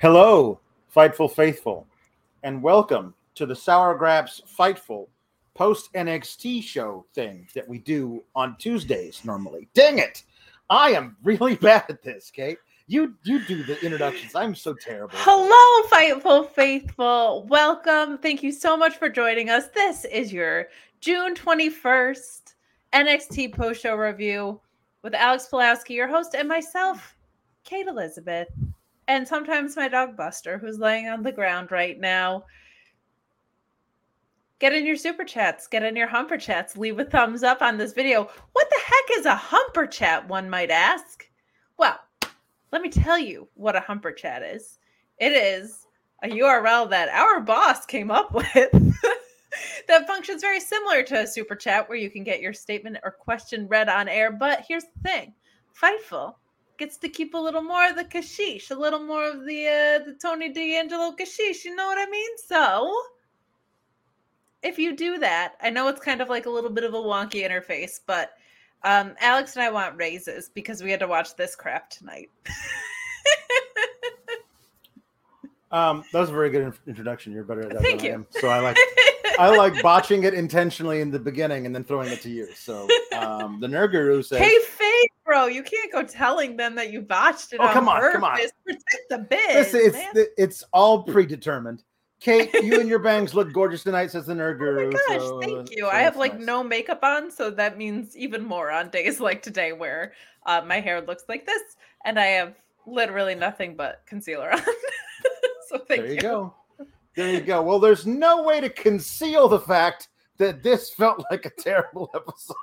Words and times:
Hello, 0.00 0.60
Fightful 0.94 1.28
Faithful, 1.28 1.84
and 2.44 2.62
welcome 2.62 3.12
to 3.34 3.46
the 3.46 3.56
Sour 3.56 3.96
Graps 3.96 4.40
Fightful 4.56 5.08
post 5.54 5.92
NXT 5.92 6.62
show 6.62 7.04
thing 7.16 7.48
that 7.52 7.66
we 7.66 7.80
do 7.80 8.22
on 8.36 8.56
Tuesdays 8.58 9.24
normally. 9.24 9.68
Dang 9.74 9.98
it! 9.98 10.22
I 10.70 10.90
am 10.90 11.16
really 11.24 11.56
bad 11.60 11.86
at 11.88 12.04
this, 12.04 12.30
Kate. 12.30 12.58
You 12.86 13.16
you 13.24 13.44
do 13.44 13.64
the 13.64 13.84
introductions. 13.84 14.36
I'm 14.36 14.54
so 14.54 14.72
terrible. 14.72 15.18
Hello, 15.18 15.88
Fightful 15.88 16.48
Faithful. 16.52 17.44
Welcome. 17.48 18.18
Thank 18.18 18.44
you 18.44 18.52
so 18.52 18.76
much 18.76 18.98
for 18.98 19.08
joining 19.08 19.50
us. 19.50 19.66
This 19.74 20.04
is 20.04 20.32
your 20.32 20.68
June 21.00 21.34
21st 21.34 22.54
NXT 22.92 23.52
post 23.52 23.82
show 23.82 23.96
review 23.96 24.60
with 25.02 25.14
Alex 25.14 25.48
Pulowski, 25.50 25.96
your 25.96 26.06
host, 26.06 26.36
and 26.36 26.48
myself, 26.48 27.16
Kate 27.64 27.88
Elizabeth 27.88 28.46
and 29.08 29.26
sometimes 29.26 29.74
my 29.74 29.88
dog 29.88 30.16
Buster, 30.16 30.58
who's 30.58 30.78
laying 30.78 31.08
on 31.08 31.22
the 31.22 31.32
ground 31.32 31.72
right 31.72 31.98
now. 31.98 32.44
Get 34.58 34.74
in 34.74 34.84
your 34.84 34.96
super 34.96 35.24
chats, 35.24 35.66
get 35.66 35.82
in 35.82 35.96
your 35.96 36.08
humper 36.08 36.36
chats, 36.36 36.76
leave 36.76 36.98
a 36.98 37.04
thumbs 37.04 37.42
up 37.42 37.62
on 37.62 37.78
this 37.78 37.94
video. 37.94 38.28
What 38.52 38.68
the 38.68 38.80
heck 38.84 39.18
is 39.18 39.26
a 39.26 39.34
humper 39.34 39.86
chat, 39.86 40.28
one 40.28 40.50
might 40.50 40.70
ask? 40.70 41.28
Well, 41.78 41.98
let 42.70 42.82
me 42.82 42.90
tell 42.90 43.18
you 43.18 43.48
what 43.54 43.76
a 43.76 43.80
humper 43.80 44.12
chat 44.12 44.42
is. 44.42 44.78
It 45.18 45.32
is 45.32 45.86
a 46.22 46.28
URL 46.28 46.90
that 46.90 47.08
our 47.08 47.40
boss 47.40 47.86
came 47.86 48.10
up 48.10 48.34
with 48.34 48.52
that 49.88 50.06
functions 50.06 50.42
very 50.42 50.60
similar 50.60 51.02
to 51.04 51.20
a 51.20 51.26
super 51.26 51.54
chat 51.54 51.88
where 51.88 51.98
you 51.98 52.10
can 52.10 52.24
get 52.24 52.42
your 52.42 52.52
statement 52.52 52.98
or 53.04 53.12
question 53.12 53.68
read 53.68 53.88
on 53.88 54.08
air. 54.08 54.30
But 54.30 54.64
here's 54.68 54.84
the 54.84 55.08
thing 55.08 55.34
Fightful 55.80 56.34
gets 56.78 56.96
to 56.98 57.08
keep 57.08 57.34
a 57.34 57.38
little 57.38 57.62
more 57.62 57.88
of 57.88 57.96
the 57.96 58.04
kashish, 58.04 58.70
a 58.70 58.74
little 58.74 59.04
more 59.04 59.28
of 59.28 59.44
the 59.44 59.66
uh, 59.66 60.04
the 60.04 60.16
Tony 60.20 60.52
D'Angelo 60.52 61.12
kashish. 61.12 61.64
You 61.64 61.74
know 61.74 61.86
what 61.86 61.98
I 61.98 62.10
mean? 62.10 62.30
So 62.46 62.94
if 64.62 64.78
you 64.78 64.96
do 64.96 65.18
that, 65.18 65.54
I 65.60 65.70
know 65.70 65.88
it's 65.88 66.00
kind 66.00 66.20
of 66.20 66.28
like 66.28 66.46
a 66.46 66.50
little 66.50 66.70
bit 66.70 66.84
of 66.84 66.94
a 66.94 66.98
wonky 66.98 67.48
interface, 67.48 68.00
but 68.06 68.32
um, 68.84 69.14
Alex 69.20 69.56
and 69.56 69.62
I 69.62 69.70
want 69.70 69.96
raises 69.96 70.48
because 70.48 70.82
we 70.82 70.90
had 70.90 71.00
to 71.00 71.08
watch 71.08 71.36
this 71.36 71.56
crap 71.56 71.90
tonight. 71.90 72.30
um, 75.72 76.04
that 76.12 76.20
was 76.20 76.30
a 76.30 76.32
very 76.32 76.50
good 76.50 76.72
introduction. 76.86 77.32
You're 77.32 77.44
better 77.44 77.62
at 77.62 77.70
that 77.70 77.82
Thank 77.82 78.00
than 78.00 78.06
you. 78.06 78.12
I 78.12 78.14
am. 78.14 78.26
So 78.30 78.48
I 78.48 78.60
like 78.60 78.76
I 79.38 79.54
like 79.54 79.80
botching 79.82 80.24
it 80.24 80.34
intentionally 80.34 81.00
in 81.00 81.10
the 81.10 81.18
beginning 81.18 81.66
and 81.66 81.74
then 81.74 81.84
throwing 81.84 82.10
it 82.10 82.20
to 82.22 82.30
you. 82.30 82.48
So 82.54 82.88
um, 83.16 83.60
the 83.60 83.68
Nerd 83.68 83.92
Guru 83.92 84.22
says, 84.22 84.38
Hey, 84.38 84.58
fake, 84.58 85.12
bro, 85.28 85.46
you 85.46 85.62
can't 85.62 85.92
go 85.92 86.02
telling 86.02 86.56
them 86.56 86.74
that 86.74 86.90
you 86.90 87.02
botched 87.02 87.52
it. 87.52 87.60
Oh, 87.60 87.68
come 87.68 87.86
on, 87.88 88.00
purpose. 88.00 88.14
come 88.14 88.24
on. 88.24 88.38
Protect 88.64 89.08
the 89.10 89.18
biz. 89.18 89.54
Listen, 89.54 89.80
it's 89.84 89.94
man. 89.94 90.10
the, 90.14 90.28
it's 90.42 90.64
all 90.72 91.02
predetermined. 91.02 91.84
Kate, 92.18 92.50
you 92.54 92.80
and 92.80 92.88
your 92.88 92.98
bangs 92.98 93.34
look 93.34 93.52
gorgeous 93.52 93.82
tonight, 93.84 94.10
says 94.10 94.26
the 94.26 94.32
Nerd 94.34 94.58
Oh 94.60 94.86
my 94.86 94.90
gosh, 94.90 95.28
so- 95.28 95.40
thank 95.40 95.70
you. 95.70 95.84
so 95.84 95.88
I 95.90 96.00
have 96.00 96.16
like 96.16 96.34
nice. 96.38 96.46
no 96.46 96.64
makeup 96.64 97.00
on, 97.02 97.30
so 97.30 97.50
that 97.50 97.76
means 97.76 98.16
even 98.16 98.42
more 98.42 98.70
on 98.70 98.88
days 98.88 99.20
like 99.28 99.42
today 99.42 99.72
where 99.72 100.14
uh, 100.46 100.62
my 100.66 100.80
hair 100.80 101.00
looks 101.02 101.24
like 101.28 101.44
this 101.46 101.62
and 102.06 102.18
I 102.18 102.24
have 102.26 102.54
literally 102.86 103.34
nothing 103.34 103.76
but 103.76 104.02
concealer 104.06 104.50
on. 104.52 104.62
so 105.68 105.78
thank 105.86 106.00
you. 106.00 106.06
There 106.06 106.14
you 106.14 106.20
go. 106.20 106.54
There 107.14 107.34
you 107.34 107.40
go. 107.40 107.60
Well, 107.62 107.80
there's 107.80 108.06
no 108.06 108.42
way 108.44 108.60
to 108.60 108.70
conceal 108.70 109.46
the 109.48 109.60
fact 109.60 110.08
that 110.38 110.62
this 110.62 110.90
felt 110.90 111.24
like 111.30 111.44
a 111.44 111.50
terrible 111.50 112.10
episode 112.14 112.56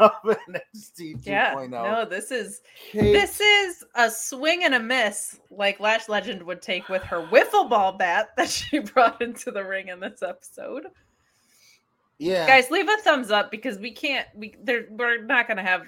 of 0.00 0.12
NXT 0.24 1.22
2.0. 1.22 1.26
Yeah, 1.26 1.66
no, 1.68 2.04
this 2.04 2.30
is 2.30 2.60
Kate, 2.92 3.12
this 3.12 3.40
is 3.40 3.84
a 3.94 4.10
swing 4.10 4.64
and 4.64 4.74
a 4.74 4.80
miss, 4.80 5.40
like 5.50 5.80
Lash 5.80 6.08
Legend 6.08 6.42
would 6.42 6.60
take 6.60 6.88
with 6.88 7.02
her 7.02 7.26
wiffle 7.28 7.68
ball 7.70 7.92
bat 7.92 8.30
that 8.36 8.48
she 8.48 8.80
brought 8.80 9.22
into 9.22 9.50
the 9.50 9.64
ring 9.64 9.88
in 9.88 10.00
this 10.00 10.22
episode. 10.22 10.86
yeah. 12.18 12.46
Guys, 12.46 12.70
leave 12.70 12.88
a 12.88 12.96
thumbs 13.02 13.30
up 13.30 13.50
because 13.50 13.78
we 13.78 13.92
can't. 13.92 14.26
We 14.34 14.54
there, 14.62 14.86
we're 14.90 15.22
not 15.22 15.46
going 15.46 15.58
to 15.58 15.62
have 15.62 15.82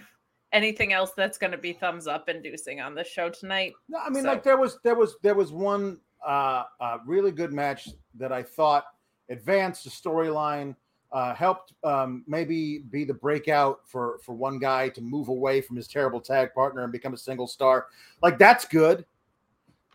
anything 0.52 0.92
else 0.92 1.12
that's 1.16 1.36
going 1.36 1.50
to 1.50 1.58
be 1.58 1.72
thumbs 1.72 2.06
up 2.06 2.28
inducing 2.28 2.80
on 2.80 2.94
the 2.94 3.04
show 3.04 3.28
tonight. 3.28 3.74
No, 3.88 3.98
I 3.98 4.08
mean, 4.08 4.22
So- 4.22 4.30
like 4.30 4.42
there 4.44 4.56
was 4.56 4.78
there 4.84 4.94
was 4.94 5.16
there 5.22 5.34
was 5.34 5.52
one 5.52 5.98
uh, 6.26 6.64
uh 6.80 6.98
really 7.06 7.32
good 7.32 7.52
match 7.52 7.88
that 8.14 8.32
I 8.32 8.42
thought 8.42 8.84
advanced 9.30 9.84
the 9.84 9.90
storyline, 9.90 10.74
uh, 11.12 11.34
helped 11.34 11.72
um, 11.84 12.22
maybe 12.26 12.78
be 12.90 13.04
the 13.04 13.14
breakout 13.14 13.80
for 13.86 14.18
for 14.22 14.34
one 14.34 14.58
guy 14.58 14.88
to 14.90 15.00
move 15.00 15.28
away 15.28 15.60
from 15.60 15.76
his 15.76 15.88
terrible 15.88 16.20
tag 16.20 16.52
partner 16.54 16.82
and 16.82 16.92
become 16.92 17.14
a 17.14 17.18
single 17.18 17.46
star. 17.46 17.86
Like 18.22 18.38
that's 18.38 18.64
good, 18.66 19.04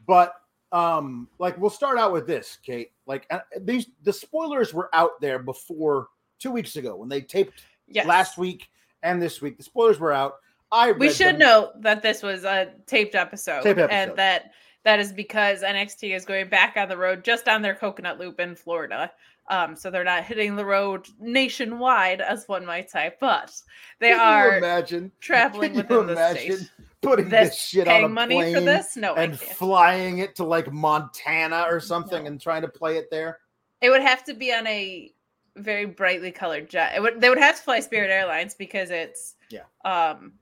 but 0.08 0.36
um, 0.72 1.28
like 1.40 1.58
we'll 1.58 1.70
start 1.70 1.98
out 2.00 2.12
with 2.12 2.26
this, 2.28 2.58
Kate. 2.66 2.92
Like 3.06 3.28
uh, 3.30 3.40
these 3.62 3.88
the 4.04 4.14
spoilers 4.14 4.74
were 4.74 4.90
out 4.94 5.22
there 5.22 5.40
before 5.40 6.08
two 6.40 6.52
weeks 6.52 6.76
ago 6.76 6.96
when 6.96 7.10
they 7.10 7.22
taped 7.22 7.64
Yes. 7.88 8.08
last 8.08 8.38
week 8.38 8.70
and 9.04 9.22
this 9.22 9.42
week. 9.42 9.58
The 9.58 9.64
spoilers 9.64 10.00
were 10.00 10.14
out. 10.14 10.36
I 10.72 10.94
we 10.94 11.12
should 11.12 11.36
them. 11.36 11.40
note 11.40 11.82
that 11.84 12.02
this 12.02 12.24
was 12.24 12.44
a 12.46 12.72
taped 12.88 13.14
episode, 13.14 13.62
Taped 13.62 13.78
episode. 13.80 13.96
and 13.96 14.16
that 14.18 14.52
that 14.84 15.00
is 15.00 15.12
because 15.14 15.62
NXT 15.62 16.16
is 16.16 16.26
going 16.26 16.48
back 16.50 16.76
on 16.76 16.90
the 16.90 16.98
road 16.98 17.24
just 17.24 17.48
on 17.48 17.62
their 17.62 17.76
coconut 17.76 18.20
loop 18.20 18.40
in 18.40 18.56
Florida. 18.56 19.12
Um, 19.50 19.76
so 19.76 19.92
they're 19.92 20.04
not 20.06 20.24
hitting 20.24 20.56
the 20.56 20.66
road 20.66 21.08
nationwide, 21.20 22.22
as 22.22 22.48
one 22.48 22.66
might 22.66 22.90
say, 22.90 23.14
but 23.20 23.52
they 24.00 24.10
Can 24.10 24.16
you 24.18 24.22
are 24.24 24.58
imagine 24.58 25.12
traveling 25.20 25.72
Can 25.74 25.90
you 25.90 25.98
within 25.98 26.08
the 26.16 26.30
state. 26.34 26.72
putting 27.02 27.30
this, 27.30 27.50
This 27.50 27.60
shit 27.60 27.88
on 27.90 28.06
a 28.06 28.08
money 28.08 28.36
plane 28.36 28.54
for 28.56 28.62
this? 28.62 28.96
No, 28.96 29.16
and 29.16 29.38
flying 29.38 30.20
it 30.20 30.36
to 30.38 30.46
like 30.46 30.72
Montana 30.72 31.66
or 31.70 31.80
something 31.82 32.24
No. 32.24 32.28
and 32.28 32.40
trying 32.40 32.62
to 32.62 32.70
play 32.70 32.98
it 32.98 33.10
there? 33.12 33.40
It 33.82 33.90
would 33.90 34.02
have 34.02 34.24
to 34.26 34.34
be 34.34 34.54
on 34.54 34.66
a 34.66 35.14
very 35.58 35.86
brightly 35.86 36.32
colored 36.32 36.70
jet. 36.70 36.94
It 36.96 37.02
would 37.02 37.20
they 37.20 37.28
would 37.30 37.38
have 37.38 37.58
to 37.58 37.62
fly 37.62 37.82
Spirit 37.82 38.10
Airlines 38.10 38.56
because 38.56 38.90
it's 38.92 39.36
Yeah. 39.50 39.64
um 39.84 40.34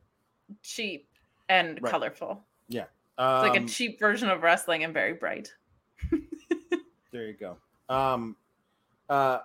cheap 0.61 1.07
and 1.49 1.79
Right. 1.81 1.91
colorful. 1.91 2.43
Um, 3.17 3.45
It's 3.45 3.53
like 3.53 3.61
a 3.63 3.67
cheap 3.67 3.99
version 3.99 4.29
of 4.29 4.41
wrestling 4.41 4.83
and 4.83 4.93
very 4.93 5.13
bright. 5.13 5.53
there 7.11 7.25
you 7.27 7.33
go. 7.33 7.57
Um, 7.89 8.35
uh, 9.11 9.39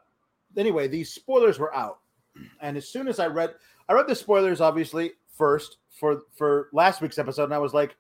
anyway, 0.57 0.89
these 0.89 1.13
spoilers 1.13 1.59
were 1.59 1.75
out, 1.75 1.99
and 2.61 2.77
as 2.77 2.89
soon 2.89 3.09
as 3.09 3.19
I 3.19 3.27
read, 3.27 3.55
I 3.89 3.93
read 3.93 4.07
the 4.07 4.15
spoilers 4.15 4.61
obviously 4.61 5.13
first 5.37 5.79
for 5.91 6.23
for 6.37 6.69
last 6.73 7.01
week's 7.01 7.19
episode, 7.19 7.45
and 7.45 7.55
I 7.55 7.59
was 7.59 7.75
like, 7.75 7.97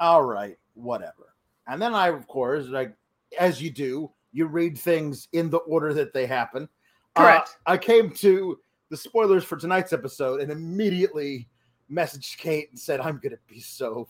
all 0.00 0.22
right, 0.24 0.58
whatever. 0.74 1.34
And 1.66 1.80
then 1.80 1.94
I, 1.94 2.08
of 2.08 2.26
course, 2.26 2.66
like 2.66 2.94
as 3.38 3.62
you 3.62 3.70
do, 3.70 4.10
you 4.32 4.46
read 4.46 4.76
things 4.76 5.28
in 5.32 5.48
the 5.50 5.58
order 5.58 5.94
that 5.94 6.12
they 6.12 6.26
happen. 6.26 6.68
Uh, 7.16 7.40
I 7.66 7.78
came 7.78 8.10
to 8.10 8.58
the 8.90 8.96
spoilers 8.96 9.44
for 9.44 9.56
tonight's 9.56 9.92
episode 9.92 10.40
and 10.40 10.50
immediately 10.50 11.48
messaged 11.90 12.36
Kate 12.38 12.68
and 12.70 12.78
said, 12.78 13.00
I'm 13.00 13.18
going 13.18 13.32
to 13.32 13.38
be 13.48 13.60
so 13.60 14.08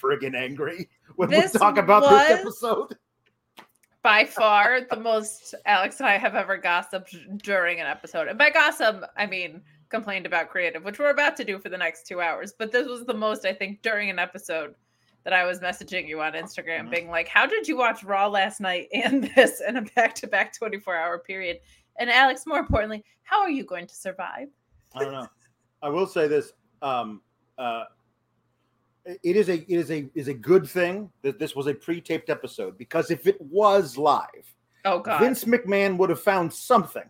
friggin' 0.00 0.34
angry 0.36 0.88
when 1.16 1.30
This 1.30 1.54
we 1.54 1.58
talk 1.58 1.78
about 1.78 2.02
was- 2.02 2.28
this 2.28 2.40
episode. 2.40 2.96
By 4.02 4.24
far 4.24 4.80
the 4.90 4.96
most 4.98 5.54
Alex 5.64 6.00
and 6.00 6.08
I 6.08 6.18
have 6.18 6.34
ever 6.34 6.56
gossiped 6.56 7.14
during 7.38 7.80
an 7.80 7.86
episode. 7.86 8.26
And 8.28 8.36
by 8.38 8.50
gossip, 8.50 9.04
I 9.16 9.26
mean 9.26 9.62
complained 9.90 10.26
about 10.26 10.48
creative, 10.48 10.82
which 10.84 10.98
we're 10.98 11.10
about 11.10 11.36
to 11.36 11.44
do 11.44 11.58
for 11.58 11.68
the 11.68 11.76
next 11.78 12.06
two 12.06 12.20
hours. 12.20 12.52
But 12.58 12.72
this 12.72 12.88
was 12.88 13.04
the 13.04 13.14
most, 13.14 13.44
I 13.44 13.52
think, 13.52 13.82
during 13.82 14.10
an 14.10 14.18
episode 14.18 14.74
that 15.24 15.32
I 15.32 15.44
was 15.44 15.60
messaging 15.60 16.08
you 16.08 16.20
on 16.20 16.32
Instagram, 16.32 16.86
Mhm. 16.88 16.90
being 16.90 17.08
like, 17.10 17.28
How 17.28 17.46
did 17.46 17.68
you 17.68 17.76
watch 17.76 18.02
Raw 18.02 18.26
last 18.26 18.60
night 18.60 18.88
and 18.94 19.30
this 19.36 19.60
in 19.60 19.76
a 19.76 19.82
back 19.82 20.14
to 20.16 20.26
back 20.26 20.52
24 20.56 20.96
hour 20.96 21.18
period? 21.18 21.60
And 21.98 22.10
Alex, 22.10 22.44
more 22.46 22.58
importantly, 22.58 23.04
how 23.22 23.40
are 23.40 23.50
you 23.50 23.64
going 23.64 23.86
to 23.86 23.94
survive? 23.94 24.48
I 24.96 25.04
don't 25.04 25.12
know. 25.12 25.28
I 25.82 25.88
will 25.90 26.06
say 26.06 26.26
this. 26.26 26.52
Um, 26.80 27.22
uh, 27.58 27.84
it 29.04 29.36
is 29.36 29.48
a 29.48 29.54
it 29.54 29.78
is 29.78 29.90
a 29.90 30.08
is 30.14 30.28
a 30.28 30.34
good 30.34 30.68
thing 30.68 31.10
that 31.22 31.38
this 31.38 31.56
was 31.56 31.66
a 31.66 31.74
pre-taped 31.74 32.30
episode 32.30 32.78
because 32.78 33.10
if 33.10 33.26
it 33.26 33.40
was 33.40 33.96
live, 33.98 34.54
Oh, 34.84 34.98
God. 34.98 35.20
Vince 35.20 35.44
McMahon 35.44 35.96
would 35.98 36.10
have 36.10 36.20
found 36.20 36.52
something 36.52 37.08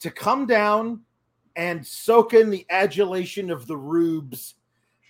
to 0.00 0.10
come 0.10 0.46
down 0.46 1.00
and 1.56 1.86
soak 1.86 2.34
in 2.34 2.50
the 2.50 2.64
adulation 2.70 3.50
of 3.50 3.66
the 3.66 3.76
rubes 3.76 4.54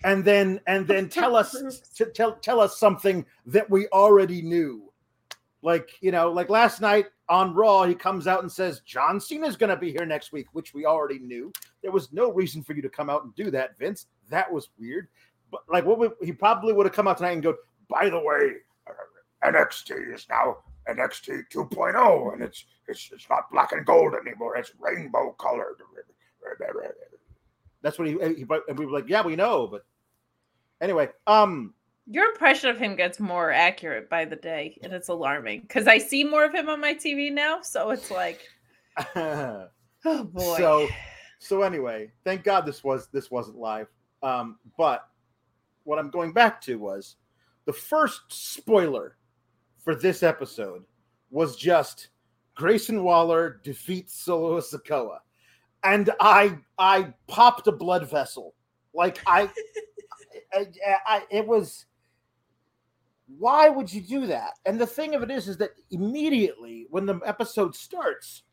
and 0.03 0.25
then 0.25 0.59
and 0.67 0.87
then 0.87 1.07
tell 1.09 1.35
us 1.35 1.51
to 1.95 2.05
tell 2.07 2.33
tell 2.35 2.59
us 2.59 2.77
something 2.77 3.25
that 3.45 3.69
we 3.69 3.87
already 3.87 4.41
knew. 4.41 4.91
Like, 5.61 5.91
you 6.01 6.11
know, 6.11 6.29
like 6.29 6.49
last 6.49 6.81
night 6.81 7.05
on 7.29 7.53
Raw, 7.53 7.83
he 7.85 7.95
comes 7.95 8.27
out 8.27 8.41
and 8.41 8.51
says 8.51 8.81
John 8.81 9.21
Cena's 9.21 9.55
going 9.55 9.69
to 9.69 9.77
be 9.77 9.91
here 9.91 10.05
next 10.05 10.33
week, 10.33 10.47
which 10.51 10.73
we 10.73 10.85
already 10.85 11.19
knew. 11.19 11.53
There 11.81 11.91
was 11.91 12.11
no 12.11 12.33
reason 12.33 12.63
for 12.63 12.73
you 12.73 12.81
to 12.81 12.89
come 12.89 13.09
out 13.09 13.23
and 13.23 13.33
do 13.33 13.49
that, 13.51 13.77
Vince. 13.77 14.07
That 14.29 14.51
was 14.51 14.69
weird. 14.77 15.07
Like, 15.69 15.85
what 15.85 15.99
would, 15.99 16.11
he 16.21 16.31
probably 16.31 16.73
would 16.73 16.85
have 16.85 16.95
come 16.95 17.07
out 17.07 17.17
tonight 17.17 17.33
and 17.33 17.43
go, 17.43 17.55
by 17.89 18.09
the 18.09 18.19
way, 18.19 18.53
uh, 18.87 19.49
NXT 19.51 20.13
is 20.13 20.27
now 20.29 20.57
NXT 20.89 21.43
2.0, 21.53 22.33
and 22.33 22.41
it's 22.41 22.65
it's 22.87 23.09
it's 23.13 23.29
not 23.29 23.49
black 23.51 23.71
and 23.71 23.85
gold 23.85 24.13
anymore. 24.15 24.57
It's 24.57 24.71
rainbow 24.79 25.35
colored. 25.39 25.77
That's 27.81 27.99
what 27.99 28.07
he, 28.07 28.13
he 28.13 28.45
and 28.67 28.79
we 28.79 28.85
were 28.85 28.91
like, 28.91 29.09
yeah, 29.09 29.21
we 29.21 29.35
know, 29.35 29.67
but 29.67 29.85
anyway, 30.81 31.09
um, 31.27 31.73
your 32.07 32.29
impression 32.29 32.69
of 32.69 32.77
him 32.77 32.95
gets 32.95 33.19
more 33.19 33.51
accurate 33.51 34.09
by 34.09 34.25
the 34.25 34.35
day, 34.35 34.77
and 34.83 34.93
it's 34.93 35.07
alarming 35.07 35.61
because 35.61 35.87
I 35.87 35.97
see 35.97 36.23
more 36.23 36.43
of 36.43 36.53
him 36.53 36.69
on 36.69 36.81
my 36.81 36.93
TV 36.93 37.31
now. 37.31 37.61
So 37.61 37.91
it's 37.91 38.11
like, 38.11 38.41
oh 39.15 39.67
boy. 40.03 40.57
So, 40.57 40.87
so 41.39 41.61
anyway, 41.61 42.11
thank 42.23 42.43
God 42.43 42.65
this 42.65 42.83
was 42.83 43.07
this 43.07 43.31
wasn't 43.31 43.57
live. 43.57 43.87
Um, 44.21 44.57
but 44.77 45.07
what 45.83 45.99
I'm 45.99 46.09
going 46.09 46.33
back 46.33 46.61
to 46.61 46.77
was 46.77 47.17
the 47.65 47.73
first 47.73 48.21
spoiler 48.29 49.17
for 49.83 49.95
this 49.95 50.23
episode 50.23 50.83
was 51.29 51.55
just 51.55 52.09
Grayson 52.55 53.03
Waller 53.03 53.59
defeats 53.63 54.13
Solo 54.13 54.59
Sikoa, 54.59 55.19
and 55.83 56.09
I 56.19 56.57
I 56.77 57.13
popped 57.27 57.67
a 57.67 57.71
blood 57.71 58.09
vessel. 58.09 58.53
Like 58.93 59.19
I, 59.25 59.49
I, 60.53 60.67
I, 61.05 61.23
it 61.29 61.45
was. 61.45 61.85
Why 63.39 63.69
would 63.69 63.91
you 63.91 64.01
do 64.01 64.27
that? 64.27 64.51
And 64.65 64.79
the 64.79 64.85
thing 64.85 65.15
of 65.15 65.23
it 65.23 65.31
is, 65.31 65.47
is 65.47 65.57
that 65.57 65.71
immediately 65.89 66.85
when 66.91 67.05
the 67.05 67.19
episode 67.25 67.73
starts, 67.75 68.43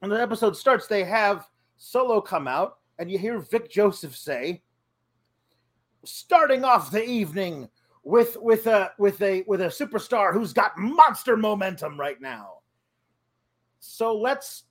when 0.00 0.10
the 0.10 0.20
episode 0.20 0.54
starts, 0.54 0.86
they 0.86 1.02
have 1.04 1.48
Solo 1.76 2.20
come 2.20 2.46
out, 2.46 2.78
and 2.98 3.10
you 3.10 3.18
hear 3.18 3.38
Vic 3.38 3.70
Joseph 3.70 4.14
say, 4.14 4.62
starting 6.04 6.64
off 6.64 6.90
the 6.90 7.04
evening 7.04 7.68
with 8.02 8.36
with 8.40 8.66
a 8.66 8.92
with 8.98 9.20
a 9.22 9.44
with 9.46 9.62
a 9.62 9.66
superstar 9.66 10.32
who's 10.32 10.52
got 10.52 10.76
monster 10.76 11.36
momentum 11.36 11.98
right 11.98 12.20
now. 12.20 12.58
So 13.80 14.16
let's 14.16 14.64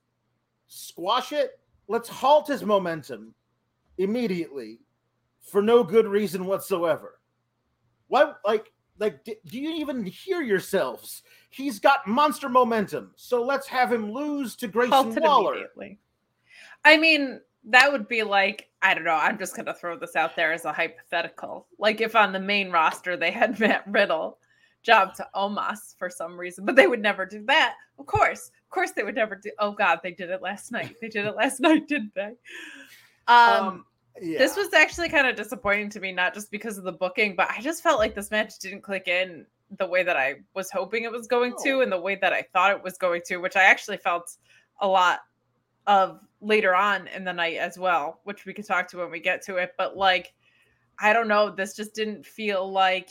squash 0.67 1.31
it. 1.33 1.59
Let's 1.87 2.09
halt 2.09 2.47
his 2.47 2.63
momentum 2.63 3.33
immediately 3.97 4.79
for 5.41 5.61
no 5.61 5.83
good 5.83 6.07
reason 6.07 6.45
whatsoever. 6.45 7.19
Why 8.07 8.33
like 8.45 8.71
like 8.99 9.23
do 9.23 9.59
you 9.59 9.71
even 9.75 10.05
hear 10.05 10.41
yourselves? 10.41 11.23
He's 11.49 11.79
got 11.79 12.07
monster 12.07 12.49
momentum. 12.49 13.11
So 13.15 13.43
let's 13.43 13.67
have 13.67 13.91
him 13.91 14.11
lose 14.11 14.55
to 14.57 14.67
Grayson 14.67 15.15
Waller. 15.15 15.65
I 16.85 16.97
mean, 16.97 17.41
that 17.65 17.91
would 17.91 18.07
be 18.07 18.23
like 18.23 18.69
I 18.81 18.93
don't 18.93 19.05
know. 19.05 19.15
I'm 19.15 19.37
just 19.37 19.55
gonna 19.55 19.73
throw 19.73 19.97
this 19.97 20.15
out 20.15 20.35
there 20.35 20.51
as 20.51 20.65
a 20.65 20.73
hypothetical. 20.73 21.67
Like 21.79 22.01
if 22.01 22.15
on 22.15 22.33
the 22.33 22.39
main 22.39 22.71
roster 22.71 23.15
they 23.15 23.31
had 23.31 23.59
Matt 23.59 23.83
Riddle 23.87 24.37
job 24.83 25.13
to 25.15 25.27
Omos 25.35 25.97
for 25.97 26.09
some 26.09 26.37
reason, 26.37 26.65
but 26.65 26.75
they 26.75 26.87
would 26.87 27.01
never 27.01 27.25
do 27.25 27.43
that. 27.45 27.75
Of 27.97 28.05
course, 28.05 28.51
of 28.65 28.69
course 28.69 28.91
they 28.91 29.03
would 29.03 29.15
never 29.15 29.35
do. 29.35 29.51
Oh 29.59 29.71
God, 29.71 29.99
they 30.03 30.11
did 30.11 30.29
it 30.29 30.41
last 30.41 30.71
night. 30.71 30.95
They 31.01 31.09
did 31.09 31.25
it 31.25 31.35
last 31.35 31.59
night, 31.61 31.87
didn't 31.87 32.13
they? 32.15 32.33
Um, 33.27 33.67
um 33.67 33.85
yeah. 34.21 34.37
this 34.37 34.55
was 34.55 34.73
actually 34.73 35.09
kind 35.09 35.27
of 35.27 35.35
disappointing 35.35 35.89
to 35.91 35.99
me, 35.99 36.11
not 36.11 36.33
just 36.33 36.51
because 36.51 36.77
of 36.77 36.83
the 36.83 36.91
booking, 36.91 37.35
but 37.35 37.49
I 37.49 37.61
just 37.61 37.81
felt 37.81 37.99
like 37.99 38.13
this 38.13 38.31
match 38.31 38.59
didn't 38.59 38.81
click 38.81 39.07
in 39.07 39.45
the 39.77 39.87
way 39.87 40.03
that 40.03 40.17
I 40.17 40.35
was 40.53 40.69
hoping 40.69 41.03
it 41.03 41.11
was 41.11 41.27
going 41.27 41.53
oh. 41.57 41.63
to, 41.63 41.81
and 41.81 41.91
the 41.91 41.99
way 41.99 42.15
that 42.15 42.33
I 42.33 42.45
thought 42.53 42.71
it 42.71 42.83
was 42.83 42.97
going 42.97 43.21
to, 43.27 43.37
which 43.37 43.55
I 43.55 43.63
actually 43.63 43.97
felt 43.97 44.35
a 44.81 44.87
lot 44.87 45.21
of 45.87 46.21
later 46.41 46.75
on 46.75 47.07
in 47.07 47.23
the 47.23 47.33
night 47.33 47.57
as 47.57 47.77
well, 47.77 48.19
which 48.23 48.45
we 48.45 48.53
could 48.53 48.65
talk 48.65 48.87
to 48.89 48.97
when 48.97 49.11
we 49.11 49.19
get 49.19 49.41
to 49.43 49.57
it. 49.57 49.73
But 49.77 49.97
like, 49.97 50.33
I 50.99 51.13
don't 51.13 51.27
know, 51.27 51.49
this 51.49 51.75
just 51.75 51.93
didn't 51.93 52.25
feel 52.25 52.71
like 52.71 53.09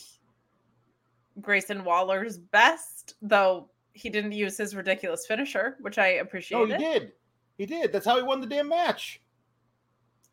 Grayson 1.40 1.84
Waller's 1.84 2.38
best, 2.38 3.14
though 3.22 3.69
he 3.94 4.08
didn't 4.10 4.32
use 4.32 4.56
his 4.56 4.74
ridiculous 4.74 5.26
finisher, 5.26 5.76
which 5.80 5.98
I 5.98 6.08
appreciate. 6.08 6.58
Oh, 6.58 6.66
he 6.66 6.76
did. 6.76 7.12
He 7.58 7.66
did. 7.66 7.92
That's 7.92 8.06
how 8.06 8.16
he 8.16 8.22
won 8.22 8.40
the 8.40 8.46
damn 8.46 8.69
match. 8.69 9.20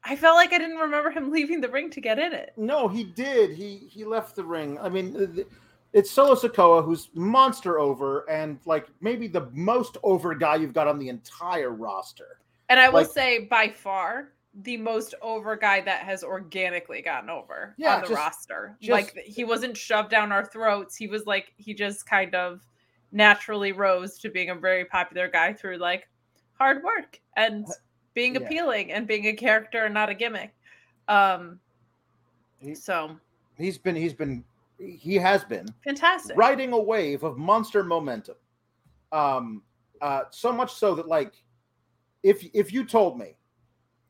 I 0.04 0.16
felt 0.16 0.36
like 0.36 0.54
I 0.54 0.58
didn't 0.58 0.78
remember 0.78 1.10
him 1.10 1.32
leaving 1.32 1.62
the 1.62 1.70
ring 1.70 1.90
to 1.92 2.02
get 2.02 2.20
in 2.20 2.34
it. 2.34 2.54
No, 2.58 2.88
he 2.88 3.04
did. 3.04 3.52
He 3.52 3.88
he 3.90 4.06
left 4.06 4.36
the 4.36 4.44
ring. 4.44 4.78
I 4.80 4.90
mean, 4.90 5.46
it's 5.94 6.12
Solo 6.12 6.36
Sikoa 6.36 6.84
who's 6.84 7.10
monster 7.14 7.80
over 7.80 8.30
and 8.30 8.60
like 8.66 8.88
maybe 9.02 9.28
the 9.28 9.50
most 9.54 9.98
over 10.04 10.36
guy 10.36 10.56
you've 10.56 10.74
got 10.74 10.88
on 10.88 11.00
the 11.00 11.10
entire 11.10 11.72
roster. 11.72 12.40
And 12.70 12.80
I 12.80 12.90
will 12.90 13.02
like, 13.02 13.10
say 13.10 13.46
by 13.46 13.70
far 13.70 14.34
the 14.64 14.78
most 14.78 15.16
over 15.22 15.56
guy 15.56 15.82
that 15.82 16.04
has 16.04 16.24
organically 16.24 17.02
gotten 17.02 17.30
over 17.30 17.76
yeah, 17.78 17.96
on 17.96 18.02
the 18.02 18.08
just, 18.08 18.18
roster. 18.18 18.78
Just, 18.80 18.92
like 18.92 19.18
he 19.26 19.44
wasn't 19.44 19.76
shoved 19.76 20.10
down 20.10 20.32
our 20.32 20.46
throats. 20.46 20.96
He 20.96 21.08
was 21.08 21.26
like 21.26 21.54
he 21.58 21.74
just 21.74 22.06
kind 22.06 22.36
of 22.36 22.62
naturally 23.12 23.72
rose 23.72 24.20
to 24.20 24.30
being 24.30 24.52
a 24.52 24.56
very 24.56 24.86
popular 24.86 25.28
guy 25.28 25.54
through 25.54 25.78
like 25.78 26.08
hard 26.54 26.84
work 26.84 27.20
and 27.36 27.66
being 28.14 28.36
yeah. 28.36 28.42
appealing 28.42 28.92
and 28.92 29.08
being 29.08 29.28
a 29.28 29.34
character 29.34 29.86
and 29.86 29.94
not 29.94 30.10
a 30.10 30.14
gimmick. 30.14 30.54
Um 31.08 31.60
he, 32.60 32.76
so 32.76 33.18
he's 33.58 33.78
been 33.78 33.96
he's 33.96 34.14
been 34.14 34.44
he 34.80 35.16
has 35.16 35.44
been 35.44 35.68
fantastic 35.84 36.38
riding 36.38 36.74
a 36.74 36.80
wave 36.80 37.24
of 37.24 37.38
monster 37.38 37.84
momentum. 37.84 38.36
Um, 39.12 39.64
uh, 40.02 40.24
so 40.30 40.52
much 40.52 40.74
so 40.74 40.96
that 40.96 41.08
like, 41.08 41.34
if 42.24 42.46
if 42.54 42.72
you 42.72 42.86
told 42.86 43.18
me, 43.18 43.36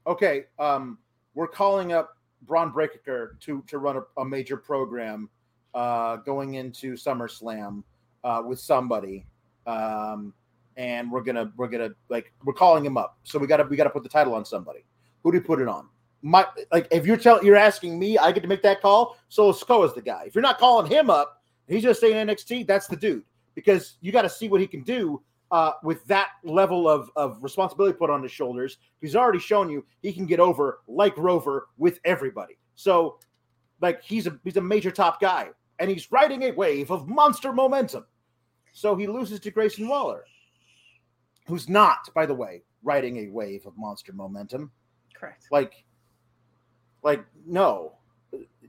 okay, 0.05 0.45
um, 0.59 0.99
we're 1.33 1.47
calling 1.47 1.93
up 1.93 2.17
Bron 2.43 2.71
Breakker 2.71 3.37
to 3.41 3.63
to 3.67 3.77
run 3.79 3.97
a, 3.97 4.21
a 4.21 4.25
major 4.25 4.57
program, 4.57 5.29
uh, 5.73 6.17
going 6.17 6.55
into 6.55 6.93
SummerSlam, 6.93 7.83
uh, 8.23 8.43
with 8.45 8.59
somebody, 8.59 9.25
um, 9.65 10.33
and 10.77 11.11
we're 11.11 11.23
gonna 11.23 11.51
we're 11.57 11.67
gonna 11.67 11.91
like 12.09 12.31
we're 12.43 12.53
calling 12.53 12.85
him 12.85 12.97
up, 12.97 13.17
so 13.23 13.39
we 13.39 13.47
gotta 13.47 13.63
we 13.63 13.75
gotta 13.75 13.89
put 13.89 14.03
the 14.03 14.09
title 14.09 14.33
on 14.33 14.45
somebody. 14.45 14.85
Who 15.23 15.31
do 15.31 15.37
you 15.37 15.43
put 15.43 15.61
it 15.61 15.67
on? 15.67 15.87
My 16.21 16.45
like 16.71 16.87
if 16.91 17.05
you're 17.05 17.17
telling 17.17 17.45
you're 17.45 17.55
asking 17.55 17.97
me, 17.97 18.17
I 18.17 18.31
get 18.31 18.41
to 18.41 18.47
make 18.47 18.61
that 18.63 18.81
call. 18.81 19.17
So 19.29 19.51
Sko 19.51 19.85
is 19.85 19.93
the 19.93 20.01
guy. 20.01 20.23
If 20.27 20.35
you're 20.35 20.41
not 20.41 20.59
calling 20.59 20.89
him 20.91 21.09
up, 21.09 21.41
he's 21.67 21.83
just 21.83 22.01
saying 22.01 22.27
NXT. 22.27 22.67
That's 22.67 22.87
the 22.87 22.97
dude 22.97 23.23
because 23.55 23.97
you 24.01 24.11
got 24.11 24.23
to 24.23 24.29
see 24.29 24.49
what 24.49 24.61
he 24.61 24.67
can 24.67 24.83
do 24.83 25.21
uh, 25.51 25.73
with 25.83 26.05
that 26.05 26.29
level 26.43 26.89
of 26.89 27.09
of 27.15 27.41
responsibility 27.41 27.97
put 27.97 28.09
on 28.09 28.21
his 28.21 28.31
shoulders. 28.31 28.77
He's 29.01 29.15
already 29.15 29.39
shown 29.39 29.69
you 29.69 29.85
he 30.01 30.13
can 30.13 30.25
get 30.25 30.39
over 30.39 30.81
like 30.87 31.17
Rover 31.17 31.67
with 31.77 31.99
everybody. 32.05 32.57
So 32.75 33.19
like 33.81 34.03
he's 34.03 34.27
a 34.27 34.37
he's 34.43 34.57
a 34.57 34.61
major 34.61 34.91
top 34.91 35.21
guy 35.21 35.49
and 35.79 35.89
he's 35.89 36.11
riding 36.11 36.43
a 36.43 36.51
wave 36.51 36.91
of 36.91 37.07
monster 37.07 37.53
momentum. 37.53 38.05
So 38.71 38.95
he 38.95 39.07
loses 39.07 39.39
to 39.41 39.51
Grayson 39.51 39.87
Waller, 39.87 40.25
who's 41.47 41.67
not, 41.67 42.13
by 42.13 42.25
the 42.25 42.35
way, 42.35 42.63
riding 42.83 43.17
a 43.17 43.29
wave 43.29 43.65
of 43.65 43.77
monster 43.77 44.13
momentum. 44.13 44.71
Correct. 45.15 45.47
Like 45.51 45.85
like, 47.03 47.25
no, 47.45 47.93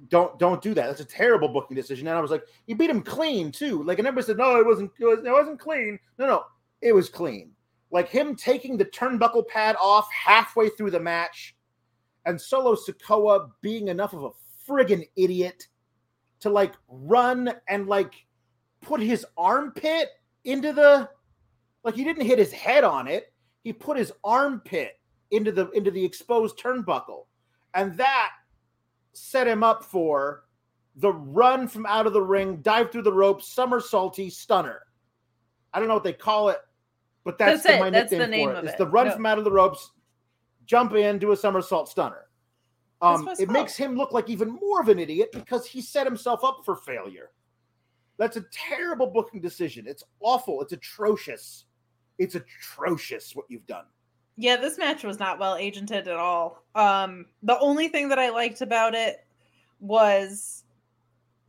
don't 0.08 0.38
don't 0.38 0.60
do 0.60 0.74
that. 0.74 0.86
That's 0.86 1.00
a 1.00 1.04
terrible 1.04 1.48
booking 1.48 1.76
decision. 1.76 2.08
And 2.08 2.16
I 2.16 2.20
was 2.20 2.30
like, 2.30 2.44
you 2.66 2.74
beat 2.74 2.90
him 2.90 3.02
clean 3.02 3.52
too. 3.52 3.82
Like, 3.84 3.98
and 3.98 4.06
everybody 4.06 4.26
said, 4.26 4.38
no, 4.38 4.58
it 4.58 4.66
wasn't. 4.66 4.90
It, 4.98 5.04
was, 5.04 5.24
it 5.24 5.30
wasn't 5.30 5.60
clean. 5.60 5.98
No, 6.18 6.26
no, 6.26 6.44
it 6.82 6.92
was 6.92 7.08
clean. 7.08 7.52
Like 7.90 8.08
him 8.08 8.36
taking 8.36 8.76
the 8.76 8.84
turnbuckle 8.84 9.46
pad 9.48 9.76
off 9.80 10.08
halfway 10.12 10.68
through 10.68 10.90
the 10.90 11.00
match, 11.00 11.56
and 12.26 12.40
Solo 12.40 12.74
Sikoa 12.76 13.50
being 13.62 13.88
enough 13.88 14.12
of 14.12 14.24
a 14.24 14.30
friggin' 14.68 15.08
idiot 15.16 15.66
to 16.40 16.50
like 16.50 16.74
run 16.88 17.52
and 17.68 17.86
like 17.86 18.14
put 18.80 19.00
his 19.00 19.26
armpit 19.36 20.08
into 20.44 20.72
the 20.72 21.08
like 21.84 21.94
he 21.94 22.04
didn't 22.04 22.26
hit 22.26 22.38
his 22.38 22.52
head 22.52 22.84
on 22.84 23.06
it. 23.06 23.32
He 23.62 23.72
put 23.72 23.96
his 23.96 24.12
armpit 24.24 24.98
into 25.30 25.52
the 25.52 25.70
into 25.70 25.90
the 25.90 26.04
exposed 26.04 26.58
turnbuckle 26.58 27.26
and 27.74 27.96
that 27.96 28.30
set 29.12 29.46
him 29.46 29.62
up 29.62 29.84
for 29.84 30.44
the 30.96 31.12
run 31.12 31.68
from 31.68 31.86
out 31.86 32.06
of 32.06 32.12
the 32.12 32.22
ring, 32.22 32.56
dive 32.62 32.90
through 32.90 33.02
the 33.02 33.12
ropes, 33.12 33.54
somersaulty 33.54 34.30
stunner. 34.30 34.82
I 35.72 35.78
don't 35.78 35.88
know 35.88 35.94
what 35.94 36.04
they 36.04 36.12
call 36.12 36.48
it, 36.48 36.58
but 37.24 37.38
that's, 37.38 37.62
that's 37.62 37.76
the, 37.76 37.82
my 37.82 37.90
that's 37.90 38.12
nickname 38.12 38.50
for 38.50 38.56
it. 38.56 38.64
It's 38.64 38.72
it. 38.74 38.78
the 38.78 38.86
run 38.86 39.06
no. 39.06 39.12
from 39.14 39.26
out 39.26 39.38
of 39.38 39.44
the 39.44 39.52
ropes, 39.52 39.92
jump 40.66 40.94
in, 40.94 41.18
do 41.18 41.32
a 41.32 41.36
somersault 41.36 41.88
stunner. 41.88 42.26
Um, 43.02 43.26
it 43.28 43.36
called. 43.36 43.50
makes 43.50 43.76
him 43.76 43.96
look 43.96 44.12
like 44.12 44.28
even 44.28 44.50
more 44.50 44.80
of 44.80 44.88
an 44.88 44.98
idiot 44.98 45.30
because 45.32 45.64
he 45.64 45.80
set 45.80 46.06
himself 46.06 46.44
up 46.44 46.62
for 46.64 46.76
failure. 46.76 47.30
That's 48.18 48.36
a 48.36 48.44
terrible 48.52 49.06
booking 49.06 49.40
decision. 49.40 49.86
It's 49.86 50.04
awful. 50.20 50.60
It's 50.60 50.72
atrocious. 50.72 51.64
It's 52.18 52.34
atrocious 52.34 53.34
what 53.34 53.46
you've 53.48 53.66
done. 53.66 53.84
Yeah, 54.36 54.56
this 54.56 54.78
match 54.78 55.04
was 55.04 55.18
not 55.18 55.38
well 55.38 55.56
agented 55.56 56.06
at 56.06 56.16
all. 56.16 56.64
Um, 56.74 57.26
the 57.42 57.58
only 57.58 57.88
thing 57.88 58.08
that 58.08 58.18
I 58.18 58.30
liked 58.30 58.60
about 58.62 58.94
it 58.94 59.24
was 59.80 60.64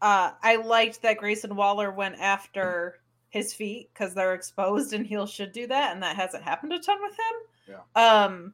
uh 0.02 0.32
I 0.42 0.56
liked 0.56 1.02
that 1.02 1.18
Grayson 1.18 1.56
Waller 1.56 1.92
went 1.92 2.16
after 2.20 3.00
his 3.30 3.54
feet 3.54 3.90
because 3.94 4.14
they're 4.14 4.34
exposed 4.34 4.94
and 4.94 5.06
heel 5.06 5.28
should 5.28 5.52
do 5.52 5.68
that, 5.68 5.94
and 5.94 6.02
that 6.04 6.16
hasn't 6.16 6.44
happened 6.44 6.74
a 6.74 6.80
ton 6.80 6.98
with 7.02 7.14
him. 7.14 7.78
Yeah. 7.96 8.26
Um 8.26 8.54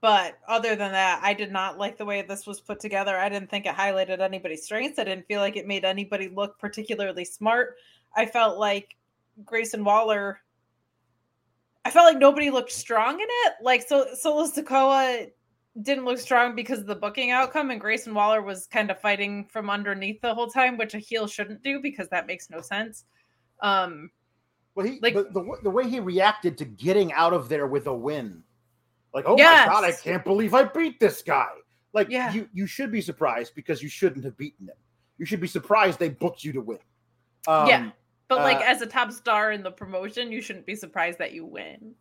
but 0.00 0.38
other 0.46 0.76
than 0.76 0.92
that, 0.92 1.20
I 1.22 1.32
did 1.32 1.50
not 1.50 1.78
like 1.78 1.96
the 1.96 2.04
way 2.04 2.20
this 2.22 2.46
was 2.46 2.60
put 2.60 2.80
together. 2.80 3.16
I 3.16 3.28
didn't 3.28 3.48
think 3.48 3.64
it 3.66 3.74
highlighted 3.74 4.20
anybody's 4.20 4.64
strengths. 4.64 4.98
I 4.98 5.04
didn't 5.04 5.26
feel 5.26 5.40
like 5.40 5.56
it 5.56 5.66
made 5.66 5.84
anybody 5.84 6.28
look 6.28 6.58
particularly 6.58 7.24
smart. 7.24 7.76
I 8.14 8.26
felt 8.26 8.58
like 8.58 8.96
Grayson 9.44 9.84
Waller 9.84 10.40
I 11.84 11.90
felt 11.90 12.06
like 12.06 12.18
nobody 12.18 12.50
looked 12.50 12.72
strong 12.72 13.14
in 13.14 13.26
it. 13.28 13.54
Like 13.62 13.86
so 13.86 14.06
Solo 14.14 14.46
Sikoa 14.46 15.30
didn't 15.82 16.04
look 16.04 16.18
strong 16.18 16.54
because 16.54 16.80
of 16.80 16.86
the 16.86 16.94
booking 16.96 17.30
outcome, 17.30 17.70
and 17.70 17.80
Grayson 17.80 18.12
Waller 18.12 18.42
was 18.42 18.66
kind 18.66 18.90
of 18.90 19.00
fighting 19.00 19.46
from 19.46 19.70
underneath 19.70 20.20
the 20.20 20.34
whole 20.34 20.48
time, 20.48 20.76
which 20.76 20.94
a 20.94 20.98
heel 20.98 21.26
shouldn't 21.26 21.62
do 21.62 21.80
because 21.80 22.08
that 22.08 22.26
makes 22.26 22.50
no 22.50 22.60
sense. 22.60 23.04
Um, 23.60 24.10
Well, 24.74 24.86
he 24.86 24.98
Like- 25.00 25.14
the, 25.14 25.24
the 25.24 25.58
the 25.64 25.70
way 25.70 25.88
he 25.88 26.00
reacted 26.00 26.56
to 26.58 26.64
getting 26.64 27.12
out 27.12 27.32
of 27.32 27.48
there 27.48 27.66
with 27.66 27.86
a 27.86 27.94
win, 27.94 28.42
like, 29.14 29.24
oh 29.26 29.36
Yes. 29.36 29.66
my 29.66 29.72
god, 29.72 29.84
I 29.84 29.92
can't 29.92 30.24
believe 30.24 30.54
I 30.54 30.64
beat 30.64 31.00
this 31.00 31.22
guy. 31.22 31.48
Like, 31.92 32.08
Yeah. 32.10 32.32
you 32.32 32.48
you 32.52 32.66
should 32.66 32.92
be 32.92 33.00
surprised 33.00 33.54
because 33.54 33.82
you 33.82 33.88
shouldn't 33.88 34.24
have 34.24 34.36
beaten 34.36 34.68
him. 34.68 34.76
You 35.18 35.26
should 35.26 35.40
be 35.40 35.48
surprised 35.48 35.98
they 35.98 36.08
booked 36.10 36.44
you 36.44 36.52
to 36.52 36.60
win. 36.60 36.78
Um, 37.48 37.66
Yeah. 37.66 37.90
But 38.30 38.42
like 38.42 38.58
uh, 38.58 38.64
as 38.64 38.80
a 38.80 38.86
top 38.86 39.10
star 39.10 39.50
in 39.50 39.64
the 39.64 39.72
promotion, 39.72 40.30
you 40.30 40.40
shouldn't 40.40 40.64
be 40.64 40.76
surprised 40.76 41.18
that 41.18 41.32
you 41.32 41.44
win. 41.44 41.96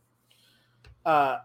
Uh, 1.03 1.39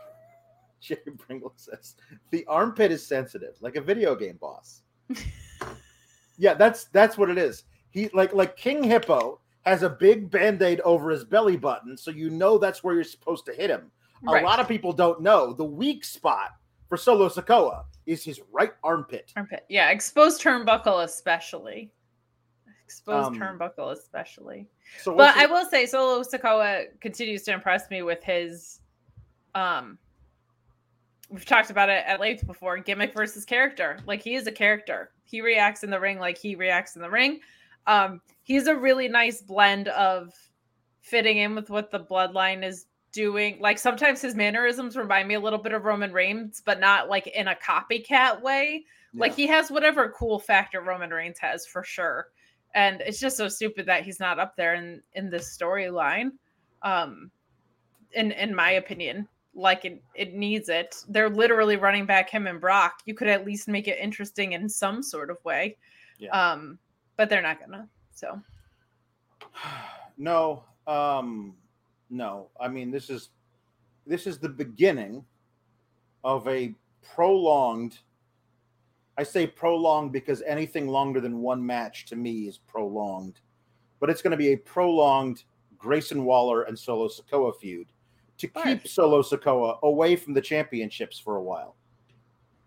Jerry 0.82 1.00
Pringle 1.16 1.54
says 1.56 1.94
the 2.30 2.44
armpit 2.44 2.92
is 2.92 3.04
sensitive, 3.04 3.54
like 3.62 3.76
a 3.76 3.80
video 3.80 4.14
game 4.14 4.36
boss. 4.36 4.82
yeah, 6.36 6.52
that's 6.52 6.84
that's 6.84 7.16
what 7.16 7.30
it 7.30 7.38
is. 7.38 7.64
He 7.88 8.10
like 8.12 8.34
like 8.34 8.54
King 8.58 8.84
Hippo 8.84 9.40
has 9.62 9.82
a 9.82 9.88
big 9.88 10.30
band-aid 10.30 10.82
over 10.82 11.08
his 11.08 11.24
belly 11.24 11.56
button, 11.56 11.96
so 11.96 12.10
you 12.10 12.28
know 12.28 12.58
that's 12.58 12.84
where 12.84 12.94
you're 12.94 13.04
supposed 13.04 13.46
to 13.46 13.54
hit 13.54 13.70
him. 13.70 13.90
A 14.28 14.42
lot 14.42 14.60
of 14.60 14.68
people 14.68 14.92
don't 14.92 15.22
know 15.22 15.54
the 15.54 15.64
weak 15.64 16.04
spot 16.04 16.50
for 16.90 16.98
Solo 16.98 17.30
Sikoa 17.30 17.84
is 18.04 18.22
his 18.22 18.42
right 18.52 18.72
armpit. 18.84 19.32
Armpit. 19.36 19.64
Yeah, 19.70 19.88
exposed 19.88 20.42
turnbuckle 20.42 21.04
especially. 21.04 21.92
Exposed 22.88 23.28
Um, 23.28 23.38
turnbuckle 23.38 23.92
especially. 23.92 24.66
So 25.02 25.10
But 25.14 25.36
what's 25.36 25.38
I 25.38 25.44
will 25.44 25.66
say 25.66 25.84
Solo 25.84 26.22
Sikoa 26.22 26.86
continues 27.02 27.42
to 27.42 27.52
impress 27.52 27.90
me 27.90 28.00
with 28.00 28.24
his 28.24 28.80
um 29.54 29.98
we've 31.28 31.44
talked 31.44 31.68
about 31.68 31.90
it 31.90 32.02
at 32.06 32.18
length 32.18 32.46
before, 32.46 32.78
gimmick 32.78 33.12
versus 33.12 33.44
character. 33.44 33.98
Like 34.06 34.22
he 34.22 34.36
is 34.36 34.46
a 34.46 34.52
character. 34.52 35.10
He 35.24 35.42
reacts 35.42 35.84
in 35.84 35.90
the 35.90 36.00
ring 36.00 36.18
like 36.18 36.38
he 36.38 36.54
reacts 36.54 36.96
in 36.96 37.02
the 37.02 37.10
ring. 37.10 37.40
Um 37.86 38.22
he's 38.42 38.68
a 38.68 38.74
really 38.74 39.06
nice 39.06 39.42
blend 39.42 39.88
of 39.88 40.32
fitting 41.02 41.36
in 41.36 41.54
with 41.54 41.68
what 41.68 41.90
the 41.90 42.00
bloodline 42.00 42.64
is 42.64 42.86
doing. 43.12 43.58
Like 43.60 43.78
sometimes 43.78 44.22
his 44.22 44.34
mannerisms 44.34 44.96
remind 44.96 45.28
me 45.28 45.34
a 45.34 45.40
little 45.40 45.58
bit 45.58 45.74
of 45.74 45.84
Roman 45.84 46.10
Reigns, 46.14 46.62
but 46.64 46.80
not 46.80 47.10
like 47.10 47.26
in 47.26 47.48
a 47.48 47.54
copycat 47.56 48.40
way. 48.40 48.86
Like 49.14 49.34
he 49.34 49.46
has 49.46 49.70
whatever 49.70 50.08
cool 50.16 50.38
factor 50.38 50.80
Roman 50.80 51.10
Reigns 51.10 51.38
has 51.38 51.66
for 51.66 51.84
sure. 51.84 52.28
And 52.78 53.00
it's 53.00 53.18
just 53.18 53.36
so 53.36 53.48
stupid 53.48 53.86
that 53.86 54.04
he's 54.04 54.20
not 54.20 54.38
up 54.38 54.54
there 54.54 54.74
in 54.74 55.02
in 55.14 55.30
this 55.30 55.56
storyline. 55.58 56.30
Um 56.82 57.28
in 58.12 58.30
in 58.32 58.54
my 58.54 58.72
opinion, 58.72 59.26
like 59.52 59.84
it 59.84 60.00
it 60.14 60.34
needs 60.34 60.68
it. 60.68 60.94
They're 61.08 61.28
literally 61.28 61.74
running 61.74 62.06
back 62.06 62.30
him 62.30 62.46
and 62.46 62.60
Brock. 62.60 63.00
You 63.04 63.14
could 63.14 63.26
at 63.26 63.44
least 63.44 63.66
make 63.66 63.88
it 63.88 63.98
interesting 63.98 64.52
in 64.52 64.68
some 64.68 65.02
sort 65.02 65.28
of 65.28 65.44
way. 65.44 65.76
Yeah. 66.18 66.30
Um 66.30 66.78
but 67.16 67.28
they're 67.28 67.42
not 67.42 67.58
gonna. 67.58 67.88
So 68.12 68.40
no, 70.16 70.62
um, 70.86 71.54
no. 72.10 72.48
I 72.60 72.68
mean, 72.68 72.92
this 72.92 73.10
is 73.10 73.30
this 74.06 74.24
is 74.28 74.38
the 74.38 74.48
beginning 74.48 75.24
of 76.22 76.46
a 76.46 76.74
prolonged. 77.02 77.98
I 79.18 79.24
say 79.24 79.48
prolonged 79.48 80.12
because 80.12 80.42
anything 80.42 80.86
longer 80.86 81.20
than 81.20 81.40
one 81.40 81.64
match 81.64 82.06
to 82.06 82.16
me 82.16 82.46
is 82.46 82.56
prolonged, 82.56 83.40
but 83.98 84.08
it's 84.08 84.22
going 84.22 84.30
to 84.30 84.36
be 84.36 84.52
a 84.52 84.56
prolonged 84.56 85.42
Grayson 85.76 86.24
Waller 86.24 86.62
and 86.62 86.78
Solo 86.78 87.08
Sikoa 87.08 87.58
feud 87.58 87.88
to 88.38 88.46
keep 88.46 88.64
Right. 88.64 88.88
Solo 88.88 89.22
Sikoa 89.22 89.80
away 89.82 90.14
from 90.14 90.34
the 90.34 90.40
championships 90.40 91.18
for 91.18 91.36
a 91.36 91.42
while 91.42 91.74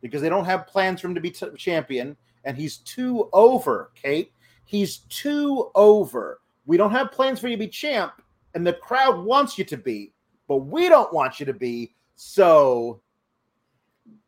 because 0.02 0.22
they 0.22 0.28
don't 0.28 0.44
have 0.44 0.68
plans 0.68 1.00
for 1.00 1.08
him 1.08 1.16
to 1.16 1.22
be 1.22 1.32
t- 1.32 1.48
champion, 1.58 2.18
and 2.44 2.58
he's 2.58 2.78
too 2.80 3.30
over, 3.32 3.92
Kate. 3.96 4.34
He's 4.66 4.98
too 5.10 5.72
over. 5.74 6.42
We 6.66 6.76
don't 6.76 6.92
have 6.92 7.14
plans 7.14 7.40
for 7.40 7.48
you 7.48 7.56
to 7.56 7.60
be 7.60 7.70
champ, 7.70 8.22
and 8.56 8.68
the 8.68 8.74
crowd 8.74 9.24
wants 9.24 9.58
you 9.58 9.64
to 9.66 9.78
be, 9.78 10.12
but 10.50 10.58
we 10.58 10.90
don't 10.90 11.14
want 11.14 11.40
you 11.40 11.46
to 11.46 11.54
be. 11.54 11.96
So 12.18 13.02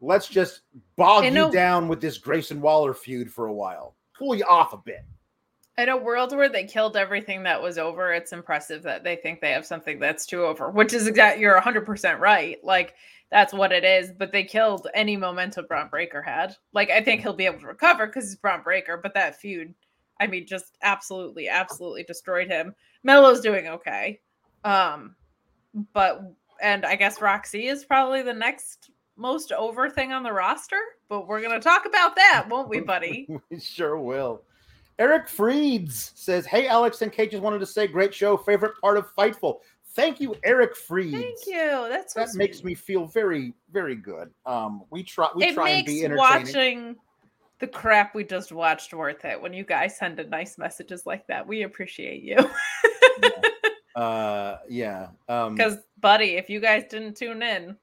let's 0.01 0.27
just 0.27 0.61
bog 0.95 1.25
In 1.25 1.35
you 1.35 1.47
a- 1.47 1.51
down 1.51 1.87
with 1.87 2.01
this 2.01 2.17
Grayson 2.17 2.61
Waller 2.61 2.93
feud 2.93 3.31
for 3.31 3.47
a 3.47 3.53
while. 3.53 3.95
Cool 4.17 4.35
you 4.35 4.45
off 4.45 4.73
a 4.73 4.77
bit. 4.77 5.03
in 5.77 5.89
a 5.89 5.97
world 5.97 6.35
where 6.35 6.49
they 6.49 6.65
killed 6.65 6.95
everything 6.95 7.41
that 7.43 7.61
was 7.61 7.77
over, 7.79 8.13
it's 8.13 8.31
impressive 8.31 8.83
that 8.83 9.03
they 9.03 9.15
think 9.15 9.41
they 9.41 9.51
have 9.51 9.65
something 9.65 9.97
that's 9.99 10.25
too 10.25 10.43
over, 10.45 10.69
which 10.69 10.93
is 10.93 11.07
exact. 11.07 11.39
You're 11.39 11.59
100% 11.59 12.19
right. 12.19 12.63
Like, 12.63 12.93
that's 13.31 13.53
what 13.53 13.71
it 13.71 13.83
is. 13.83 14.11
But 14.11 14.31
they 14.31 14.43
killed 14.43 14.87
any 14.93 15.17
momentum 15.17 15.65
Bron 15.67 15.87
Breakker 15.89 16.21
had. 16.21 16.55
Like, 16.73 16.91
I 16.91 17.01
think 17.01 17.21
he'll 17.21 17.33
be 17.33 17.47
able 17.47 17.59
to 17.61 17.65
recover 17.67 18.05
because 18.05 18.25
he's 18.25 18.35
Bron 18.35 18.61
Breakker, 18.61 18.97
but 19.01 19.15
that 19.15 19.39
feud, 19.39 19.73
I 20.19 20.27
mean, 20.27 20.45
just 20.45 20.77
absolutely, 20.83 21.49
absolutely 21.49 22.03
destroyed 22.03 22.47
him. 22.49 22.75
Melo's 23.03 23.41
doing 23.41 23.67
okay. 23.67 24.19
Um, 24.63 25.15
but, 25.93 26.21
and 26.61 26.85
I 26.85 26.95
guess 26.95 27.19
Roxy 27.19 27.65
is 27.67 27.83
probably 27.83 28.21
the 28.21 28.33
next 28.33 28.91
most 29.15 29.51
over 29.51 29.89
thing 29.89 30.11
on 30.11 30.23
the 30.23 30.31
roster, 30.33 30.79
but 31.09 31.27
we're 31.27 31.41
going 31.41 31.53
to 31.53 31.63
talk 31.63 31.85
about 31.85 32.15
that, 32.15 32.45
won't 32.49 32.69
we, 32.69 32.79
buddy? 32.79 33.27
we 33.49 33.59
sure 33.59 33.97
will. 33.99 34.43
Eric 34.99 35.27
Freeds 35.27 36.11
says, 36.15 36.45
Hey, 36.45 36.67
Alex 36.67 37.01
and 37.01 37.11
Kate 37.11 37.31
just 37.31 37.43
wanted 37.43 37.59
to 37.59 37.65
say, 37.65 37.87
great 37.87 38.13
show. 38.13 38.37
Favorite 38.37 38.79
part 38.79 38.97
of 38.97 39.13
Fightful. 39.15 39.59
Thank 39.95 40.19
you, 40.19 40.35
Eric 40.43 40.75
Freeds. 40.75 41.11
Thank 41.11 41.45
you. 41.45 41.87
That's 41.89 42.13
so 42.13 42.21
That 42.21 42.35
makes 42.35 42.63
me 42.63 42.73
feel 42.73 43.05
very, 43.05 43.53
very 43.71 43.95
good. 43.95 44.31
Um, 44.45 44.83
we 44.89 45.03
try, 45.03 45.29
we 45.35 45.45
it 45.45 45.53
try 45.53 45.69
and 45.69 45.85
be 45.85 46.03
entertaining. 46.03 46.17
watching 46.17 46.95
the 47.59 47.67
crap 47.67 48.15
we 48.15 48.23
just 48.23 48.51
watched 48.51 48.93
worth 48.93 49.23
it 49.23 49.39
when 49.39 49.53
you 49.53 49.63
guys 49.63 49.97
send 49.97 50.19
in 50.19 50.29
nice 50.29 50.57
messages 50.57 51.05
like 51.05 51.27
that. 51.27 51.47
We 51.47 51.63
appreciate 51.63 52.23
you. 52.23 52.37
Uh, 53.95 54.57
yeah. 54.67 55.09
Um, 55.29 55.55
Because, 55.55 55.77
buddy, 55.99 56.35
if 56.35 56.49
you 56.49 56.59
guys 56.59 56.83
didn't 56.89 57.15
tune 57.15 57.43
in, 57.43 57.77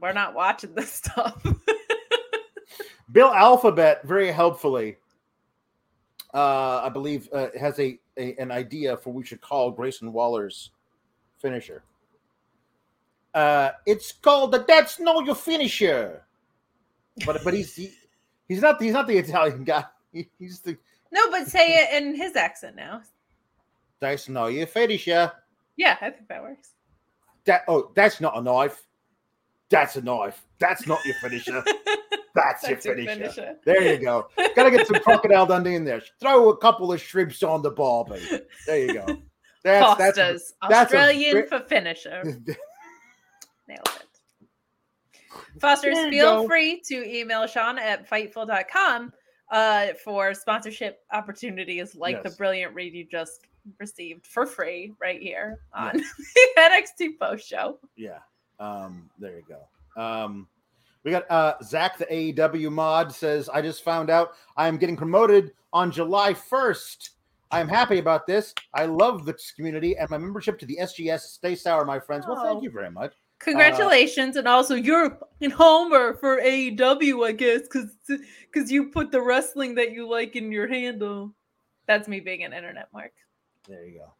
we're 0.00 0.12
not 0.12 0.34
watching 0.34 0.74
this 0.74 0.92
stuff. 1.04 1.44
Bill 3.10 3.32
Alphabet 3.32 4.06
very 4.06 4.30
helpfully, 4.30 4.96
uh, 6.34 6.82
I 6.84 6.88
believe, 6.90 7.28
uh, 7.32 7.48
has 7.58 7.78
a, 7.78 7.98
a 8.16 8.34
an 8.36 8.50
idea 8.50 8.96
for 8.96 9.10
what 9.10 9.20
we 9.20 9.24
should 9.24 9.40
call 9.40 9.70
Grayson 9.70 10.12
Waller's 10.12 10.70
finisher. 11.38 11.82
Uh, 13.34 13.70
it's 13.86 14.12
called 14.12 14.52
the 14.52 14.64
"That's 14.66 14.98
No 15.00 15.20
Your 15.20 15.34
Finisher," 15.34 16.24
but 17.24 17.42
but 17.44 17.54
he's 17.54 17.74
he, 17.74 17.92
he's 18.48 18.60
not 18.60 18.80
he's 18.80 18.92
not 18.92 19.06
the 19.06 19.16
Italian 19.18 19.64
guy. 19.64 19.84
He, 20.10 20.26
he's 20.38 20.60
the 20.60 20.74
no, 21.12 21.30
but 21.30 21.48
say 21.48 21.74
it 21.74 22.02
in 22.02 22.14
his 22.14 22.34
accent 22.34 22.76
now. 22.76 23.02
"That's 24.00 24.26
no 24.26 24.46
your 24.46 24.66
finisher." 24.66 25.30
Yeah, 25.76 25.98
I 26.00 26.08
think 26.08 26.28
that 26.28 26.42
works. 26.42 26.70
That 27.44 27.64
oh, 27.68 27.92
that's 27.94 28.18
not 28.18 28.38
a 28.38 28.40
knife. 28.40 28.87
That's 29.70 29.96
a 29.96 30.02
knife. 30.02 30.44
That's 30.58 30.86
not 30.86 31.04
your 31.04 31.14
finisher. 31.16 31.62
That's, 32.34 32.62
That's 32.62 32.84
your 32.84 32.96
your 32.98 33.06
finisher. 33.06 33.30
finisher. 33.32 33.56
There 33.64 33.82
you 33.92 33.98
go. 33.98 34.28
Gotta 34.56 34.70
get 34.70 34.86
some 34.86 35.00
crocodile 35.02 35.46
Dundee 35.46 35.74
in 35.74 35.84
there. 35.84 36.00
Throw 36.20 36.48
a 36.50 36.56
couple 36.56 36.92
of 36.92 37.00
shrimps 37.00 37.42
on 37.42 37.62
the 37.62 37.70
barbie. 37.70 38.20
There 38.66 38.78
you 38.78 38.94
go. 38.94 39.06
That's 39.64 39.98
that's 39.98 40.18
Foster's 40.18 40.54
that's 40.70 40.92
a 40.92 40.96
Australian 40.98 41.42
ve- 41.42 41.48
for 41.48 41.60
finisher. 41.60 42.22
Nailed 43.68 43.80
it. 44.00 44.04
Fosters, 45.60 45.94
There 45.96 46.10
feel 46.10 46.42
go. 46.42 46.48
free 46.48 46.80
to 46.86 47.04
email 47.06 47.46
Sean 47.46 47.78
at 47.78 48.08
fightful.com 48.08 49.12
uh, 49.50 49.88
for 50.02 50.32
sponsorship 50.32 51.00
opportunities 51.12 51.94
like 51.94 52.22
the 52.22 52.30
brilliant 52.30 52.74
read 52.74 52.94
you 52.94 53.04
just 53.10 53.46
received 53.80 54.26
for 54.26 54.46
free 54.46 54.94
right 55.00 55.20
here 55.20 55.58
on 55.74 55.96
the 56.34 56.48
NXT 56.56 57.18
Post 57.20 57.46
Show. 57.46 57.78
yeah. 57.96 58.18
Um, 58.60 59.08
there 59.18 59.36
you 59.36 59.44
go. 59.48 60.00
Um, 60.00 60.48
we 61.04 61.10
got 61.10 61.30
uh 61.30 61.54
Zach 61.62 61.96
the 61.98 62.06
AEW 62.06 62.70
mod 62.72 63.12
says, 63.12 63.48
I 63.48 63.62
just 63.62 63.82
found 63.84 64.10
out 64.10 64.32
I 64.56 64.68
am 64.68 64.76
getting 64.76 64.96
promoted 64.96 65.52
on 65.72 65.90
July 65.90 66.34
1st. 66.34 67.10
I'm 67.50 67.68
happy 67.68 67.98
about 67.98 68.26
this. 68.26 68.54
I 68.74 68.84
love 68.84 69.24
this 69.24 69.52
community 69.52 69.96
and 69.96 70.10
my 70.10 70.18
membership 70.18 70.58
to 70.58 70.66
the 70.66 70.76
SGS. 70.82 71.20
Stay 71.20 71.54
sour, 71.54 71.84
my 71.84 71.98
friends. 71.98 72.26
Well, 72.26 72.38
Oh. 72.38 72.44
thank 72.44 72.62
you 72.62 72.70
very 72.70 72.90
much. 72.90 73.14
Congratulations, 73.38 74.36
and 74.36 74.48
also 74.48 74.74
you're 74.74 75.06
a 75.06 75.10
fucking 75.10 75.50
homer 75.50 76.14
for 76.14 76.40
AEW, 76.40 77.24
I 77.24 77.30
guess, 77.32 77.62
because 77.62 77.94
because 78.06 78.70
you 78.70 78.90
put 78.90 79.12
the 79.12 79.22
wrestling 79.22 79.76
that 79.76 79.92
you 79.92 80.08
like 80.08 80.34
in 80.34 80.50
your 80.50 80.66
handle. 80.66 81.32
That's 81.86 82.08
me 82.08 82.18
being 82.20 82.42
an 82.42 82.52
internet 82.52 82.88
mark. 82.92 83.12
There 83.68 83.86
you 83.86 84.00
go. 84.00 84.12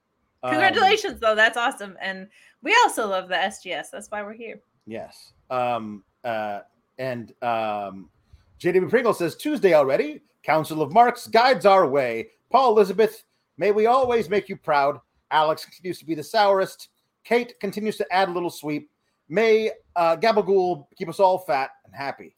Um, 0.42 0.50
Congratulations, 0.52 1.20
though. 1.20 1.34
That's 1.34 1.56
awesome, 1.56 1.96
and 2.00 2.28
we 2.62 2.76
also 2.84 3.06
love 3.08 3.28
the 3.28 3.34
SGS. 3.34 3.90
That's 3.90 4.10
why 4.10 4.22
we're 4.22 4.32
here. 4.34 4.60
yes. 4.86 5.32
Um, 5.50 6.04
uh, 6.24 6.60
and 6.98 7.32
um, 7.42 8.10
JDB 8.60 8.90
Pringle 8.90 9.14
says 9.14 9.36
Tuesday 9.36 9.72
already. 9.74 10.20
Council 10.42 10.82
of 10.82 10.92
Marks 10.92 11.26
guides 11.26 11.64
our 11.64 11.86
way. 11.86 12.28
Paul 12.50 12.72
Elizabeth, 12.72 13.24
may 13.56 13.70
we 13.70 13.86
always 13.86 14.28
make 14.28 14.48
you 14.48 14.56
proud. 14.56 14.98
Alex 15.30 15.64
continues 15.64 15.98
to 15.98 16.04
be 16.06 16.14
the 16.14 16.22
sourest. 16.22 16.88
Kate 17.24 17.58
continues 17.60 17.96
to 17.98 18.06
add 18.12 18.28
a 18.28 18.32
little 18.32 18.50
sweep. 18.50 18.90
May 19.28 19.70
uh, 19.96 20.16
Gabagool 20.16 20.86
keep 20.96 21.08
us 21.08 21.20
all 21.20 21.38
fat 21.38 21.70
and 21.84 21.94
happy. 21.94 22.34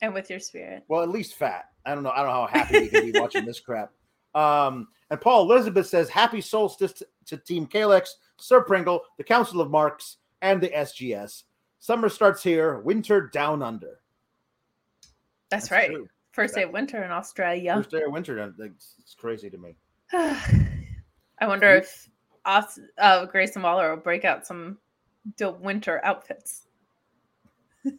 And 0.00 0.14
with 0.14 0.30
your 0.30 0.40
spirit. 0.40 0.84
Well, 0.88 1.02
at 1.02 1.08
least 1.10 1.34
fat. 1.34 1.66
I 1.84 1.94
don't 1.94 2.02
know. 2.02 2.10
I 2.10 2.18
don't 2.18 2.26
know 2.26 2.46
how 2.46 2.46
happy 2.46 2.80
we 2.80 2.88
can 2.88 3.12
be 3.12 3.18
watching 3.20 3.44
this 3.44 3.60
crap. 3.60 3.90
Um, 4.34 4.88
and 5.10 5.20
Paul 5.20 5.50
Elizabeth 5.50 5.86
says, 5.86 6.08
"Happy 6.08 6.40
solstice 6.40 6.92
to, 6.94 7.06
to 7.26 7.36
Team 7.36 7.66
Kalex, 7.66 8.08
Sir 8.36 8.62
Pringle, 8.62 9.02
the 9.16 9.24
Council 9.24 9.60
of 9.60 9.70
Marks, 9.70 10.18
and 10.42 10.60
the 10.60 10.68
SGS. 10.68 11.44
Summer 11.78 12.08
starts 12.08 12.42
here. 12.42 12.78
Winter 12.80 13.28
down 13.28 13.62
under. 13.62 14.00
That's, 15.50 15.68
That's 15.68 15.70
right. 15.70 15.90
true. 15.90 16.08
First 16.32 16.54
day 16.54 16.64
of 16.64 16.70
winter 16.70 17.02
in 17.02 17.10
Australia. 17.10 17.74
First 17.76 17.90
day 17.90 18.02
of 18.02 18.12
winter. 18.12 18.54
It's, 18.58 19.16
crazy 19.18 19.50
to 19.50 19.58
me. 19.58 19.74
I 20.12 21.46
wonder 21.46 21.68
if 21.76 22.08
uh, 22.44 23.26
Grayson 23.26 23.62
Waller 23.62 23.90
will 23.90 24.02
break 24.02 24.24
out 24.24 24.46
some 24.46 24.78
dope 25.36 25.60
winter 25.60 26.00
outfits. 26.04 26.66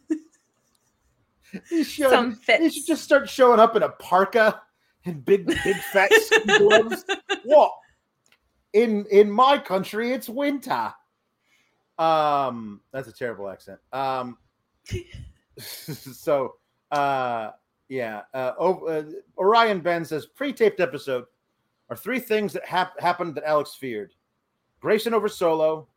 He 1.68 1.82
should, 1.82 2.10
Some 2.10 2.30
he 2.30 2.36
fits. 2.36 2.74
should 2.74 2.86
just 2.86 3.02
start 3.02 3.28
showing 3.28 3.58
up 3.58 3.74
in 3.74 3.82
a 3.82 3.88
parka 3.88 4.62
big, 5.10 5.46
big 5.46 5.76
fat 5.92 6.10
gloves. 6.58 7.04
What? 7.44 7.72
In 8.72 9.06
in 9.10 9.30
my 9.30 9.58
country, 9.58 10.12
it's 10.12 10.28
winter. 10.28 10.92
Um, 11.98 12.80
that's 12.92 13.08
a 13.08 13.12
terrible 13.12 13.48
accent. 13.48 13.78
Um, 13.92 14.38
so 15.58 16.54
uh, 16.90 17.50
yeah. 17.88 18.22
Uh, 18.32 18.52
uh, 18.58 19.02
Orion 19.36 19.80
Ben 19.80 20.04
says 20.04 20.26
pre-taped 20.26 20.80
episode 20.80 21.24
are 21.90 21.96
three 21.96 22.20
things 22.20 22.52
that 22.52 22.64
hap- 22.64 22.98
happened 23.00 23.34
that 23.34 23.44
Alex 23.44 23.74
feared: 23.74 24.12
Grayson 24.80 25.14
over 25.14 25.28
Solo, 25.28 25.88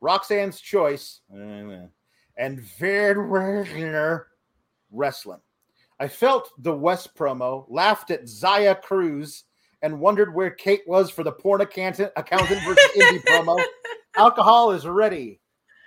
Roxanne's 0.00 0.60
choice, 0.60 1.20
and 1.30 2.60
Van 2.78 3.18
wrestling. 4.90 5.40
I 6.00 6.08
felt 6.08 6.50
the 6.58 6.74
West 6.74 7.14
promo, 7.14 7.66
laughed 7.68 8.10
at 8.10 8.26
Zaya 8.28 8.74
Cruz, 8.74 9.44
and 9.82 10.00
wondered 10.00 10.34
where 10.34 10.50
Kate 10.50 10.82
was 10.86 11.10
for 11.10 11.22
the 11.22 11.32
porn 11.32 11.60
accountant, 11.60 12.10
accountant 12.16 12.60
versus 12.64 12.90
indie 12.96 13.22
promo. 13.24 13.62
Alcohol 14.16 14.72
is 14.72 14.86
ready. 14.86 15.40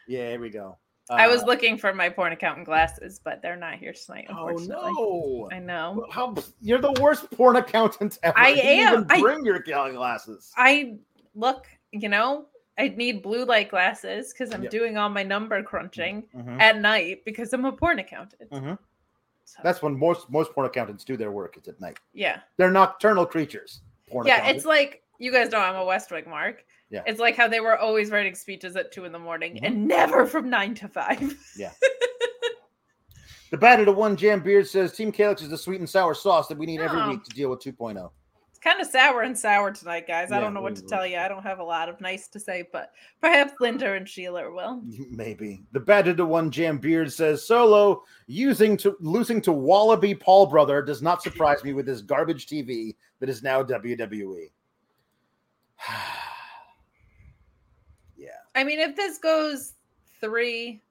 Yeah, 0.07 0.29
here 0.29 0.39
we 0.39 0.49
go. 0.51 0.77
I 1.09 1.27
was 1.27 1.43
Uh, 1.43 1.47
looking 1.47 1.77
for 1.77 1.93
my 1.93 2.07
porn 2.09 2.31
accountant 2.31 2.65
glasses, 2.65 3.19
but 3.23 3.41
they're 3.41 3.57
not 3.57 3.75
here 3.75 3.93
tonight, 3.93 4.27
Oh 4.29 4.47
unfortunately. 4.47 4.91
no! 4.93 5.49
I 5.51 5.59
know. 5.59 6.05
How 6.11 6.33
you're 6.61 6.79
the 6.79 6.93
worst 7.01 7.29
porn 7.31 7.57
accountant 7.57 8.19
ever. 8.23 8.37
I 8.37 8.49
You 8.49 8.61
am. 8.61 8.93
Even 8.93 9.05
I- 9.09 9.19
bring 9.21 9.43
your 9.45 9.59
glasses. 9.59 10.51
I 10.55 10.95
look, 11.35 11.65
you 11.91 12.07
know, 12.07 12.45
I 12.79 12.87
need 12.89 13.21
blue 13.21 13.43
light 13.45 13.69
glasses 13.69 14.31
because 14.33 14.53
I'm 14.53 14.63
Yep. 14.63 14.71
doing 14.71 14.97
all 14.97 15.09
my 15.09 15.23
number 15.23 15.61
crunching 15.61 16.23
Mhm. 16.33 16.59
at 16.61 16.77
night 16.77 17.23
because 17.25 17.51
I'm 17.53 17.65
a 17.65 17.71
porn 17.73 17.99
accountant. 17.99 18.49
Mhm. 18.49 18.77
So, 19.45 19.59
That's 19.63 19.81
when 19.81 19.97
most 19.97 20.29
most 20.29 20.51
porn 20.53 20.65
accountants 20.67 21.03
do 21.03 21.15
their 21.17 21.31
work. 21.31 21.55
It's 21.57 21.67
at 21.67 21.79
night. 21.81 21.97
yeah. 22.13 22.39
They're 22.57 22.71
nocturnal 22.71 23.25
creatures. 23.25 23.81
Porn 24.09 24.25
Yeah, 24.27 24.35
accountants. 24.35 24.57
it's 24.59 24.65
like 24.65 25.03
you 25.19 25.31
guys 25.31 25.51
know 25.51 25.59
I'm 25.59 25.75
a 25.75 25.85
West 25.85 26.11
Wing 26.11 26.25
mark. 26.29 26.63
Yeah. 26.89 27.01
It's 27.05 27.19
like 27.19 27.35
how 27.35 27.47
they 27.47 27.59
were 27.59 27.77
always 27.77 28.09
writing 28.11 28.35
speeches 28.35 28.75
at 28.75 28.91
two 28.91 29.05
in 29.05 29.11
the 29.11 29.19
morning 29.19 29.55
Mhm. 29.55 29.63
and 29.63 29.87
never 29.87 30.25
from 30.25 30.49
nine 30.49 30.73
to 30.75 30.87
five. 30.87 31.33
Yeah. 31.57 31.71
the 33.51 33.57
bad 33.57 33.79
of 33.87 33.95
one 33.95 34.15
jam 34.15 34.41
beard 34.41 34.67
says 34.67 34.91
Team 34.93 35.11
Kalex 35.11 35.41
is 35.41 35.49
the 35.49 35.57
sweet 35.57 35.79
and 35.79 35.89
sour 35.89 36.13
sauce 36.13 36.47
that 36.47 36.57
we 36.57 36.65
need 36.65 36.81
every 36.81 36.99
Oh. 37.01 37.09
week 37.09 37.23
to 37.23 37.29
deal 37.31 37.49
with 37.49 37.59
oh." 37.67 37.71
2.0. 37.71 38.11
Kind 38.63 38.79
of 38.79 38.87
sour 38.87 39.23
and 39.23 39.37
sour 39.37 39.71
tonight, 39.71 40.07
guys. 40.07 40.31
I 40.31 40.39
don't 40.39 40.53
know 40.53 40.61
what 40.61 40.77
to 40.77 40.81
tell 40.83 41.05
you. 41.05 41.17
I 41.17 41.27
don't 41.27 41.43
have 41.43 41.59
a 41.59 41.63
lot 41.63 41.89
of 41.89 41.99
nice 41.99 42.29
to 42.29 42.39
say, 42.39 42.63
but 42.71 42.93
perhaps 43.19 43.51
Linda 43.59 43.91
and 43.91 44.07
Sheila 44.07 44.49
will. 44.49 44.81
Maybe 45.09 45.63
the 45.73 45.81
better 45.81 46.13
the 46.13 46.25
one 46.25 46.49
jam 46.49 46.77
beard 46.77 47.11
says 47.11 47.45
Solo 47.45 48.03
using 48.27 48.77
to 48.77 48.95
losing 49.01 49.41
to 49.41 49.51
Wallaby 49.51 50.15
Paul 50.15 50.45
brother 50.45 50.81
does 50.81 51.01
not 51.01 51.21
surprise 51.21 51.61
me 51.61 51.73
with 51.73 51.85
this 51.85 52.01
garbage 52.01 52.47
TV 52.47 52.95
that 53.19 53.27
is 53.27 53.43
now. 53.43 53.63
WWE. 53.63 54.49
yeah, 58.15 58.29
I 58.55 58.63
mean, 58.63 58.79
if 58.79 58.95
this 58.95 59.17
goes 59.17 59.73
three, 60.21 60.81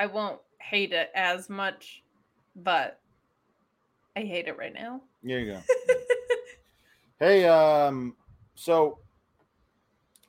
I 0.00 0.06
won't 0.06 0.40
hate 0.58 0.92
it 0.92 1.12
as 1.14 1.48
much, 1.48 2.02
but 2.56 2.98
I 4.16 4.22
hate 4.22 4.48
it 4.48 4.58
right 4.58 4.74
now. 4.74 5.02
there 5.22 5.38
you 5.38 5.52
go. 5.52 5.60
hey, 7.20 7.46
um, 7.46 8.16
so 8.54 8.98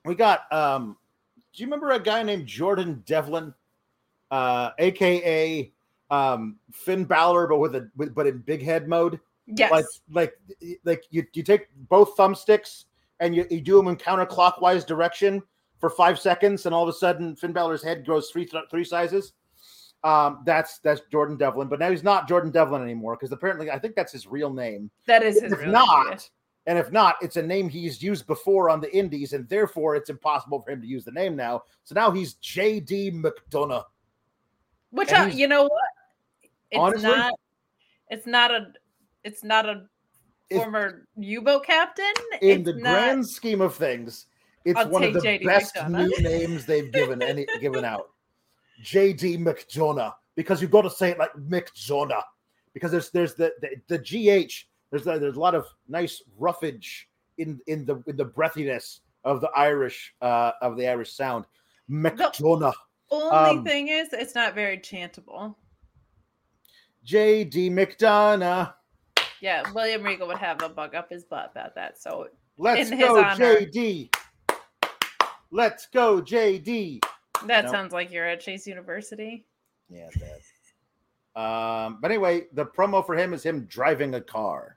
we 0.03 0.15
got 0.15 0.51
um, 0.51 0.97
do 1.53 1.63
you 1.63 1.67
remember 1.67 1.91
a 1.91 1.99
guy 1.99 2.23
named 2.23 2.47
Jordan 2.47 3.03
Devlin, 3.05 3.53
uh, 4.31 4.71
aka 4.79 5.71
um 6.11 6.57
Finn 6.71 7.03
Balor, 7.05 7.47
but 7.47 7.57
with 7.57 7.75
a 7.75 7.89
with, 7.95 8.13
but 8.13 8.27
in 8.27 8.39
big 8.39 8.61
head 8.63 8.87
mode? 8.87 9.19
Yes. 9.47 9.71
like 9.71 9.85
like 10.11 10.33
like 10.83 11.03
you, 11.11 11.23
you 11.33 11.43
take 11.43 11.67
both 11.89 12.17
thumbsticks 12.17 12.85
and 13.19 13.35
you, 13.35 13.45
you 13.49 13.61
do 13.61 13.77
them 13.77 13.87
in 13.87 13.95
counterclockwise 13.95 14.85
direction 14.85 15.41
for 15.79 15.89
five 15.89 16.19
seconds 16.19 16.65
and 16.65 16.73
all 16.73 16.81
of 16.83 16.89
a 16.89 16.93
sudden 16.93 17.35
Finn 17.35 17.53
Balor's 17.53 17.83
head 17.83 18.05
grows 18.05 18.29
three 18.31 18.49
three 18.71 18.83
sizes. 18.83 19.33
Um, 20.03 20.41
that's 20.45 20.79
that's 20.79 21.01
Jordan 21.11 21.37
Devlin, 21.37 21.67
but 21.67 21.79
now 21.79 21.89
he's 21.91 22.03
not 22.03 22.27
Jordan 22.27 22.51
Devlin 22.51 22.81
anymore 22.81 23.15
because 23.15 23.31
apparently 23.31 23.71
I 23.71 23.79
think 23.79 23.95
that's 23.95 24.11
his 24.11 24.27
real 24.27 24.51
name. 24.53 24.89
that 25.07 25.23
is 25.23 25.41
his 25.41 25.51
If 25.53 25.59
real 25.61 25.71
not, 25.71 26.09
name. 26.09 26.17
And 26.67 26.79
if 26.79 26.91
not, 26.91 27.15
it's 27.21 27.37
a 27.37 27.43
name 27.43 27.69
he's 27.69 28.01
used 28.01 28.25
before 28.25 28.69
on 28.69 28.81
the 28.81 28.93
Indies, 28.95 29.33
and 29.33 29.47
therefore 29.47 29.95
it's 29.95 30.09
impossible 30.09 30.61
for 30.61 30.71
him 30.71 30.81
to 30.81 30.87
use 30.87 31.05
the 31.05 31.11
name 31.11 31.35
now. 31.35 31.61
So 31.83 31.93
now 31.93 32.09
he's 32.11 32.33
J.D. 32.35 33.11
McDonagh. 33.11 33.83
Which 34.89 35.13
uh, 35.13 35.29
you 35.31 35.47
know 35.47 35.63
what? 35.63 35.71
It's 36.71 36.79
Honestly- 36.79 37.09
not. 37.09 37.33
It's 38.09 38.25
not 38.27 38.51
a. 38.51 38.67
It's 39.23 39.43
not 39.43 39.65
a 39.67 39.83
former 40.51 41.07
U-boat 41.17 41.65
captain. 41.65 42.05
in 42.41 42.59
it's 42.61 42.65
the 42.65 42.73
not, 42.73 42.93
grand 42.93 43.27
scheme 43.27 43.61
of 43.61 43.75
things, 43.75 44.27
it's 44.63 44.79
I'll 44.79 44.89
one 44.89 45.03
of 45.03 45.13
the 45.13 45.19
JD 45.19 45.43
best 45.45 45.75
McDonagh. 45.75 46.07
new 46.07 46.23
names 46.23 46.65
they've 46.65 46.91
given 46.91 47.21
any 47.21 47.45
given 47.61 47.83
out. 47.85 48.09
JD 48.83 49.39
McDonagh, 49.39 50.13
because 50.35 50.61
you've 50.61 50.71
got 50.71 50.81
to 50.83 50.89
say 50.89 51.09
it 51.11 51.17
like 51.17 51.33
McDonagh, 51.33 52.21
because 52.73 52.91
there's 52.91 53.09
there's 53.11 53.33
the 53.35 53.53
the, 53.61 53.97
the 53.97 53.97
GH. 54.47 54.53
There's 54.95 55.07
a, 55.07 55.19
there's 55.19 55.35
a 55.35 55.39
lot 55.41 55.55
of 55.55 55.67
nice 55.89 56.23
roughage 56.37 57.09
in 57.37 57.59
in 57.67 57.85
the 57.85 58.01
in 58.07 58.15
the 58.15 58.23
breathiness 58.23 59.01
of 59.25 59.41
the 59.41 59.49
Irish 59.49 60.15
uh 60.21 60.51
of 60.61 60.77
the 60.77 60.87
Irish 60.87 61.11
sound. 61.11 61.43
McDonagh, 61.91 62.73
Only 63.11 63.57
um, 63.59 63.65
thing 63.65 63.89
is, 63.89 64.13
it's 64.13 64.35
not 64.35 64.55
very 64.55 64.77
chantable. 64.77 65.53
JD 67.05 67.71
McDonagh. 67.71 68.73
Yeah, 69.41 69.69
William 69.73 70.01
Regal 70.01 70.29
would 70.29 70.37
have 70.37 70.63
a 70.63 70.69
bug 70.69 70.95
up 70.95 71.09
his 71.09 71.25
butt 71.25 71.51
about 71.51 71.75
that. 71.75 72.01
So 72.01 72.29
Let's 72.57 72.89
go, 72.89 73.21
honor. 73.21 73.57
JD. 73.57 74.15
Let's 75.51 75.87
go, 75.87 76.21
JD. 76.21 77.03
that 77.47 77.65
No. 77.65 77.71
sounds 77.71 77.91
like 77.91 78.13
you're 78.13 78.25
at 78.25 78.39
Chase 78.39 78.65
University. 78.65 79.45
Yeah, 79.89 80.09
that. 80.15 81.39
Um, 81.39 81.99
but 82.01 82.11
anyway, 82.11 82.45
the 82.53 82.65
promo 82.65 83.05
for 83.05 83.13
him 83.15 83.33
is 83.33 83.43
him 83.43 83.65
driving 83.65 84.15
a 84.15 84.21
car. 84.21 84.74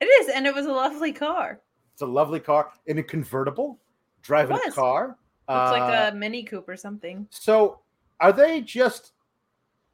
It 0.00 0.06
is, 0.06 0.28
and 0.28 0.46
it 0.46 0.54
was 0.54 0.66
a 0.66 0.72
lovely 0.72 1.12
car. 1.12 1.60
It's 1.92 2.02
a 2.02 2.06
lovely 2.06 2.40
car 2.40 2.70
in 2.86 2.98
a 2.98 3.02
convertible, 3.02 3.78
driving 4.22 4.58
a 4.66 4.70
car. 4.70 5.16
Looks 5.48 5.70
like 5.72 5.82
Uh, 5.82 6.10
a 6.12 6.14
Mini 6.14 6.42
Coupe 6.42 6.68
or 6.68 6.76
something. 6.76 7.26
So, 7.30 7.80
are 8.20 8.32
they 8.32 8.60
just 8.60 9.12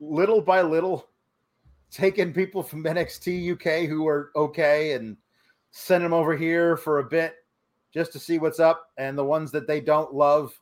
little 0.01 0.41
by 0.41 0.62
little 0.62 1.09
taking 1.91 2.33
people 2.33 2.62
from 2.62 2.85
NXT 2.85 3.53
UK 3.53 3.88
who 3.88 4.09
are 4.09 4.33
okay 4.35 4.93
and 4.93 5.17
send 5.71 6.03
them 6.03 6.12
over 6.12 6.37
here 6.37 6.77
for 6.77 6.99
a 6.99 7.05
bit 7.05 7.37
just 7.93 8.12
to 8.12 8.19
see 8.19 8.38
what's 8.38 8.59
up, 8.59 8.91
and 8.97 9.17
the 9.17 9.25
ones 9.25 9.53
that 9.53 9.67
they 9.67 9.81
don't 9.81 10.15
love 10.15 10.59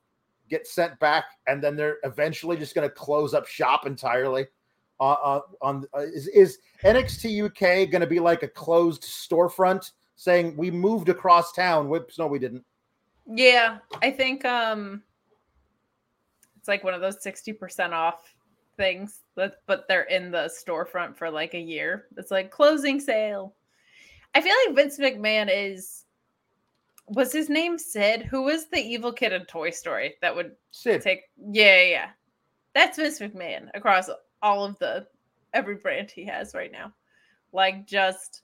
get 0.49 0.67
sent 0.67 0.99
back, 0.99 1.25
and 1.47 1.63
then 1.63 1.77
they're 1.77 1.99
eventually 2.03 2.57
just 2.57 2.75
going 2.75 2.89
to 2.89 2.95
close 2.95 3.33
up 3.33 3.47
shop 3.47 3.87
entirely. 3.87 4.47
Uh, 5.01 5.13
uh, 5.13 5.41
on 5.63 5.87
uh, 5.95 6.01
is, 6.01 6.29
is 6.29 6.59
NXT 6.85 7.47
UK 7.47 7.91
going 7.91 8.03
to 8.03 8.07
be 8.07 8.21
like 8.21 8.43
a 8.43 8.49
closed 8.49 9.03
storefront 9.03 9.93
saying 10.17 10.55
we 10.57 10.71
moved 10.71 11.09
across 11.09 11.53
town? 11.53 11.89
Whoops, 11.89 12.19
no, 12.19 12.27
we 12.27 12.39
didn't. 12.39 12.65
Yeah, 13.27 13.79
I 14.03 14.11
think 14.11 14.45
um 14.45 15.03
It's 16.59 16.69
like 16.69 16.85
one 16.85 16.93
of 16.93 17.01
those 17.01 17.25
60% 17.25 17.93
off 17.93 18.35
things, 18.77 19.21
but, 19.35 19.63
but 19.67 19.87
they're 19.89 20.03
in 20.03 20.31
the 20.31 20.51
storefront 20.51 21.17
for 21.17 21.31
like 21.31 21.55
a 21.55 21.61
year. 21.61 22.07
It's 22.19 22.31
like 22.31 22.51
closing 22.51 23.01
sale. 23.01 23.55
I 24.35 24.41
feel 24.41 24.55
like 24.67 24.77
Vince 24.77 24.99
McMahon 24.99 25.49
is 25.51 26.05
was 27.07 27.33
his 27.33 27.49
name 27.49 27.77
Sid? 27.77 28.23
Who 28.23 28.43
was 28.43 28.69
the 28.69 28.79
evil 28.79 29.13
kid 29.13 29.33
in 29.33 29.45
Toy 29.47 29.71
Story 29.71 30.15
that 30.23 30.35
would 30.35 30.53
Sid. 30.71 31.03
take 31.03 31.23
yeah, 31.51 31.83
yeah. 31.83 32.09
That's 32.75 32.99
Vince 32.99 33.19
McMahon 33.19 33.69
across 33.75 34.09
all 34.43 34.65
of 34.65 34.79
the 34.79 35.07
every 35.53 35.77
brand 35.77 36.11
he 36.11 36.25
has 36.25 36.55
right 36.55 36.73
now. 36.73 36.93
Like 37.53 37.87
just 37.87 38.43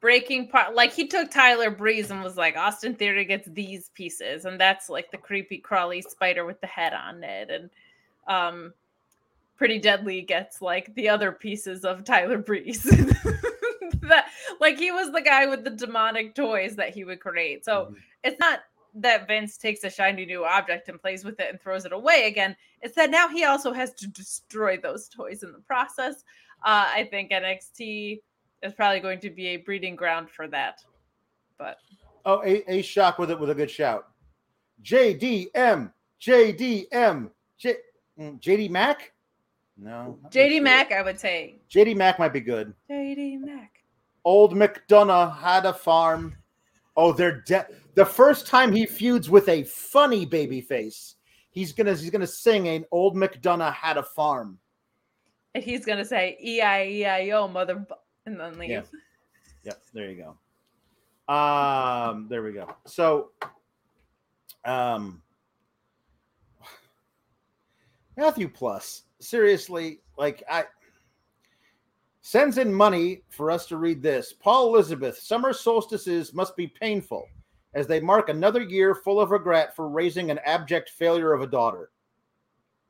breaking 0.00 0.48
part 0.48 0.74
like 0.74 0.92
he 0.92 1.06
took 1.06 1.30
Tyler 1.30 1.70
Breeze 1.70 2.10
and 2.10 2.22
was 2.22 2.36
like 2.36 2.56
Austin 2.56 2.94
Theory 2.94 3.24
gets 3.24 3.48
these 3.50 3.90
pieces 3.94 4.46
and 4.46 4.58
that's 4.58 4.88
like 4.88 5.10
the 5.10 5.18
creepy 5.18 5.58
crawly 5.58 6.00
spider 6.00 6.46
with 6.46 6.60
the 6.60 6.66
head 6.66 6.94
on 6.94 7.22
it 7.22 7.50
and 7.50 7.70
um 8.26 8.72
Pretty 9.56 9.78
Deadly 9.78 10.22
gets 10.22 10.62
like 10.62 10.94
the 10.94 11.10
other 11.10 11.32
pieces 11.32 11.84
of 11.84 12.02
Tyler 12.02 12.38
Breeze. 12.38 12.82
that 14.02 14.28
like 14.58 14.78
he 14.78 14.90
was 14.90 15.12
the 15.12 15.20
guy 15.20 15.46
with 15.46 15.64
the 15.64 15.70
demonic 15.70 16.34
toys 16.34 16.76
that 16.76 16.94
he 16.94 17.04
would 17.04 17.20
create. 17.20 17.64
So 17.66 17.88
Mhm. 17.90 17.96
it's 18.24 18.40
not 18.40 18.60
that 18.94 19.26
Vince 19.26 19.56
takes 19.56 19.84
a 19.84 19.90
shiny 19.90 20.26
new 20.26 20.44
object 20.44 20.88
and 20.88 21.00
plays 21.00 21.24
with 21.24 21.38
it 21.40 21.48
and 21.50 21.60
throws 21.60 21.84
it 21.84 21.92
away 21.92 22.26
again. 22.26 22.56
It's 22.82 22.94
that 22.96 23.10
now 23.10 23.28
he 23.28 23.44
also 23.44 23.72
has 23.72 23.92
to 23.94 24.06
destroy 24.08 24.76
those 24.76 25.08
toys 25.08 25.42
in 25.42 25.52
the 25.52 25.60
process. 25.60 26.24
Uh, 26.64 26.86
I 26.94 27.08
think 27.10 27.30
NXT 27.30 28.20
is 28.62 28.72
probably 28.74 29.00
going 29.00 29.20
to 29.20 29.30
be 29.30 29.48
a 29.48 29.56
breeding 29.58 29.96
ground 29.96 30.30
for 30.30 30.48
that. 30.48 30.82
But 31.58 31.78
Oh, 32.24 32.42
a, 32.44 32.70
a 32.70 32.82
shock 32.82 33.18
with 33.18 33.30
it 33.30 33.40
with 33.40 33.50
a 33.50 33.54
good 33.54 33.70
shout. 33.70 34.08
JDM, 34.82 35.92
JDM, 36.20 37.30
J, 37.58 37.74
mm, 38.18 38.40
JD 38.40 38.70
Mac? 38.70 39.12
No. 39.76 40.18
JD 40.30 40.56
sure. 40.56 40.62
Mack, 40.62 40.92
I 40.92 41.02
would 41.02 41.18
say 41.18 41.56
JD 41.70 41.96
Mac 41.96 42.18
might 42.18 42.32
be 42.32 42.40
good. 42.40 42.74
JD 42.90 43.40
Mack. 43.40 43.82
Old 44.24 44.54
McDonough 44.54 45.38
had 45.38 45.64
a 45.64 45.72
farm. 45.72 46.36
Oh, 47.00 47.14
they're 47.14 47.40
dead. 47.40 47.68
The 47.94 48.04
first 48.04 48.46
time 48.46 48.72
he 48.72 48.84
feuds 48.84 49.30
with 49.30 49.48
a 49.48 49.62
funny 49.62 50.26
baby 50.26 50.60
face, 50.60 51.14
he's 51.50 51.72
gonna 51.72 51.94
he's 51.94 52.10
gonna 52.10 52.26
sing 52.26 52.68
an 52.68 52.84
old 52.90 53.16
McDonough 53.16 53.72
had 53.72 53.96
a 53.96 54.02
farm. 54.02 54.58
And 55.54 55.64
he's 55.64 55.86
gonna 55.86 56.04
say 56.04 56.36
E 56.44 56.60
I 56.60 56.84
E 56.84 57.06
I 57.06 57.30
O 57.30 57.48
mother 57.48 57.86
and 58.26 58.38
then 58.38 58.58
leave. 58.58 58.68
Yeah. 58.68 58.82
Yep, 59.64 59.82
there 59.94 60.10
you 60.10 60.34
go. 61.26 61.34
Um, 61.34 62.26
there 62.28 62.42
we 62.42 62.52
go. 62.52 62.68
So, 62.84 63.30
um, 64.66 65.22
Matthew 68.18 68.50
Plus, 68.50 69.04
seriously, 69.20 70.02
like 70.18 70.42
I 70.50 70.64
sends 72.22 72.58
in 72.58 72.72
money 72.72 73.22
for 73.28 73.50
us 73.50 73.66
to 73.66 73.76
read 73.76 74.02
this. 74.02 74.32
Paul 74.32 74.74
Elizabeth, 74.74 75.18
summer 75.18 75.52
solstices 75.52 76.34
must 76.34 76.56
be 76.56 76.66
painful 76.66 77.26
as 77.74 77.86
they 77.86 78.00
mark 78.00 78.28
another 78.28 78.62
year 78.62 78.94
full 78.94 79.20
of 79.20 79.30
regret 79.30 79.74
for 79.74 79.88
raising 79.88 80.30
an 80.30 80.38
abject 80.44 80.90
failure 80.90 81.32
of 81.32 81.42
a 81.42 81.46
daughter. 81.46 81.90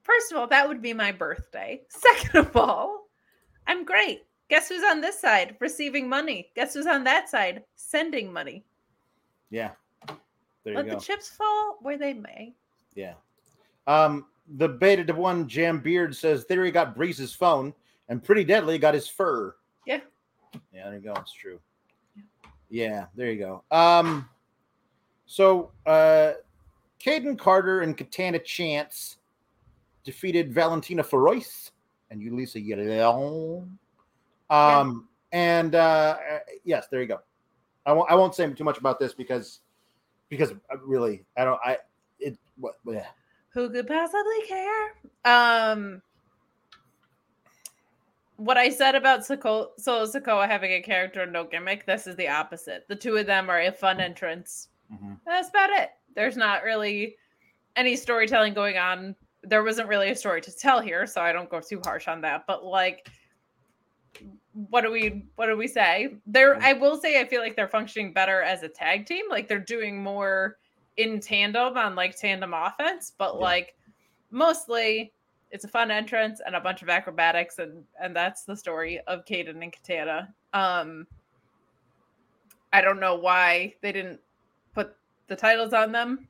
First 0.02 0.32
of 0.32 0.38
all, 0.38 0.46
that 0.48 0.66
would 0.66 0.82
be 0.82 0.92
my 0.92 1.12
birthday. 1.12 1.82
Second 1.88 2.46
of 2.46 2.56
all, 2.56 3.08
I'm 3.66 3.84
great. 3.84 4.22
Guess 4.48 4.68
who's 4.68 4.82
on 4.82 5.00
this 5.00 5.20
side 5.20 5.56
receiving 5.60 6.08
money? 6.08 6.50
Guess 6.56 6.74
who's 6.74 6.86
on 6.86 7.04
that 7.04 7.28
side 7.28 7.62
sending 7.76 8.32
money? 8.32 8.64
Yeah, 9.50 9.70
there 10.64 10.72
you 10.72 10.74
Let 10.74 10.88
the 10.88 10.96
chips 10.96 11.28
fall 11.28 11.78
where 11.82 11.98
they 11.98 12.14
may. 12.14 12.54
Yeah. 12.94 13.14
Um, 13.86 14.26
the 14.56 14.68
beta 14.68 15.04
to 15.04 15.12
one 15.12 15.46
Jam 15.46 15.78
Beard 15.78 16.16
says 16.16 16.44
Theory 16.44 16.72
got 16.72 16.96
Breeze's 16.96 17.32
phone 17.32 17.72
and 18.10 18.22
Pretty 18.22 18.44
Deadly 18.44 18.76
got 18.76 18.92
his 18.92 19.08
fur. 19.08 19.54
Yeah. 19.86 20.00
Yeah, 20.74 20.90
there 20.90 20.94
you 20.94 21.00
go. 21.00 21.14
It's 21.14 21.32
true. 21.32 21.60
Yeah, 22.68 23.06
there 23.14 23.30
you 23.30 23.38
go. 23.38 23.62
Um, 23.70 24.28
so 25.26 25.70
uh, 25.86 26.32
Kayden 27.02 27.38
Carter 27.38 27.80
and 27.80 27.96
Katana 27.96 28.40
Chance 28.40 29.16
defeated 30.04 30.52
Valentina 30.52 31.02
Feroz 31.02 31.70
and 32.10 32.20
Yulisa 32.20 32.56
Leon. 32.56 33.78
Um, 34.50 35.08
and 35.32 35.74
uh, 35.76 36.16
uh, 36.32 36.38
yes, 36.64 36.88
there 36.90 37.00
you 37.00 37.06
go. 37.06 37.20
I 37.86 37.92
won't. 37.92 38.10
I 38.10 38.14
won't 38.14 38.34
say 38.34 38.52
too 38.52 38.64
much 38.64 38.78
about 38.78 38.98
this 38.98 39.14
because 39.14 39.60
because 40.28 40.50
uh, 40.50 40.78
really, 40.84 41.24
I 41.36 41.44
don't. 41.44 41.60
I 41.64 41.78
it. 42.18 42.36
What? 42.58 42.74
Yeah. 42.84 43.06
Who 43.50 43.70
could 43.70 43.86
possibly 43.86 44.42
care? 44.46 44.94
Um, 45.24 46.02
what 48.40 48.56
I 48.56 48.70
said 48.70 48.94
about 48.94 49.24
Soko- 49.26 49.72
Solo 49.76 50.06
Sikoa 50.06 50.48
having 50.48 50.72
a 50.72 50.80
character 50.80 51.20
and 51.22 51.32
no 51.32 51.44
gimmick, 51.44 51.84
this 51.84 52.06
is 52.06 52.16
the 52.16 52.26
opposite. 52.28 52.86
The 52.88 52.96
two 52.96 53.16
of 53.18 53.26
them 53.26 53.50
are 53.50 53.60
a 53.60 53.70
fun 53.70 54.00
entrance. 54.00 54.68
Mm-hmm. 54.90 55.12
That's 55.26 55.50
about 55.50 55.68
it. 55.70 55.90
There's 56.16 56.38
not 56.38 56.64
really 56.64 57.16
any 57.76 57.96
storytelling 57.96 58.54
going 58.54 58.78
on. 58.78 59.14
There 59.42 59.62
wasn't 59.62 59.88
really 59.88 60.08
a 60.10 60.16
story 60.16 60.40
to 60.40 60.56
tell 60.56 60.80
here, 60.80 61.06
so 61.06 61.20
I 61.20 61.32
don't 61.32 61.50
go 61.50 61.60
too 61.60 61.82
harsh 61.84 62.08
on 62.08 62.22
that. 62.22 62.44
But 62.46 62.64
like, 62.64 63.10
what 64.70 64.80
do 64.80 64.90
we 64.90 65.26
what 65.36 65.46
do 65.46 65.56
we 65.56 65.68
say? 65.68 66.14
They're 66.26 66.60
I 66.62 66.72
will 66.72 66.96
say 66.96 67.20
I 67.20 67.26
feel 67.26 67.40
like 67.42 67.56
they're 67.56 67.68
functioning 67.68 68.12
better 68.12 68.42
as 68.42 68.62
a 68.62 68.68
tag 68.68 69.04
team. 69.06 69.26
Like 69.28 69.48
they're 69.48 69.58
doing 69.58 70.02
more 70.02 70.56
in 70.96 71.20
tandem 71.20 71.76
on 71.76 71.94
like 71.94 72.16
tandem 72.16 72.54
offense, 72.54 73.12
but 73.16 73.34
Yeah. 73.34 73.40
like 73.40 73.74
mostly 74.30 75.12
it's 75.50 75.64
a 75.64 75.68
fun 75.68 75.90
entrance 75.90 76.40
and 76.44 76.54
a 76.54 76.60
bunch 76.60 76.82
of 76.82 76.88
acrobatics 76.88 77.58
and 77.58 77.84
and 78.00 78.14
that's 78.14 78.44
the 78.44 78.56
story 78.56 79.00
of 79.06 79.24
Kayden 79.24 79.62
and 79.62 79.72
Katana. 79.72 80.32
Um 80.52 81.06
I 82.72 82.80
don't 82.80 83.00
know 83.00 83.16
why 83.16 83.74
they 83.82 83.92
didn't 83.92 84.20
put 84.74 84.94
the 85.26 85.34
titles 85.36 85.72
on 85.72 85.90
them. 85.92 86.28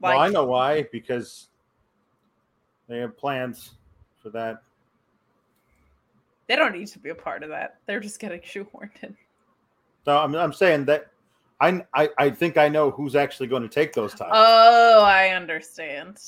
well, 0.00 0.18
I 0.18 0.28
know 0.30 0.44
why 0.44 0.86
because 0.92 1.48
they 2.88 2.98
have 2.98 3.16
plans 3.16 3.72
for 4.22 4.30
that. 4.30 4.62
they 6.46 6.56
don't 6.56 6.72
need 6.76 6.88
to 6.88 6.98
be 6.98 7.10
a 7.10 7.14
part 7.14 7.42
of 7.42 7.48
that. 7.50 7.78
They're 7.86 8.00
just 8.00 8.18
getting 8.18 8.40
shoehorned 8.40 9.02
in. 9.02 9.16
No, 10.06 10.18
I'm, 10.18 10.34
I'm 10.34 10.52
saying 10.52 10.84
that 10.86 11.10
I, 11.60 11.84
I 11.94 12.08
I 12.18 12.30
think 12.30 12.56
I 12.56 12.68
know 12.68 12.90
who's 12.90 13.14
actually 13.14 13.46
going 13.46 13.62
to 13.62 13.68
take 13.68 13.92
those 13.92 14.12
titles. 14.12 14.32
Oh, 14.36 15.02
I 15.04 15.28
understand. 15.28 16.20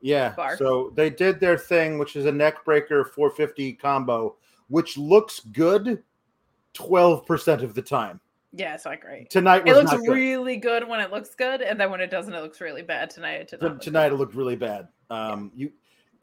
Yeah. 0.00 0.34
Barf. 0.36 0.58
So 0.58 0.92
they 0.94 1.10
did 1.10 1.40
their 1.40 1.58
thing, 1.58 1.98
which 1.98 2.16
is 2.16 2.26
a 2.26 2.32
neck 2.32 2.64
breaker 2.64 3.04
450 3.04 3.74
combo, 3.74 4.36
which 4.68 4.96
looks 4.96 5.40
good 5.40 6.02
12% 6.74 7.62
of 7.62 7.74
the 7.74 7.82
time. 7.82 8.20
Yeah, 8.52 8.74
it's 8.74 8.84
not 8.84 9.00
great. 9.00 9.30
Tonight 9.30 9.66
It 9.66 9.74
looks 9.74 9.92
good. 9.92 10.08
really 10.08 10.56
good 10.56 10.86
when 10.88 10.98
it 11.00 11.12
looks 11.12 11.34
good, 11.36 11.62
and 11.62 11.78
then 11.78 11.90
when 11.90 12.00
it 12.00 12.10
doesn't, 12.10 12.34
it 12.34 12.40
looks 12.42 12.60
really 12.60 12.82
bad. 12.82 13.08
Tonight, 13.10 13.34
it 13.34 13.48
did 13.48 13.60
T- 13.60 13.66
not 13.66 13.74
look 13.74 13.82
tonight 13.82 14.12
it 14.12 14.16
looked 14.16 14.34
really 14.34 14.56
bad. 14.56 14.88
Um, 15.08 15.52
you 15.54 15.72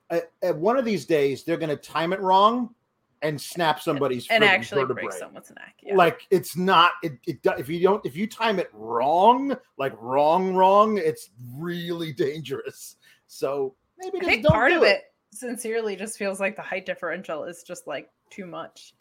at, 0.10 0.32
at 0.42 0.56
one 0.56 0.78
of 0.78 0.86
these 0.86 1.06
days 1.06 1.44
they're 1.44 1.58
going 1.58 1.70
to 1.70 1.76
time 1.78 2.13
it 2.13 2.20
wrong 2.22 2.74
and 3.22 3.40
snap 3.40 3.80
somebody's 3.80 4.28
and 4.30 4.44
friggin' 4.44 4.48
actually 4.48 4.82
vertebrae. 4.82 5.04
break 5.04 5.13
someone's 5.13 5.50
neck. 5.52 5.76
Yeah. 5.82 5.96
Like 5.96 6.28
it's 6.30 6.56
not 6.56 6.92
it, 7.02 7.18
it 7.26 7.40
if 7.58 7.68
you 7.68 7.82
don't 7.82 8.06
if 8.06 8.16
you 8.16 8.28
time 8.28 8.60
it 8.60 8.70
wrong, 8.74 9.56
like 9.78 9.94
wrong 10.00 10.54
wrong, 10.54 10.98
it's 10.98 11.30
really 11.56 12.13
dangerous. 12.13 12.98
So 13.28 13.76
maybe 13.98 14.20
just 14.20 14.42
don't 14.44 14.52
part 14.52 14.72
do 14.72 14.78
of 14.78 14.84
it 14.84 15.04
sincerely 15.32 15.96
just 15.96 16.18
feels 16.18 16.40
like 16.40 16.56
the 16.56 16.62
height 16.62 16.86
differential 16.86 17.44
is 17.44 17.63
just 17.63 17.86
like 17.88 18.10
too 18.30 18.46
much. 18.46 18.94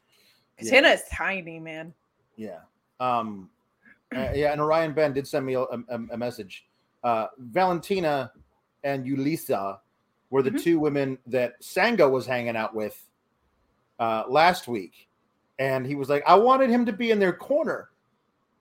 Katana 0.59 0.89
is 0.89 1.03
tiny, 1.13 1.59
man. 1.61 1.93
Yeah. 2.37 2.61
Um, 3.01 3.51
uh, 4.15 4.31
yeah, 4.35 4.53
and 4.53 4.61
Orion 4.61 4.93
Ben 4.93 5.13
did 5.13 5.27
send 5.27 5.45
me 5.47 5.55
a, 5.55 5.63
a, 5.63 5.79
a 6.11 6.17
message. 6.17 6.67
Uh, 7.05 7.27
Valentina 7.39 8.33
and 8.85 9.05
Yulisa 9.05 9.79
were 10.31 10.43
the 10.43 10.51
Mhm. 10.51 10.63
two 10.63 10.79
women 10.79 11.19
that 11.27 11.55
Sanga 11.61 12.09
was 12.09 12.27
hanging 12.27 12.57
out 12.57 12.75
with 12.75 13.01
uh, 13.99 14.25
last 14.29 14.67
week, 14.69 15.09
and 15.59 15.87
he 15.87 15.95
was 15.95 16.09
like, 16.09 16.23
"I 16.27 16.35
wanted 16.35 16.69
him 16.71 16.85
to 16.87 16.93
be 16.93 17.11
in 17.11 17.19
their 17.19 17.33
corner." 17.33 17.91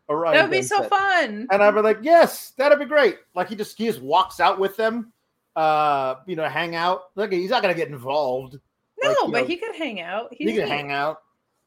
Orion 0.10 0.34
That 0.36 0.44
would 0.44 0.52
be 0.52 0.58
Ben 0.60 0.64
so 0.68 0.78
said. 0.82 0.90
fun. 0.90 1.48
And 1.52 1.64
I'd 1.64 1.74
be 1.76 1.82
like, 1.82 2.00
"Yes, 2.02 2.52
that'd 2.52 2.78
be 2.80 2.86
great." 2.86 3.18
Like 3.34 3.50
he 3.50 3.56
just 3.56 3.78
he 3.78 3.86
just 3.86 4.02
walks 4.02 4.40
out 4.40 4.60
with 4.60 4.78
them, 4.78 5.12
uh, 5.56 6.16
you 6.26 6.36
know, 6.36 6.48
hang 6.48 6.76
out. 6.76 7.12
Look, 7.16 7.32
he's 7.32 7.50
not 7.50 7.62
gonna 7.62 7.74
get 7.74 7.88
involved. 7.90 8.58
No, 9.02 9.10
like, 9.10 9.18
but 9.32 9.42
know, 9.42 9.46
he 9.46 9.58
could 9.58 9.76
hang 9.76 10.02
out. 10.02 10.34
He's 10.34 10.50
he 10.50 10.56
could 10.56 10.68
hang 10.68 10.92
out, 10.92 11.22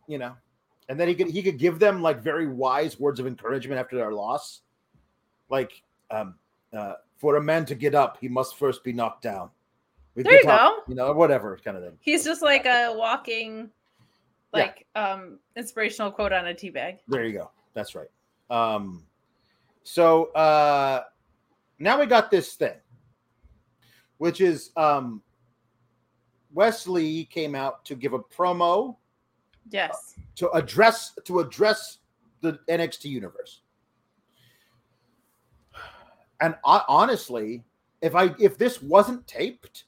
you 0.07 0.19
know, 0.19 0.35
and 0.89 0.99
then 0.99 1.09
he 1.09 1.15
could 1.15 1.29
he 1.29 1.43
could 1.43 1.59
give 1.59 1.79
them 1.79 2.03
like 2.03 2.21
very 2.23 2.47
wise 2.49 2.99
words 2.99 3.21
of 3.21 3.27
encouragement 3.27 3.79
after 3.81 3.97
their 3.97 4.13
loss, 4.13 4.63
like 5.51 5.83
um, 6.11 6.35
uh, 6.73 6.95
for 7.17 7.37
a 7.37 7.41
man 7.43 7.65
to 7.67 7.75
get 7.75 7.95
up, 7.95 8.19
he 8.21 8.29
must 8.29 8.57
first 8.57 8.83
be 8.83 8.93
knocked 8.93 9.23
down. 9.23 9.51
We 10.15 10.23
There 10.23 10.43
you 10.43 10.49
up, 10.51 10.77
go. 10.79 10.83
you 10.89 10.95
know, 10.97 11.13
whatever 11.13 11.59
kind 11.65 11.77
of 11.77 11.83
thing. 11.85 11.97
He's 12.01 12.25
just 12.25 12.43
like 12.43 12.67
a 12.67 12.93
walking, 12.97 13.71
Yeah. 14.55 14.61
like 14.61 14.87
um 14.97 15.39
inspirational 15.57 16.11
quote 16.11 16.33
on 16.33 16.47
a 16.47 16.55
tea 16.55 16.71
bag. 16.71 16.99
There 17.09 17.25
you 17.25 17.33
go. 17.35 17.51
That's 17.75 17.95
right. 17.95 18.09
Um, 18.51 19.05
so 19.85 20.27
uh, 20.33 21.03
now 21.79 22.01
we 22.01 22.07
got 22.07 22.31
this 22.31 22.55
thing. 22.55 22.75
Which 24.19 24.41
is 24.41 24.71
um, 24.77 25.23
Wesley 26.53 27.25
came 27.27 27.55
out 27.55 27.85
to 27.87 27.95
give 27.95 28.13
a 28.13 28.19
promo 28.19 28.97
Yes. 29.71 30.15
to 30.37 30.51
address 30.53 31.13
to 31.25 31.41
address 31.41 31.99
the 32.41 32.59
NXT 32.69 33.05
universe. 33.07 33.63
And 36.41 36.55
I, 36.65 36.83
honestly, 36.89 37.65
if 38.01 38.15
I 38.15 38.35
if 38.39 38.57
this 38.59 38.81
wasn't 38.81 39.27
taped, 39.27 39.85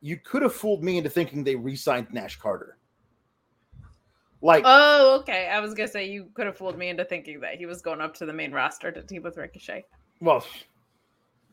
you 0.00 0.18
could 0.18 0.42
have 0.42 0.54
fooled 0.54 0.82
me 0.82 0.98
into 0.98 1.08
thinking 1.08 1.44
they 1.44 1.54
re-signed 1.54 2.08
Nash 2.12 2.38
Carter. 2.38 2.76
Like, 4.42 4.64
Oh, 4.66 5.16
okay. 5.20 5.48
I 5.48 5.60
was 5.60 5.72
gonna 5.72 5.88
say 5.88 6.06
you 6.06 6.28
could 6.34 6.44
have 6.46 6.58
fooled 6.58 6.76
me 6.76 6.88
into 6.90 7.04
thinking 7.04 7.40
that 7.40 7.54
he 7.56 7.64
was 7.64 7.80
going 7.80 8.00
up 8.02 8.12
to 8.16 8.26
the 8.26 8.32
main 8.32 8.52
roster 8.52 8.92
to 8.92 9.02
team 9.02 9.22
with 9.22 9.36
Ricochet. 9.38 9.84
well, 10.20 10.44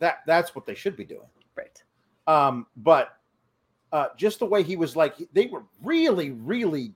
that 0.02 0.18
that's 0.28 0.54
what 0.54 0.66
they 0.66 0.76
should 0.76 0.98
be 0.98 1.06
doing. 1.06 1.28
Right. 1.56 1.82
Um, 2.28 2.68
but 2.76 3.18
uh, 3.94 4.08
just 4.18 4.40
the 4.40 4.46
way 4.46 4.62
he 4.64 4.76
was 4.76 4.96
like, 4.96 5.16
they 5.34 5.46
were 5.48 5.64
really, 5.82 6.32
really 6.32 6.94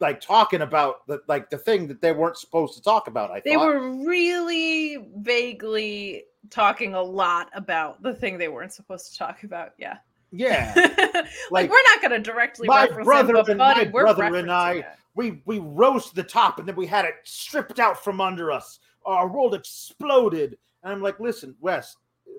like 0.00 0.20
talking 0.20 0.62
about 0.62 1.06
the 1.06 1.20
like 1.28 1.50
the 1.50 1.58
thing 1.58 1.86
that 1.88 2.00
they 2.00 2.12
weren't 2.12 2.36
supposed 2.38 2.74
to 2.74 2.82
talk 2.82 3.08
about. 3.08 3.30
I 3.30 3.40
They 3.44 3.54
thought. 3.54 3.66
were 3.66 3.90
really 4.06 5.08
vaguely 5.18 6.24
talking 6.48 6.94
a 6.94 7.02
lot 7.02 7.50
about 7.54 8.02
the 8.02 8.14
thing 8.14 8.38
they 8.38 8.48
weren't 8.48 8.72
supposed 8.72 9.12
to 9.12 9.18
talk 9.18 9.42
about. 9.42 9.72
Yeah. 9.78 9.98
yeah. 10.32 10.72
like, 11.14 11.26
Like, 11.50 11.70
we're 11.70 11.82
not 11.94 12.00
going 12.00 12.12
to 12.12 12.18
directly 12.20 12.66
my 12.66 12.86
brother 12.86 13.34
and 13.48 13.58
my 13.58 13.84
brother 13.84 14.36
and 14.36 14.50
I- 14.50 14.72
it. 14.72 14.86
we 15.14 15.42
we 15.44 15.58
rose 15.58 16.08
to 16.08 16.14
the 16.14 16.22
top 16.24 16.58
and 16.58 16.66
then 16.66 16.76
we 16.76 16.86
had 16.86 17.04
it 17.04 17.14
stripped 17.24 17.78
out 17.78 18.02
from 18.02 18.20
under 18.20 18.50
us. 18.50 18.78
Our 19.04 19.28
world 19.28 19.54
exploded. 19.54 20.56
And 20.82 20.92
I'm 20.94 21.02
like, 21.02 21.20
listen, 21.20 21.54
Wes, 21.60 21.96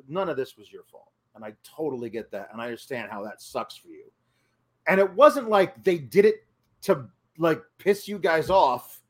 none 0.07 0.29
of 0.29 0.37
this 0.37 0.57
was 0.57 0.71
your 0.71 0.83
fault. 0.83 1.11
And 1.35 1.43
I 1.45 1.53
totally 1.63 2.09
get 2.09 2.31
that. 2.31 2.49
And 2.51 2.61
I 2.61 2.65
understand 2.65 3.09
how 3.11 3.23
that 3.23 3.41
sucks 3.41 3.75
for 3.77 3.87
you. 3.89 4.05
And 4.87 4.99
it 4.99 5.11
wasn't 5.13 5.49
like 5.49 5.83
they 5.83 5.97
did 5.97 6.25
it 6.25 6.45
to 6.83 7.05
like 7.37 7.61
piss 7.77 8.07
you 8.07 8.19
guys 8.19 8.49
off. 8.49 9.01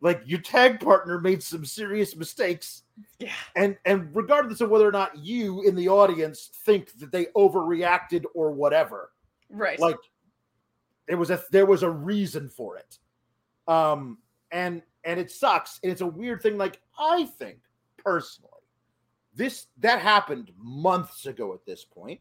Like 0.00 0.20
your 0.26 0.40
tag 0.40 0.80
partner 0.80 1.18
made 1.20 1.42
some 1.42 1.64
serious 1.64 2.14
mistakes. 2.14 2.82
Yeah. 3.18 3.32
And 3.56 3.76
and 3.86 4.14
regardless 4.14 4.60
of 4.60 4.68
whether 4.70 4.86
or 4.86 4.92
not 4.92 5.16
you 5.16 5.62
in 5.62 5.74
the 5.74 5.88
audience 5.88 6.50
think 6.64 6.92
that 6.98 7.10
they 7.10 7.26
overreacted 7.36 8.24
or 8.34 8.50
whatever, 8.52 9.12
Right. 9.48 9.78
like 9.78 9.96
there 11.08 11.16
was 11.16 11.30
a 11.30 11.42
there 11.50 11.66
was 11.66 11.82
a 11.82 11.90
reason 11.90 12.48
for 12.48 12.76
it 12.76 12.98
um 13.68 14.18
and 14.52 14.82
and 15.04 15.20
it 15.20 15.30
sucks 15.30 15.78
and 15.82 15.92
it's 15.92 16.00
a 16.00 16.06
weird 16.06 16.40
thing 16.42 16.56
like 16.56 16.80
i 16.98 17.24
think 17.38 17.58
personally 17.98 18.50
this 19.34 19.66
that 19.78 20.00
happened 20.00 20.50
months 20.56 21.26
ago 21.26 21.52
at 21.52 21.64
this 21.66 21.84
point 21.84 22.20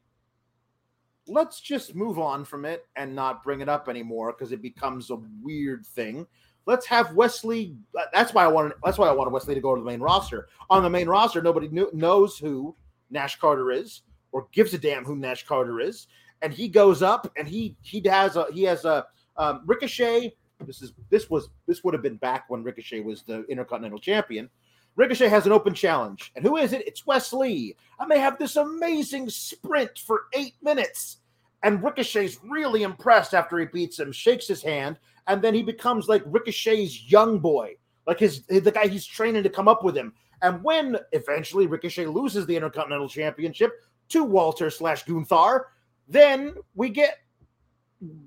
let's 1.28 1.62
just 1.62 1.96
move 1.96 2.20
on 2.20 2.44
from 2.44 2.66
it 2.66 2.86
and 2.96 3.16
not 3.16 3.44
bring 3.44 3.62
it 3.62 3.70
up 3.70 3.88
anymore 3.88 4.34
because 4.34 4.52
it 4.52 4.62
becomes 4.62 5.10
a 5.10 5.18
weird 5.42 5.86
thing 5.86 6.28
let's 6.66 6.86
have 6.86 7.14
wesley 7.14 7.76
that's 8.12 8.34
why 8.34 8.44
i 8.44 8.48
wanted 8.48 8.74
that's 8.84 8.98
why 8.98 9.08
i 9.08 9.12
wanted 9.12 9.32
wesley 9.32 9.56
to 9.56 9.62
go 9.62 9.76
to 9.76 9.82
the 9.82 9.88
main 9.88 10.02
roster 10.02 10.48
on 10.70 10.84
the 10.84 10.90
main 10.90 11.08
roster 11.08 11.42
nobody 11.42 11.70
knew, 11.70 11.90
knows 11.94 12.38
who 12.38 12.76
nash 13.10 13.40
carter 13.40 13.72
is 13.72 14.02
or 14.32 14.48
gives 14.52 14.74
a 14.74 14.78
damn 14.78 15.06
who 15.06 15.16
nash 15.16 15.46
carter 15.46 15.80
is 15.80 16.08
and 16.42 16.54
he 16.54 16.68
goes 16.68 17.02
up 17.02 17.32
and 17.38 17.48
he 17.48 17.76
he 17.82 18.02
has 18.06 18.36
a 18.36 18.46
he 18.52 18.64
has 18.64 18.86
a 18.86 19.06
um, 19.38 19.62
Ricochet. 19.66 20.36
This 20.66 20.82
is 20.82 20.94
this 21.10 21.30
was 21.30 21.50
this 21.68 21.84
would 21.84 21.94
have 21.94 22.04
been 22.04 22.18
back 22.18 22.46
when 22.50 22.64
Ricochet 22.64 23.02
was 23.02 23.24
the 23.24 23.46
Intercontinental 23.48 24.00
Champion. 24.00 24.50
Ricochet 24.96 25.30
has 25.30 25.46
an 25.46 25.52
open 25.52 25.74
challenge, 25.74 26.32
and 26.36 26.46
who 26.46 26.58
is 26.58 26.72
it? 26.72 26.88
It's 26.88 27.06
Wesley, 27.06 27.76
and 28.00 28.12
they 28.12 28.20
have 28.20 28.38
this 28.38 28.56
amazing 28.56 29.30
sprint 29.30 29.98
for 29.98 30.24
eight 30.34 30.54
minutes. 30.62 31.18
And 31.64 31.84
Ricochet's 31.84 32.38
really 32.44 32.84
impressed 32.84 33.34
after 33.34 33.58
he 33.58 33.66
beats 33.66 34.00
him, 34.00 34.12
shakes 34.12 34.48
his 34.48 34.62
hand, 34.62 35.00
and 35.28 35.42
then 35.42 35.54
he 35.54 35.64
becomes 35.64 36.08
like 36.08 36.22
Ricochet's 36.26 37.10
young 37.10 37.40
boy, 37.40 37.76
like 38.06 38.20
his 38.20 38.44
the 38.46 38.72
guy 38.72 38.88
he's 38.88 39.06
training 39.06 39.44
to 39.44 39.50
come 39.50 39.68
up 39.68 39.84
with 39.84 39.96
him. 39.98 40.14
And 40.42 40.62
when 40.64 40.98
eventually 41.14 41.68
Ricochet 41.68 42.06
loses 42.06 42.46
the 42.46 42.56
Intercontinental 42.56 43.08
Championship 43.08 43.72
to 44.10 44.24
Walter 44.24 44.70
slash 44.70 45.04
Gunther, 45.06 45.68
then 46.08 46.56
we 46.76 46.90
get 46.90 47.20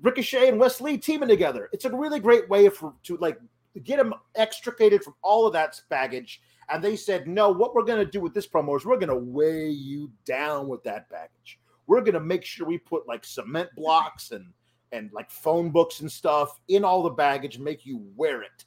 Ricochet 0.01 0.49
and 0.49 0.59
Wesley 0.59 0.97
teaming 0.97 1.29
together. 1.29 1.69
It's 1.71 1.85
a 1.85 1.95
really 1.95 2.19
great 2.19 2.49
way 2.49 2.69
for 2.69 2.93
to 3.03 3.17
like 3.17 3.39
get 3.83 3.99
him 3.99 4.13
extricated 4.35 5.03
from 5.03 5.13
all 5.21 5.45
of 5.45 5.53
that 5.53 5.79
baggage. 5.89 6.41
And 6.69 6.83
they 6.83 6.95
said, 6.95 7.27
no, 7.27 7.49
what 7.49 7.73
we're 7.73 7.83
going 7.83 8.03
to 8.03 8.11
do 8.11 8.19
with 8.19 8.33
this 8.33 8.47
promo 8.47 8.75
is 8.75 8.85
we're 8.85 8.97
going 8.97 9.07
to 9.09 9.15
weigh 9.15 9.69
you 9.69 10.11
down 10.25 10.67
with 10.67 10.83
that 10.83 11.09
baggage. 11.09 11.59
We're 11.87 12.01
going 12.01 12.13
to 12.13 12.19
make 12.19 12.43
sure 12.43 12.67
we 12.67 12.77
put 12.77 13.07
like 13.07 13.23
cement 13.23 13.69
blocks 13.75 14.31
and 14.31 14.45
and 14.93 15.11
like 15.11 15.29
phone 15.29 15.69
books 15.69 15.99
and 15.99 16.09
stuff 16.09 16.61
in 16.69 16.85
all 16.85 17.03
the 17.03 17.09
baggage 17.09 17.59
make 17.59 17.85
you 17.85 18.01
wear 18.15 18.41
it. 18.41 18.65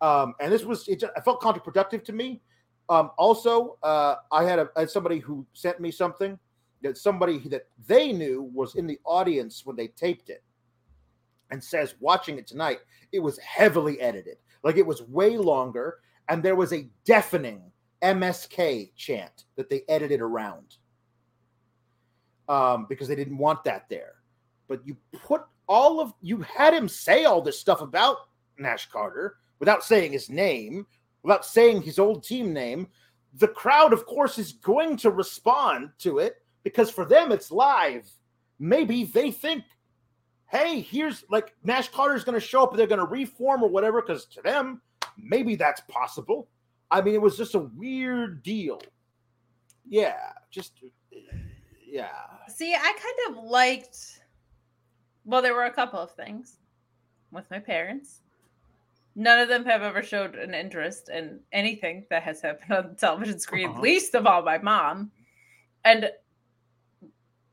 Um, 0.00 0.34
and 0.40 0.52
this 0.52 0.64
was 0.64 0.86
it, 0.88 1.02
I 1.16 1.20
felt 1.20 1.40
counterproductive 1.40 2.04
to 2.04 2.12
me. 2.12 2.42
Um, 2.90 3.10
also, 3.16 3.78
uh, 3.82 4.16
I 4.30 4.44
had, 4.44 4.58
a, 4.58 4.68
had 4.76 4.90
somebody 4.90 5.18
who 5.18 5.46
sent 5.54 5.80
me 5.80 5.90
something 5.90 6.38
that 6.82 6.98
somebody 6.98 7.38
that 7.48 7.66
they 7.86 8.12
knew 8.12 8.50
was 8.52 8.74
in 8.74 8.86
the 8.86 8.98
audience 9.04 9.64
when 9.64 9.74
they 9.74 9.88
taped 9.88 10.28
it 10.28 10.42
and 11.50 11.62
says 11.62 11.94
watching 11.98 12.38
it 12.38 12.46
tonight 12.46 12.80
it 13.12 13.20
was 13.20 13.38
heavily 13.38 14.00
edited 14.00 14.36
like 14.62 14.76
it 14.76 14.86
was 14.86 15.02
way 15.02 15.36
longer 15.36 16.00
and 16.28 16.42
there 16.42 16.56
was 16.56 16.72
a 16.72 16.88
deafening 17.04 17.62
msk 18.02 18.90
chant 18.96 19.44
that 19.56 19.68
they 19.68 19.82
edited 19.88 20.20
around 20.20 20.76
um, 22.48 22.86
because 22.88 23.08
they 23.08 23.16
didn't 23.16 23.38
want 23.38 23.64
that 23.64 23.88
there 23.88 24.14
but 24.68 24.86
you 24.86 24.96
put 25.22 25.42
all 25.66 26.00
of 26.00 26.12
you 26.20 26.42
had 26.42 26.74
him 26.74 26.88
say 26.88 27.24
all 27.24 27.40
this 27.40 27.58
stuff 27.58 27.80
about 27.80 28.16
nash 28.58 28.88
carter 28.90 29.36
without 29.58 29.82
saying 29.82 30.12
his 30.12 30.28
name 30.28 30.86
without 31.22 31.46
saying 31.46 31.80
his 31.80 31.98
old 31.98 32.22
team 32.22 32.52
name 32.52 32.86
the 33.38 33.48
crowd 33.48 33.92
of 33.92 34.06
course 34.06 34.38
is 34.38 34.52
going 34.52 34.96
to 34.98 35.10
respond 35.10 35.90
to 35.98 36.18
it 36.18 36.36
because 36.64 36.90
for 36.90 37.04
them 37.04 37.30
it's 37.30 37.50
live. 37.50 38.10
Maybe 38.58 39.04
they 39.04 39.30
think, 39.30 39.64
hey, 40.46 40.80
here's 40.80 41.24
like 41.30 41.54
Nash 41.62 41.88
Carter's 41.88 42.24
going 42.24 42.40
to 42.40 42.44
show 42.44 42.62
up 42.62 42.70
and 42.70 42.78
they're 42.78 42.86
going 42.86 43.00
to 43.00 43.06
reform 43.06 43.62
or 43.62 43.68
whatever. 43.68 44.00
Because 44.00 44.24
to 44.26 44.42
them, 44.42 44.80
maybe 45.18 45.56
that's 45.56 45.80
possible. 45.88 46.48
I 46.90 47.00
mean, 47.00 47.14
it 47.14 47.20
was 47.22 47.36
just 47.36 47.54
a 47.54 47.60
weird 47.60 48.42
deal. 48.42 48.80
Yeah, 49.88 50.32
just 50.50 50.72
yeah. 51.86 52.08
See, 52.48 52.74
I 52.74 52.78
kind 53.26 53.36
of 53.38 53.44
liked. 53.44 54.20
Well, 55.24 55.42
there 55.42 55.54
were 55.54 55.64
a 55.64 55.72
couple 55.72 55.98
of 56.00 56.10
things 56.12 56.58
with 57.32 57.50
my 57.50 57.58
parents. 57.58 58.20
None 59.16 59.38
of 59.38 59.48
them 59.48 59.64
have 59.64 59.82
ever 59.82 60.02
showed 60.02 60.34
an 60.34 60.54
interest 60.54 61.08
in 61.08 61.38
anything 61.52 62.04
that 62.10 62.22
has 62.24 62.40
happened 62.42 62.72
on 62.72 62.88
the 62.90 62.94
television 62.94 63.38
screen, 63.38 63.70
Uh-huh. 63.70 63.80
least 63.80 64.14
of 64.14 64.26
all 64.26 64.42
my 64.42 64.58
mom. 64.58 65.10
And 65.84 66.10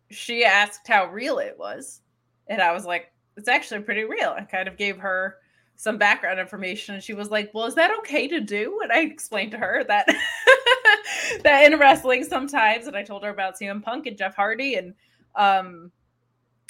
she 0.10 0.44
asked 0.44 0.88
how 0.88 1.06
real 1.12 1.38
it 1.40 1.56
was. 1.58 2.02
And 2.48 2.62
I 2.62 2.72
was 2.74 2.86
like, 2.86 3.12
it's 3.38 3.48
actually 3.48 3.82
pretty 3.82 4.04
real. 4.06 4.36
I 4.38 4.42
kind 4.42 4.68
of 4.68 4.76
gave 4.76 4.98
her 4.98 5.38
some 5.82 5.98
background 5.98 6.40
information. 6.40 6.94
And 6.94 7.04
she 7.04 7.16
was 7.16 7.32
like, 7.32 7.50
well, 7.56 7.66
is 7.66 7.74
that 7.74 7.90
okay 7.98 8.28
to 8.28 8.40
do? 8.40 8.82
And 8.84 8.92
I 8.92 9.00
explained 9.00 9.50
to 9.54 9.58
her 9.58 9.84
that 9.86 10.06
that 11.44 11.64
in 11.64 11.80
wrestling 11.80 12.24
sometimes, 12.24 12.86
and 12.86 12.96
I 12.96 13.02
told 13.02 13.24
her 13.24 13.32
about 13.32 13.60
CM 13.60 13.82
Punk 13.82 14.06
and 14.06 14.16
Jeff 14.16 14.36
Hardy 14.36 14.76
and 14.76 14.94
um 15.36 15.92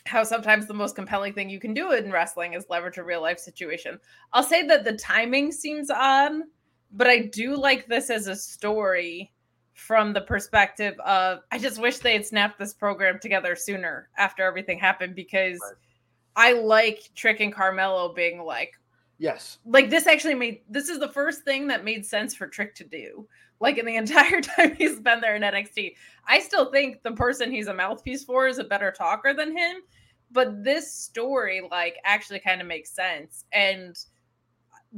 how 0.05 0.23
sometimes 0.23 0.65
the 0.65 0.73
most 0.73 0.95
compelling 0.95 1.33
thing 1.33 1.49
you 1.49 1.59
can 1.59 1.73
do 1.73 1.91
in 1.91 2.09
wrestling 2.09 2.53
is 2.53 2.65
leverage 2.69 2.99
a 2.99 3.03
real 3.03 3.21
life 3.21 3.37
situation. 3.37 3.99
I'll 4.31 4.43
say 4.43 4.65
that 4.67 4.85
the 4.85 4.93
timing 4.93 5.51
seems 5.51 5.89
odd, 5.89 6.43
but 6.93 7.07
I 7.07 7.19
do 7.33 7.57
like 7.57 7.87
this 7.87 8.09
as 8.09 8.27
a 8.27 8.35
story 8.35 9.33
from 9.73 10.13
the 10.13 10.21
perspective 10.21 10.97
of 11.01 11.39
I 11.51 11.57
just 11.57 11.81
wish 11.81 11.97
they 11.97 12.13
had 12.13 12.25
snapped 12.25 12.57
this 12.57 12.73
program 12.73 13.19
together 13.19 13.57
sooner 13.57 14.07
after 14.17 14.43
everything 14.43 14.79
happened 14.79 15.15
because 15.15 15.59
Right. 15.61 15.73
I 16.37 16.53
like 16.53 17.11
Trick 17.13 17.41
and 17.41 17.53
Carmelo 17.53 18.13
being 18.13 18.39
like, 18.39 18.71
Yes. 19.21 19.59
like 19.65 19.91
this 19.91 20.07
actually 20.07 20.33
made 20.33 20.61
this 20.67 20.89
is 20.89 20.97
the 20.99 21.07
first 21.07 21.43
thing 21.43 21.67
that 21.67 21.83
made 21.85 22.05
sense 22.05 22.33
for 22.33 22.47
Trick 22.47 22.73
to 22.75 22.83
do. 22.83 23.27
Like 23.59 23.77
in 23.77 23.85
the 23.85 23.95
entire 24.03 24.41
time 24.41 24.75
he's 24.75 24.99
been 24.99 25.21
there 25.21 25.35
in 25.35 25.43
NXT, 25.43 25.93
I 26.27 26.39
still 26.39 26.71
think 26.71 27.03
the 27.03 27.11
person 27.11 27.51
he's 27.51 27.67
a 27.67 27.73
mouthpiece 27.73 28.23
for 28.23 28.47
is 28.47 28.57
a 28.57 28.63
better 28.63 28.91
talker 28.91 29.33
than 29.35 29.55
him. 29.55 29.77
But 30.31 30.63
this 30.63 30.91
story, 30.91 31.61
like, 31.69 31.97
actually 32.05 32.39
kind 32.39 32.61
of 32.61 32.67
makes 32.67 32.89
sense, 32.89 33.43
and 33.51 33.95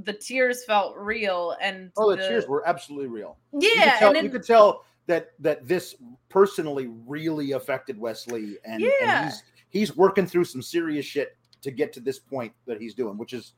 the 0.05 0.13
tears 0.13 0.63
felt 0.63 0.95
real. 0.95 1.55
And 1.59 1.91
Oh, 1.97 2.12
the, 2.12 2.17
the- 2.17 2.27
cheers 2.27 2.47
were 2.47 2.65
absolutely 2.67 3.07
real. 3.07 3.38
You 3.51 3.73
yeah, 3.75 3.91
could 3.93 3.99
tell, 3.99 4.15
and 4.15 4.23
you 4.23 4.29
could 4.29 4.43
tell 4.45 4.86
that 5.07 5.31
that 5.39 5.67
this 5.67 5.95
personally 6.29 6.88
really 7.07 7.51
affected 7.53 7.97
Wesley, 7.97 8.57
and, 8.63 8.81
and 8.83 8.91
Yeah. 9.01 9.25
he's 9.25 9.43
he's 9.69 9.97
working 9.97 10.27
through 10.27 10.45
some 10.45 10.62
serious 10.62 11.05
shit 11.05 11.36
to 11.63 11.71
get 11.71 11.91
to 11.93 11.99
this 11.99 12.19
point 12.19 12.53
that 12.67 12.79
he's 12.79 12.93
doing, 12.93 13.17
which 13.17 13.33
is 13.33 13.53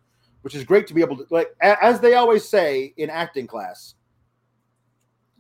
which 0.45 0.53
is 0.53 0.63
great 0.63 0.86
to 0.86 0.93
be 0.93 1.01
able 1.01 1.17
to 1.17 1.25
like 1.31 1.55
as 1.60 1.99
they 1.99 2.13
always 2.13 2.47
say 2.47 2.93
in 2.97 3.10
acting 3.10 3.47
class, 3.47 3.95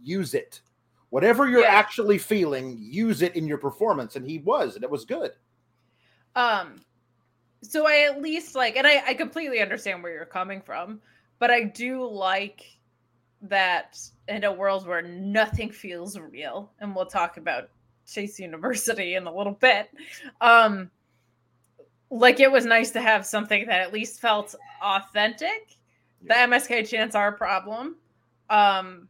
use 0.01 0.33
it. 0.33 0.63
Whatever 1.11 1.47
you're 1.47 1.61
Yeah. 1.61 1.67
actually 1.75 2.17
feeling, 2.17 2.75
use 2.79 3.21
it 3.21 3.35
in 3.35 3.47
your 3.47 3.59
performance. 3.59 4.15
And 4.15 4.27
he 4.27 4.39
was, 4.39 4.73
and 4.73 4.83
it 4.83 4.89
was 4.89 5.05
good. 5.05 5.33
Um, 6.35 6.81
so 7.61 7.85
I 7.87 8.09
at 8.09 8.19
least 8.19 8.55
like, 8.55 8.77
and 8.77 8.87
I, 8.87 9.03
I 9.05 9.13
completely 9.13 9.61
understand 9.61 10.01
where 10.01 10.11
you're 10.11 10.25
coming 10.25 10.59
from, 10.59 10.99
but 11.37 11.51
I 11.51 11.65
do 11.65 12.03
like 12.03 12.65
that 13.43 13.99
in 14.27 14.43
a 14.43 14.51
world 14.51 14.87
where 14.87 15.03
nothing 15.03 15.69
feels 15.69 16.17
real, 16.17 16.71
and 16.79 16.95
we'll 16.95 17.05
talk 17.05 17.37
about 17.37 17.69
Chase 18.07 18.39
University 18.39 19.13
in 19.13 19.27
a 19.27 19.31
little 19.31 19.53
bit. 19.53 19.91
Um, 20.41 20.89
like 22.09 22.39
it 22.39 22.51
was 22.51 22.65
nice 22.65 22.91
to 22.91 23.01
have 23.01 23.25
something 23.25 23.65
that 23.67 23.81
at 23.81 23.93
least 23.93 24.19
felt 24.19 24.55
authentic. 24.81 25.75
The 26.21 26.33
MSK 26.33 26.87
chants 26.87 27.15
are 27.15 27.29
a 27.29 27.37
problem. 27.37 27.97
Um, 28.49 29.09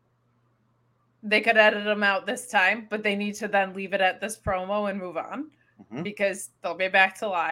they 1.23 1.41
could 1.41 1.57
edit 1.57 1.83
them 1.83 2.03
out 2.03 2.25
this 2.25 2.47
time, 2.47 2.87
but 2.89 3.03
they 3.03 3.15
need 3.15 3.35
to 3.35 3.47
then 3.47 3.73
leave 3.73 3.93
it 3.93 4.01
at 4.01 4.21
this 4.21 4.37
promo 4.37 4.89
and 4.89 4.99
move 4.99 5.17
on 5.17 5.49
Mhm. 5.91 6.03
because 6.03 6.51
they'll 6.61 6.75
be 6.75 6.87
back 6.87 7.17
to 7.19 7.27
live. 7.27 7.51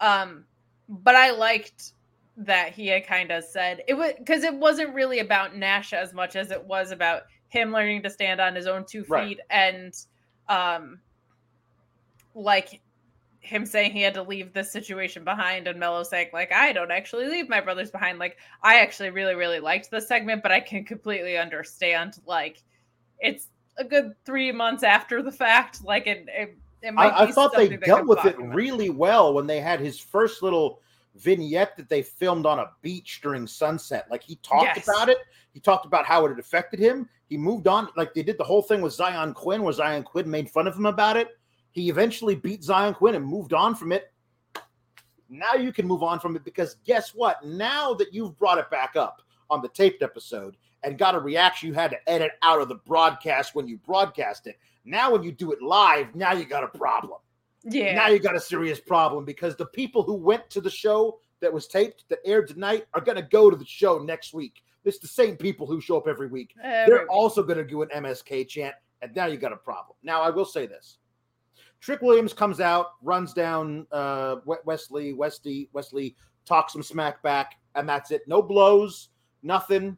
Um, 0.00 0.44
but 0.88 1.14
I 1.16 1.30
liked 1.30 1.92
that 2.36 2.72
he 2.72 2.88
had 2.88 3.06
kind 3.06 3.30
of 3.30 3.42
said 3.44 3.82
it 3.88 3.94
was 3.94 4.12
because 4.18 4.44
it 4.44 4.54
wasn't 4.54 4.94
really 4.94 5.20
about 5.20 5.56
Nash 5.56 5.92
as 5.92 6.12
much 6.12 6.36
as 6.36 6.50
it 6.50 6.62
was 6.64 6.90
about 6.90 7.22
him 7.48 7.72
learning 7.72 8.02
to 8.02 8.10
stand 8.10 8.40
on 8.40 8.54
his 8.54 8.66
own 8.66 8.84
two 8.84 9.02
feet 9.02 9.08
Right. 9.10 9.38
and 9.48 9.94
um 10.48 11.00
like 12.34 12.82
him 13.40 13.64
saying 13.64 13.92
he 13.92 14.02
had 14.02 14.12
to 14.14 14.22
leave 14.22 14.52
this 14.52 14.70
situation 14.70 15.24
behind 15.24 15.66
and 15.66 15.78
Mello 15.80 16.02
saying 16.02 16.28
like 16.32 16.52
I 16.52 16.72
don't 16.72 16.90
actually 16.90 17.26
leave 17.28 17.48
my 17.48 17.60
brothers 17.60 17.90
behind 17.90 18.18
like 18.18 18.36
I 18.62 18.80
actually 18.80 19.10
really 19.10 19.34
really 19.34 19.60
liked 19.60 19.90
this 19.90 20.06
segment 20.06 20.42
but 20.42 20.52
I 20.52 20.60
can 20.60 20.84
completely 20.84 21.38
understand 21.38 22.18
like 22.26 22.62
it's 23.18 23.48
a 23.78 23.84
good 23.84 24.12
3 24.26 24.52
months 24.52 24.82
after 24.82 25.22
the 25.22 25.32
fact 25.32 25.84
like 25.84 26.06
it 26.06 26.26
it, 26.28 26.58
I, 26.84 27.24
I 27.24 27.32
thought 27.32 27.54
they 27.54 27.76
dealt 27.76 28.06
with 28.06 28.24
it 28.24 28.38
really 28.38 28.90
well 28.90 29.34
when 29.34 29.46
they 29.46 29.60
had 29.60 29.80
his 29.80 29.98
first 29.98 30.42
little 30.42 30.80
vignette 31.16 31.76
that 31.76 31.88
they 31.88 32.02
filmed 32.02 32.46
on 32.46 32.58
a 32.58 32.70
beach 32.82 33.20
during 33.22 33.46
sunset. 33.46 34.06
Like 34.10 34.22
he 34.22 34.36
talked 34.36 34.76
Yes. 34.76 34.86
about 34.88 35.08
it. 35.08 35.18
He 35.52 35.60
talked 35.60 35.86
about 35.86 36.04
how 36.04 36.26
it 36.26 36.28
had 36.30 36.38
affected 36.38 36.78
him. 36.78 37.08
He 37.28 37.36
moved 37.36 37.66
on. 37.66 37.88
Like 37.96 38.12
they 38.14 38.22
did 38.22 38.38
the 38.38 38.44
whole 38.44 38.62
thing 38.62 38.82
with 38.82 38.96
Xyon 38.96 39.34
Quinn, 39.34 39.62
where 39.62 39.72
Xyon 39.72 40.04
Quinn 40.04 40.30
made 40.30 40.50
fun 40.50 40.66
of 40.66 40.76
him 40.76 40.86
about 40.86 41.16
it. 41.16 41.38
He 41.72 41.88
eventually 41.88 42.34
beat 42.34 42.60
Xyon 42.62 42.94
Quinn 42.94 43.14
and 43.14 43.24
moved 43.26 43.52
on 43.52 43.74
from 43.74 43.92
it. 43.92 44.12
Now 45.28 45.54
you 45.54 45.72
can 45.72 45.86
move 45.86 46.02
on 46.02 46.20
from 46.20 46.36
it 46.36 46.44
because 46.44 46.76
guess 46.84 47.14
what? 47.14 47.44
Now 47.44 47.94
that 47.94 48.14
you've 48.14 48.38
brought 48.38 48.58
it 48.58 48.70
back 48.70 48.94
up 48.96 49.22
on 49.50 49.60
the 49.60 49.68
taped 49.68 50.02
episode 50.02 50.56
and 50.82 50.98
got 50.98 51.14
a 51.14 51.18
reaction 51.18 51.68
you 51.68 51.74
had 51.74 51.90
to 51.90 52.08
edit 52.08 52.32
out 52.42 52.60
of 52.60 52.68
the 52.68 52.76
broadcast 52.76 53.54
when 53.54 53.66
you 53.66 53.76
broadcast 53.78 54.46
it. 54.46 54.56
Now 54.86 55.12
when 55.12 55.22
you 55.22 55.32
do 55.32 55.52
it 55.52 55.60
live, 55.60 56.14
now 56.14 56.32
you 56.32 56.44
got 56.44 56.64
a 56.64 56.68
problem 56.68 57.18
yeah 57.68 57.92
now 57.96 58.06
you 58.06 58.20
got 58.20 58.36
a 58.36 58.40
serious 58.40 58.78
problem 58.78 59.24
because 59.24 59.56
the 59.56 59.66
people 59.66 60.04
who 60.04 60.14
went 60.14 60.48
to 60.48 60.60
the 60.60 60.70
show 60.70 61.18
that 61.40 61.52
was 61.52 61.66
taped 61.66 62.04
that 62.08 62.18
aired 62.24 62.48
tonight 62.48 62.86
are 62.94 63.00
going 63.00 63.16
to 63.16 63.22
go 63.22 63.50
to 63.50 63.56
the 63.56 63.64
show 63.64 63.98
next 63.98 64.32
week. 64.32 64.62
It's 64.84 64.98
the 64.98 65.08
same 65.08 65.36
people 65.36 65.66
who 65.66 65.80
show 65.80 65.96
up 65.96 66.06
every 66.06 66.28
week. 66.28 66.54
Every 66.62 66.92
They're 66.92 67.02
week. 67.02 67.10
also 67.12 67.42
going 67.42 67.58
to 67.58 67.64
do 67.64 67.82
an 67.82 67.88
MSK 67.94 68.48
chant, 68.48 68.74
and 69.02 69.14
now 69.14 69.26
you 69.26 69.36
got 69.36 69.52
a 69.52 69.56
problem. 69.56 69.96
Now 70.02 70.22
I 70.22 70.30
will 70.30 70.44
say 70.44 70.66
this: 70.66 70.98
Trick 71.80 72.02
Williams 72.02 72.32
comes 72.32 72.60
out, 72.60 72.92
runs 73.02 73.32
down 73.32 73.86
uh, 73.90 74.36
Wes 74.44 74.90
Lee, 74.90 75.12
Westy, 75.12 75.68
Wes 75.72 75.92
Lee 75.92 76.14
talks 76.44 76.72
some 76.72 76.82
smack 76.82 77.22
back, 77.22 77.56
and 77.74 77.88
that's 77.88 78.12
it. 78.12 78.22
No 78.28 78.40
blows, 78.40 79.08
nothing. 79.42 79.96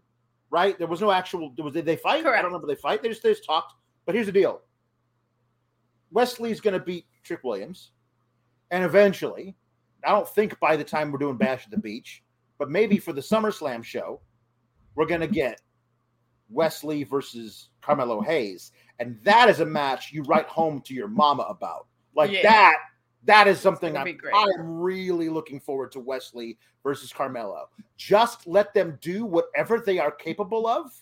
Right? 0.51 0.79
There 0.79 0.87
was 0.87 1.03
no 1.03 1.11
actual. 1.11 1.53
Was 1.59 1.74
did 1.74 1.85
they 1.85 1.96
fight? 1.96 2.24
I 2.24 2.37
don't 2.37 2.46
remember 2.46 2.66
they 2.66 2.74
fight. 2.74 3.03
They 3.03 3.11
just 3.11 3.22
they 3.22 3.31
just 3.31 3.44
talked. 3.44 3.74
But 4.07 4.14
here's 4.14 4.27
the 4.27 4.33
deal: 4.33 4.62
Wes 6.11 6.40
Lee's 6.40 6.61
going 6.61 6.79
to 6.79 6.85
beat 6.85 7.07
Trick 7.23 7.44
Williams, 7.44 7.92
and 8.71 8.85
eventually, 8.85 9.57
I 10.05 10.11
don't 10.11 10.29
think 10.29 10.59
by 10.61 10.77
the 10.77 10.85
time 10.85 11.11
we're 11.11 11.18
doing 11.18 11.37
Bash 11.37 11.64
at 11.64 11.71
the 11.71 11.79
Beach, 11.79 12.23
but 12.59 12.71
maybe 12.71 12.99
for 12.99 13.12
the 13.12 13.21
SummerSlam 13.21 13.83
show, 13.85 14.21
we're 14.94 15.07
going 15.07 15.21
to 15.21 15.27
get 15.27 15.61
Wes 16.51 16.83
Lee 16.83 17.05
versus 17.05 17.71
Carmelo 17.83 18.21
Hayes, 18.21 18.73
and 18.99 19.18
that 19.23 19.49
is 19.49 19.61
a 19.61 19.66
match 19.66 20.12
you 20.12 20.23
write 20.23 20.47
home 20.47 20.81
to 20.83 20.94
your 20.94 21.09
mama 21.09 21.42
about. 21.44 21.87
Like 22.14 22.31
Yeah. 22.31 22.42
that. 22.42 22.77
That 23.25 23.49
is 23.49 23.61
something 23.61 23.97
I'm. 23.97 24.16
I 24.33 24.47
am 24.59 24.81
really 24.81 25.29
looking 25.29 25.61
forward 25.61 25.92
to 25.92 26.01
Wes 26.01 26.33
Lee 26.35 26.57
versus 26.83 27.12
Carmelo. 27.12 27.68
Just 27.97 28.47
let 28.47 28.73
them 28.73 28.97
do 29.01 29.25
whatever 29.25 29.81
they 29.81 29.99
are 29.99 30.12
capable 30.12 30.66
of. 30.66 30.92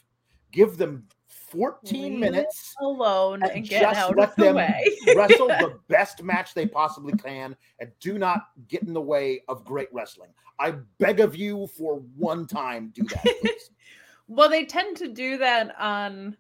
Give 0.50 0.76
them 0.78 1.06
14 1.48 2.02
Leave 2.02 2.18
minutes 2.18 2.74
alone 2.80 3.42
and 3.42 3.52
and 3.52 3.68
get 3.68 3.82
just 3.82 3.98
out 3.98 4.16
let 4.16 4.30
of 4.30 4.36
the 4.36 4.44
them 4.44 4.56
way. 4.56 4.84
wrestle 5.16 5.48
the 5.48 5.78
best 5.88 6.22
match 6.22 6.54
they 6.54 6.66
possibly 6.66 7.12
can 7.14 7.56
and 7.78 7.90
do 8.00 8.18
not 8.18 8.48
get 8.68 8.82
in 8.82 8.92
the 8.92 9.00
way 9.00 9.42
of 9.48 9.64
great 9.64 9.88
wrestling. 9.92 10.30
I 10.58 10.72
beg 10.98 11.20
of 11.20 11.36
you 11.36 11.66
for 11.68 12.02
one 12.16 12.46
time, 12.46 12.92
do 12.94 13.04
that, 13.04 13.22
please. 13.40 13.70
well, 14.28 14.48
they 14.48 14.64
tend 14.64 14.96
to 14.98 15.08
do 15.08 15.38
that 15.38 15.74
on 15.78 16.36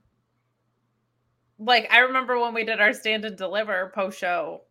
like 1.58 1.88
I 1.90 2.00
remember 2.00 2.38
when 2.38 2.54
we 2.54 2.64
did 2.64 2.80
our 2.80 2.92
stand 2.92 3.24
and 3.24 3.36
deliver 3.36 3.92
post 3.94 4.18
show, 4.18 4.62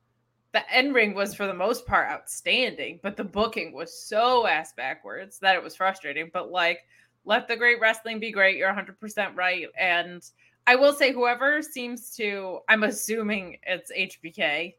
the 0.54 0.72
end 0.74 0.94
ring 0.94 1.14
was 1.14 1.36
for 1.36 1.48
the 1.48 1.54
most 1.54 1.86
part 1.86 2.10
outstanding, 2.10 3.00
but 3.04 3.18
the 3.18 3.24
booking 3.24 3.74
was 3.74 4.00
so 4.00 4.48
ass 4.48 4.74
backwards 4.74 5.40
that 5.40 5.56
it 5.56 5.64
was 5.64 5.76
frustrating. 5.76 6.30
But 6.32 6.52
like, 6.52 6.80
let 7.26 7.48
the 7.48 7.56
great 7.56 7.80
wrestling 7.80 8.20
be 8.20 8.32
great. 8.32 8.58
You're 8.58 8.72
100% 8.74 9.36
right. 9.36 9.68
And 9.78 10.24
I 10.68 10.76
will 10.76 10.94
say, 10.94 11.12
whoever 11.12 11.62
seems 11.62 12.16
to, 12.16 12.60
I'm 12.70 12.84
assuming 12.84 13.58
it's 13.68 13.92
HBK, 13.92 14.76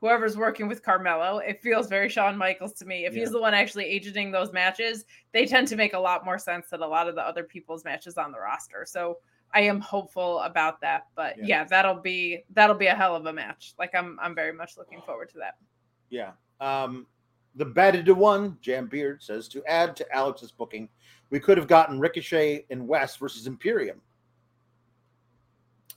whoever's 0.00 0.36
working 0.36 0.68
with 0.68 0.82
Carmelo, 0.82 1.38
it 1.38 1.60
feels 1.60 1.88
very 1.88 2.08
Shawn 2.08 2.36
Michaels 2.38 2.72
to 2.74 2.84
me. 2.84 3.04
If 3.04 3.14
Yeah. 3.14 3.20
he's 3.20 3.30
the 3.32 3.40
one 3.40 3.52
actually 3.54 3.84
agenting 3.86 4.30
those 4.30 4.52
matches, 4.52 5.04
they 5.32 5.44
tend 5.44 5.66
to 5.68 5.76
make 5.76 5.92
a 5.92 5.98
lot 5.98 6.24
more 6.24 6.38
sense 6.38 6.70
than 6.70 6.82
a 6.82 6.86
lot 6.86 7.08
of 7.08 7.14
the 7.16 7.22
other 7.22 7.42
people's 7.42 7.84
matches 7.84 8.16
on 8.16 8.30
the 8.32 8.38
roster. 8.38 8.84
So 8.86 9.18
I 9.54 9.60
am 9.62 9.80
hopeful 9.80 10.40
about 10.40 10.80
that. 10.82 11.06
But 11.16 11.36
Yeah. 11.38 11.44
yeah, 11.46 11.64
that'll 11.64 12.00
be 12.00 12.44
that'll 12.50 12.76
be 12.76 12.86
a 12.86 12.94
hell 12.94 13.16
of 13.16 13.26
a 13.26 13.32
match. 13.32 13.74
Like 13.78 13.94
I'm 13.94 14.18
I'm 14.20 14.34
very 14.34 14.52
much 14.52 14.76
looking 14.76 15.00
forward 15.02 15.30
to 15.30 15.38
that. 15.38 15.56
Yeah. 16.10 16.32
Um, 16.60 17.06
the 17.54 17.64
batted 17.64 18.06
to 18.06 18.14
one, 18.14 18.56
Jam 18.60 18.86
Beard 18.86 19.22
says 19.22 19.48
to 19.48 19.64
add 19.66 19.96
to 19.96 20.14
Alex's 20.14 20.52
booking, 20.52 20.88
we 21.30 21.40
could 21.40 21.58
have 21.58 21.66
gotten 21.66 21.98
Ricochet 22.00 22.64
and 22.70 22.86
West 22.86 23.18
versus 23.18 23.46
Imperium. 23.46 24.00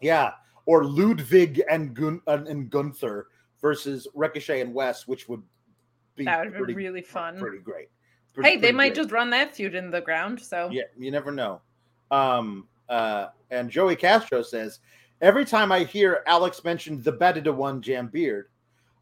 Yeah. 0.02 0.32
Or 0.66 0.86
Ludwig 0.86 1.62
and 1.70 1.94
Gun 1.96 2.22
and 2.28 2.70
Gunther 2.70 3.28
versus 3.62 4.08
Ricochet 4.14 4.62
and 4.62 4.74
West, 4.74 5.08
which 5.08 5.28
would 5.30 5.42
be 6.16 6.26
That 6.26 6.44
would 6.46 6.54
pretty, 6.56 6.74
really 6.74 7.02
fun. 7.02 7.38
pretty 7.38 7.60
great. 7.60 7.90
Pretty- 8.34 8.50
hey, 8.50 8.56
they 8.56 8.62
pretty 8.62 8.76
might 8.78 8.90
great. 8.94 8.96
just 8.96 9.12
run 9.12 9.30
that 9.32 9.56
feud 9.56 9.76
in 9.76 9.90
the 9.92 10.02
ground. 10.02 10.40
So 10.40 10.70
Yeah, 10.72 10.84
you 10.98 11.12
never 11.12 11.32
know. 11.32 11.62
Um, 12.12 12.68
uh, 12.90 13.28
and 13.52 13.70
Joey 13.70 13.96
Castro 13.96 14.42
says, 14.42 14.80
every 15.22 15.46
time 15.46 15.72
I 15.72 15.84
hear 15.84 16.24
Alex 16.28 16.64
mention 16.64 17.02
the 17.02 17.12
better 17.12 17.42
to 17.42 17.54
one 17.54 17.82
Jam 17.82 18.08
Beard, 18.08 18.50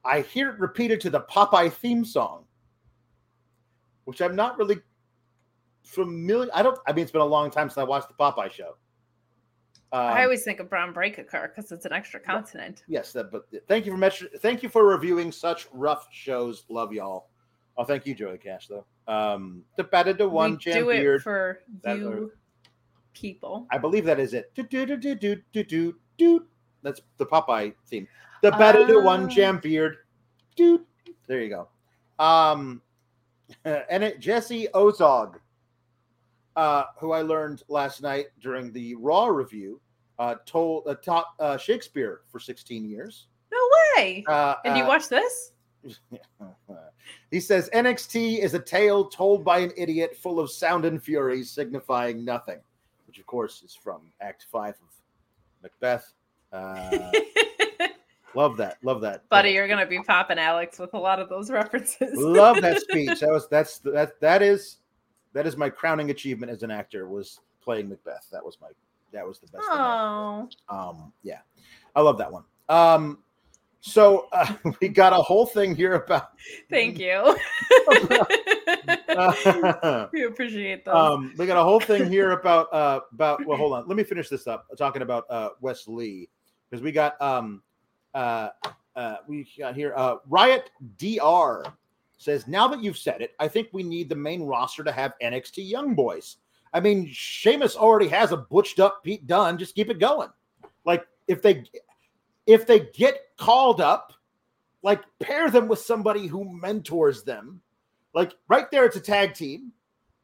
I 0.06 0.22
hear 0.22 0.50
it 0.50 0.60
repeated 0.60 1.02
to 1.02 1.10
the 1.10 1.22
Popeye 1.22 1.72
theme 1.72 2.06
song, 2.06 2.45
which 4.06 4.22
I'm 4.22 4.36
not 4.36 4.58
really 4.58 4.80
familiar. 5.84 6.50
I 6.54 6.64
don't. 6.64 6.78
I 6.88 6.93
mean, 6.93 7.04
it's 7.04 7.12
been 7.12 7.22
a 7.22 7.26
long 7.26 7.52
time 7.52 7.70
since 7.70 7.78
I 7.78 7.84
watched 7.84 8.08
the 8.08 8.14
Popeye 8.14 8.52
show. 8.52 8.76
Um, 9.91 10.02
I 10.02 10.24
always 10.24 10.43
think 10.43 10.60
of 10.60 10.70
Bron 10.70 10.93
Breakker 10.93 11.24
Car 11.24 11.47
because 11.54 11.72
it's 11.72 11.86
an 11.86 11.93
extra 11.93 12.20
continent. 12.20 12.84
yes, 12.88 13.12
that, 13.14 13.32
but 13.32 13.47
thank 13.68 13.86
you 13.88 13.91
for 13.91 13.97
mention- 13.97 14.30
thank 14.39 14.62
you 14.62 14.70
for 14.70 14.86
reviewing 14.86 15.32
such 15.32 15.68
rough 15.74 16.08
shows. 16.12 16.66
Love 16.70 16.93
y'all. 16.93 17.30
Oh, 17.76 17.84
thank 17.84 18.06
you, 18.06 18.14
Joey 18.14 18.38
Cash. 18.38 18.68
Though 18.68 18.86
um, 19.12 19.64
the 19.78 19.84
better 19.84 20.14
to 20.14 20.30
one 20.30 20.52
we 20.52 20.58
Jam 20.58 20.74
do 20.84 20.89
it 20.91 20.97
Beard. 21.00 21.24
for 21.24 21.62
That- 21.82 21.97
you 21.97 22.32
people. 23.14 23.66
I 23.72 23.80
believe 23.80 24.06
that 24.06 24.20
is 24.20 24.34
it. 24.36 24.54
Do, 24.54 24.62
do, 24.64 24.86
do, 24.86 24.95
do, 24.95 25.16
do, 25.16 25.64
do, 25.64 25.95
do. 26.18 26.45
That's 26.84 27.02
the 27.18 27.26
Popeye 27.26 27.74
theme. 27.88 28.08
The 28.42 28.52
better 28.52 28.86
to 28.88 29.00
one 29.02 29.26
Ah. 29.26 29.28
jam 29.28 29.60
beard. 29.60 29.98
Dude. 30.56 30.86
There 31.28 31.42
you 31.42 31.50
go. 31.50 31.68
Um 32.24 32.82
and 33.66 34.04
it 34.04 34.20
Jesse 34.20 34.68
Ozog, 34.74 35.36
uh, 36.56 36.84
who 37.00 37.12
I 37.12 37.22
learned 37.22 37.64
last 37.68 38.02
night 38.02 38.28
during 38.42 38.72
the 38.72 38.96
Raw 38.96 39.26
review, 39.26 39.82
uh, 40.20 40.36
told 40.46 40.88
uh, 40.88 40.96
taught 40.96 41.26
uh, 41.40 41.58
Shakespeare 41.58 42.22
for 42.28 42.40
16 42.40 42.88
years. 42.88 43.28
No 43.52 43.58
way. 43.98 44.24
Uh, 44.28 44.56
Did 44.64 44.78
you 44.78 44.84
uh, 44.84 44.88
watch 44.88 45.10
this? 45.10 45.54
he 47.32 47.40
says 47.40 47.70
NXT 47.74 48.40
is 48.40 48.54
a 48.54 48.60
tale 48.60 49.06
told 49.06 49.44
by 49.44 49.60
an 49.60 49.72
idiot 49.78 50.16
full 50.16 50.40
of 50.40 50.52
sound 50.52 50.86
and 50.86 51.02
fury, 51.02 51.44
signifying 51.44 52.24
nothing, 52.26 52.60
which 53.08 53.18
of 53.18 53.26
course 53.26 53.64
is 53.64 53.74
from 53.74 54.02
Act 54.22 54.46
Five 54.52 54.76
of 54.76 54.94
Macbeth. 55.64 56.14
Uh, 56.52 57.12
love 58.36 58.58
that, 58.58 58.78
love 58.84 59.02
that, 59.02 59.28
Buddy, 59.30 59.52
you're 59.52 59.68
gonna 59.68 59.86
be 59.86 60.00
popping 60.00 60.38
Alex 60.40 60.80
with 60.80 60.94
a 60.94 61.00
lot 61.00 61.20
of 61.20 61.30
those 61.30 61.50
references. 61.52 62.18
love 62.18 62.62
that 62.62 62.82
speech. 62.90 63.20
That 63.22 63.30
was 63.30 63.48
that's 63.50 63.80
that 63.80 64.20
that 64.22 64.42
is 64.42 64.78
that 65.34 65.46
is 65.48 65.58
my 65.58 65.70
crowning 65.70 66.10
achievement 66.12 66.52
as 66.52 66.64
an 66.64 66.72
actor 66.72 67.08
was 67.08 67.40
playing 67.62 67.90
Macbeth. 67.90 68.28
That 68.32 68.44
was 68.44 68.58
my 68.62 68.68
that 69.12 69.28
was 69.28 69.40
the 69.40 69.48
best. 69.48 69.66
Oh, 69.70 70.48
Um, 70.70 71.12
yeah, 71.24 71.40
I 71.96 72.02
love 72.02 72.18
that 72.20 72.32
one. 72.32 72.44
Um, 72.70 73.20
so 73.82 74.28
uh, 74.32 74.54
we 74.82 74.90
got 74.90 75.14
a 75.14 75.18
whole 75.18 75.46
thing 75.46 75.76
here 75.76 75.96
about. 75.96 76.30
thank 76.70 77.00
you. 77.00 77.36
Uh, 79.10 80.08
we 80.14 80.24
appreciate 80.26 80.86
that. 80.86 80.96
um, 80.96 81.34
we 81.38 81.46
got 81.46 81.58
a 81.58 81.64
whole 81.64 81.80
thing 81.80 82.10
here 82.10 82.32
about 82.32 82.72
uh 82.74 83.02
about. 83.14 83.46
Well, 83.46 83.58
hold 83.58 83.74
on. 83.74 83.88
Let 83.88 83.98
me 83.98 84.04
finish 84.04 84.30
this 84.30 84.48
up. 84.48 84.66
Talking 84.78 85.02
about 85.02 85.26
uh 85.30 85.50
Wes 85.62 85.88
Lee 85.88 86.30
because 86.70 86.84
we 86.84 86.92
got 86.92 87.20
um 87.22 87.62
uh 88.14 88.49
uh 88.95 89.18
we 89.28 89.47
got 89.57 89.76
here 89.76 89.93
uh 89.95 90.16
Riot 90.28 90.72
Dr 90.97 91.72
says 92.20 92.47
now 92.47 92.68
that 92.68 92.84
you've 92.84 92.97
said 92.97 93.22
it, 93.22 93.32
I 93.39 93.47
think 93.47 93.70
we 93.72 93.82
need 93.82 94.10
the 94.10 94.16
main 94.16 94.43
roster 94.43 94.84
to 94.84 94.91
have 94.91 95.14
NXT 95.24 95.70
Young 95.70 95.95
Boys. 95.95 96.38
I 96.74 96.80
mean, 96.80 97.10
Sheamus 97.12 97.76
already 97.76 98.07
has 98.10 98.32
a 98.32 98.38
butched 98.38 98.80
up 98.80 99.03
Pete 99.03 99.26
Dunne. 99.26 99.57
Just 99.57 99.74
keep 99.74 99.89
it 99.89 99.99
going. 99.99 100.30
Like 100.86 101.07
if 101.28 101.41
they 101.41 101.64
if 102.45 102.68
they 102.68 102.82
get 102.93 103.22
called 103.38 103.82
up, 103.82 104.14
like 104.84 105.01
pair 105.20 105.49
them 105.49 105.68
with 105.68 105.80
somebody 105.80 106.28
who 106.28 106.43
mentors 106.45 107.24
them. 107.24 107.62
Like 108.14 108.34
right 108.47 108.70
there, 108.70 108.86
it's 108.86 108.97
a 108.97 109.01
tag 109.01 109.34
team, 109.34 109.72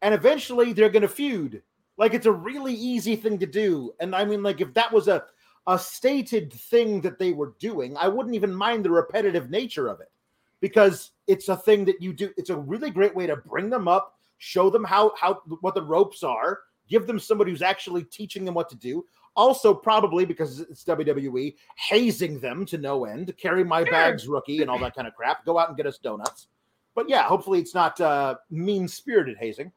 and 0.01 0.13
eventually 0.13 0.73
they're 0.73 0.89
to 0.89 1.07
feud. 1.07 1.61
Like 1.97 2.13
it's 2.13 2.25
a 2.25 2.31
really 2.31 2.73
easy 2.73 3.15
thing 3.15 3.39
to 3.39 3.45
do. 3.45 3.93
And 3.99 4.15
I 4.15 4.25
mean, 4.25 4.43
like 4.43 4.59
if 4.59 4.73
that 4.73 4.91
was 4.91 5.07
a 5.07 5.25
a 5.67 5.79
stated 5.79 6.53
thing 6.53 7.01
that 7.01 7.19
they 7.19 7.33
were 7.33 7.53
doing, 7.59 7.97
I 7.97 8.07
wouldn't 8.07 8.35
even 8.35 8.53
mind 8.53 8.85
the 8.85 8.91
repetitive 8.91 9.49
nature 9.49 9.87
of 9.87 9.99
it 9.99 10.11
because 10.61 11.11
it's 11.27 11.49
a 11.49 11.57
thing 11.57 11.85
that 11.85 12.01
you 12.01 12.13
do. 12.13 12.31
It's 12.37 12.49
a 12.49 12.57
really 12.57 12.89
great 12.89 13.15
way 13.15 13.27
to 13.27 13.35
bring 13.35 13.69
them 13.69 13.87
up, 13.87 14.17
show 14.37 14.69
them 14.69 14.83
how 14.83 15.13
how 15.19 15.41
what 15.61 15.75
the 15.75 15.81
ropes 15.81 16.23
are, 16.23 16.59
give 16.87 17.07
them 17.07 17.19
somebody 17.19 17.51
who's 17.51 17.61
actually 17.61 18.03
teaching 18.03 18.45
them 18.45 18.53
what 18.53 18.69
to 18.69 18.75
do. 18.75 19.05
Also, 19.35 19.73
probably 19.73 20.23
because 20.23 20.61
it's 20.61 20.85
WWE, 20.85 21.55
hazing 21.75 22.39
them 22.39 22.65
to 22.65 22.77
no 22.77 23.03
end. 23.03 23.35
Carry 23.37 23.65
my 23.65 23.83
bags, 23.83 24.29
rookie, 24.29 24.61
and 24.61 24.69
all 24.69 24.79
that 24.79 24.95
kind 24.95 25.07
of 25.07 25.13
crap. 25.13 25.45
Go 25.45 25.59
out 25.59 25.67
and 25.67 25.75
get 25.75 25.85
us 25.85 25.97
donuts. 25.97 26.47
But 26.93 27.09
yeah, 27.09 27.23
hopefully 27.23 27.59
it's 27.59 27.75
not 27.75 27.99
uh, 27.99 28.35
mean 28.49 28.87
spirited 28.87 29.37
hazing. 29.37 29.73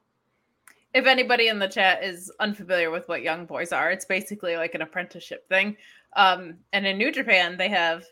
If 0.93 1.05
anybody 1.05 1.47
in 1.47 1.59
the 1.59 1.67
chat 1.67 2.03
is 2.03 2.31
unfamiliar 2.39 2.89
with 2.91 3.07
what 3.07 3.21
young 3.21 3.45
boys 3.45 3.71
are, 3.71 3.91
it's 3.91 4.05
basically 4.05 4.55
like 4.57 4.75
an 4.75 4.81
apprenticeship 4.81 5.47
thing. 5.47 5.77
Um, 6.15 6.57
and 6.73 6.85
in 6.87 6.97
New 6.97 7.11
Japan, 7.11 7.57
they 7.57 7.69
have 7.69 8.05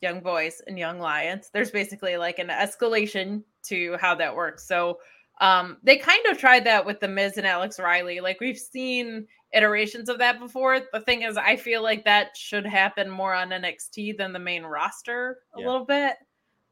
young 0.00 0.20
boys 0.20 0.60
and 0.66 0.78
young 0.78 0.98
lions. 0.98 1.50
There's 1.52 1.70
basically 1.70 2.16
like 2.16 2.38
an 2.40 2.48
escalation 2.48 3.42
to 3.64 3.96
how 4.00 4.14
that 4.16 4.34
works. 4.34 4.66
So 4.66 4.98
um, 5.40 5.78
they 5.82 5.96
kind 5.96 6.24
of 6.26 6.38
tried 6.38 6.64
that 6.64 6.84
with 6.84 6.98
the 7.00 7.08
Miz 7.08 7.36
and 7.36 7.46
Alex 7.46 7.78
Riley. 7.78 8.20
Like 8.20 8.40
we've 8.40 8.58
seen 8.58 9.26
iterations 9.54 10.08
of 10.08 10.18
that 10.18 10.40
before. 10.40 10.80
The 10.92 11.00
thing 11.00 11.22
is, 11.22 11.36
I 11.36 11.56
feel 11.56 11.82
like 11.82 12.04
that 12.04 12.36
should 12.36 12.66
happen 12.66 13.08
more 13.08 13.34
on 13.34 13.50
NXT 13.50 14.16
than 14.16 14.32
the 14.32 14.38
main 14.38 14.64
roster 14.64 15.38
a 15.54 15.60
Yeah. 15.60 15.66
little 15.66 15.84
bit. 15.84 16.16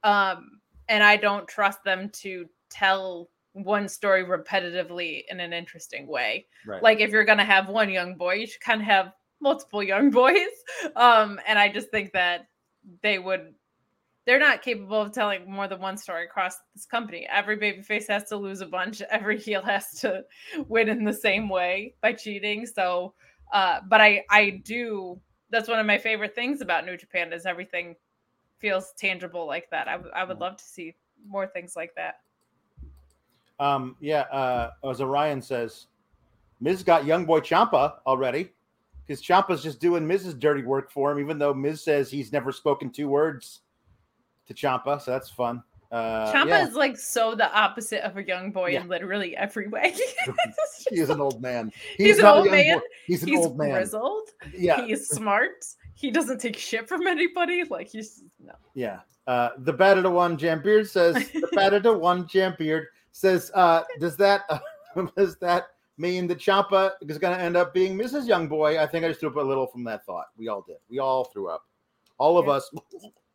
Um, 0.02 0.60
and 0.88 1.04
I 1.04 1.16
don't 1.16 1.46
trust 1.46 1.84
them 1.84 2.10
to 2.14 2.48
tell 2.68 3.28
one 3.52 3.88
story 3.88 4.24
repetitively 4.24 5.22
in 5.28 5.40
an 5.40 5.52
interesting 5.52 6.06
way. 6.06 6.46
Right. 6.66 6.82
Like 6.82 7.00
if 7.00 7.10
you're 7.10 7.24
gonna 7.24 7.44
have 7.44 7.68
one 7.68 7.90
young 7.90 8.16
boy, 8.16 8.34
you 8.34 8.46
should 8.46 8.60
kind 8.60 8.80
of 8.80 8.86
have 8.86 9.12
multiple 9.40 9.82
young 9.82 10.10
boys. 10.22 10.36
Um, 10.96 11.40
and 11.46 11.58
I 11.58 11.68
just 11.68 11.90
think 11.90 12.12
that 12.12 12.46
they 13.02 13.18
would 13.18 13.54
they're 14.26 14.38
not 14.38 14.62
capable 14.62 15.00
of 15.00 15.12
telling 15.12 15.50
more 15.50 15.66
than 15.66 15.80
one 15.80 15.96
story 15.96 16.24
across 16.24 16.54
this 16.74 16.84
company. 16.84 17.26
Every 17.28 17.56
babyface 17.56 18.06
has 18.08 18.24
to 18.24 18.36
lose 18.36 18.60
a 18.60 18.66
bunch, 18.66 19.00
every 19.10 19.38
heel 19.38 19.62
has 19.62 19.90
to 20.00 20.24
win 20.68 20.88
in 20.88 21.04
the 21.04 21.12
same 21.12 21.48
way 21.48 21.94
by 22.00 22.12
cheating. 22.12 22.66
So 22.66 23.14
uh, 23.52 23.80
but 23.88 24.00
I 24.00 24.24
I 24.30 24.50
do 24.64 25.20
that's 25.50 25.68
one 25.68 25.80
of 25.80 25.86
my 25.86 25.98
favorite 25.98 26.34
things 26.34 26.60
about 26.60 26.86
New 26.86 26.96
Japan 26.96 27.32
is 27.32 27.44
everything 27.44 27.96
feels 28.58 28.92
tangible 28.96 29.46
like 29.46 29.68
that. 29.70 29.88
I, 29.88 29.92
w- 29.92 30.12
I 30.14 30.22
would 30.22 30.38
love 30.38 30.56
to 30.58 30.64
see 30.64 30.94
more 31.26 31.46
things 31.46 31.74
like 31.74 31.92
that. 31.96 32.16
Um, 33.60 33.94
yeah, 34.00 34.22
uh, 34.22 34.70
as 34.88 35.00
Orion 35.00 35.40
says, 35.42 35.86
Miz 36.60 36.82
got 36.82 37.04
young 37.04 37.26
boy 37.26 37.40
Ciampa 37.40 37.96
already 38.06 38.50
because 39.06 39.22
Ciampa's 39.22 39.62
just 39.62 39.80
doing 39.80 40.06
Miz's 40.06 40.34
dirty 40.34 40.62
work 40.62 40.90
for 40.90 41.12
him, 41.12 41.18
even 41.20 41.38
though 41.38 41.52
Miz 41.54 41.82
says 41.84 42.10
he's 42.10 42.32
never 42.32 42.52
spoken 42.52 42.90
two 42.90 43.08
words 43.08 43.60
to 44.46 44.54
Ciampa. 44.54 45.00
So 45.00 45.10
that's 45.10 45.28
fun. 45.30 45.62
Uh, 45.92 46.32
Ciampa 46.32 46.48
yeah, 46.48 46.68
is 46.68 46.74
like 46.74 46.96
so 46.96 47.34
the 47.34 47.52
opposite 47.52 48.02
of 48.04 48.16
a 48.16 48.24
young 48.24 48.50
boy 48.52 48.70
Yeah. 48.70 48.82
in 48.82 48.88
literally 48.88 49.36
every 49.36 49.68
way. 49.68 49.94
he 50.90 51.00
is 51.00 51.10
an 51.10 51.20
old 51.20 51.42
man. 51.42 51.72
He's 51.96 52.18
an 52.18 52.24
not 52.24 52.36
a 52.36 52.38
old 52.40 52.50
man. 52.50 52.78
boy. 52.78 52.84
He's 53.06 53.22
an 53.22 53.28
He's 53.28 53.38
old 53.40 53.58
man. 53.58 53.72
grizzled. 53.72 54.28
Yeah, 54.56 54.84
He 54.86 54.92
is 54.92 55.08
smart. 55.08 55.66
He 55.94 56.10
doesn't 56.10 56.40
take 56.40 56.56
shit 56.56 56.88
from 56.88 57.06
anybody. 57.06 57.64
Like 57.64 57.88
he's 57.88 58.22
no. 58.42 58.54
Yeah. 58.74 59.00
Uh, 59.26 59.50
the 59.58 59.72
battle 59.72 60.02
to 60.04 60.10
one 60.10 60.38
Jambeard 60.38 60.88
says 60.88 61.14
the 61.32 61.48
battle 61.52 61.80
to 61.82 61.92
one 61.92 62.24
Jambeard 62.26 62.86
says 63.12 63.50
uh, 63.54 63.82
does 63.98 64.16
that 64.16 64.48
does 65.16 65.36
that 65.36 65.68
mean 65.98 66.26
that 66.26 66.38
Ciampa 66.38 66.92
is 67.06 67.18
going 67.18 67.36
to 67.36 67.42
end 67.42 67.56
up 67.56 67.74
being 67.74 67.96
Mrs. 67.96 68.26
Young 68.26 68.48
Boy? 68.48 68.80
I 68.80 68.86
think 68.86 69.04
I 69.04 69.08
just 69.08 69.20
threw 69.20 69.30
up 69.30 69.36
a 69.36 69.40
little 69.40 69.66
from 69.66 69.84
that 69.84 70.04
thought. 70.06 70.26
We 70.36 70.48
all 70.48 70.62
did. 70.66 70.78
We 70.88 70.98
all 70.98 71.24
threw 71.24 71.48
up. 71.48 71.66
All 72.18 72.38
of 72.38 72.48
us. 72.48 72.70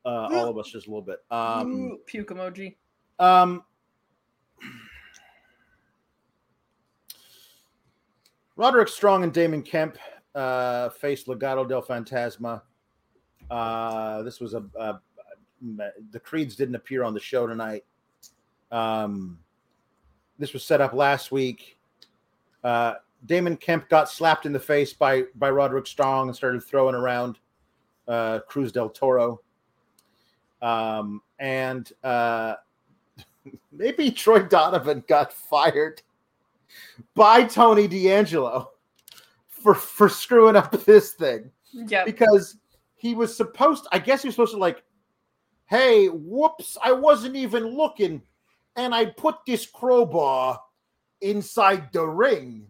Uh, 0.06 0.30
all 0.34 0.50
of 0.50 0.58
us 0.60 0.70
just 0.70 0.86
a 0.86 0.90
little 0.92 1.02
bit. 1.02 1.18
Um, 1.32 1.94
Ooh, 1.94 1.98
puke 2.06 2.30
emoji. 2.30 2.76
um, 3.18 3.64
Roderick 8.56 8.88
Strong 8.88 9.24
and 9.24 9.34
Damon 9.34 9.64
Kemp 9.64 9.98
uh, 10.36 10.90
faced 10.90 11.26
Legado 11.26 11.68
del 11.68 11.82
Fantasma. 11.82 12.62
Uh, 13.50 14.22
this 14.22 14.40
was 14.40 14.54
a, 14.54 14.64
a 14.80 15.00
the 16.12 16.20
Creeds 16.20 16.56
didn't 16.56 16.76
appear 16.76 17.04
on 17.04 17.14
the 17.14 17.20
show 17.20 17.48
tonight. 17.48 17.84
Um, 18.72 19.40
this 20.40 20.54
was 20.54 20.64
set 20.64 20.82
up 20.82 20.94
last 20.94 21.32
week. 21.32 21.78
Uh, 22.64 22.96
Damon 23.26 23.58
Kemp 23.58 23.90
got 23.90 24.10
slapped 24.10 24.46
in 24.46 24.54
the 24.54 24.60
face 24.60 24.94
by 24.94 25.24
by 25.36 25.50
Roderick 25.50 25.88
Strong 25.88 26.28
and 26.28 26.36
started 26.36 26.64
throwing 26.64 26.96
around 26.96 27.40
uh, 28.08 28.40
Cruz 28.48 28.72
del 28.72 28.90
Toro. 28.90 29.42
Um, 30.62 31.22
and 31.40 31.92
uh, 32.04 32.56
maybe 33.72 34.12
Troy 34.12 34.40
Donovan 34.40 35.04
got 35.08 35.34
fired 35.34 36.02
by 37.14 37.44
Tony 37.44 37.88
D'Angelo 37.88 38.72
for 39.48 39.74
for 39.76 40.10
screwing 40.10 40.56
up 40.56 40.72
this 40.86 41.12
thing 41.14 41.52
Yep. 41.74 42.06
because 42.06 42.58
he 42.96 43.14
was 43.16 43.36
supposed 43.36 43.88
I 43.92 44.00
guess 44.00 44.22
he 44.22 44.28
was 44.28 44.36
supposed 44.36 44.54
to 44.54 44.60
like, 44.60 44.84
hey, 45.68 46.08
whoops, 46.08 46.78
I 46.84 46.92
wasn't 46.92 47.36
even 47.36 47.66
looking, 47.66 48.22
and 48.76 48.94
I 48.94 49.06
put 49.06 49.36
this 49.48 49.66
crowbar 49.66 50.60
inside 51.22 51.92
the 51.94 52.06
ring, 52.06 52.68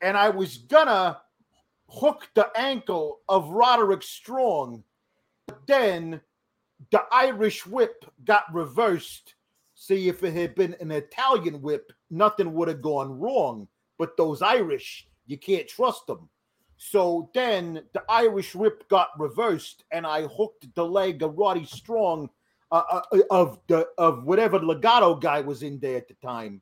and 0.00 0.16
I 0.16 0.30
was 0.30 0.58
gonna 0.58 1.20
hook 1.88 2.28
the 2.34 2.50
ankle 2.56 3.20
of 3.28 3.48
Roderick 3.48 4.02
Strong, 4.02 4.84
but 5.46 5.66
then 5.66 6.20
the 6.90 7.02
Irish 7.10 7.66
whip 7.66 8.04
got 8.24 8.52
reversed. 8.52 9.34
See, 9.74 10.08
if 10.08 10.22
it 10.24 10.34
had 10.34 10.54
been 10.54 10.74
an 10.80 10.90
Italian 10.90 11.62
whip, 11.62 11.92
nothing 12.10 12.52
would 12.54 12.68
have 12.68 12.82
gone 12.82 13.18
wrong. 13.18 13.68
But 13.96 14.16
those 14.16 14.42
Irish, 14.42 15.08
you 15.26 15.38
can't 15.38 15.68
trust 15.68 16.06
them. 16.06 16.28
So 16.76 17.30
then 17.34 17.82
the 17.92 18.04
Irish 18.08 18.54
whip 18.54 18.88
got 18.88 19.08
reversed, 19.18 19.84
and 19.90 20.06
I 20.06 20.26
hooked 20.26 20.72
the 20.74 20.84
leg 20.84 21.22
of 21.22 21.36
Roddy 21.36 21.64
Strong 21.64 22.30
uh, 22.70 23.00
uh, 23.12 23.18
of 23.30 23.58
the 23.66 23.88
of 23.98 24.24
whatever 24.24 24.58
Legado 24.58 25.20
guy 25.20 25.40
was 25.40 25.62
in 25.62 25.78
there 25.78 25.96
at 25.96 26.08
the 26.08 26.14
time. 26.14 26.60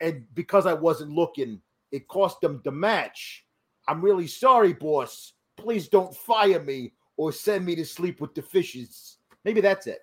And 0.00 0.24
because 0.34 0.66
I 0.66 0.74
wasn't 0.74 1.10
looking, 1.12 1.60
it 1.90 2.06
cost 2.08 2.40
them 2.40 2.60
the 2.64 2.70
match. 2.70 3.44
I'm 3.88 4.00
really 4.00 4.26
sorry, 4.28 4.72
boss. 4.72 5.32
Please 5.56 5.88
don't 5.88 6.14
fire 6.14 6.60
me 6.62 6.92
or 7.16 7.32
send 7.32 7.64
me 7.66 7.74
to 7.74 7.84
sleep 7.84 8.20
with 8.20 8.34
the 8.34 8.42
fishes. 8.42 9.18
Maybe 9.44 9.60
that's 9.60 9.86
it. 9.88 10.00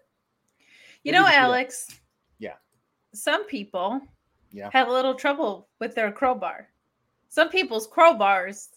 You 1.04 1.12
Maybe 1.12 1.18
know, 1.20 1.24
we 1.24 1.30
should 1.32 1.36
that. 1.36 1.44
Alex. 1.44 1.88
Yeah. 2.40 2.56
Some 3.14 3.46
people 3.46 4.02
Yeah. 4.52 4.70
have 4.74 4.90
a 4.90 4.92
little 4.92 5.14
trouble 5.16 5.70
with 5.80 5.96
their 5.96 6.12
crowbar. 6.12 6.68
Some 7.30 7.48
people's 7.50 7.88
crowbars 7.88 8.70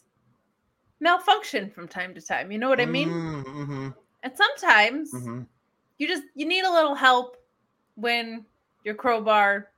malfunction 1.01 1.71
from 1.71 1.89
time 1.89 2.15
to 2.15 2.21
time. 2.21 2.53
You 2.53 2.59
know 2.59 2.69
what 2.69 2.81
I 2.81 2.87
mean? 2.87 3.09
Mm-hmm. 3.09 3.89
And 4.23 4.33
sometimes 4.37 5.13
Mm-hmm. 5.13 5.43
You 5.99 6.09
just 6.09 6.23
you 6.35 6.47
need 6.47 6.65
a 6.65 6.73
little 6.73 6.95
help 6.95 7.37
when 7.95 8.47
your 8.85 8.95
crowbar 8.95 9.69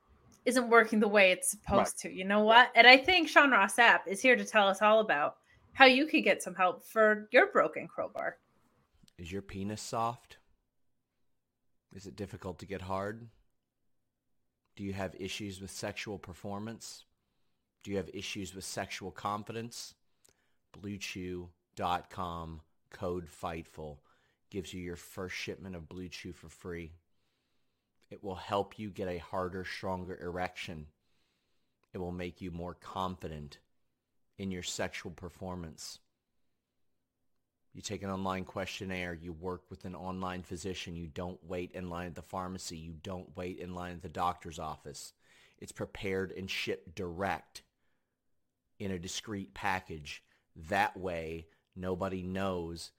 isn't 0.45 0.69
working 0.69 0.99
the 0.99 1.07
way 1.07 1.31
it's 1.31 1.51
supposed 1.51 1.99
to. 1.99 2.11
You 2.11 2.23
know 2.23 2.43
what? 2.43 2.71
And 2.75 2.87
I 2.87 2.97
think 2.97 3.27
Sean 3.27 3.51
Ross 3.51 3.75
Sapp 3.75 4.07
is 4.07 4.21
here 4.21 4.35
to 4.35 4.45
tell 4.45 4.67
us 4.67 4.81
all 4.81 4.99
about 4.99 5.37
how 5.73 5.85
you 5.85 6.05
could 6.05 6.23
get 6.23 6.41
some 6.41 6.55
help 6.55 6.85
for 6.85 7.27
your 7.31 7.47
broken 7.51 7.87
crowbar. 7.87 8.37
Is 9.17 9.31
your 9.31 9.41
penis 9.41 9.81
soft? 9.81 10.37
Is 11.93 12.05
it 12.07 12.15
difficult 12.15 12.59
to 12.59 12.65
get 12.65 12.81
hard? 12.81 13.27
Do 14.75 14.83
you 14.83 14.93
have 14.93 15.13
issues 15.19 15.61
with 15.61 15.69
sexual 15.69 16.17
performance? 16.17 17.05
Do 17.83 17.91
you 17.91 17.97
have 17.97 18.09
issues 18.13 18.55
with 18.55 18.63
sexual 18.63 19.11
confidence? 19.11 19.93
BlueChew.com 20.79 22.61
code 22.91 23.27
FIGHTFUL 23.27 23.97
gives 24.51 24.73
you 24.73 24.81
your 24.81 24.97
first 24.97 25.35
shipment 25.35 25.75
of 25.75 25.89
Blue 25.89 26.09
Chew 26.09 26.33
for 26.33 26.49
free. 26.49 26.91
It 28.11 28.23
will 28.23 28.35
help 28.35 28.77
you 28.77 28.89
get 28.89 29.07
a 29.07 29.17
harder, 29.17 29.63
stronger 29.63 30.19
erection. 30.21 30.87
It 31.93 31.97
will 31.97 32.11
make 32.11 32.41
you 32.41 32.51
more 32.51 32.75
confident 32.75 33.57
in 34.37 34.51
your 34.51 34.63
sexual 34.63 35.11
performance. 35.11 35.99
You 37.73 37.81
take 37.81 38.03
an 38.03 38.09
online 38.09 38.43
questionnaire. 38.43 39.13
You 39.13 39.31
work 39.31 39.63
with 39.69 39.85
an 39.85 39.95
online 39.95 40.43
physician. 40.43 40.97
You 40.97 41.07
don't 41.07 41.39
wait 41.47 41.71
in 41.71 41.89
line 41.89 42.07
at 42.07 42.15
the 42.15 42.21
pharmacy. 42.21 42.77
You 42.77 42.93
don't 43.01 43.35
wait 43.37 43.59
in 43.59 43.73
line 43.73 43.93
at 43.93 44.01
the 44.01 44.09
doctor's 44.09 44.59
office. 44.59 45.13
It's 45.57 45.71
prepared 45.71 46.33
and 46.33 46.49
shipped 46.49 46.95
direct 46.95 47.61
in 48.77 48.91
a 48.91 48.99
discreet 48.99 49.53
package. 49.53 50.21
That 50.69 50.97
way, 50.97 51.47
nobody 51.75 52.23
knows 52.23 52.91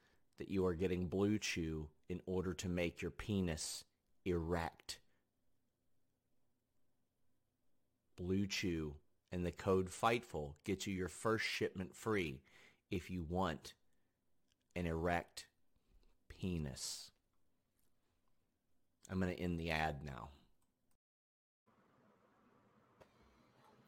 that 0.43 0.51
you 0.51 0.67
are 0.67 0.75
getting 0.75 1.07
Blue 1.07 1.39
Chew 1.39 1.87
in 2.09 2.21
order 2.27 2.53
to 2.53 2.69
make 2.69 3.01
your 3.01 3.13
penis 3.13 3.85
erect. 4.25 4.99
Blue 8.17 8.49
Chew 8.49 8.97
and 9.31 9.47
the 9.47 9.53
code 9.53 9.89
FIGHTFUL 9.89 10.55
gets 10.65 10.85
you 10.89 10.95
your 10.95 11.07
first 11.07 11.45
shipment 11.45 11.95
free 11.95 12.41
if 12.91 13.09
you 13.09 13.25
want 13.29 13.75
an 14.75 14.85
erect 14.85 15.47
penis. 16.29 17.13
I'm 19.09 19.21
going 19.21 19.33
to 19.33 19.41
end 19.41 19.61
the 19.61 19.71
ad 19.71 20.05
now. 20.05 20.31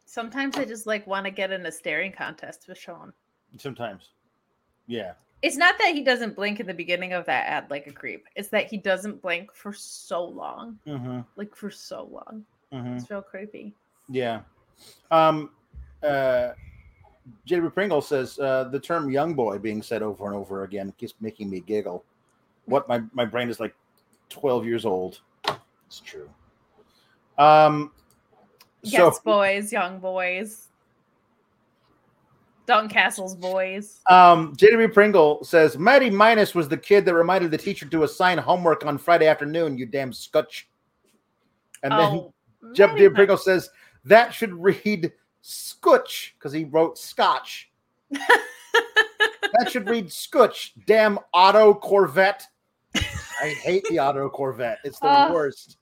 Sometimes 0.06 0.56
I 0.56 0.66
just 0.66 0.86
like 0.86 1.04
want 1.04 1.24
to 1.24 1.32
get 1.32 1.50
in 1.50 1.66
a 1.66 1.72
staring 1.72 2.12
contest 2.12 2.66
with 2.68 2.78
Sean. 2.78 3.12
Sometimes. 3.58 4.10
Yeah. 4.86 5.14
It's 5.44 5.58
not 5.58 5.76
that 5.76 5.92
he 5.92 6.00
doesn't 6.00 6.34
blink 6.34 6.58
in 6.58 6.66
the 6.66 6.72
beginning 6.72 7.12
of 7.12 7.26
that 7.26 7.46
ad 7.46 7.66
like 7.68 7.86
a 7.86 7.92
creep. 7.92 8.26
It's 8.34 8.48
that 8.48 8.66
he 8.66 8.78
doesn't 8.78 9.20
blink 9.20 9.54
for 9.54 9.74
so 9.74 10.24
long. 10.24 10.78
Mm-hmm. 10.86 11.20
Like 11.36 11.54
for 11.54 11.70
so 11.70 12.08
long. 12.10 12.46
Mm-hmm. 12.72 12.96
It's 12.96 13.10
real 13.10 13.20
creepy. 13.20 13.74
Yeah. 14.08 14.40
Um, 15.10 15.50
uh, 16.02 16.52
J.B. 17.44 17.68
Pringle 17.68 18.00
says 18.00 18.38
uh, 18.38 18.70
the 18.72 18.80
term 18.80 19.10
"young 19.10 19.34
boy" 19.34 19.58
being 19.58 19.82
said 19.82 20.00
over 20.00 20.24
and 20.28 20.34
over 20.34 20.64
again 20.64 20.94
keeps 20.96 21.12
making 21.20 21.50
me 21.50 21.60
giggle. 21.60 22.02
What 22.64 22.88
my 22.88 23.02
my 23.12 23.26
brain 23.26 23.50
is 23.50 23.60
like 23.60 23.74
twelve 24.30 24.64
years 24.64 24.86
old. 24.86 25.20
It's 25.86 26.00
true. 26.00 26.30
Um, 27.36 27.92
so 28.82 28.90
Yes, 28.92 29.18
boys, 29.18 29.72
young 29.72 29.98
boys. 29.98 30.68
Duncastle's 32.66 33.34
boys. 33.34 34.00
um, 34.08 34.54
J.B. 34.56 34.88
Pringle 34.88 35.42
says 35.44 35.76
Mighty 35.78 36.10
Minus 36.10 36.54
was 36.54 36.68
the 36.68 36.76
kid 36.76 37.04
that 37.04 37.14
reminded 37.14 37.50
the 37.50 37.58
teacher 37.58 37.86
to 37.86 38.02
assign 38.04 38.38
homework 38.38 38.84
on 38.86 38.96
Friday 38.98 39.26
afternoon. 39.26 39.76
You 39.76 39.86
damn 39.86 40.12
scutch. 40.12 40.68
And 41.82 41.92
then 41.92 42.00
oh, 42.00 42.34
Jeff 42.72 42.90
maybe 42.90 43.00
Dear 43.00 43.10
not. 43.10 43.16
Pringle 43.16 43.36
says 43.36 43.68
that 44.06 44.32
should 44.32 44.52
read 44.54 45.12
Scutch 45.42 46.34
because 46.38 46.52
he 46.52 46.64
wrote 46.64 46.96
Scotch. 46.98 47.70
that 48.10 49.70
should 49.70 49.88
read 49.88 50.10
Scutch. 50.12 50.72
Damn 50.86 51.18
auto 51.32 51.74
Corvette. 51.74 52.46
I 52.96 53.48
hate 53.62 53.84
the 53.90 53.98
auto 54.00 54.28
Corvette. 54.30 54.78
It's 54.84 54.98
the 55.00 55.06
Ah. 55.08 55.32
worst. 55.32 55.76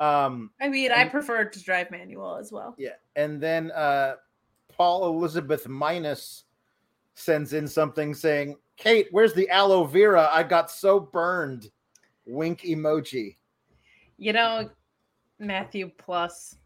Um, 0.00 0.50
I 0.60 0.68
mean, 0.68 0.90
I 0.90 1.08
prefer 1.08 1.44
to 1.44 1.62
drive 1.62 1.90
manual 1.90 2.34
as 2.36 2.50
well. 2.50 2.74
yeah, 2.76 2.94
and 3.14 3.40
then 3.40 3.70
uh, 3.70 4.14
Paul 4.82 5.06
Elizabeth 5.06 5.68
Minus 5.68 6.42
sends 7.14 7.52
in 7.52 7.68
something 7.68 8.14
saying, 8.14 8.56
"Kate, 8.76 9.06
where's 9.12 9.32
the 9.32 9.48
aloe 9.48 9.84
vera? 9.84 10.28
I 10.32 10.42
got 10.42 10.72
so 10.72 10.98
burned." 10.98 11.70
Wink 12.26 12.62
emoji. 12.62 13.36
You 14.16 14.32
know, 14.32 14.68
Matthew 15.38 15.88
Plus. 15.98 16.56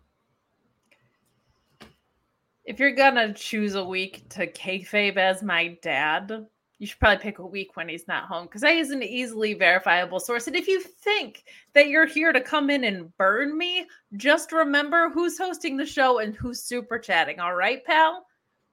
If 2.64 2.80
you're 2.80 2.94
gonna 2.94 3.34
choose 3.34 3.74
a 3.74 3.84
week 3.84 4.26
to 4.30 4.50
kayfabe 4.50 5.18
as 5.18 5.42
my 5.42 5.76
dad, 5.82 6.46
you 6.78 6.86
should 6.86 6.98
probably 6.98 7.22
pick 7.22 7.38
a 7.38 7.46
week 7.46 7.76
when 7.76 7.88
he's 7.88 8.06
not 8.06 8.24
home 8.24 8.44
because 8.44 8.60
that 8.60 8.74
is 8.74 8.90
an 8.90 9.02
easily 9.02 9.54
verifiable 9.54 10.20
source. 10.20 10.46
And 10.46 10.56
if 10.56 10.68
you 10.68 10.80
think 10.80 11.44
that 11.72 11.88
you're 11.88 12.06
here 12.06 12.32
to 12.32 12.40
come 12.40 12.68
in 12.68 12.84
and 12.84 13.16
burn 13.16 13.56
me, 13.56 13.86
just 14.16 14.52
remember 14.52 15.08
who's 15.08 15.38
hosting 15.38 15.76
the 15.76 15.86
show 15.86 16.18
and 16.18 16.34
who's 16.34 16.62
super 16.62 16.98
chatting. 16.98 17.40
All 17.40 17.54
right, 17.54 17.82
pal? 17.84 18.26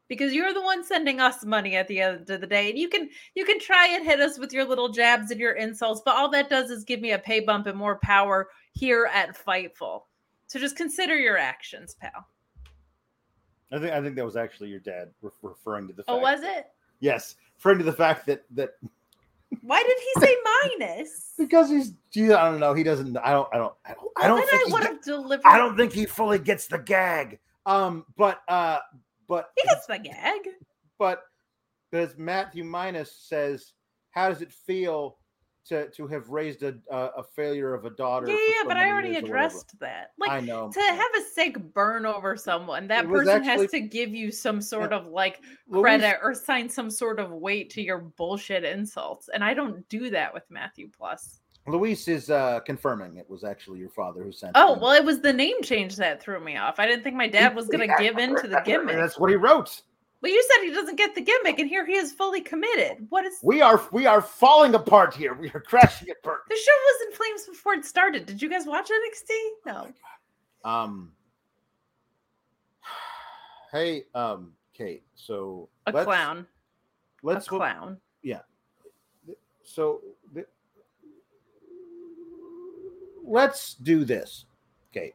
Because 0.09 0.33
you're 0.33 0.53
the 0.53 0.61
one 0.61 0.83
sending 0.83 1.21
us 1.21 1.45
money 1.45 1.77
at 1.77 1.87
the 1.87 2.01
end 2.01 2.29
of 2.29 2.41
the 2.41 2.47
day. 2.47 2.69
And 2.69 2.77
you 2.77 2.89
can 2.89 3.09
you 3.35 3.45
can 3.45 3.57
try 3.57 3.87
and 3.87 4.05
hit 4.05 4.19
us 4.19 4.37
with 4.37 4.51
your 4.51 4.65
little 4.65 4.89
jabs 4.89 5.31
and 5.31 5.39
your 5.39 5.53
insults, 5.53 6.01
but 6.03 6.15
all 6.15 6.29
that 6.31 6.49
does 6.49 6.69
is 6.69 6.83
give 6.83 6.99
me 6.99 7.11
a 7.11 7.19
pay 7.19 7.39
bump 7.39 7.67
and 7.67 7.77
more 7.77 7.99
power 7.99 8.49
here 8.73 9.09
at 9.13 9.37
Fightful. 9.37 10.01
So 10.47 10.59
just 10.59 10.75
consider 10.75 11.17
your 11.17 11.37
actions, 11.37 11.95
pal. 11.95 12.27
I 13.71 13.79
think 13.79 13.91
I 13.93 14.01
think 14.01 14.15
that 14.17 14.25
was 14.25 14.35
actually 14.35 14.69
your 14.69 14.81
dad 14.81 15.09
re- 15.21 15.31
referring 15.41 15.87
to 15.87 15.93
the. 15.93 16.03
Oh, 16.07 16.17
fact 16.19 16.19
Oh, 16.19 16.19
was 16.19 16.43
it? 16.43 16.67
Yes, 16.99 17.35
referring 17.63 17.79
to 17.79 17.85
the 17.85 17.93
fact 17.93 18.25
that 18.25 18.43
that 18.51 18.71
Why 19.61 19.81
did 19.83 19.97
he 19.97 20.25
say 20.25 20.35
minus? 20.79 21.31
because 21.37 21.69
he's 21.69 21.93
gee, 22.11 22.31
I 22.33 22.51
don't 22.51 22.59
know 22.59 22.73
he 22.73 22.83
doesn't 22.83 23.15
I 23.17 23.31
don't 23.31 23.47
I 23.53 23.57
don't 23.57 23.73
I 23.85 23.93
don't, 23.93 24.11
I 24.21 24.27
don't 24.27 24.39
think 24.49 24.53
I 24.53 24.65
he 24.67 24.73
would 24.73 24.81
get- 24.81 24.91
have 24.91 25.01
delivered. 25.03 25.45
I 25.45 25.57
don't 25.57 25.77
think 25.77 25.93
he 25.93 26.05
fully 26.05 26.39
gets 26.39 26.67
the 26.67 26.77
gag. 26.77 27.39
Um, 27.65 28.05
but 28.17 28.41
uh, 28.49 28.79
but 29.29 29.51
He 29.55 29.63
gets 29.67 29.85
the 29.87 29.97
gag. 29.97 30.41
but 30.99 31.23
as 31.93 32.17
Matthew 32.17 32.65
Minus 32.65 33.11
says, 33.15 33.71
how 34.11 34.27
does 34.27 34.41
it 34.41 34.51
feel 34.51 35.17
to 35.65 35.89
to 35.91 36.07
have 36.07 36.29
raised 36.29 36.63
a 36.63 36.75
a, 36.89 36.97
a 37.17 37.23
failure 37.23 37.73
of 37.73 37.85
a 37.85 37.89
daughter? 37.91 38.27
Yeah, 38.27 38.35
yeah, 38.35 38.63
but 38.67 38.77
I 38.77 38.89
already 38.91 39.09
years 39.09 39.23
or 39.23 39.27
whatever? 39.27 39.37
addressed 39.47 39.79
that. 39.79 40.11
Like 40.19 40.31
I 40.31 40.39
know 40.39 40.71
to 40.71 40.79
have 40.81 41.11
a 41.17 41.21
sick 41.21 41.57
burn 41.73 42.05
over 42.05 42.35
someone, 42.35 42.87
that 42.87 43.05
It 43.05 43.09
person 43.09 43.29
actually- 43.29 43.61
has 43.63 43.71
to 43.71 43.79
give 43.81 44.09
you 44.13 44.31
some 44.31 44.61
sort 44.61 44.93
of 44.93 45.07
like 45.07 45.41
credit 45.71 46.17
or 46.21 46.33
sign 46.33 46.69
some 46.69 46.89
sort 46.89 47.19
of 47.19 47.31
weight 47.31 47.69
to 47.71 47.81
your 47.81 47.99
bullshit 47.99 48.63
insults. 48.63 49.29
And 49.33 49.43
I 49.43 49.53
don't 49.53 49.87
do 49.89 50.09
that 50.09 50.33
with 50.33 50.43
Matthew 50.49 50.89
Plus. 50.95 51.39
Luis 51.65 52.09
is 52.09 52.29
uh, 52.29 52.59
confirming 52.65 53.15
it 53.15 53.29
was 53.29 53.45
actually 53.45 53.79
your 53.79 53.89
father 53.89 54.21
who 54.21 54.33
sent. 54.33 54.51
Oh, 54.55 54.73
him. 54.73 54.81
well, 54.81 54.91
it 54.91 55.05
was 55.05 55.21
the 55.21 55.31
name 55.31 55.61
change 55.63 55.95
that 55.95 56.21
threw 56.21 56.43
me 56.43 56.57
off. 56.57 56.77
I 56.77 56.85
didn't 56.85 57.03
think 57.03 57.15
my 57.15 57.29
dad 57.29 57.55
was 57.55 57.67
going 57.71 57.87
to 57.87 57.95
give 57.97 58.17
in 58.17 58.35
to 58.41 58.49
the 58.49 58.61
gimmick. 58.65 58.97
That's 58.97 59.17
what 59.17 59.29
he 59.29 59.37
wrote. 59.37 59.81
Well, 60.23 60.31
you 60.31 60.41
said 60.55 60.63
he 60.63 60.71
doesn't 60.73 60.95
get 60.95 61.15
the 61.15 61.21
gimmick, 61.21 61.59
and 61.59 61.67
here 61.69 61.85
he 61.85 61.95
is 61.95 62.13
fully 62.13 62.39
committed. 62.39 63.05
What 63.09 63.25
is 63.25 63.39
We 63.43 63.61
are 63.61 63.81
we 63.91 64.05
are 64.05 64.21
falling 64.21 64.73
apart 64.73 65.13
here. 65.13 65.33
We 65.33 65.49
are 65.53 65.59
crashing 65.59 66.07
at 66.09 66.23
birth. 66.23 66.43
the 66.47 66.55
show 66.55 66.71
was 66.71 67.07
in 67.07 67.13
flames 67.13 67.45
before 67.45 67.73
it 67.73 67.83
started? 67.83 68.25
Did 68.25 68.41
you 68.41 68.49
guys 68.49 68.65
watch 68.65 68.89
NXT? 68.89 69.29
No. 69.65 69.87
Um. 70.63 71.11
Hey, 73.73 74.03
um, 74.13 74.53
Kate. 74.73 75.01
So 75.15 75.67
A 75.87 75.91
let's- 75.91 76.05
clown. 76.05 76.45
Let's 77.23 77.47
a 77.47 77.49
clown. 77.49 77.97
Yeah. 78.21 78.41
So 79.63 80.01
let's 83.25 83.75
do 83.75 84.03
this 84.03 84.45
okay 84.91 85.13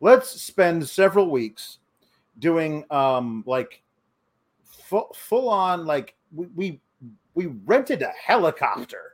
let's 0.00 0.28
spend 0.40 0.88
several 0.88 1.28
weeks 1.28 1.78
doing 2.38 2.84
um 2.92 3.42
like 3.44 3.82
full, 4.90 5.14
full 5.14 5.48
on 5.48 5.86
like 5.86 6.16
we, 6.34 6.46
we 6.54 6.80
we 7.34 7.46
rented 7.64 8.02
a 8.02 8.12
helicopter 8.22 9.12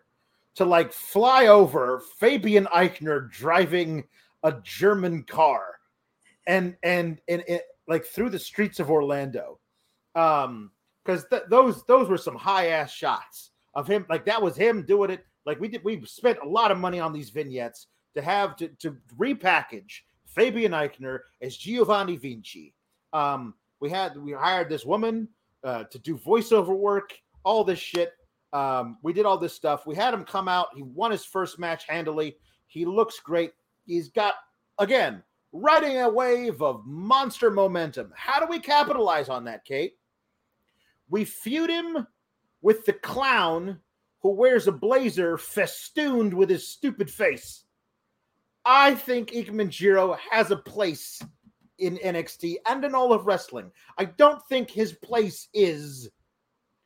to 0.54 0.64
like 0.64 0.90
fly 0.90 1.46
over 1.46 2.00
fabian 2.18 2.64
eichner 2.74 3.30
driving 3.30 4.02
a 4.42 4.52
german 4.62 5.22
car. 5.22 5.74
And 6.46 6.76
and 6.82 7.20
and 7.28 7.44
it 7.46 7.64
like 7.86 8.06
through 8.06 8.30
the 8.30 8.38
streets 8.38 8.80
of 8.80 8.90
orlando. 8.90 9.58
Um 10.14 10.70
because 11.04 11.26
th- 11.30 11.42
those 11.50 11.84
those 11.84 12.08
were 12.08 12.18
some 12.18 12.36
high 12.36 12.68
ass 12.68 12.90
shots 12.90 13.50
of 13.74 13.86
him 13.86 14.06
like 14.08 14.24
that 14.24 14.40
was 14.40 14.56
him 14.56 14.82
doing 14.82 15.10
it. 15.10 15.26
Like 15.44 15.60
we 15.60 15.68
did 15.68 15.84
we 15.84 16.02
spent 16.06 16.38
a 16.42 16.48
lot 16.48 16.70
of 16.70 16.78
money 16.78 17.00
on 17.00 17.12
these 17.12 17.30
vignettes 17.30 17.88
to 18.14 18.22
have 18.22 18.56
to, 18.56 18.68
to 18.68 18.96
repackage 19.18 20.00
fabian 20.24 20.72
eichner 20.72 21.20
as 21.42 21.56
giovanni 21.56 22.16
vinci. 22.16 22.72
Um 23.12 23.54
we 23.80 23.90
had 23.90 24.16
we 24.16 24.32
hired 24.32 24.70
this 24.70 24.86
woman 24.86 25.28
uh, 25.66 25.84
to 25.84 25.98
do 25.98 26.16
voiceover 26.16 26.76
work 26.76 27.18
all 27.44 27.64
this 27.64 27.78
shit. 27.78 28.12
Um, 28.52 28.98
we 29.02 29.12
did 29.12 29.26
all 29.26 29.36
this 29.36 29.52
stuff. 29.52 29.86
We 29.86 29.96
had 29.96 30.14
him 30.14 30.24
come 30.24 30.48
out. 30.48 30.68
He 30.74 30.82
won 30.82 31.10
his 31.10 31.24
first 31.24 31.58
match 31.58 31.84
handily. 31.86 32.36
He 32.68 32.86
looks 32.86 33.18
great. 33.20 33.52
He's 33.84 34.08
got 34.08 34.34
again 34.78 35.22
riding 35.52 35.98
a 35.98 36.08
wave 36.08 36.62
of 36.62 36.86
monster 36.86 37.50
momentum. 37.50 38.12
How 38.14 38.38
do 38.40 38.46
we 38.46 38.60
capitalize 38.60 39.28
on 39.28 39.44
that, 39.44 39.64
Kate? 39.64 39.94
We 41.08 41.24
feud 41.24 41.70
him 41.70 42.06
with 42.62 42.84
the 42.84 42.92
clown 42.92 43.80
who 44.20 44.30
wears 44.30 44.66
a 44.66 44.72
blazer 44.72 45.36
festooned 45.36 46.32
with 46.32 46.50
his 46.50 46.66
stupid 46.66 47.10
face. 47.10 47.64
I 48.64 48.94
think 48.94 49.32
Ikemen 49.32 49.70
Jiro 49.70 50.16
has 50.30 50.50
a 50.50 50.56
place 50.56 51.22
in 51.78 51.96
NXT 51.98 52.56
and 52.68 52.84
in 52.84 52.94
all 52.94 53.12
of 53.12 53.26
wrestling. 53.26 53.70
I 53.98 54.06
don't 54.06 54.42
think 54.48 54.70
his 54.70 54.92
place 54.92 55.48
is 55.52 56.08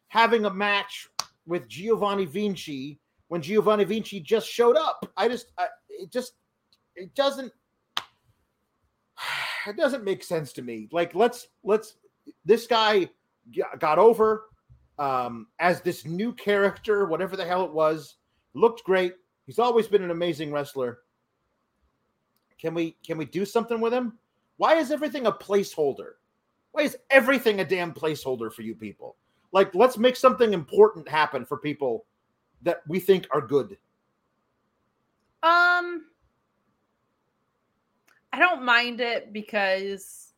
having 0.08 0.44
a 0.44 0.52
match 0.52 1.08
with 1.46 1.68
Giovanni 1.68 2.24
Vinci 2.24 3.00
when 3.28 3.42
Giovanni 3.42 3.84
Vinci 3.84 4.20
just 4.20 4.48
showed 4.48 4.76
up. 4.76 5.08
I 5.16 5.28
just, 5.28 5.52
I, 5.56 5.66
it 5.88 6.10
just, 6.10 6.32
it 6.96 7.14
doesn't, 7.14 7.52
it 9.66 9.76
doesn't 9.76 10.04
make 10.04 10.24
sense 10.24 10.52
to 10.54 10.62
me. 10.62 10.88
Like, 10.90 11.14
let's, 11.14 11.46
let's, 11.62 11.94
this 12.44 12.66
guy 12.66 13.08
got 13.78 13.98
over 13.98 14.46
um, 14.98 15.46
as 15.58 15.80
this 15.80 16.04
new 16.04 16.32
character, 16.32 17.06
whatever 17.06 17.36
the 17.36 17.44
hell 17.44 17.64
it 17.64 17.72
was, 17.72 18.16
looked 18.54 18.84
great. 18.84 19.14
He's 19.46 19.58
always 19.58 19.86
been 19.86 20.02
an 20.02 20.10
amazing 20.10 20.52
wrestler. 20.52 20.98
Can 22.60 22.74
we, 22.74 22.96
can 23.04 23.16
we 23.16 23.24
do 23.24 23.44
something 23.44 23.80
with 23.80 23.92
him? 23.92 24.18
Why 24.60 24.74
is 24.74 24.90
everything 24.90 25.24
a 25.24 25.32
placeholder? 25.32 26.16
Why 26.72 26.82
is 26.82 26.94
everything 27.08 27.60
a 27.60 27.64
damn 27.64 27.94
placeholder 27.94 28.52
for 28.52 28.60
you 28.60 28.74
people? 28.74 29.16
Like, 29.52 29.74
let's 29.74 29.96
make 29.96 30.16
something 30.16 30.52
important 30.52 31.08
happen 31.08 31.46
for 31.46 31.56
people 31.56 32.04
that 32.60 32.82
we 32.86 33.00
think 33.00 33.26
are 33.30 33.40
good. 33.40 33.78
Um, 35.42 36.04
I 38.34 38.38
don't 38.38 38.62
mind 38.62 39.00
it 39.00 39.32
because 39.32 40.34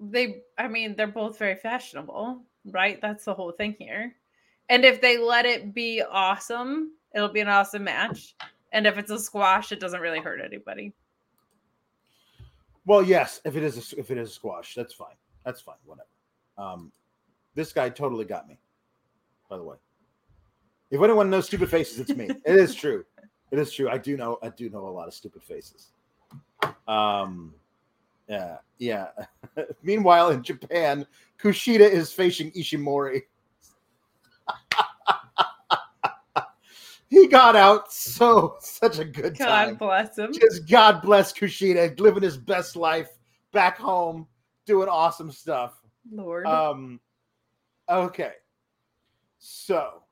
they, 0.00 0.42
I 0.58 0.66
mean, 0.66 0.96
they're 0.96 1.06
both 1.06 1.38
very 1.38 1.54
fashionable, 1.54 2.42
right? 2.72 3.00
That's 3.00 3.24
the 3.24 3.34
whole 3.34 3.52
thing 3.52 3.76
here. 3.78 4.16
And 4.68 4.84
if 4.84 5.00
they 5.00 5.16
let 5.16 5.46
it 5.46 5.74
be 5.74 6.02
awesome, 6.02 6.90
it'll 7.14 7.28
be 7.28 7.38
an 7.38 7.46
awesome 7.46 7.84
match. 7.84 8.34
And 8.72 8.84
if 8.84 8.98
it's 8.98 9.12
a 9.12 9.18
squash, 9.20 9.70
it 9.70 9.78
doesn't 9.78 10.00
really 10.00 10.18
hurt 10.18 10.40
anybody. 10.44 10.92
Well, 12.86 13.02
yes, 13.02 13.40
if 13.44 13.56
it 13.56 13.62
is 13.62 13.92
a, 13.92 13.98
if 13.98 14.10
it 14.10 14.18
is 14.18 14.30
a 14.30 14.32
squash, 14.32 14.74
that's 14.74 14.92
fine. 14.92 15.16
That's 15.44 15.60
fine. 15.60 15.76
Whatever. 15.84 16.08
Um, 16.58 16.92
this 17.54 17.72
guy 17.72 17.88
totally 17.88 18.24
got 18.24 18.48
me. 18.48 18.58
By 19.48 19.56
the 19.56 19.62
way, 19.62 19.76
if 20.90 21.00
anyone 21.00 21.30
knows 21.30 21.46
stupid 21.46 21.70
faces, 21.70 22.00
it's 22.00 22.10
me. 22.10 22.28
it 22.28 22.56
is 22.56 22.74
true. 22.74 23.04
It 23.50 23.58
is 23.58 23.72
true. 23.72 23.88
I 23.88 23.98
do 23.98 24.16
know. 24.16 24.38
I 24.42 24.48
do 24.48 24.68
know 24.70 24.86
a 24.86 24.90
lot 24.90 25.08
of 25.08 25.14
stupid 25.14 25.42
faces. 25.42 25.92
Um, 26.88 27.54
yeah, 28.28 28.56
yeah. 28.78 29.08
Meanwhile, 29.82 30.30
in 30.30 30.42
Japan, 30.42 31.06
Kushida 31.38 31.88
is 31.88 32.12
facing 32.12 32.50
Ishimori. 32.52 33.22
he 37.08 37.26
got 37.28 37.56
out 37.56 37.92
so 37.92 38.56
such 38.60 38.98
a 38.98 39.04
good 39.04 39.36
time. 39.36 39.70
God 39.70 39.78
bless 39.78 40.18
him. 40.18 40.32
Just 40.32 40.68
God 40.68 41.02
bless 41.02 41.32
Kushida, 41.32 41.98
living 42.00 42.22
his 42.22 42.36
best 42.36 42.76
life 42.76 43.10
back 43.52 43.78
home, 43.78 44.26
doing 44.66 44.88
awesome 44.88 45.30
stuff. 45.30 45.80
Lord. 46.10 46.46
Um, 46.46 47.00
okay, 47.88 48.32
so 49.38 50.02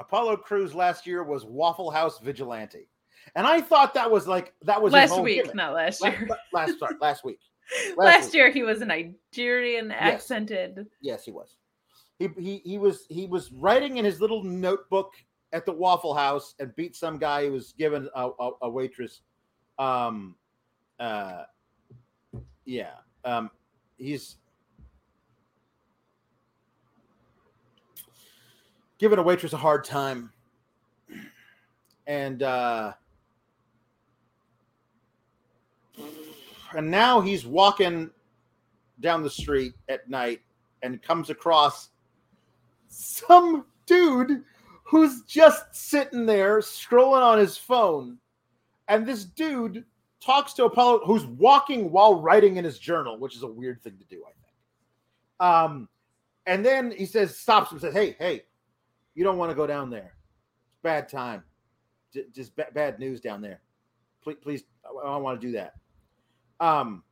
Apollo 0.00 0.38
Crews 0.38 0.74
last 0.74 1.06
year 1.06 1.22
was 1.22 1.44
Waffle 1.44 1.90
House 1.90 2.18
Vigilante, 2.18 2.88
and 3.34 3.46
I 3.46 3.60
thought 3.60 3.94
that 3.94 4.10
was 4.10 4.26
like 4.26 4.54
that 4.62 4.80
was 4.80 4.92
last 4.92 5.20
week, 5.20 5.36
gimmick. 5.36 5.54
not 5.54 5.74
last 5.74 6.02
year. 6.02 6.26
la- 6.28 6.60
last 6.60 6.78
sorry, 6.78 6.96
last 7.00 7.24
week. 7.24 7.40
last 7.96 8.26
week. 8.26 8.34
year 8.34 8.50
he 8.50 8.62
was 8.62 8.80
a 8.80 8.84
Nigerian 8.84 9.92
accented. 9.92 10.86
Yes, 11.00 11.24
he 11.24 11.30
was. 11.30 11.56
He, 12.38 12.62
he 12.64 12.78
was 12.78 13.06
he 13.08 13.26
was 13.26 13.52
writing 13.52 13.96
in 13.96 14.04
his 14.04 14.20
little 14.20 14.42
notebook 14.44 15.14
at 15.52 15.66
the 15.66 15.72
Waffle 15.72 16.14
House 16.14 16.54
and 16.58 16.74
beat 16.76 16.96
some 16.96 17.18
guy 17.18 17.46
who 17.46 17.52
was 17.52 17.72
given 17.72 18.08
a, 18.14 18.30
a, 18.38 18.50
a 18.62 18.70
waitress. 18.70 19.22
Um, 19.78 20.36
uh, 20.98 21.44
yeah. 22.64 22.94
Um, 23.24 23.50
he's 23.96 24.36
giving 28.98 29.18
a 29.18 29.22
waitress 29.22 29.52
a 29.52 29.56
hard 29.56 29.84
time, 29.84 30.32
and 32.06 32.42
uh, 32.42 32.92
and 36.76 36.90
now 36.90 37.20
he's 37.20 37.46
walking 37.46 38.10
down 39.00 39.22
the 39.22 39.30
street 39.30 39.74
at 39.88 40.08
night 40.08 40.40
and 40.82 41.02
comes 41.02 41.30
across 41.30 41.90
some 42.92 43.64
dude 43.86 44.44
who's 44.84 45.22
just 45.22 45.74
sitting 45.74 46.26
there 46.26 46.60
scrolling 46.60 47.22
on 47.22 47.38
his 47.38 47.56
phone. 47.56 48.18
And 48.88 49.06
this 49.06 49.24
dude 49.24 49.84
talks 50.20 50.52
to 50.54 50.64
Apollo, 50.64 51.00
who's 51.06 51.24
walking 51.24 51.90
while 51.90 52.20
writing 52.20 52.56
in 52.56 52.64
his 52.64 52.78
journal, 52.78 53.18
which 53.18 53.34
is 53.34 53.42
a 53.42 53.46
weird 53.46 53.82
thing 53.82 53.96
to 53.98 54.04
do, 54.04 54.22
I 54.22 54.32
think. 54.44 54.54
Um, 55.40 55.88
and 56.46 56.64
then 56.64 56.90
he 56.90 57.06
says, 57.06 57.36
stops 57.36 57.72
him, 57.72 57.78
says, 57.78 57.94
Hey, 57.94 58.16
hey, 58.18 58.42
you 59.14 59.24
don't 59.24 59.38
want 59.38 59.50
to 59.50 59.56
go 59.56 59.66
down 59.66 59.90
there. 59.90 60.12
It's 60.68 60.78
bad 60.82 61.08
time. 61.08 61.42
Just 62.34 62.54
ba- 62.54 62.68
bad 62.74 62.98
news 62.98 63.20
down 63.20 63.40
there. 63.40 63.62
Please, 64.22 64.36
please, 64.42 64.64
I 64.84 65.06
don't 65.06 65.22
want 65.22 65.40
to 65.40 65.46
do 65.46 65.52
that. 65.54 65.74
Um, 66.60 67.02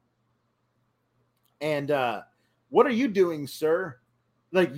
and 1.60 1.90
uh, 1.90 2.22
what 2.68 2.86
are 2.86 2.92
you 2.92 3.08
doing, 3.08 3.46
sir? 3.46 3.96
Like 4.52 4.72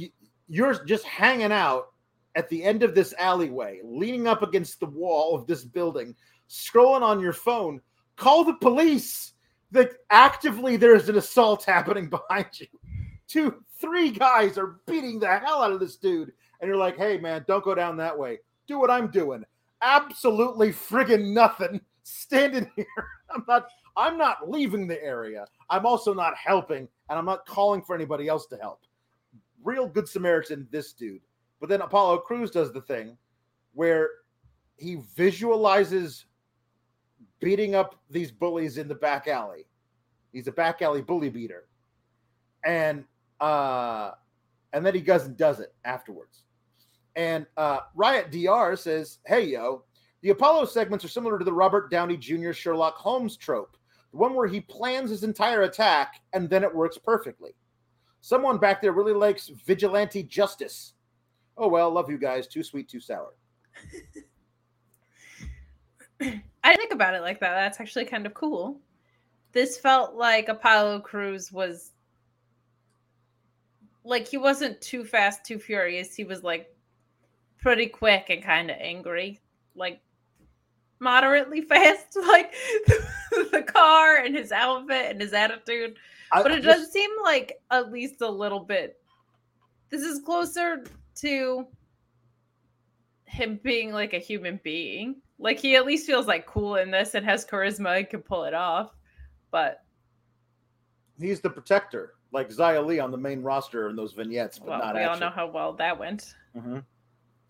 you're 0.52 0.84
just 0.84 1.06
hanging 1.06 1.50
out 1.50 1.92
at 2.34 2.46
the 2.50 2.62
end 2.62 2.82
of 2.82 2.94
this 2.94 3.14
alleyway, 3.18 3.80
leaning 3.82 4.26
up 4.26 4.42
against 4.42 4.80
the 4.80 4.86
wall 4.86 5.34
of 5.34 5.46
this 5.46 5.64
building, 5.64 6.14
scrolling 6.46 7.00
on 7.00 7.20
your 7.20 7.32
phone. 7.32 7.80
Call 8.16 8.44
the 8.44 8.52
police. 8.54 9.32
That 9.70 9.92
actively 10.10 10.76
there's 10.76 11.08
an 11.08 11.16
assault 11.16 11.64
happening 11.66 12.10
behind 12.10 12.48
you. 12.60 12.66
Two, 13.26 13.64
three 13.80 14.10
guys 14.10 14.58
are 14.58 14.76
beating 14.86 15.18
the 15.18 15.38
hell 15.38 15.62
out 15.62 15.72
of 15.72 15.80
this 15.80 15.96
dude, 15.96 16.30
and 16.60 16.68
you're 16.68 16.76
like, 16.76 16.98
"Hey, 16.98 17.16
man, 17.16 17.46
don't 17.48 17.64
go 17.64 17.74
down 17.74 17.96
that 17.96 18.18
way. 18.18 18.40
Do 18.68 18.78
what 18.78 18.90
I'm 18.90 19.10
doing." 19.10 19.46
Absolutely 19.80 20.68
friggin' 20.68 21.32
nothing. 21.32 21.80
Standing 22.02 22.70
here, 22.76 22.86
I'm 23.34 23.44
not. 23.48 23.68
I'm 23.96 24.18
not 24.18 24.50
leaving 24.50 24.86
the 24.86 25.02
area. 25.02 25.46
I'm 25.70 25.86
also 25.86 26.12
not 26.12 26.34
helping, 26.36 26.86
and 27.08 27.18
I'm 27.18 27.24
not 27.24 27.46
calling 27.46 27.80
for 27.80 27.94
anybody 27.94 28.28
else 28.28 28.46
to 28.48 28.58
help. 28.58 28.80
Real 29.62 29.86
good 29.86 30.08
Samaritan, 30.08 30.66
this 30.70 30.92
dude. 30.92 31.22
But 31.60 31.68
then 31.68 31.80
Apollo 31.80 32.18
Crews 32.18 32.50
does 32.50 32.72
the 32.72 32.80
thing 32.80 33.16
where 33.74 34.10
he 34.76 34.98
visualizes 35.14 36.26
beating 37.40 37.74
up 37.74 38.00
these 38.10 38.30
bullies 38.30 38.78
in 38.78 38.88
the 38.88 38.94
back 38.94 39.28
alley. 39.28 39.66
He's 40.32 40.48
a 40.48 40.52
back 40.52 40.82
alley 40.82 41.02
bully 41.02 41.28
beater. 41.28 41.68
And 42.64 43.04
uh 43.40 44.12
and 44.72 44.84
then 44.86 44.94
he 44.94 45.00
goes 45.00 45.24
and 45.24 45.36
does 45.36 45.60
it 45.60 45.74
afterwards. 45.84 46.44
And 47.16 47.46
uh 47.56 47.80
Riot 47.94 48.30
DR 48.30 48.76
says, 48.76 49.18
Hey 49.26 49.46
yo, 49.46 49.84
the 50.22 50.30
Apollo 50.30 50.66
segments 50.66 51.04
are 51.04 51.08
similar 51.08 51.38
to 51.38 51.44
the 51.44 51.52
Robert 51.52 51.90
Downey 51.90 52.16
Jr. 52.16 52.52
Sherlock 52.52 52.94
Holmes 52.96 53.36
trope, 53.36 53.76
the 54.12 54.18
one 54.18 54.34
where 54.34 54.46
he 54.46 54.60
plans 54.60 55.10
his 55.10 55.24
entire 55.24 55.62
attack 55.62 56.20
and 56.32 56.48
then 56.48 56.62
it 56.62 56.74
works 56.74 56.98
perfectly. 56.98 57.52
Someone 58.22 58.56
back 58.56 58.80
there 58.80 58.92
really 58.92 59.12
likes 59.12 59.48
vigilante 59.66 60.22
justice. 60.22 60.94
Oh 61.58 61.68
well, 61.68 61.90
love 61.90 62.08
you 62.08 62.18
guys. 62.18 62.46
Too 62.46 62.62
sweet, 62.62 62.88
too 62.88 63.00
sour. 63.00 63.34
I 66.64 66.76
think 66.76 66.92
about 66.92 67.14
it 67.14 67.22
like 67.22 67.40
that. 67.40 67.54
That's 67.54 67.80
actually 67.80 68.04
kind 68.04 68.24
of 68.24 68.32
cool. 68.32 68.80
This 69.50 69.76
felt 69.76 70.14
like 70.14 70.48
Apollo 70.48 71.00
Crews 71.00 71.50
was 71.52 71.90
like 74.04 74.28
he 74.28 74.36
wasn't 74.36 74.80
too 74.80 75.04
fast, 75.04 75.44
too 75.44 75.58
furious. 75.58 76.14
He 76.14 76.22
was 76.22 76.44
like 76.44 76.74
pretty 77.60 77.86
quick 77.86 78.26
and 78.30 78.42
kind 78.42 78.70
of 78.70 78.76
angry, 78.80 79.40
like 79.74 80.00
moderately 81.00 81.60
fast, 81.68 82.16
like 82.16 82.52
the 83.50 83.64
car 83.66 84.18
and 84.18 84.36
his 84.36 84.52
outfit 84.52 85.10
and 85.10 85.20
his 85.20 85.32
attitude. 85.32 85.96
I- 86.32 86.42
But 86.42 86.52
it 86.52 86.60
does 86.62 86.90
seem 86.90 87.10
like 87.22 87.60
at 87.70 87.92
least 87.92 88.20
a 88.22 88.28
little 88.30 88.60
bit. 88.60 88.98
This 89.90 90.02
is 90.02 90.20
closer 90.22 90.84
to 91.16 91.66
him 93.26 93.60
being 93.62 93.92
like 93.92 94.12
a 94.14 94.18
human 94.18 94.60
being. 94.62 95.16
Like 95.38 95.58
he 95.58 95.76
at 95.76 95.84
least 95.86 96.06
feels 96.06 96.26
like 96.26 96.46
cool 96.46 96.76
in 96.76 96.90
this 96.90 97.14
and 97.14 97.24
has 97.26 97.44
charisma 97.44 97.98
and 97.98 98.08
can 98.08 98.22
pull 98.22 98.44
it 98.44 98.54
off. 98.54 98.94
But 99.50 99.82
he's 101.20 101.40
the 101.40 101.50
protector, 101.50 102.14
like 102.32 102.48
Xia 102.48 102.84
Li 102.84 102.98
on 103.00 103.10
the 103.10 103.18
main 103.18 103.42
roster 103.42 103.88
in 103.90 103.96
those 103.96 104.12
vignettes, 104.12 104.58
but 104.58 104.68
Well, 104.68 104.78
not 104.78 104.94
we 104.94 105.00
actually. 105.00 105.24
all 105.24 105.30
know 105.30 105.34
how 105.34 105.46
well 105.50 105.72
that 105.74 105.98
went. 105.98 106.34
Mhm. 106.56 106.84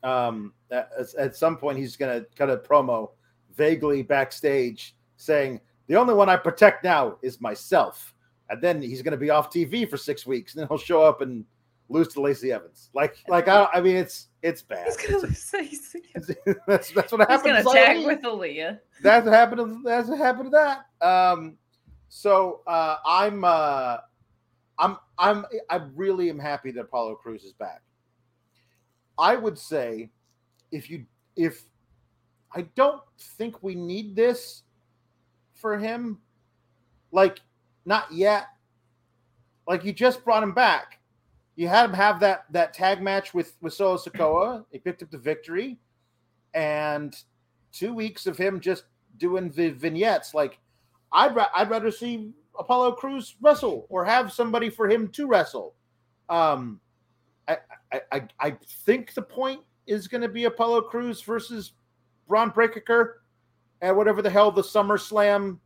Um, 0.02 0.52
at, 0.72 0.90
at 1.16 1.36
some 1.36 1.56
point, 1.56 1.78
he's 1.78 1.96
going 1.96 2.20
to 2.20 2.26
cut 2.34 2.50
a 2.50 2.56
promo 2.56 3.10
vaguely 3.54 4.02
backstage 4.02 4.96
saying, 5.16 5.60
The 5.86 5.94
only 5.96 6.14
one 6.14 6.28
I 6.28 6.36
protect 6.36 6.82
now 6.82 7.18
is 7.22 7.40
myself. 7.40 8.12
And 8.50 8.60
then 8.60 8.82
he's 8.82 9.02
going 9.02 9.12
to 9.12 9.18
be 9.18 9.30
off 9.30 9.50
TV 9.50 9.88
for 9.88 9.96
six 9.96 10.26
weeks, 10.26 10.54
and 10.54 10.60
then 10.60 10.68
he'll 10.68 10.78
show 10.78 11.02
up 11.02 11.20
and 11.20 11.44
lose 11.88 12.08
to 12.08 12.20
Lacey 12.20 12.52
Evans. 12.52 12.90
Like, 12.94 13.16
like 13.28 13.48
I, 13.48 13.68
I 13.72 13.80
mean, 13.80 13.96
it's 13.96 14.28
it's 14.42 14.62
bad. 14.62 14.86
He's 14.86 14.96
gonna 14.96 15.18
lose. 15.18 15.50
He's, 15.50 15.94
that's 16.66 16.90
that's 16.90 17.12
what 17.12 17.20
he's 17.20 17.28
happened. 17.28 17.44
gonna 17.44 17.62
to 17.64 17.70
tag 17.72 17.98
Li. 17.98 18.06
with 18.06 18.22
Aaliyah. 18.22 18.78
that's 19.02 19.24
what 19.24 19.34
happened. 19.34 19.58
To, 19.58 19.80
that's 19.84 20.08
what 20.08 20.18
happened 20.18 20.46
to 20.46 20.50
that. 20.50 21.06
Um, 21.06 21.56
so 22.08 22.60
uh, 22.66 22.96
I'm 23.06 23.44
uh, 23.44 23.98
I'm 24.78 24.96
I'm 25.18 25.44
I 25.70 25.80
really 25.94 26.28
am 26.28 26.38
happy 26.38 26.72
that 26.72 26.80
Apollo 26.80 27.16
Crews 27.16 27.44
is 27.44 27.52
back. 27.52 27.82
I 29.18 29.36
would 29.36 29.58
say 29.58 30.10
if 30.72 30.90
you 30.90 31.06
if 31.36 31.64
I 32.54 32.62
don't 32.74 33.00
think 33.18 33.62
we 33.62 33.74
need 33.74 34.16
this 34.16 34.62
for 35.54 35.78
him, 35.78 36.18
like 37.12 37.40
not 37.84 38.12
yet. 38.12 38.46
Like 39.66 39.84
you 39.84 39.92
just 39.92 40.24
brought 40.24 40.42
him 40.42 40.52
back. 40.52 40.98
You 41.56 41.68
had 41.68 41.84
him 41.84 41.92
have 41.94 42.20
that 42.20 42.44
that 42.50 42.72
tag 42.74 43.02
match 43.02 43.34
with 43.34 43.54
with 43.60 43.74
Solo 43.74 43.96
Sikoa. 43.96 44.64
He 44.70 44.78
picked 44.78 45.02
up 45.02 45.10
the 45.10 45.18
victory, 45.18 45.78
and 46.54 47.14
two 47.72 47.94
weeks 47.94 48.26
of 48.26 48.36
him 48.36 48.60
just 48.60 48.84
doing 49.18 49.50
the 49.50 49.70
vignettes. 49.70 50.34
Like 50.34 50.58
I'd 51.12 51.34
ra- 51.34 51.50
I'd 51.54 51.70
rather 51.70 51.90
see 51.90 52.32
Apollo 52.58 52.92
Crews 52.92 53.36
wrestle 53.40 53.86
or 53.88 54.04
have 54.04 54.32
somebody 54.32 54.70
for 54.70 54.88
him 54.88 55.08
to 55.08 55.26
wrestle. 55.26 55.74
Um, 56.28 56.80
I 57.46 57.58
I 57.92 58.00
I, 58.10 58.28
I 58.40 58.56
think 58.84 59.14
the 59.14 59.22
point 59.22 59.60
is 59.86 60.08
going 60.08 60.22
to 60.22 60.28
be 60.28 60.44
Apollo 60.44 60.82
Crews 60.82 61.20
versus 61.22 61.72
Bron 62.28 62.50
Breakker 62.50 63.22
at 63.82 63.94
whatever 63.94 64.22
the 64.22 64.30
hell 64.30 64.50
the 64.50 64.64
Summer 64.64 64.96
Slam. 64.96 65.60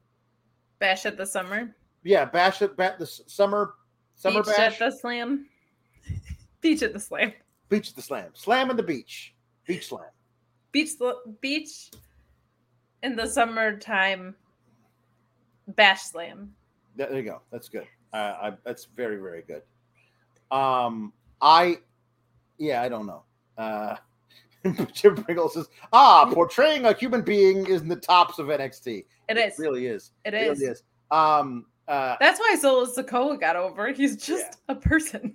Bash 0.78 1.06
at 1.06 1.16
the 1.16 1.26
summer. 1.26 1.74
Yeah, 2.06 2.24
bash 2.24 2.62
it 2.62 2.76
bat 2.76 2.98
the 3.00 3.06
summer 3.06 3.74
summer 4.14 4.42
Beach 4.44 4.56
bash. 4.56 4.80
at 4.80 4.92
the 4.92 4.96
slam. 4.96 5.46
Beach 6.60 6.82
at 6.82 6.92
the 6.92 7.00
slam. 7.00 7.32
beach 7.68 7.90
at 7.90 7.96
the 7.96 8.02
slam, 8.02 8.30
slam 8.32 8.70
in 8.70 8.76
the 8.76 8.82
beach, 8.82 9.34
beach 9.66 9.88
slam. 9.88 10.04
Beach 10.72 10.90
beach 11.40 11.90
in 13.02 13.16
the 13.16 13.26
summertime. 13.26 14.34
Bash 15.68 16.02
slam. 16.04 16.54
There 16.94 17.12
you 17.14 17.22
go. 17.24 17.42
That's 17.50 17.68
good. 17.68 17.86
Uh, 18.12 18.34
I, 18.40 18.52
that's 18.64 18.84
very, 18.96 19.16
very 19.16 19.42
good. 19.42 19.62
Um, 20.56 21.12
I, 21.42 21.78
yeah, 22.58 22.82
I 22.82 22.88
don't 22.88 23.06
know. 23.06 23.24
Uh, 23.58 23.96
Jim 24.92 25.16
Pringle 25.16 25.48
says, 25.48 25.66
"Ah, 25.92 26.30
portraying 26.32 26.84
a 26.84 26.92
human 26.94 27.22
being 27.22 27.66
is 27.66 27.82
in 27.82 27.88
the 27.88 27.96
tops 27.96 28.38
of 28.38 28.46
NXT. 28.46 29.04
It 29.28 29.36
is. 29.36 29.58
really 29.58 29.86
is. 29.86 30.12
It 30.24 30.34
It 30.34 30.42
is. 30.52 30.58
really 30.60 30.72
is. 30.72 30.82
Um, 31.10 31.66
uh, 31.88 32.16
That's 32.20 32.40
why 32.40 32.56
Solo 32.60 32.86
Sikoa 32.86 33.40
got 33.40 33.56
over. 33.56 33.92
He's 33.92 34.16
just 34.16 34.58
a 34.68 34.74
person. 34.74 35.34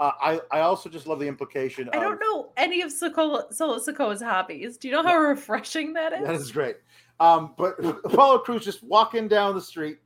uh, 0.00 0.12
I, 0.20 0.40
I 0.50 0.60
also 0.60 0.88
just 0.88 1.06
love 1.06 1.20
the 1.20 1.28
implication. 1.28 1.88
I 1.92 1.96
of, 1.96 2.02
don't 2.02 2.20
know 2.20 2.52
any 2.56 2.82
of 2.82 2.90
Sikoa, 2.90 3.52
Solo 3.52 3.78
Sikoa's 3.78 4.22
hobbies. 4.22 4.76
Do 4.76 4.88
you 4.88 4.94
know 4.94 5.02
how 5.02 5.16
refreshing 5.16 5.92
that 5.94 6.12
is? 6.12 6.26
That 6.26 6.34
is 6.34 6.52
great. 6.52 6.76
Um, 7.20 7.54
but 7.56 7.74
Apollo 8.04 8.38
Crews 8.40 8.64
just 8.64 8.82
walking 8.82 9.28
down 9.28 9.54
the 9.54 9.60
street, 9.60 9.98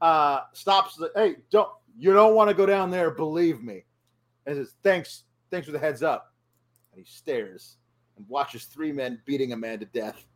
uh, 0.00 0.40
stops. 0.52 0.96
The, 0.96 1.10
hey, 1.14 1.36
don't 1.50 1.68
you 1.96 2.12
don't 2.12 2.34
want 2.34 2.48
to 2.48 2.54
go 2.54 2.66
down 2.66 2.90
there? 2.90 3.10
Believe 3.10 3.62
me. 3.62 3.84
And 4.46 4.56
says, 4.56 4.74
"Thanks, 4.82 5.24
thanks 5.50 5.66
for 5.66 5.72
the 5.72 5.78
heads 5.78 6.02
up." 6.02 6.32
And 6.92 6.98
he 6.98 7.10
stares 7.10 7.76
and 8.16 8.28
watches 8.28 8.64
three 8.64 8.92
men 8.92 9.20
beating 9.24 9.52
a 9.52 9.56
man 9.56 9.78
to 9.78 9.86
death. 9.86 10.26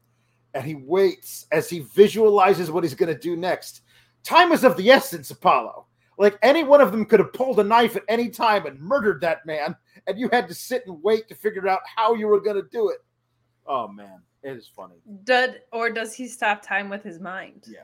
And 0.55 0.65
he 0.65 0.75
waits 0.75 1.47
as 1.53 1.69
he 1.69 1.81
visualizes 1.81 2.71
what 2.71 2.83
he's 2.83 2.95
going 2.95 3.13
to 3.13 3.21
do 3.21 3.37
next. 3.37 3.83
Time 4.27 4.51
is 4.51 4.65
of 4.65 4.77
the 4.77 4.91
essence, 4.91 5.31
Apollo. 5.31 5.87
Like 6.19 6.37
any 6.43 6.65
one 6.65 6.81
of 6.81 6.91
them 6.91 7.05
could 7.05 7.21
have 7.21 7.33
pulled 7.33 7.61
a 7.61 7.65
knife 7.65 7.95
at 7.95 8.03
any 8.09 8.29
time 8.29 8.67
and 8.67 8.81
murdered 8.81 9.21
that 9.21 9.47
man, 9.47 9.77
and 10.09 10.19
you 10.19 10.29
had 10.33 10.49
to 10.49 10.55
sit 10.55 10.83
and 10.87 11.01
wait 11.01 11.29
to 11.29 11.35
figure 11.37 11.69
out 11.69 11.81
how 11.95 12.13
you 12.15 12.27
were 12.27 12.41
going 12.41 12.57
to 12.57 12.69
do 12.73 12.89
it. 12.89 12.99
Oh 13.67 13.87
man, 13.87 14.21
it 14.43 14.57
is 14.57 14.69
funny. 14.75 14.97
Did 15.23 15.61
or 15.73 15.91
does 15.91 16.13
he 16.13 16.27
stop 16.27 16.61
time 16.61 16.89
with 16.89 17.05
his 17.05 17.21
mind? 17.21 17.67
Yeah. 17.69 17.81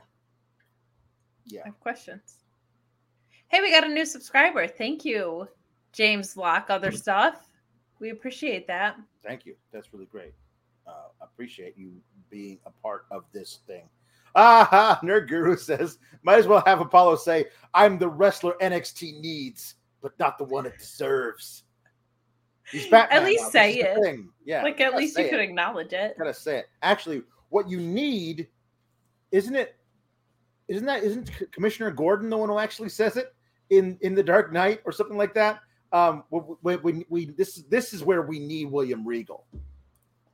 Yeah. 1.46 1.60
I 1.62 1.68
have 1.68 1.78
questions. 1.78 2.38
Hey, 3.46 3.60
we 3.60 3.70
got 3.70 3.84
a 3.84 3.88
new 3.88 4.04
subscriber. 4.04 4.66
Thank 4.66 5.04
you, 5.04 5.46
James 5.92 6.34
Block. 6.34 6.70
Other 6.70 6.90
stuff. 6.90 7.48
We 8.00 8.10
appreciate 8.10 8.66
that. 8.66 8.96
Thank 9.24 9.46
you. 9.46 9.54
That's 9.72 9.92
really 9.92 10.06
great. 10.06 10.32
Uh, 10.88 11.08
appreciate 11.20 11.74
you 11.76 11.92
being 12.30 12.58
a 12.66 12.70
part 12.82 13.06
of 13.12 13.24
this 13.32 13.60
thing. 13.68 13.84
Ah, 14.34 14.98
Nerd 15.04 15.28
Guru 15.28 15.56
says, 15.56 15.98
might 16.22 16.38
as 16.38 16.46
well 16.46 16.62
have 16.66 16.80
Apollo 16.80 17.16
say, 17.16 17.46
I'm 17.74 17.98
the 17.98 18.08
wrestler 18.08 18.54
NXT 18.60 19.20
needs, 19.20 19.74
but 20.00 20.18
not 20.18 20.38
the 20.38 20.44
one 20.44 20.66
it 20.66 20.78
deserves. 20.78 21.64
He's 22.70 22.86
Batman. 22.88 23.18
At 23.18 23.24
least 23.24 23.44
now. 23.44 23.50
Say 23.50 23.74
it. 23.74 24.02
thing. 24.02 24.30
Yeah. 24.44 24.62
like 24.62 24.80
at 24.80 24.94
least 24.94 25.16
you 25.18 25.24
say 25.24 25.30
could 25.30 25.40
acknowledge 25.40 25.92
it. 25.92 26.16
Gotta 26.16 26.32
say 26.32 26.58
it. 26.58 26.66
Actually, 26.82 27.22
what 27.50 27.68
you 27.68 27.78
need, 27.78 28.48
isn't 29.30 29.54
it? 29.54 29.76
Isn't 30.68 30.86
that 30.86 31.02
isn't 31.02 31.30
Commissioner 31.52 31.90
Gordon 31.90 32.30
the 32.30 32.36
one 32.36 32.48
who 32.48 32.58
actually 32.58 32.88
says 32.88 33.16
it 33.16 33.34
in 33.70 33.98
in 34.00 34.14
the 34.14 34.22
Dark 34.22 34.52
Knight 34.52 34.80
or 34.84 34.92
something 34.92 35.18
like 35.18 35.34
that? 35.34 35.60
Um, 35.92 36.24
we, 36.62 37.04
we, 37.10 37.26
this 37.26 37.56
this 37.68 37.92
is 37.92 38.02
where 38.02 38.22
we 38.22 38.38
need 38.38 38.70
William 38.70 39.06
Regal 39.06 39.44
to 39.52 39.58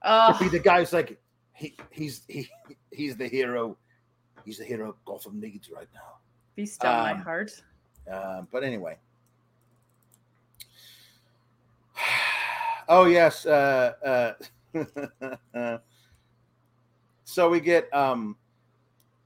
Oh, 0.04 0.36
be 0.38 0.48
the 0.48 0.60
guy 0.60 0.78
who's 0.78 0.92
like 0.92 1.18
he 1.54 1.76
he's 1.90 2.22
he 2.28 2.48
he's 2.92 3.16
the 3.16 3.26
hero. 3.26 3.76
He's 4.48 4.56
the 4.56 4.64
hero 4.64 4.88
of 4.88 5.04
Gotham 5.04 5.38
needs 5.38 5.68
right 5.70 5.88
now. 5.92 6.16
be 6.56 6.64
still 6.64 6.90
my 6.90 7.12
um, 7.12 7.18
heart. 7.18 7.52
Uh, 8.10 8.42
but 8.50 8.64
anyway. 8.64 8.96
Oh 12.90 13.04
yes. 13.04 13.44
Uh, 13.44 14.32
uh, 14.74 15.76
so 17.24 17.50
we 17.50 17.60
get 17.60 17.94
um, 17.94 18.34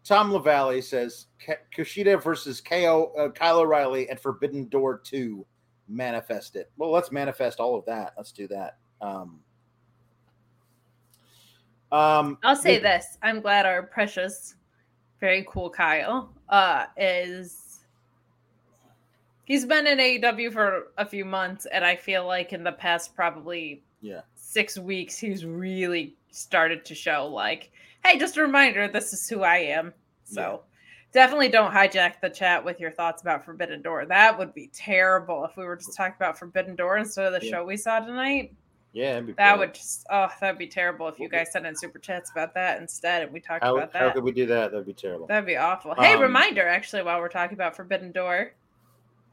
Tom 0.03 0.33
Lavalley 0.33 0.83
says 0.83 1.27
Kushida 1.73 2.20
versus 2.20 2.61
KO 2.61 3.12
uh, 3.16 3.29
Kyle 3.29 3.61
O'Reilly 3.61 4.11
at 4.11 4.20
Forbidden 4.20 4.66
Door 4.66 5.03
Two. 5.05 5.47
Manifest 5.87 6.57
it. 6.57 6.73
Well, 6.77 6.91
let's 6.91 7.12
manifest 7.12 7.61
all 7.61 7.77
of 7.77 7.85
that. 7.85 8.14
Let's 8.16 8.33
do 8.33 8.49
that. 8.49 8.79
Um, 9.01 9.39
um, 11.93 12.39
I'll 12.43 12.57
say 12.57 12.81
this. 12.81 13.16
I'm 13.23 13.41
glad 13.41 13.64
our 13.64 13.85
precious, 13.85 14.57
very 15.23 15.47
cool 15.49 15.70
Kyle 15.70 16.29
uh 16.49 16.87
is 16.97 17.85
he's 19.45 19.64
been 19.64 19.87
in 19.87 19.99
AEW 19.99 20.53
for 20.53 20.89
a 20.99 21.07
few 21.07 21.25
months, 21.25 21.64
and 21.66 21.85
I 21.85 21.95
feel 21.95 22.27
like 22.27 22.53
in 22.53 22.64
the 22.64 22.73
past 22.73 23.14
probably 23.14 23.83
Yeah. 24.01 24.23
six 24.35 24.77
weeks 24.79 25.16
he's 25.16 25.47
really 25.47 26.16
started 26.33 26.85
to 26.87 26.95
show 26.97 27.27
like, 27.29 27.70
hey, 28.05 28.18
just 28.18 28.37
a 28.37 28.43
reminder, 28.43 28.89
this 28.89 29.12
is 29.12 29.29
who 29.29 29.43
I 29.43 29.59
am. 29.59 29.95
So 30.25 30.62
definitely 31.12 31.51
don't 31.51 31.73
hijack 31.73 32.14
the 32.20 32.29
chat 32.31 32.64
with 32.64 32.81
your 32.81 32.91
thoughts 32.91 33.23
about 33.23 33.45
Forbidden 33.45 33.81
Door. 33.83 34.07
That 34.07 34.37
would 34.37 34.53
be 34.55 34.70
terrible 34.73 35.45
if 35.45 35.57
we 35.57 35.64
were 35.64 35.77
just 35.77 35.97
talking 35.97 36.16
about 36.16 36.37
Forbidden 36.37 36.75
Door 36.75 36.99
instead 36.99 37.33
of 37.33 37.39
the 37.41 37.47
Yeah. 37.47 37.59
show 37.59 37.64
we 37.64 37.77
saw 37.77 38.01
tonight. 38.01 38.53
Yeah, 38.93 39.12
that'd 39.12 39.26
be 39.26 39.32
That 39.32 39.59
would 39.59 39.74
just 39.74 40.07
oh, 40.11 40.28
that'd 40.40 40.59
be 40.59 40.66
terrible 40.66 41.09
if 41.09 41.18
you 41.18 41.28
guys 41.28 41.51
sent 41.51 41.66
in 41.66 41.74
super 41.74 41.99
chats 41.99 42.30
about 42.30 42.53
that 42.55 42.80
instead, 42.80 43.22
and 43.22 43.32
we 43.32 43.40
talked 43.40 43.64
How, 43.64 43.76
about 43.76 43.93
that. 43.93 44.03
how 44.03 44.11
could 44.11 44.24
we 44.24 44.32
do 44.32 44.47
that? 44.47 44.70
That'd 44.70 44.86
be 44.86 44.93
terrible. 44.93 45.26
That'd 45.26 45.47
be 45.47 45.57
awful. 45.57 45.95
Hey, 45.95 46.14
Um, 46.14 46.20
reminder 46.20 46.66
actually, 46.68 47.03
while 47.03 47.18
we're 47.18 47.28
talking 47.28 47.55
about 47.55 47.74
Forbidden 47.74 48.12
Door, 48.12 48.53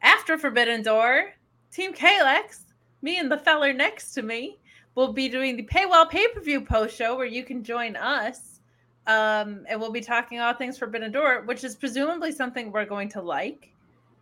after 0.02 0.38
Forbidden 0.38 0.82
Door, 0.82 1.34
Team 1.74 1.94
Kalex, 1.94 2.62
me 3.02 3.18
and 3.20 3.30
the 3.30 3.38
feller 3.38 3.74
next 3.74 4.14
to 4.14 4.22
me, 4.22 4.58
will 4.96 5.12
be 5.12 5.28
doing 5.28 5.58
the 5.58 5.64
Paywall 5.64 6.10
pay 6.10 6.28
per 6.30 6.40
view 6.40 6.62
post 6.62 6.96
show 6.96 7.18
where 7.18 7.26
you 7.26 7.44
can 7.44 7.64
join 7.64 7.96
us. 7.98 8.62
Um, 9.08 9.66
and 9.68 9.80
we'll 9.80 9.92
be 9.92 10.02
talking 10.02 10.40
all 10.40 10.54
things 10.54 10.78
Forbidden 10.78 11.12
Door, 11.12 11.44
which 11.46 11.64
is 11.64 11.76
presumably 11.76 12.32
something 12.32 12.72
we're 12.72 12.86
going 12.86 13.10
to 13.10 13.22
like. 13.22 13.74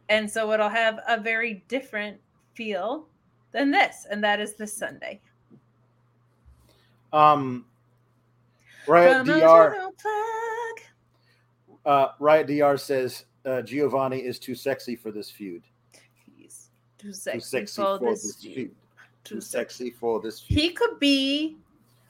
And 0.09 0.29
so 0.29 0.51
it'll 0.53 0.69
have 0.69 0.99
a 1.07 1.19
very 1.19 1.65
different 1.67 2.17
feel 2.53 3.07
than 3.51 3.71
this, 3.71 4.05
and 4.09 4.23
that 4.23 4.39
is 4.39 4.55
this 4.55 4.73
Sunday. 4.73 5.19
Um, 7.13 7.65
Riot 8.87 9.25
From 9.25 9.39
DR, 9.39 9.75
plug. 10.01 10.81
uh, 11.85 12.07
Riot 12.19 12.47
DR 12.47 12.77
says 12.77 13.25
uh, 13.45 13.61
Giovanni 13.61 14.19
is 14.19 14.39
too 14.39 14.55
sexy 14.55 14.95
for 14.95 15.11
this 15.11 15.29
feud. 15.29 15.63
He's 16.37 16.69
too 16.97 17.09
Too 17.09 17.13
sexy, 17.13 17.39
sexy 17.41 17.81
for, 17.81 17.97
for 17.99 18.09
this 18.11 18.23
this 18.23 18.35
feud. 18.43 18.55
feud. 18.55 18.71
Too 19.23 19.35
Too 19.35 19.41
sexy. 19.41 19.85
sexy 19.85 19.91
for 19.99 20.21
this 20.21 20.39
feud. 20.39 20.59
He 20.59 20.69
could 20.71 20.99
be 20.99 21.57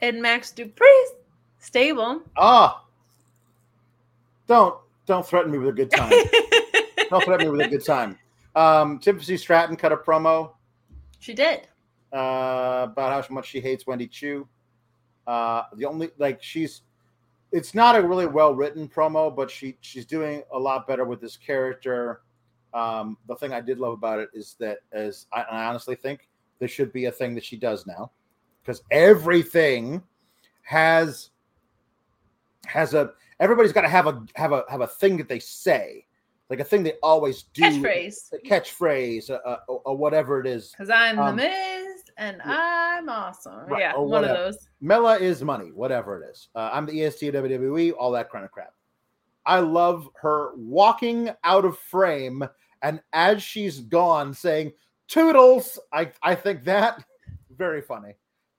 in 0.01 0.21
Max 0.21 0.51
Dupri's 0.55 1.11
stable. 1.59 2.21
Ah, 2.37 2.83
don't 4.47 4.75
don't 5.05 5.25
threaten 5.25 5.51
me 5.51 5.57
with 5.57 5.69
a 5.69 5.71
good 5.73 5.91
time. 5.91 6.11
Don't 7.09 7.23
threaten 7.23 7.47
me 7.47 7.51
with 7.57 7.65
a 7.65 7.69
good 7.69 7.85
time. 7.85 8.19
Um, 8.53 8.99
Tiffany 8.99 9.37
Stratton 9.37 9.77
cut 9.77 9.93
a 9.93 9.95
promo 9.95 10.51
She 11.19 11.33
did. 11.33 11.61
uh, 12.11 12.87
about 12.91 13.25
how 13.25 13.33
much 13.33 13.47
she 13.47 13.61
hates 13.61 13.87
Wendy 13.87 14.07
Choo. 14.07 14.45
Uh, 15.27 15.63
the 15.75 15.85
only 15.85 16.09
like 16.17 16.41
she's, 16.41 16.81
it's 17.51 17.75
not 17.75 17.95
a 17.95 18.01
really 18.01 18.25
well 18.25 18.55
written 18.55 18.87
promo, 18.87 19.35
but 19.35 19.51
she 19.51 19.77
she's 19.81 20.05
doing 20.05 20.41
a 20.53 20.57
lot 20.57 20.87
better 20.87 21.05
with 21.05 21.21
this 21.21 21.35
character. 21.37 22.21
Um, 22.73 23.17
the 23.27 23.35
thing 23.35 23.53
I 23.53 23.61
did 23.61 23.77
love 23.79 23.93
about 23.93 24.19
it 24.19 24.29
is 24.33 24.55
that, 24.59 24.79
as 24.93 25.25
I, 25.33 25.41
I 25.43 25.65
honestly 25.65 25.95
think, 25.95 26.29
this 26.59 26.71
should 26.71 26.91
be 26.93 27.05
a 27.05 27.11
thing 27.11 27.35
that 27.35 27.43
she 27.43 27.57
does 27.57 27.85
now, 27.85 28.11
because 28.61 28.81
everything 28.91 30.01
has 30.63 31.29
has 32.65 32.93
a 32.93 33.11
everybody's 33.39 33.71
got 33.71 33.81
to 33.81 33.89
have 33.89 34.07
a 34.07 34.25
have 34.35 34.51
a 34.51 34.63
have 34.69 34.81
a 34.81 34.87
thing 34.87 35.17
that 35.17 35.27
they 35.29 35.39
say, 35.39 36.05
like 36.49 36.59
a 36.59 36.63
thing 36.63 36.83
they 36.83 36.93
always 37.03 37.43
do, 37.53 37.63
Catchphrase. 37.63 38.33
a 38.33 38.37
catchphrase, 38.47 39.29
uh, 39.29 39.39
uh, 39.45 39.57
or, 39.67 39.95
whatever 39.95 40.39
it 40.39 40.47
is. 40.47 40.71
Because 40.71 40.89
I'm 40.89 41.19
Um, 41.19 41.35
the 41.35 41.43
Miz 41.43 41.96
and 42.17 42.41
I'm 42.41 43.09
awesome. 43.09 43.67
Right, 43.67 43.81
yeah, 43.81 43.97
one 43.97 44.23
of 44.23 44.35
those. 44.35 44.69
Mella 44.81 45.17
is 45.17 45.43
money, 45.43 45.71
whatever 45.73 46.21
it 46.21 46.29
is. 46.29 46.49
Uh, 46.55 46.69
I'm 46.73 46.85
the 46.85 47.03
EST 47.03 47.35
of 47.35 47.45
WWE, 47.45 47.93
all 47.97 48.11
that 48.11 48.31
kind 48.31 48.43
of 48.43 48.51
crap. 48.51 48.73
I 49.45 49.59
love 49.59 50.09
her 50.21 50.51
walking 50.55 51.29
out 51.43 51.63
of 51.63 51.77
frame 51.77 52.43
and 52.81 53.01
as 53.13 53.41
she's 53.41 53.79
gone 53.79 54.33
saying 54.33 54.73
toodles. 55.07 55.79
I, 55.93 56.11
I 56.21 56.35
think 56.35 56.63
that 56.65 57.03
very 57.57 57.81
funny. 57.81 58.15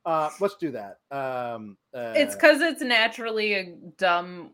Uh, 0.06 0.30
let's 0.40 0.56
do 0.56 0.70
that. 0.70 0.98
Um, 1.10 1.76
uh, 1.94 2.14
It's 2.16 2.34
because 2.34 2.62
it's 2.62 2.80
naturally 2.80 3.54
a 3.54 3.76
dumb 3.98 4.52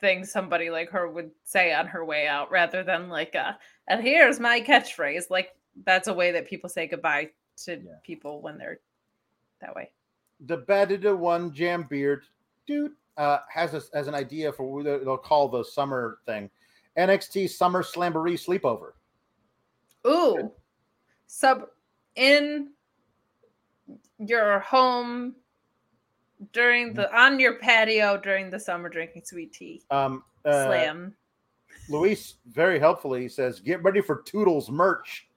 thing 0.00 0.24
somebody 0.24 0.70
like 0.70 0.90
her 0.90 1.10
would 1.10 1.30
say 1.44 1.72
on 1.74 1.86
her 1.86 2.04
way 2.04 2.26
out 2.26 2.50
rather 2.50 2.82
than 2.82 3.08
like 3.08 3.34
a, 3.34 3.58
and 3.88 4.02
here's 4.02 4.40
my 4.40 4.60
catchphrase. 4.60 5.28
Like 5.28 5.50
that's 5.84 6.08
a 6.08 6.14
way 6.14 6.32
that 6.32 6.48
people 6.48 6.70
say 6.70 6.86
goodbye 6.86 7.30
to 7.56 7.76
Yeah. 7.76 7.92
people 8.02 8.40
when 8.42 8.58
they're 8.58 8.80
that 9.60 9.74
way. 9.74 9.90
the 10.46 10.56
bedded 10.58 11.04
one 11.04 11.52
jam 11.54 11.84
beard 11.84 12.24
dude 12.66 12.92
uh, 13.16 13.38
has 13.48 13.72
a, 13.74 13.82
has 13.96 14.08
an 14.08 14.14
idea 14.14 14.52
for 14.52 14.64
what 14.64 14.84
they'll 14.84 15.16
call 15.16 15.48
the 15.48 15.62
summer 15.64 16.18
thing. 16.26 16.50
NXT 16.98 17.48
Summer 17.50 17.82
Slamboree 17.82 18.34
Sleepover. 18.38 18.92
Ooh, 20.06 20.52
sub 21.26 21.68
in 22.16 22.70
your 24.18 24.58
home 24.60 25.34
during 26.52 26.88
Mm-hmm. 26.88 26.96
the 26.96 27.18
on 27.18 27.40
your 27.40 27.54
patio 27.58 28.16
during 28.18 28.50
the 28.50 28.58
summer 28.60 28.88
drinking 28.88 29.22
sweet 29.24 29.52
tea. 29.52 29.82
Um, 29.90 30.24
uh, 30.44 30.66
Slam. 30.66 31.14
Luis 31.88 32.34
very 32.46 32.78
helpfully 32.78 33.28
says, 33.28 33.60
"Get 33.60 33.82
ready 33.82 34.00
for 34.00 34.22
Toodles 34.22 34.70
merch." 34.70 35.28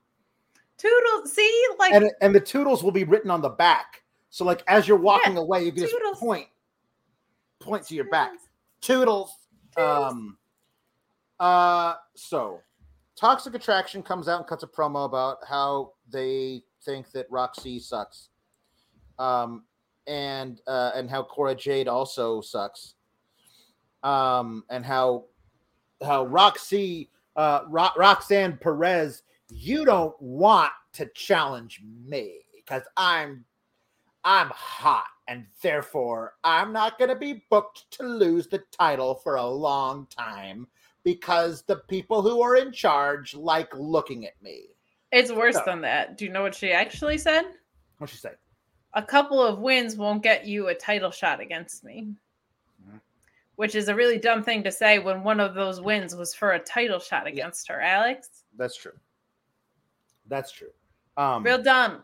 Toodles. 0.77 1.33
See, 1.33 1.65
like 1.79 1.93
and 1.93 2.11
and 2.21 2.33
the 2.35 2.39
toodles 2.39 2.83
will 2.83 2.91
be 2.91 3.03
written 3.03 3.31
on 3.31 3.41
the 3.41 3.49
back. 3.49 4.03
So 4.29 4.45
like 4.45 4.63
as 4.67 4.87
you're 4.87 4.97
walking 4.97 5.33
Yeah, 5.33 5.39
away, 5.39 5.63
you 5.63 5.71
can 5.71 5.83
toodles. 5.83 6.01
just 6.11 6.19
point 6.21 6.47
point 7.59 7.85
to 7.87 7.95
your 7.95 8.09
back. 8.09 8.31
Toodles. 8.81 9.31
Um 9.77 10.37
uh 11.39 11.95
so 12.15 12.59
Toxic 13.15 13.55
Attraction 13.55 14.03
comes 14.03 14.27
out 14.27 14.39
and 14.39 14.47
cuts 14.47 14.63
a 14.63 14.67
promo 14.67 15.05
about 15.05 15.37
how 15.47 15.93
they 16.09 16.63
think 16.83 17.11
that 17.11 17.25
Roxy 17.31 17.79
sucks. 17.79 18.29
Um 19.17 19.63
and 20.05 20.61
uh 20.67 20.91
and 20.95 21.09
how 21.09 21.23
Cora 21.23 21.55
Jade 21.55 21.87
also 21.87 22.41
sucks. 22.41 22.93
Um 24.03 24.63
and 24.69 24.85
how 24.85 25.25
how 26.03 26.25
Roxy 26.25 27.09
uh 27.35 27.61
Ro- 27.67 27.89
Roxanne 27.97 28.57
Perez 28.57 29.23
you 29.49 29.85
don't 29.85 30.19
want 30.21 30.71
to 30.93 31.05
challenge 31.15 31.81
me 32.05 32.39
because 32.55 32.83
I'm 32.97 33.45
I'm 34.23 34.49
hot 34.49 35.05
and 35.27 35.45
therefore 35.61 36.33
I'm 36.43 36.73
not 36.73 36.97
going 36.97 37.09
to 37.09 37.15
be 37.15 37.43
booked 37.49 37.89
to 37.91 38.03
lose 38.03 38.47
the 38.47 38.61
title 38.77 39.15
for 39.15 39.35
a 39.35 39.45
long 39.45 40.07
time 40.07 40.67
because 41.03 41.61
the 41.63 41.77
people 41.87 42.21
who 42.21 42.41
are 42.41 42.55
in 42.57 42.71
charge 42.73 43.33
like 43.35 43.69
looking 43.73 44.25
at 44.25 44.41
me. 44.41 44.65
it's 45.13 45.31
worse 45.31 45.55
No. 45.55 45.63
than 45.65 45.81
that. 45.81 46.17
Do 46.17 46.25
you 46.25 46.31
know 46.31 46.41
what 46.41 46.55
she 46.55 46.71
actually 46.71 47.17
said? 47.17 47.45
What'd 47.99 48.13
she 48.13 48.19
said? 48.19 48.37
a 48.93 49.03
couple 49.03 49.39
of 49.41 49.59
wins 49.59 49.95
won't 49.95 50.23
get 50.23 50.47
you 50.47 50.69
a 50.69 50.73
title 50.75 51.11
shot 51.11 51.39
against 51.39 51.83
me. 51.83 52.07
Mhm. 52.83 52.99
Which 53.55 53.75
is 53.75 53.89
a 53.89 53.95
really 53.95 54.17
dumb 54.17 54.43
thing 54.43 54.63
to 54.63 54.71
say 54.71 54.97
when 54.97 55.23
one 55.23 55.39
of 55.39 55.53
those 55.53 55.79
wins 55.79 56.15
was 56.15 56.33
for 56.33 56.53
a 56.53 56.59
title 56.59 56.99
shot 56.99 57.27
against 57.27 57.67
her, 57.67 57.79
Alex. 57.79 58.43
That's 58.57 58.75
true. 58.75 58.93
That's 60.29 60.51
true. 60.51 60.69
Um, 61.15 61.43
Real 61.43 61.61
dumb. 61.61 62.03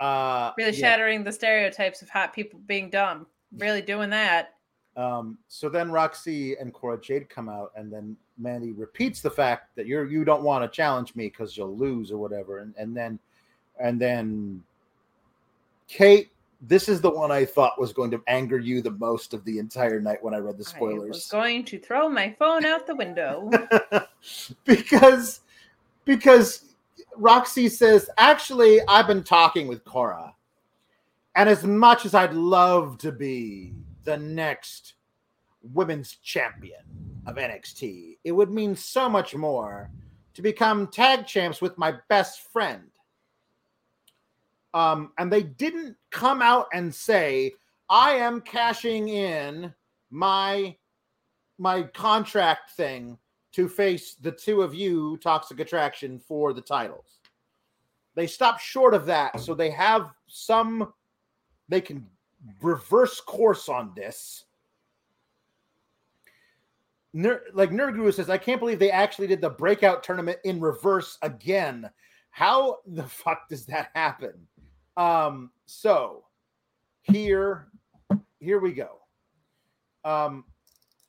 uh, 0.00 0.52
Really 0.56 0.72
yeah. 0.72 0.78
shattering 0.78 1.24
the 1.24 1.32
stereotypes 1.32 2.02
of 2.02 2.08
hot 2.08 2.32
people 2.32 2.60
being 2.66 2.90
dumb. 2.90 3.26
Really 3.56 3.82
doing 3.82 4.10
that. 4.10 4.54
Um, 4.96 5.38
so 5.48 5.68
then 5.68 5.90
Roxy 5.90 6.56
and 6.56 6.72
Cora 6.72 7.00
Jade 7.00 7.28
come 7.28 7.48
out, 7.48 7.72
and 7.76 7.92
then 7.92 8.16
Mandy 8.38 8.72
repeats 8.72 9.20
the 9.20 9.30
fact 9.30 9.76
that 9.76 9.86
you're 9.86 10.04
you 10.04 10.24
don't 10.24 10.42
want 10.42 10.64
to 10.64 10.74
challenge 10.74 11.14
me 11.14 11.28
because 11.28 11.56
you'll 11.56 11.76
lose 11.76 12.10
or 12.10 12.18
whatever, 12.18 12.58
and 12.58 12.74
and 12.76 12.96
then 12.96 13.18
and 13.80 14.00
then 14.00 14.62
Kate, 15.88 16.30
this 16.60 16.88
is 16.88 17.00
the 17.00 17.10
one 17.10 17.30
I 17.32 17.44
thought 17.44 17.80
was 17.80 17.92
going 17.92 18.10
to 18.12 18.22
anger 18.26 18.58
you 18.58 18.82
the 18.82 18.92
most 18.92 19.34
of 19.34 19.44
the 19.44 19.58
entire 19.58 20.00
night 20.00 20.22
when 20.22 20.34
I 20.34 20.38
read 20.38 20.58
the 20.58 20.64
spoilers. 20.64 21.02
I 21.02 21.08
was 21.08 21.26
going 21.26 21.64
to 21.64 21.78
throw 21.78 22.08
my 22.08 22.34
phone 22.38 22.64
out 22.64 22.86
the 22.86 22.94
window. 22.94 23.50
because 24.64 25.40
because 26.04 26.69
Roxy 27.20 27.68
says, 27.68 28.08
actually, 28.16 28.80
I've 28.88 29.06
been 29.06 29.22
talking 29.22 29.68
with 29.68 29.84
Cora, 29.84 30.34
and 31.36 31.48
as 31.48 31.64
much 31.64 32.06
as 32.06 32.14
I'd 32.14 32.32
love 32.32 32.96
to 32.98 33.12
be 33.12 33.74
the 34.04 34.16
next 34.16 34.94
women's 35.62 36.16
champion 36.16 36.80
of 37.26 37.36
NXT, 37.36 38.16
it 38.24 38.32
would 38.32 38.50
mean 38.50 38.74
so 38.74 39.06
much 39.08 39.34
more 39.34 39.90
to 40.32 40.40
become 40.40 40.86
tag 40.86 41.26
champs 41.26 41.60
with 41.60 41.76
my 41.76 41.94
best 42.08 42.50
friend. 42.52 42.84
Um, 44.72 45.12
and 45.18 45.30
they 45.30 45.42
didn't 45.42 45.96
come 46.10 46.40
out 46.40 46.68
and 46.72 46.94
say, 46.94 47.52
I 47.90 48.12
am 48.12 48.40
cashing 48.40 49.08
in 49.08 49.74
my 50.10 50.76
my 51.58 51.82
contract 51.82 52.70
thing 52.70 53.18
to 53.52 53.68
face 53.68 54.14
the 54.14 54.32
two 54.32 54.62
of 54.62 54.74
you, 54.74 55.16
Toxic 55.18 55.60
Attraction, 55.60 56.18
for 56.18 56.52
the 56.52 56.60
titles. 56.60 57.18
They 58.14 58.26
stopped 58.26 58.60
short 58.60 58.94
of 58.94 59.06
that, 59.06 59.40
so 59.40 59.54
they 59.54 59.70
have 59.70 60.10
some. 60.26 60.92
They 61.68 61.80
can 61.80 62.06
reverse 62.60 63.20
course 63.20 63.68
on 63.68 63.92
this. 63.94 64.44
Ner- 67.12 67.42
like 67.54 67.70
Nerdguru 67.70 68.12
says, 68.12 68.30
I 68.30 68.38
can't 68.38 68.60
believe 68.60 68.78
they 68.78 68.90
actually 68.90 69.26
did 69.26 69.40
the 69.40 69.50
breakout 69.50 70.02
tournament 70.02 70.38
in 70.44 70.60
reverse 70.60 71.18
again. 71.22 71.90
How 72.30 72.78
the 72.86 73.02
fuck 73.02 73.48
does 73.48 73.66
that 73.66 73.90
happen? 73.94 74.46
Um, 74.96 75.50
so 75.66 76.24
here, 77.02 77.68
here 78.38 78.60
we 78.60 78.72
go. 78.72 79.00
Um, 80.04 80.44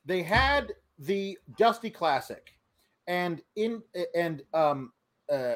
they 0.04 0.22
had 0.22 0.72
the 1.06 1.38
Dusty 1.56 1.90
Classic, 1.90 2.54
and 3.06 3.42
in 3.56 3.82
and 4.14 4.42
um 4.54 4.92
uh 5.32 5.54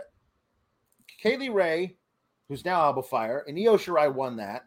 Kay 1.22 1.36
Lee 1.36 1.48
Ray, 1.48 1.96
who's 2.48 2.64
now 2.64 2.80
Alba 2.80 3.02
Fyre, 3.02 3.44
and 3.46 3.58
Io 3.58 3.76
Shirai 3.76 4.12
won 4.12 4.36
that, 4.36 4.66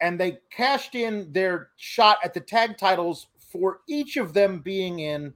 and 0.00 0.18
they 0.18 0.38
cashed 0.50 0.94
in 0.94 1.30
their 1.32 1.70
shot 1.76 2.18
at 2.24 2.34
the 2.34 2.40
tag 2.40 2.78
titles 2.78 3.28
for 3.38 3.80
each 3.88 4.16
of 4.16 4.32
them 4.32 4.60
being 4.60 5.00
in 5.00 5.32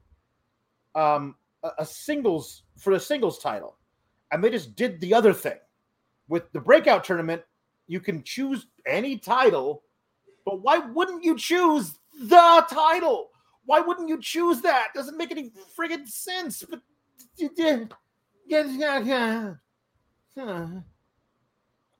um 0.94 1.34
a, 1.62 1.70
a 1.78 1.86
singles 1.86 2.62
for 2.78 2.92
the 2.92 3.00
singles 3.00 3.38
title, 3.38 3.76
and 4.32 4.42
they 4.42 4.50
just 4.50 4.76
did 4.76 5.00
the 5.00 5.14
other 5.14 5.32
thing 5.32 5.58
with 6.28 6.50
the 6.52 6.60
breakout 6.60 7.04
tournament. 7.04 7.42
You 7.86 8.00
can 8.00 8.22
choose 8.22 8.66
any 8.86 9.18
title, 9.18 9.82
but 10.46 10.62
why 10.62 10.78
wouldn't 10.78 11.24
you 11.24 11.36
choose 11.36 11.98
the 12.22 12.64
title? 12.70 13.29
Why 13.70 13.78
wouldn't 13.78 14.08
you 14.08 14.18
choose 14.20 14.62
that? 14.62 14.88
Doesn't 14.96 15.16
make 15.16 15.30
any 15.30 15.52
friggin' 15.78 16.08
sense. 16.08 16.64
But 16.68 16.80
you 17.36 17.50
did. 17.54 17.94
Yeah, 18.44 19.54
yeah. 20.36 20.80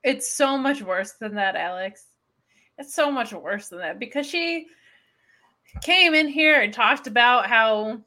It's 0.03 0.33
so 0.33 0.59
much 0.59 0.83
worse 0.83 1.13
than 1.13 1.37
that, 1.37 1.55
Alex. 1.55 2.07
It's 2.77 2.93
so 2.93 3.13
much 3.13 3.33
worse 3.33 3.69
than 3.69 3.79
that 3.79 4.01
because 4.01 4.27
she 4.27 4.67
came 5.81 6.13
in 6.13 6.27
here 6.27 6.61
and 6.61 6.75
talked 6.75 7.07
about 7.07 7.47
how 7.47 8.01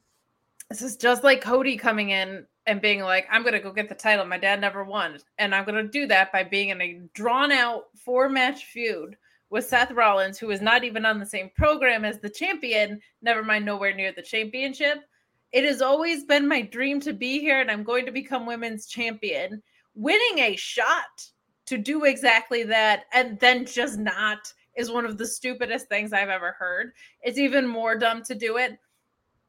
this 0.70 0.82
is 0.82 0.98
just 0.98 1.24
like 1.24 1.40
Cody 1.40 1.78
coming 1.78 2.10
in 2.10 2.46
and 2.68 2.82
being 2.82 3.00
like, 3.00 3.28
I'm 3.32 3.44
going 3.44 3.54
to 3.54 3.62
go 3.62 3.72
get 3.72 3.88
the 3.88 3.96
title. 3.96 4.26
My 4.26 4.40
dad 4.40 4.60
never 4.60 4.84
won. 4.84 5.20
And 5.38 5.56
I'm 5.56 5.64
going 5.64 5.82
to 5.82 5.90
do 5.90 6.06
that 6.08 6.34
by 6.34 6.44
being 6.44 6.68
in 6.68 6.82
a 6.82 7.00
drawn 7.14 7.54
out 7.54 7.86
four 7.96 8.28
match 8.28 8.66
feud 8.66 9.16
with 9.54 9.68
Seth 9.68 9.92
Rollins, 9.92 10.40
who 10.40 10.50
is 10.50 10.62
not 10.62 10.84
even 10.84 11.06
on 11.06 11.20
the 11.20 11.26
same 11.28 11.52
program 11.56 12.04
as 12.04 12.20
the 12.20 12.30
champion, 12.30 13.00
never 13.22 13.44
mind 13.44 13.64
nowhere 13.64 13.94
near 13.94 14.12
the 14.12 14.24
championship. 14.24 15.04
It 15.52 15.64
has 15.64 15.80
always 15.80 16.24
been 16.24 16.48
my 16.48 16.64
dream 16.64 17.00
to 17.02 17.14
be 17.14 17.38
here, 17.40 17.62
and 17.62 17.70
I'm 17.70 17.84
going 17.84 18.08
to 18.08 18.12
become 18.12 18.48
women's 18.48 18.88
champion. 18.88 19.62
Winning 19.94 20.40
a 20.40 20.56
shot 20.56 21.30
to 21.68 21.78
do 21.78 22.06
exactly 22.06 22.64
that 22.64 23.04
and 23.14 23.40
then 23.40 23.64
just 23.64 24.00
not 24.00 24.40
is 24.76 24.90
one 24.90 25.06
of 25.06 25.20
the 25.20 25.28
stupidest 25.28 25.88
things 25.88 26.14
I've 26.14 26.30
ever 26.30 26.54
heard. 26.58 26.92
It's 27.22 27.38
even 27.38 27.68
more 27.68 27.96
dumb 27.96 28.24
to 28.24 28.34
do 28.34 28.58
it 28.58 28.80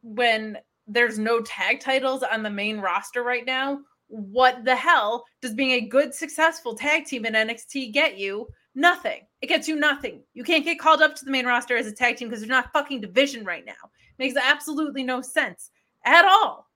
when 0.03 0.59
there's 0.87 1.19
no 1.19 1.41
tag 1.41 1.81
titles 1.81 2.23
on 2.23 2.43
the 2.43 2.51
main 2.51 2.79
roster 2.79 3.23
right 3.23 3.47
now. 3.47 3.81
What 4.09 4.67
the 4.67 4.77
hell 4.77 5.25
does 5.41 5.55
being 5.55 5.71
a 5.71 5.89
good, 5.89 6.13
successful 6.13 6.75
tag 6.75 7.07
team 7.07 7.25
in 7.25 7.33
NXT 7.33 7.95
get 7.95 8.19
you? 8.19 8.49
Nothing. 8.75 9.27
It 9.41 9.47
gets 9.47 9.69
you 9.69 9.77
nothing. 9.77 10.23
You 10.35 10.43
can't 10.43 10.65
get 10.65 10.79
called 10.79 11.01
up 11.01 11.15
to 11.17 11.25
the 11.25 11.31
main 11.31 11.47
roster 11.47 11.77
as 11.77 11.87
a 11.87 11.93
tag 11.93 12.17
team 12.17 12.29
because 12.29 12.41
there's 12.41 12.51
not 12.51 12.73
fucking 12.73 13.01
division 13.01 13.45
right 13.45 13.65
now. 13.65 13.91
Makes 14.19 14.37
absolutely 14.37 15.05
no 15.05 15.21
sense 15.21 15.71
at 16.05 16.25
all. 16.25 16.69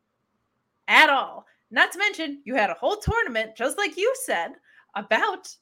At 0.87 1.11
all. 1.11 1.47
Not 1.71 1.93
to 1.93 1.99
mention, 1.99 2.41
you 2.45 2.55
had 2.55 2.71
a 2.71 2.75
whole 2.75 2.97
tournament, 2.97 3.57
just 3.57 3.77
like 3.77 3.97
you 3.97 4.13
said, 4.25 4.53
about 4.95 5.55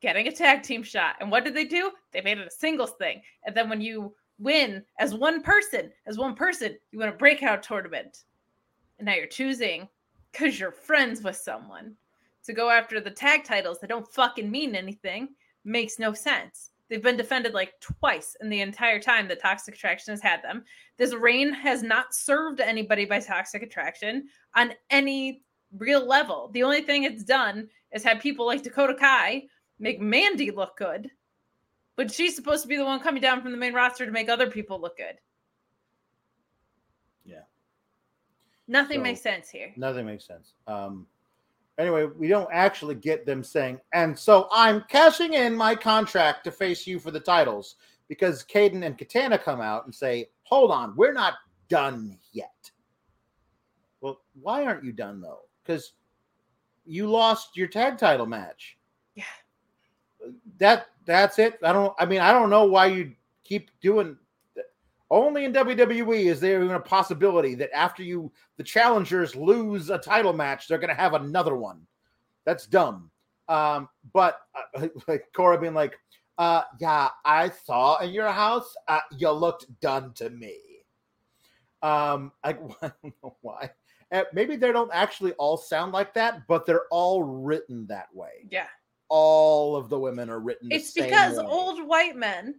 getting 0.00 0.28
a 0.28 0.32
tag 0.32 0.62
team 0.62 0.82
shot. 0.82 1.16
And 1.20 1.30
what 1.30 1.44
did 1.44 1.54
they 1.54 1.64
do? 1.64 1.90
They 2.12 2.20
made 2.20 2.38
it 2.38 2.46
a 2.46 2.50
singles 2.50 2.92
thing. 2.98 3.22
And 3.44 3.56
then 3.56 3.68
when 3.68 3.80
you 3.80 4.14
win 4.38 4.84
as 5.00 5.14
one 5.14 5.42
person, 5.42 5.90
as 6.06 6.18
one 6.18 6.34
person, 6.34 6.76
you 6.92 6.98
win 7.00 7.08
a 7.08 7.12
breakout 7.12 7.62
tournament. 7.62 8.24
And 8.98 9.06
now 9.06 9.14
you're 9.14 9.26
choosing 9.26 9.88
because 10.30 10.60
you're 10.60 10.70
friends 10.70 11.22
with 11.22 11.36
someone 11.36 11.94
to 12.44 12.52
go 12.52 12.70
after 12.70 13.00
the 13.00 13.10
tag 13.10 13.44
titles 13.44 13.80
that 13.80 13.88
don't 13.88 14.06
fucking 14.12 14.50
mean 14.50 14.74
anything 14.74 15.30
makes 15.64 15.98
no 15.98 16.12
sense. 16.12 16.70
They've 16.88 17.02
been 17.02 17.16
defended 17.18 17.52
like 17.52 17.78
twice 17.80 18.34
in 18.40 18.48
the 18.48 18.62
entire 18.62 18.98
time 18.98 19.28
that 19.28 19.40
Toxic 19.42 19.74
Attraction 19.74 20.12
has 20.12 20.22
had 20.22 20.42
them. 20.42 20.64
This 20.96 21.14
reign 21.14 21.52
has 21.52 21.82
not 21.82 22.14
served 22.14 22.60
anybody 22.60 23.04
by 23.04 23.20
Toxic 23.20 23.62
Attraction 23.62 24.28
on 24.56 24.72
any 24.88 25.42
real 25.76 26.06
level. 26.06 26.50
The 26.54 26.62
only 26.62 26.80
thing 26.80 27.04
it's 27.04 27.24
done 27.24 27.68
is 27.92 28.02
had 28.02 28.20
people 28.20 28.46
like 28.46 28.62
Dakota 28.62 28.94
Kai 28.94 29.44
make 29.78 30.00
Mandy 30.00 30.50
look 30.50 30.78
good, 30.78 31.10
but 31.96 32.10
she's 32.10 32.34
supposed 32.34 32.62
to 32.62 32.68
be 32.68 32.76
the 32.78 32.84
one 32.84 33.00
coming 33.00 33.20
down 33.20 33.42
from 33.42 33.52
the 33.52 33.58
main 33.58 33.74
roster 33.74 34.06
to 34.06 34.12
make 34.12 34.30
other 34.30 34.50
people 34.50 34.80
look 34.80 34.96
good. 34.96 35.18
Yeah. 37.26 37.42
Nothing 38.66 39.00
So- 39.00 39.02
makes 39.02 39.20
sense 39.20 39.50
here. 39.50 39.74
Nothing 39.76 40.06
makes 40.06 40.24
sense. 40.26 40.54
Um, 40.66 41.06
anyway, 41.78 42.06
we 42.06 42.28
don't 42.28 42.50
actually 42.52 42.94
get 42.94 43.24
them 43.24 43.42
saying, 43.42 43.80
and 43.92 44.18
so 44.18 44.48
I'm 44.52 44.84
cashing 44.88 45.34
in 45.34 45.54
my 45.54 45.74
contract 45.74 46.44
to 46.44 46.50
face 46.50 46.86
you 46.86 46.98
for 46.98 47.10
the 47.10 47.20
titles 47.20 47.76
because 48.08 48.44
Kayden 48.44 48.84
and 48.84 48.98
Katana 48.98 49.38
come 49.38 49.60
out 49.60 49.84
and 49.84 49.94
say, 49.94 50.28
hold 50.42 50.70
on, 50.70 50.94
we're 50.96 51.12
not 51.12 51.34
done 51.68 52.18
yet. 52.32 52.70
Well, 54.00 54.20
why 54.40 54.64
aren't 54.64 54.84
you 54.84 54.92
done 54.92 55.20
though? 55.20 55.40
Because 55.62 55.92
you 56.84 57.10
lost 57.10 57.56
your 57.56 57.68
tag 57.68 57.98
title 57.98 58.26
match. 58.26 58.78
Yeah. 59.14 59.24
That 60.58 60.86
that's 61.04 61.38
it. 61.38 61.58
I 61.62 61.72
don't 61.72 61.94
I 61.98 62.06
mean, 62.06 62.20
I 62.20 62.32
don't 62.32 62.50
know 62.50 62.64
why 62.64 62.86
you 62.86 63.12
keep 63.44 63.70
doing 63.80 64.16
only 65.10 65.44
in 65.44 65.52
WWE 65.52 66.26
is 66.26 66.40
there 66.40 66.62
even 66.62 66.76
a 66.76 66.80
possibility 66.80 67.54
that 67.54 67.74
after 67.74 68.02
you 68.02 68.30
the 68.56 68.62
challengers 68.62 69.34
lose 69.34 69.90
a 69.90 69.98
title 69.98 70.32
match, 70.32 70.68
they're 70.68 70.78
going 70.78 70.88
to 70.88 70.94
have 70.94 71.14
another 71.14 71.56
one. 71.56 71.86
That's 72.44 72.66
dumb. 72.66 73.10
Um, 73.48 73.88
but 74.12 74.40
uh, 74.74 74.88
like 75.08 75.24
Cora 75.34 75.58
being 75.58 75.74
like, 75.74 75.98
uh, 76.36 76.62
"Yeah, 76.78 77.08
I 77.24 77.50
saw 77.64 77.98
in 77.98 78.10
your 78.10 78.30
house, 78.30 78.74
uh, 78.86 79.00
you 79.16 79.30
looked 79.30 79.66
done 79.80 80.12
to 80.14 80.30
me." 80.30 80.58
Um, 81.82 82.32
I, 82.44 82.50
I 82.82 82.92
don't 83.02 83.14
know 83.22 83.36
why. 83.40 83.70
Uh, 84.10 84.24
maybe 84.32 84.56
they 84.56 84.72
don't 84.72 84.90
actually 84.92 85.32
all 85.32 85.56
sound 85.56 85.92
like 85.92 86.14
that, 86.14 86.46
but 86.46 86.66
they're 86.66 86.86
all 86.90 87.22
written 87.22 87.86
that 87.86 88.08
way. 88.14 88.46
Yeah. 88.50 88.66
All 89.10 89.76
of 89.76 89.88
the 89.88 89.98
women 89.98 90.28
are 90.30 90.40
written. 90.40 90.70
It's 90.70 90.92
because 90.92 91.36
way. 91.36 91.44
old 91.44 91.86
white 91.86 92.16
men 92.16 92.54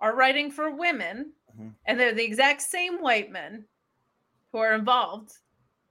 are 0.00 0.14
writing 0.14 0.50
for 0.50 0.70
women, 0.70 1.32
Mhm. 1.58 1.74
and 1.86 1.98
they're 1.98 2.14
the 2.14 2.24
exact 2.24 2.62
same 2.62 3.00
white 3.00 3.30
men 3.30 3.66
who 4.52 4.58
are 4.58 4.74
involved 4.74 5.32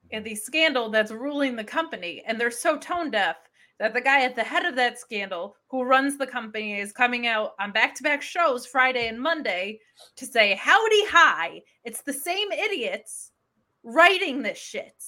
in 0.09 0.23
the 0.23 0.35
scandal 0.35 0.89
that's 0.89 1.11
ruling 1.11 1.55
the 1.55 1.63
company. 1.63 2.23
And 2.25 2.39
they're 2.39 2.51
so 2.51 2.77
tone 2.77 3.11
deaf 3.11 3.37
that 3.77 3.93
the 3.93 4.01
guy 4.01 4.23
at 4.23 4.35
the 4.35 4.43
head 4.43 4.65
of 4.65 4.75
that 4.75 4.97
scandal, 4.97 5.55
who 5.67 5.83
runs 5.83 6.17
the 6.17 6.25
company, 6.25 6.79
is 6.79 6.91
coming 6.91 7.27
out 7.27 7.53
on 7.59 7.71
back 7.71 7.93
to 7.95 8.03
back 8.03 8.21
shows 8.21 8.65
Friday 8.65 9.07
and 9.07 9.21
Monday 9.21 9.79
to 10.15 10.25
say, 10.25 10.55
Howdy 10.55 11.05
hi. 11.07 11.61
It's 11.83 12.01
the 12.01 12.13
same 12.13 12.51
idiots 12.51 13.31
writing 13.83 14.41
this 14.41 14.57
shit. 14.57 15.03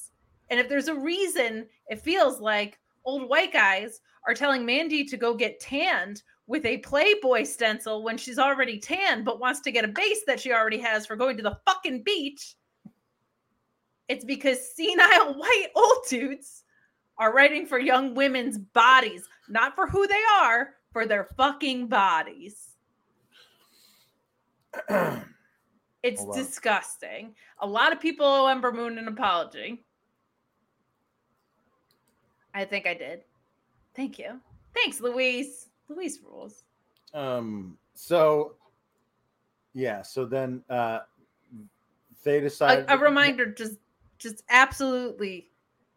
And 0.49 0.59
if 0.59 0.67
there's 0.69 0.87
a 0.87 0.95
reason 0.95 1.67
it 1.87 2.01
feels 2.01 2.39
like 2.39 2.79
old 3.05 3.27
white 3.29 3.53
guys 3.53 4.01
are 4.27 4.33
telling 4.33 4.65
Mandy 4.65 5.03
to 5.05 5.17
go 5.17 5.33
get 5.33 5.59
tanned 5.59 6.21
with 6.49 6.65
a 6.65 6.77
Playboy 6.79 7.43
stencil 7.43 8.03
when 8.03 8.17
she's 8.17 8.39
already 8.39 8.79
tanned, 8.79 9.23
but 9.23 9.39
wants 9.39 9.59
to 9.61 9.71
get 9.71 9.85
a 9.85 9.87
base 9.87 10.21
that 10.25 10.39
she 10.39 10.51
already 10.51 10.79
has 10.79 11.05
for 11.05 11.15
going 11.15 11.37
to 11.37 11.43
the 11.43 11.59
fucking 11.63 12.01
beach. 12.01 12.55
It's 14.07 14.25
because 14.25 14.75
senile 14.75 15.33
white 15.37 15.67
old 15.75 16.05
dudes 16.09 16.63
are 17.19 17.35
writing 17.35 17.67
for 17.67 17.77
young 17.77 18.15
women's 18.15 18.57
bodies, 18.57 19.29
not 19.47 19.75
for 19.75 19.85
who 19.87 20.07
they 20.07 20.23
are, 20.41 20.71
for 20.91 21.05
their 21.05 21.29
fucking 21.37 21.87
bodies. 21.87 22.69
It's 26.01 26.21
Hold 26.21 26.37
on. 26.37 26.37
disgusting. 26.45 27.35
A 27.59 27.67
lot 27.67 27.91
of 27.91 27.99
people 27.99 28.25
owe 28.25 28.47
Ember 28.47 28.71
Moon 28.71 28.97
an 28.97 29.09
apology. 29.09 29.83
I 32.53 32.63
think 32.63 32.87
I 32.87 32.93
did. 32.93 33.23
Thank 33.97 34.17
you. 34.17 34.39
Thanks, 34.73 35.01
Louise. 35.01 35.68
Louise 35.89 36.19
rules. 36.23 36.63
Um. 37.13 37.77
So, 37.95 38.53
yeah. 39.73 40.01
So 40.03 40.25
then, 40.25 40.63
uh, 40.69 40.99
they 42.23 42.39
A, 42.89 42.95
a 42.95 42.97
reminder: 42.97 43.45
just, 43.47 43.77
just 44.17 44.43
absolutely, 44.49 45.49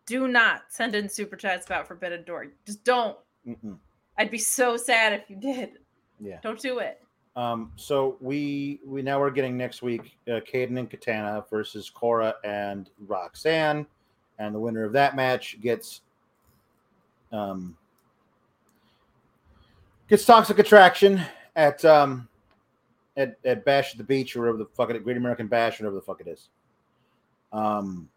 do 0.06 0.26
not 0.26 0.62
send 0.68 0.94
in 0.94 1.08
super 1.08 1.36
chats 1.36 1.66
about 1.66 1.86
Forbidden 1.86 2.24
Door. 2.24 2.48
Just 2.66 2.82
don't. 2.84 3.16
Mm-mm. 3.46 3.76
I'd 4.18 4.30
be 4.30 4.38
so 4.38 4.76
sad 4.76 5.12
if 5.12 5.28
you 5.28 5.36
did. 5.36 5.78
Yeah. 6.20 6.38
Don't 6.42 6.60
do 6.60 6.78
it. 6.78 7.00
Um. 7.36 7.72
So 7.76 8.16
we 8.20 8.80
we 8.84 9.02
now 9.02 9.20
we're 9.20 9.30
getting 9.30 9.56
next 9.56 9.82
week, 9.82 10.18
uh, 10.28 10.40
Kayden 10.40 10.78
and 10.78 10.90
Katana 10.90 11.44
versus 11.48 11.88
Cora 11.88 12.34
and 12.44 12.90
Roxanne, 13.06 13.86
and 14.38 14.54
the 14.54 14.58
winner 14.58 14.84
of 14.84 14.92
that 14.92 15.16
match 15.16 15.60
gets 15.60 16.02
um 17.32 17.76
gets 20.12 20.26
Toxic 20.26 20.58
Attraction 20.58 21.22
at 21.56 21.82
um 21.86 22.28
at 23.16 23.38
at 23.46 23.64
Bash 23.64 23.92
at 23.92 23.98
the 23.98 24.04
Beach 24.04 24.36
or 24.36 24.40
wherever 24.40 24.58
the 24.58 24.66
fuck 24.66 24.90
it 24.90 25.02
Great 25.04 25.16
American 25.16 25.46
Bash, 25.46 25.80
or 25.80 25.84
whatever 25.84 25.96
the 25.96 26.02
fuck 26.02 26.20
it 26.20 26.28
is. 26.28 26.50
Um. 27.50 28.10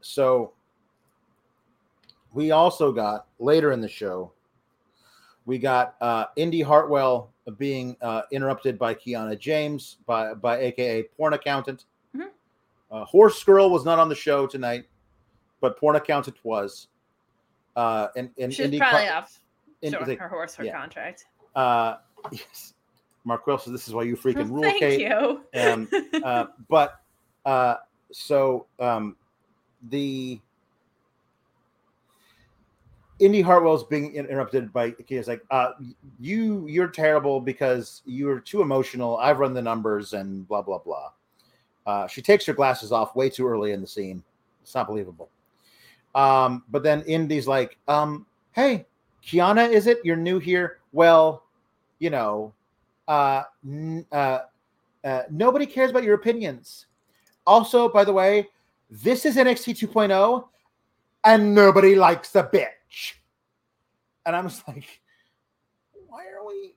So 0.00 0.52
we 2.32 2.52
also 2.52 2.92
got 2.92 3.26
later 3.40 3.72
in 3.72 3.80
the 3.80 3.88
show 3.88 4.32
we 5.44 5.58
got 5.58 5.96
uh, 6.00 6.26
Indy 6.36 6.60
Hartwell 6.60 7.30
being 7.58 7.96
uh, 8.00 8.22
interrupted 8.30 8.78
by 8.78 8.94
Kiana 8.94 9.36
James, 9.36 9.96
by 10.06 10.34
by 10.34 10.58
AKA 10.60 11.04
Porn 11.16 11.32
Accountant. 11.32 11.86
Mhm. 12.16 12.28
Uh, 12.88 13.04
Horse 13.04 13.42
Girl 13.42 13.68
was 13.68 13.84
not 13.84 13.98
on 13.98 14.08
the 14.08 14.14
show 14.14 14.46
tonight, 14.46 14.84
but 15.60 15.76
Porn 15.76 15.96
Accountant 15.96 16.36
was. 16.44 16.86
Uh, 17.74 18.06
and 18.16 18.30
and 18.38 18.52
She's 18.54 18.66
Indy 18.66 18.78
probably 18.78 19.08
Car- 19.08 19.16
off 19.18 19.40
Indy- 19.82 19.98
showing 19.98 20.18
her 20.18 20.28
horse 20.28 20.54
her 20.54 20.64
yeah. 20.64 20.78
contract. 20.78 21.26
Uh, 21.54 21.96
yes, 22.30 22.74
Mark 23.24 23.44
says 23.46 23.72
this 23.72 23.88
is 23.88 23.94
why 23.94 24.02
you 24.02 24.16
freaking 24.16 24.50
rule, 24.50 24.62
Thank 24.62 24.80
Kate. 24.80 25.00
you. 25.00 25.40
Um, 25.54 25.88
uh, 26.24 26.46
but 26.68 27.00
uh, 27.44 27.76
so 28.10 28.66
um, 28.78 29.16
the 29.90 30.40
Indy 33.18 33.40
Hartwell's 33.40 33.84
being 33.84 34.14
interrupted 34.14 34.72
by 34.72 34.90
Kia's 34.90 35.28
like, 35.28 35.42
uh, 35.50 35.72
you 36.18 36.66
you're 36.66 36.88
terrible 36.88 37.40
because 37.40 38.02
you're 38.04 38.40
too 38.40 38.62
emotional. 38.62 39.16
I've 39.18 39.38
run 39.38 39.54
the 39.54 39.62
numbers 39.62 40.12
and 40.12 40.46
blah 40.48 40.62
blah 40.62 40.78
blah. 40.78 41.10
Uh, 41.86 42.06
she 42.06 42.22
takes 42.22 42.44
her 42.46 42.52
glasses 42.52 42.92
off 42.92 43.14
way 43.14 43.28
too 43.28 43.46
early 43.46 43.72
in 43.72 43.80
the 43.80 43.86
scene. 43.86 44.22
It's 44.62 44.74
not 44.74 44.86
believable. 44.86 45.28
Um, 46.14 46.64
but 46.70 46.82
then 46.82 47.02
Indy's 47.02 47.48
like, 47.48 47.78
um, 47.88 48.26
hey, 48.52 48.86
Kiana, 49.24 49.70
is 49.70 49.86
it? 49.86 49.98
You're 50.04 50.16
new 50.16 50.38
here. 50.38 50.78
Well, 50.92 51.44
you 51.98 52.10
know, 52.10 52.52
uh, 53.08 53.44
n- 53.64 54.06
uh, 54.12 54.40
uh, 55.04 55.22
nobody 55.30 55.66
cares 55.66 55.90
about 55.90 56.02
your 56.04 56.14
opinions. 56.14 56.86
Also, 57.46 57.88
by 57.88 58.04
the 58.04 58.12
way, 58.12 58.48
this 58.90 59.24
is 59.24 59.36
NXT 59.36 59.88
2.0, 59.88 60.10
oh, 60.12 60.48
and 61.24 61.54
nobody 61.54 61.94
likes 61.94 62.30
the 62.30 62.44
bitch. 62.44 63.14
And 64.26 64.36
I'm 64.36 64.48
just 64.48 64.66
like, 64.68 65.00
why 66.08 66.24
are 66.26 66.46
we? 66.46 66.74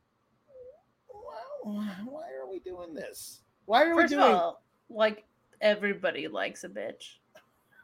Why, 1.62 1.84
why 2.06 2.28
are 2.40 2.50
we 2.50 2.60
doing 2.60 2.94
this? 2.94 3.42
Why 3.66 3.84
are 3.84 3.96
First 3.96 3.98
we 3.98 4.04
of 4.04 4.10
doing? 4.22 4.36
all, 4.36 4.64
like 4.90 5.24
everybody 5.62 6.28
likes 6.28 6.64
a 6.64 6.70
bitch. 6.70 7.18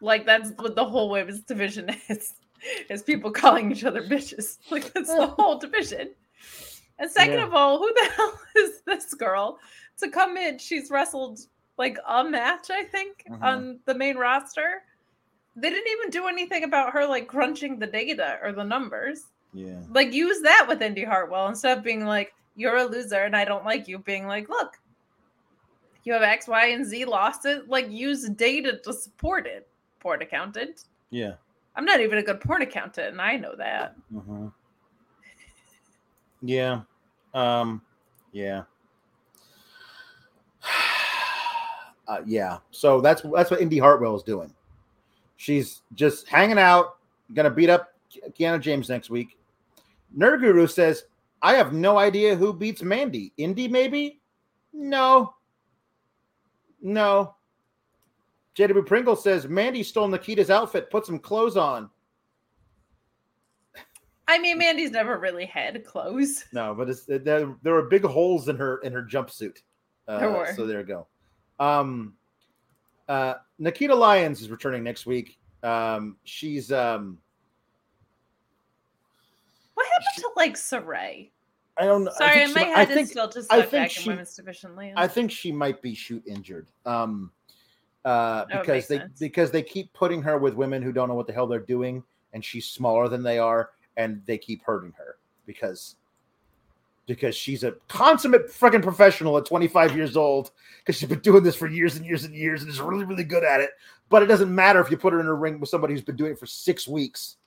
Like 0.02 0.26
that's 0.26 0.52
what 0.58 0.76
the 0.76 0.86
whole 0.86 1.10
women's 1.10 1.42
division 1.42 1.90
is. 2.10 2.34
Is 2.90 3.02
people 3.04 3.32
calling 3.32 3.72
each 3.72 3.84
other 3.84 4.04
bitches. 4.04 4.58
Like 4.72 4.94
that's 4.94 5.14
the 5.14 5.28
whole 5.38 5.58
division. 5.58 6.12
And 7.00 7.10
second 7.10 7.40
Yeah. 7.40 7.46
of 7.48 7.54
all, 7.54 7.80
who 7.80 7.92
the 7.94 8.10
hell 8.16 8.40
is 8.58 8.82
this 8.86 9.14
girl 9.14 9.60
to 10.00 10.10
come 10.10 10.38
in? 10.38 10.58
She's 10.60 10.92
wrestled 10.92 11.40
like 11.78 11.98
a 12.08 12.24
match, 12.24 12.70
I 12.70 12.84
think, 12.84 13.24
Mhm. 13.30 13.42
on 13.42 13.80
the 13.86 13.96
main 13.96 14.18
roster. 14.18 14.84
They 15.56 15.70
didn't 15.70 15.92
even 15.92 16.10
do 16.12 16.28
anything 16.28 16.64
about 16.64 16.94
her 16.94 17.06
like 17.06 17.28
crunching 17.28 17.80
the 17.80 17.88
data 17.88 18.38
or 18.44 18.52
the 18.52 18.64
numbers. 18.64 19.26
Yeah. 19.54 19.80
Like 19.90 20.14
use 20.14 20.42
that 20.44 20.66
with 20.68 20.82
Indy 20.82 21.04
Hartwell 21.04 21.48
instead 21.48 21.78
of 21.78 21.84
being 21.84 22.06
like, 22.06 22.34
you're 22.56 22.78
a 22.78 22.84
loser 22.86 23.24
and 23.24 23.36
I 23.36 23.46
don't 23.46 23.66
like 23.66 23.88
you, 23.88 23.98
being 23.98 24.28
like, 24.28 24.48
look, 24.50 24.78
you 26.04 26.14
have 26.14 26.22
X, 26.22 26.48
Y, 26.48 26.68
and 26.68 26.86
Z 26.86 27.06
lost 27.06 27.46
it. 27.46 27.68
Like 27.68 27.90
use 27.90 28.30
data 28.30 28.78
to 28.84 28.94
support 28.94 29.46
it. 29.48 29.68
Porn 30.00 30.22
accountant. 30.22 30.86
Yeah. 31.10 31.34
I'm 31.76 31.86
not 31.86 32.02
even 32.02 32.18
a 32.18 32.24
good 32.24 32.42
porn 32.42 32.62
accountant, 32.62 33.08
and 33.10 33.22
I 33.22 33.38
know 33.38 33.56
that. 33.56 33.96
hmm 34.12 34.48
Yeah. 36.42 36.82
Um. 37.34 37.82
Yeah. 38.32 38.64
Uh, 42.08 42.22
yeah. 42.26 42.58
So 42.72 43.00
that's 43.00 43.22
that's 43.34 43.50
what 43.50 43.62
Indy 43.62 43.78
Hartwell 43.78 44.18
is 44.18 44.24
doing. 44.24 44.52
She's 45.38 45.84
just 45.96 46.28
hanging 46.28 46.58
out, 46.58 46.98
gonna 47.34 47.50
beat 47.50 47.70
up 47.70 47.94
Ke- 48.12 48.36
Keanu 48.38 48.60
James 48.60 48.90
next 48.90 49.10
week. 49.10 49.38
Nerd 50.18 50.42
Guru 50.42 50.68
says, 50.68 51.06
"I 51.42 51.54
have 51.54 51.72
no 51.72 51.98
idea 51.98 52.36
who 52.36 52.52
beats 52.52 52.82
Mandy. 52.82 53.32
Indy, 53.38 53.70
maybe? 53.70 54.20
No, 54.74 55.36
no." 56.82 57.36
JW 58.62 58.86
Pringle 58.86 59.16
says 59.16 59.48
Mandy 59.48 59.82
stole 59.82 60.08
Nikita's 60.08 60.50
outfit, 60.52 60.90
put 60.92 61.06
some 61.06 61.18
clothes 61.20 61.58
on. 61.58 61.90
I 64.28 64.38
mean, 64.40 64.58
Mandy's 64.58 64.92
never 64.92 65.18
really 65.18 65.46
had 65.46 65.84
clothes. 65.84 66.46
No, 66.54 66.74
but 66.76 66.90
it's 66.90 67.04
there. 67.04 67.20
There 67.64 67.74
were 67.74 67.84
big 67.90 68.04
holes 68.04 68.48
in 68.48 68.56
her 68.58 68.78
in 68.80 68.94
her 68.94 69.04
jumpsuit. 69.04 69.58
Uh, 70.08 70.20
There 70.20 70.32
were. 70.32 70.54
So 70.56 70.66
there 70.68 70.80
you 70.80 70.86
go. 70.86 71.08
Um, 71.60 72.14
uh, 73.10 73.36
Nikita 73.60 73.94
Lyons 73.96 74.42
is 74.42 74.50
returning 74.50 74.84
next 74.84 75.06
week. 75.06 75.38
Um, 75.64 76.18
she's 76.24 76.72
um, 76.72 77.18
What 79.74 79.86
happened 79.88 80.24
to 80.24 80.30
like 80.38 80.54
Saray? 80.56 81.32
I 81.78 81.86
don't 81.86 82.04
know. 82.04 82.12
Sorry, 82.16 82.44
I 82.44 82.46
think, 82.46 82.56
my 82.56 82.64
she, 82.64 82.70
head 82.70 82.92
I 82.98 83.02
is 83.02 83.10
still 83.10 83.30
just 83.30 83.52
I 83.52 83.62
think 83.62 83.72
back 83.72 83.92
she- 83.92 84.04
in 84.04 84.14
women's 84.14 84.36
division 84.36 84.76
land. 84.76 84.94
I 84.98 85.08
think 85.08 85.32
she 85.32 85.52
might 85.52 85.82
be 85.82 85.94
shoot 85.96 86.24
injured. 86.28 86.70
Um, 86.86 87.32
uh, 88.06 88.46
because 88.46 88.88
they 88.88 88.98
sense. 88.98 89.20
because 89.20 89.52
they 89.52 89.64
keep 89.64 89.92
putting 89.94 90.22
her 90.22 90.38
with 90.38 90.56
women 90.56 90.82
who 90.82 90.92
don't 90.92 91.08
know 91.08 91.16
what 91.16 91.28
the 91.28 91.34
hell 91.34 91.48
they're 91.48 91.60
doing, 91.60 92.04
and 92.34 92.44
she's 92.44 92.66
smaller 92.66 93.08
than 93.08 93.24
they 93.24 93.40
are, 93.40 93.72
and 93.98 94.22
they 94.26 94.38
keep 94.38 94.64
hurting 94.64 94.94
her 94.98 95.18
because 95.46 95.96
because 97.06 97.36
she's 97.36 97.64
a 97.64 97.74
consummate 97.88 98.48
freaking 98.48 98.82
professional 98.82 99.38
at 99.38 99.46
25 99.46 99.96
years 99.96 100.16
old 100.16 100.52
because 100.80 100.96
she's 100.96 101.10
been 101.10 101.20
doing 101.20 101.44
this 101.44 101.56
for 101.56 101.68
years 101.68 101.98
and 101.98 102.06
years 102.06 102.24
and 102.24 102.34
years 102.34 102.62
and 102.62 102.72
is 102.72 102.80
really 102.80 103.06
really 103.06 103.24
good 103.24 103.44
at 103.44 103.62
it. 103.62 103.72
But 104.10 104.24
it 104.24 104.28
doesn't 104.28 104.54
matter 104.54 104.80
if 104.80 104.90
you 104.90 104.98
put 104.98 105.14
her 105.14 105.20
in 105.20 105.28
a 105.28 105.34
ring 105.34 105.60
with 105.60 105.70
somebody 105.70 105.94
who's 105.94 106.04
been 106.04 106.16
doing 106.16 106.34
it 106.34 106.40
for 106.40 106.46
six 106.46 106.88
weeks. 106.88 107.38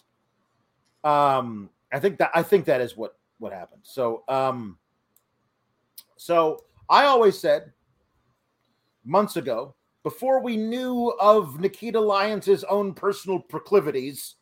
Um, 1.02 1.68
I 1.92 2.00
think 2.00 2.18
that 2.18 2.30
I 2.34 2.42
think 2.42 2.64
that 2.66 2.80
is 2.80 2.96
what 2.96 3.16
what 3.38 3.52
happened. 3.52 3.82
So 3.82 4.24
um, 4.28 4.78
so 6.16 6.64
I 6.88 7.04
always 7.04 7.38
said 7.38 7.72
months 9.04 9.36
ago, 9.36 9.74
before 10.04 10.40
we 10.40 10.56
knew 10.56 11.08
of 11.18 11.58
Nikita 11.58 11.98
Lyons' 11.98 12.62
own 12.64 12.94
personal 12.94 13.40
proclivities, 13.40 14.36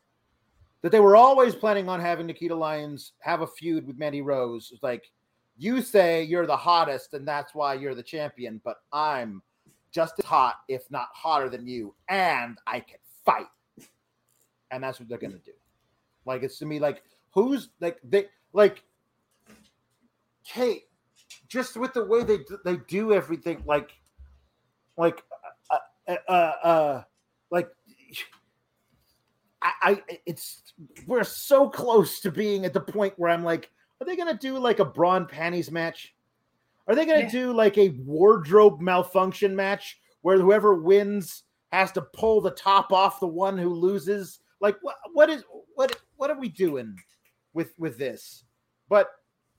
that 0.81 0.91
they 0.91 0.99
were 0.99 1.15
always 1.15 1.55
planning 1.55 1.87
on 1.87 2.01
having 2.01 2.27
Nikita 2.27 2.53
Lyons 2.53 3.13
have 3.19 3.41
a 3.41 3.47
feud 3.47 3.87
with 3.87 3.97
Mandy 3.97 4.21
Rose. 4.21 4.69
It's 4.71 4.83
like, 4.83 5.09
you 5.57 5.81
say 5.81 6.21
you're 6.23 6.45
the 6.45 6.57
hottest, 6.57 7.13
and 7.13 7.25
that's 7.25 7.55
why 7.55 7.75
you're 7.75 7.95
the 7.95 8.03
champion, 8.03 8.59
but 8.65 8.81
I'm 8.91 9.41
just 9.91 10.19
as 10.19 10.25
hot, 10.25 10.55
if 10.67 10.83
not 10.91 11.07
hotter 11.13 11.49
than 11.49 11.65
you, 11.65 11.95
and 12.09 12.57
I 12.67 12.81
can 12.81 12.99
fight. 13.25 13.47
And 14.71 14.83
that's 14.83 14.99
what 14.99 15.07
they're 15.07 15.17
gonna 15.17 15.37
do. 15.37 15.51
Like 16.25 16.43
it's 16.43 16.57
to 16.59 16.65
me, 16.65 16.79
like 16.79 17.03
who's 17.31 17.69
like 17.79 17.99
they 18.03 18.25
like 18.53 18.83
Kate, 20.43 20.85
just 21.47 21.77
with 21.77 21.93
the 21.93 22.03
way 22.03 22.23
they 22.23 22.39
they 22.65 22.77
do 22.87 23.13
everything, 23.13 23.61
like 23.67 23.91
like 24.97 25.23
uh, 26.07 26.15
uh, 26.27 26.53
uh, 26.63 27.03
like 27.51 27.69
I, 29.61 29.71
I 29.81 30.01
it's 30.25 30.73
we're 31.07 31.23
so 31.23 31.69
close 31.69 32.19
to 32.21 32.31
being 32.31 32.65
at 32.65 32.73
the 32.73 32.81
point 32.81 33.13
where 33.17 33.29
I'm 33.29 33.43
like, 33.43 33.71
are 34.01 34.05
they 34.05 34.15
gonna 34.15 34.37
do 34.37 34.57
like 34.57 34.79
a 34.79 34.85
bra 34.85 35.15
and 35.15 35.27
panties 35.27 35.71
match? 35.71 36.13
Are 36.87 36.95
they 36.95 37.05
gonna 37.05 37.21
Yeah. 37.21 37.31
do 37.31 37.53
like 37.53 37.77
a 37.77 37.89
wardrobe 38.05 38.81
malfunction 38.81 39.55
match 39.55 39.99
where 40.21 40.39
whoever 40.39 40.75
wins 40.75 41.43
has 41.71 41.91
to 41.93 42.01
pull 42.01 42.41
the 42.41 42.51
top 42.51 42.91
off 42.91 43.19
the 43.19 43.27
one 43.27 43.57
who 43.57 43.69
loses? 43.73 44.39
Like 44.59 44.77
what 44.81 44.95
what 45.13 45.29
is 45.29 45.43
what 45.75 45.95
what 46.17 46.29
are 46.29 46.39
we 46.39 46.49
doing 46.49 46.95
with 47.53 47.73
with 47.77 47.97
this? 47.97 48.43
But 48.89 49.11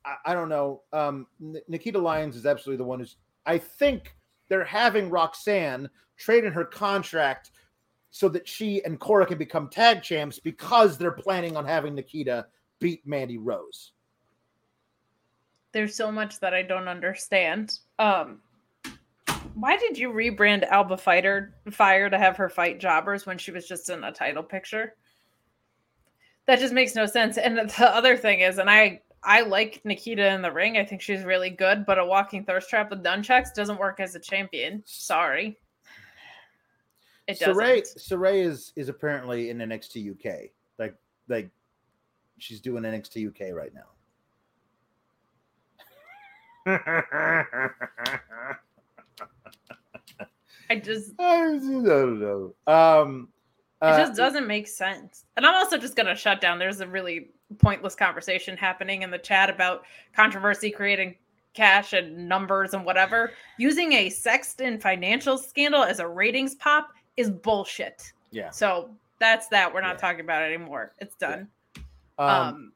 I, 0.05 0.17
I 0.27 0.35
don't 0.35 0.51
know. 0.51 0.83
Um 0.93 1.27
Nikita 1.69 1.99
Lyons 1.99 2.37
is 2.37 2.45
absolutely 2.45 2.79
the 2.79 2.89
one 2.89 2.99
who's 2.99 3.17
I 3.47 3.59
think 3.59 4.15
they're 4.49 4.65
having 4.65 5.11
Roxanne 5.11 5.89
trade 6.17 6.45
in 6.45 6.53
her 6.53 6.65
contract 6.65 7.51
so 8.11 8.29
that 8.29 8.47
she 8.47 8.85
and 8.85 9.01
Cora 9.01 9.27
can 9.27 9.39
become 9.39 9.69
tag 9.69 10.03
champs 10.03 10.39
because 10.39 10.97
they're 10.97 11.11
planning 11.11 11.57
on 11.57 11.65
having 11.65 11.95
Nikita 11.95 12.47
beat 12.79 13.07
Mandy 13.07 13.39
Rose. 13.39 13.93
There's 15.73 15.97
so 15.97 16.13
much 16.13 16.39
that 16.39 16.55
I 16.55 16.63
don't 16.63 16.87
understand. 16.87 17.81
Um, 17.99 18.41
why 19.55 19.77
did 19.77 19.99
you 19.99 20.11
rebrand 20.11 20.65
Alba 20.65 20.97
Fighter 20.97 21.55
Fire 21.71 22.09
to 22.09 22.19
have 22.19 22.37
her 22.37 22.49
fight 22.49 22.79
jobbers 22.79 23.27
when 23.27 23.39
she 23.39 23.51
was 23.51 23.67
just 23.67 23.91
in 23.91 24.05
a 24.05 24.13
title 24.13 24.43
picture? 24.43 24.95
That 26.47 26.61
just 26.61 26.75
makes 26.75 26.95
no 26.95 27.07
sense. 27.07 27.39
And 27.39 27.59
the 27.59 27.93
other 27.93 28.17
thing 28.17 28.41
is, 28.41 28.59
and 28.59 28.71
I 28.71 29.01
I 29.25 29.41
like 29.41 29.81
Nikita 29.85 30.27
in 30.29 30.43
the 30.43 30.53
ring. 30.53 30.77
I 30.77 30.85
think 30.85 31.01
she's 31.01 31.25
really 31.25 31.51
good, 31.51 31.87
but 31.87 31.99
a 31.99 32.05
walking 32.05 32.45
thirst 32.45 32.69
trap 32.69 32.91
with 32.91 33.03
nunchucks 33.03 33.55
doesn't 33.55 33.79
work 33.79 34.01
as 34.01 34.15
a 34.15 34.21
champion. 34.21 34.83
Sorry. 34.85 35.59
It 37.27 37.39
doesn't. 37.41 37.57
Saray, 37.57 37.83
Saray 37.97 38.45
is 38.45 38.73
is 38.77 38.89
apparently 38.89 39.51
in 39.51 39.59
NXT 39.59 40.11
UK. 40.13 40.51
Like 40.79 40.95
like 41.29 41.51
she's 42.39 42.61
doing 42.61 42.83
NXT 42.83 43.29
UK 43.29 43.55
right 43.55 43.73
now. 43.75 43.95
I 50.71 50.77
just 50.83 51.13
I 51.19 51.59
don't 51.59 52.21
know. 52.21 52.55
Um, 52.67 53.29
it 53.83 53.87
uh, 53.87 53.99
just 53.99 54.17
doesn't 54.17 54.47
make 54.47 54.69
sense. 54.69 55.25
And 55.37 55.47
I'm 55.47 55.55
also 55.55 55.79
just 55.79 55.97
gonna 55.97 56.15
shut 56.15 56.41
down. 56.41 56.59
There's 56.59 56.81
a 56.81 56.87
really 56.87 57.31
pointless 57.59 57.95
conversation 57.95 58.57
happening 58.57 59.03
in 59.03 59.11
the 59.11 59.19
chat 59.19 59.51
about 59.51 59.85
controversy 60.15 60.71
creating 60.71 61.17
cash 61.55 61.93
and 61.93 62.29
numbers 62.29 62.75
and 62.75 62.85
whatever. 62.85 63.33
Using 63.59 63.93
a 63.93 64.11
Sexton 64.11 64.79
financial 64.81 65.39
scandal 65.39 65.83
as 65.85 66.01
a 66.01 66.07
ratings 66.09 66.55
pop 66.57 66.91
is 67.17 67.31
bullshit. 67.31 68.13
Yeah. 68.31 68.51
So 68.51 68.91
that's 69.21 69.47
that. 69.49 69.73
We're 69.73 69.81
not 69.81 69.95
Yeah. 69.95 70.01
talking 70.01 70.21
about 70.21 70.43
it 70.43 70.47
anymore. 70.53 70.93
It's 70.99 71.15
done. 71.17 71.49
Um, 72.19 72.29
Um, 72.29 72.73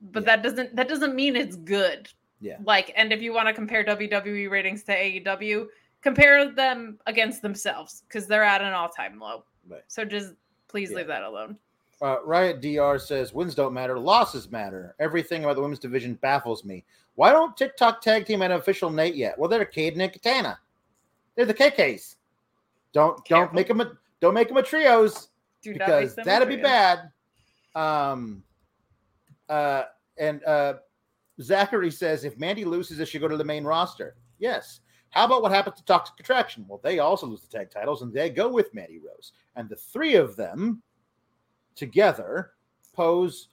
but 0.00 0.22
yeah. 0.22 0.36
that 0.36 0.42
doesn't 0.42 0.76
that 0.76 0.88
doesn't 0.88 1.14
mean 1.14 1.34
it's 1.36 1.56
good. 1.56 2.08
Yeah. 2.40 2.58
Like, 2.64 2.92
and 2.96 3.12
if 3.12 3.22
you 3.22 3.32
want 3.32 3.48
to 3.48 3.52
compare 3.54 3.84
WWE 3.84 4.48
ratings 4.50 4.82
to 4.84 4.92
AEW, 4.92 5.68
compare 6.00 6.50
them 6.50 6.98
against 7.06 7.42
themselves 7.42 8.02
because 8.08 8.26
they're 8.26 8.42
at 8.44 8.60
an 8.60 8.72
all-time 8.72 9.18
low. 9.20 9.44
Right. 9.68 9.82
So 9.86 10.04
just 10.04 10.34
please 10.68 10.90
Yeah. 10.90 10.98
leave 10.98 11.06
that 11.08 11.22
alone. 11.22 11.56
Uh, 12.02 12.18
Riot 12.24 12.60
DR 12.60 12.98
says 13.00 13.32
wins 13.32 13.54
don't 13.54 13.72
matter, 13.72 13.96
losses 13.96 14.50
matter. 14.50 14.96
Everything 14.98 15.44
about 15.44 15.54
the 15.54 15.62
women's 15.62 15.78
division 15.78 16.14
baffles 16.14 16.64
me. 16.64 16.84
Why 17.14 17.30
don't 17.30 17.56
TikTok 17.56 18.00
tag 18.00 18.26
team 18.26 18.42
an 18.42 18.50
official 18.52 18.90
Nate 18.90 19.14
yet? 19.14 19.38
Well, 19.38 19.48
they're 19.48 19.64
Kayden 19.64 20.00
and 20.00 20.12
Katana. 20.12 20.58
They're 21.36 21.46
the 21.46 21.54
KKs. 21.54 22.16
Don't 22.92 23.24
don't 23.26 23.54
make 23.54 23.68
them 23.68 23.80
a, 23.80 23.92
don't 24.20 24.34
make 24.34 24.48
them 24.48 24.56
a 24.56 24.62
trios 24.62 25.28
Do 25.62 25.74
because 25.74 26.16
that'd 26.16 26.48
be 26.48 26.56
bad. 26.56 27.10
Um, 27.74 28.42
uh, 29.48 29.84
and 30.18 30.42
uh, 30.44 30.74
Zachary 31.40 31.90
says 31.90 32.24
if 32.24 32.36
Mandy 32.36 32.64
loses, 32.64 32.98
it 32.98 33.06
should 33.06 33.20
go 33.20 33.28
to 33.28 33.36
the 33.36 33.44
main 33.44 33.64
roster. 33.64 34.16
Yes. 34.40 34.80
How 35.10 35.26
about 35.26 35.42
what 35.42 35.52
happened 35.52 35.76
to 35.76 35.84
Toxic 35.84 36.18
Attraction? 36.18 36.64
Well, 36.66 36.80
they 36.82 36.98
also 36.98 37.26
lose 37.26 37.42
the 37.42 37.58
tag 37.58 37.70
titles 37.70 38.02
and 38.02 38.12
they 38.12 38.30
go 38.30 38.48
with 38.50 38.74
Mandy 38.74 38.98
Rose. 38.98 39.32
And 39.56 39.68
the 39.68 39.76
three 39.76 40.14
of 40.14 40.36
them 40.36 40.82
together 41.74 42.52
pose 42.94 43.48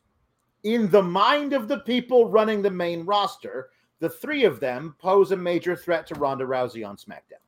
in 0.64 0.90
the 0.90 1.02
mind 1.02 1.54
of 1.54 1.68
the 1.68 1.80
people 1.80 2.30
running 2.30 2.62
the 2.62 2.72
main 2.72 3.06
roster. 3.06 3.70
The 4.00 4.10
three 4.10 4.44
of 4.46 4.60
them 4.60 4.96
pose 5.00 5.32
a 5.32 5.38
major 5.38 5.76
threat 5.76 6.08
to 6.08 6.16
Ronda 6.16 6.46
Rousey 6.46 6.88
on 6.88 6.98
SmackDown. 6.98 7.44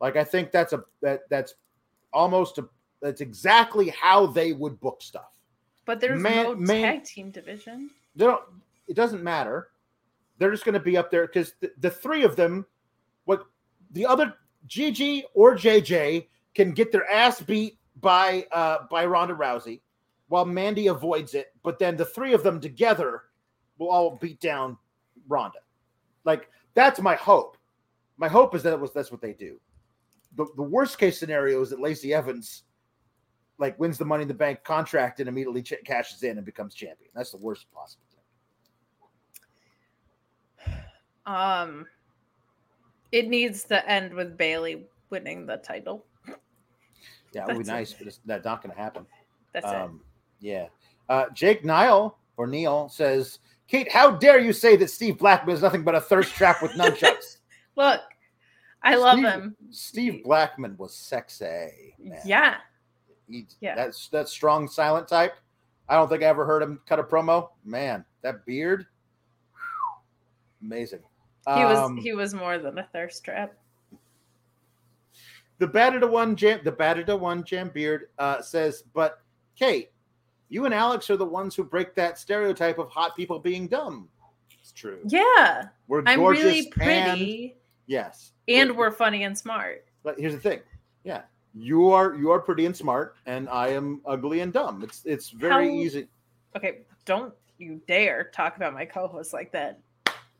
Like 0.00 0.16
I 0.16 0.24
think 0.24 0.52
that's 0.52 0.72
a 0.72 0.84
that 1.02 1.28
that's 1.28 1.54
almost 2.12 2.58
a 2.58 2.68
that's 3.00 3.20
exactly 3.20 3.88
how 3.90 4.26
they 4.26 4.52
would 4.52 4.80
book 4.80 5.02
stuff. 5.02 5.32
But 5.84 6.00
there's 6.00 6.20
Man- 6.20 6.44
no 6.44 6.54
man- 6.54 6.82
tag 6.96 7.04
team 7.04 7.30
division. 7.30 7.90
They 8.16 8.26
don't. 8.26 8.42
It 8.88 8.94
doesn't 8.96 9.22
matter. 9.22 9.68
They're 10.38 10.50
just 10.50 10.64
going 10.64 10.74
to 10.74 10.80
be 10.80 10.96
up 10.96 11.10
there 11.10 11.26
because 11.26 11.54
the, 11.60 11.72
the 11.78 11.90
three 11.90 12.22
of 12.22 12.36
them, 12.36 12.64
what 13.24 13.44
the 13.90 14.06
other 14.06 14.34
Gigi 14.66 15.24
or 15.34 15.56
JJ 15.56 16.26
can 16.54 16.72
get 16.72 16.92
their 16.92 17.10
ass 17.10 17.40
beat 17.40 17.78
by 18.00 18.46
uh 18.52 18.78
by 18.90 19.06
Ronda 19.06 19.34
Rousey, 19.34 19.80
while 20.28 20.44
Mandy 20.44 20.86
avoids 20.88 21.34
it. 21.34 21.52
But 21.62 21.78
then 21.78 21.96
the 21.96 22.04
three 22.04 22.32
of 22.32 22.42
them 22.42 22.60
together 22.60 23.24
will 23.78 23.90
all 23.90 24.16
beat 24.16 24.40
down 24.40 24.76
Ronda. 25.28 25.58
Like 26.24 26.50
that's 26.74 27.00
my 27.00 27.14
hope. 27.14 27.56
My 28.16 28.28
hope 28.28 28.54
is 28.54 28.62
that 28.62 28.72
it 28.72 28.80
was 28.80 28.92
that's 28.92 29.10
what 29.10 29.20
they 29.20 29.32
do. 29.32 29.60
The 30.36 30.46
the 30.56 30.62
worst 30.62 30.98
case 30.98 31.18
scenario 31.18 31.60
is 31.62 31.70
that 31.70 31.80
Lacey 31.80 32.12
Evans 32.12 32.64
like 33.58 33.78
wins 33.78 33.98
the 33.98 34.04
Money 34.04 34.22
in 34.22 34.28
the 34.28 34.34
Bank 34.34 34.62
contract 34.64 35.20
and 35.20 35.28
immediately 35.28 35.62
ch- 35.62 35.74
cashes 35.84 36.22
in 36.22 36.36
and 36.36 36.46
becomes 36.46 36.74
champion. 36.74 37.10
That's 37.14 37.32
the 37.32 37.38
worst 37.38 37.66
possible 37.72 38.04
thing. 40.64 40.74
Um, 41.26 41.84
it 43.12 43.28
needs 43.28 43.64
to 43.64 43.86
end 43.86 44.14
with 44.14 44.38
Bayley 44.38 44.86
winning 45.10 45.44
the 45.44 45.58
title. 45.58 46.06
Yeah, 47.32 47.42
it 47.42 47.48
would 47.48 47.58
be 47.58 47.64
That's 47.64 47.68
it. 47.68 47.72
nice, 47.72 47.92
but 47.94 48.06
it's 48.06 48.20
that's 48.24 48.44
not 48.44 48.62
going 48.62 48.74
to 48.74 48.80
happen. 48.80 49.06
That's 49.52 49.66
Um, 49.66 50.00
yeah. 50.40 50.68
Uh, 51.08 51.26
Jake 51.34 51.64
Nile 51.64 52.18
or 52.36 52.46
Neil 52.46 52.88
says, 52.88 53.38
Kate, 53.66 53.90
how 53.90 54.10
dare 54.10 54.38
you 54.38 54.52
say 54.52 54.76
that 54.76 54.90
Steve 54.90 55.18
Blackman 55.18 55.54
is 55.54 55.62
nothing 55.62 55.82
but 55.82 55.94
a 55.94 56.00
thirst 56.00 56.34
trap 56.34 56.62
with 56.62 56.72
nunchucks? 56.72 57.02
it. 57.02 57.36
Look, 57.76 58.00
I 58.82 58.96
love 58.96 59.18
him. 59.18 59.56
Steve 59.70 60.22
Blackman 60.24 60.76
was 60.78 60.94
sexy. 60.94 61.94
Man. 61.98 62.20
Yeah. 62.24 62.56
He, 63.28 63.46
Yeah. 63.60 63.74
That's 63.74 64.08
that 64.08 64.28
strong 64.28 64.68
silent 64.68 65.08
type. 65.08 65.34
I 65.88 65.94
don't 65.94 66.08
think 66.08 66.22
I 66.22 66.26
ever 66.26 66.44
heard 66.44 66.62
him 66.62 66.80
cut 66.86 66.98
a 66.98 67.02
promo. 67.02 67.48
Man, 67.64 68.04
that 68.22 68.44
beard. 68.44 68.86
whew, 69.52 70.66
Amazing. 70.66 71.00
He 71.46 71.64
was 71.64 71.78
Um, 71.78 71.96
he 71.96 72.12
was 72.12 72.34
more 72.34 72.58
than 72.58 72.78
a 72.78 72.86
thirst 72.92 73.24
trap. 73.24 73.54
The 75.58 75.66
batted 75.66 76.00
to 76.02 76.06
one 76.06 76.36
jam 76.36 76.60
the 76.64 76.72
batted 76.72 77.06
to 77.06 77.16
one 77.16 77.44
jam 77.44 77.70
beard 77.70 78.08
uh, 78.18 78.40
says, 78.40 78.84
but 78.94 79.20
Kate, 79.56 79.90
you 80.48 80.64
and 80.64 80.74
Alex 80.74 81.10
are 81.10 81.16
the 81.16 81.24
ones 81.24 81.54
who 81.54 81.64
break 81.64 81.94
that 81.94 82.18
stereotype 82.18 82.78
of 82.78 82.88
hot 82.88 83.16
people 83.16 83.38
being 83.38 83.68
dumb. 83.68 84.08
It's 84.60 84.72
true. 84.72 85.00
Yeah. 85.06 85.68
We're 85.88 86.02
I'm 86.06 86.20
gorgeous 86.20 86.44
really 86.44 86.72
and 86.80 87.50
yes. 87.86 88.32
and, 88.46 88.76
we're 88.76 88.90
funny 88.90 89.24
and 89.24 89.36
smart. 89.36 89.84
But 90.02 90.18
here's 90.18 90.34
the 90.34 90.40
thing. 90.40 90.60
Yeah. 91.04 91.22
You 91.54 91.90
are 91.90 92.14
you 92.14 92.30
are 92.30 92.38
pretty 92.38 92.66
and 92.66 92.76
smart, 92.76 93.16
and 93.26 93.48
I 93.48 93.68
am 93.68 94.00
ugly 94.06 94.40
and 94.40 94.52
dumb. 94.52 94.82
It's 94.82 95.02
it's 95.04 95.30
very 95.30 95.68
How- 95.68 95.74
easy. 95.74 96.08
Okay, 96.54 96.80
don't 97.04 97.34
you 97.58 97.80
dare 97.88 98.30
talk 98.32 98.56
about 98.56 98.74
my 98.74 98.84
co-host 98.84 99.32
like 99.32 99.50
that. 99.52 99.80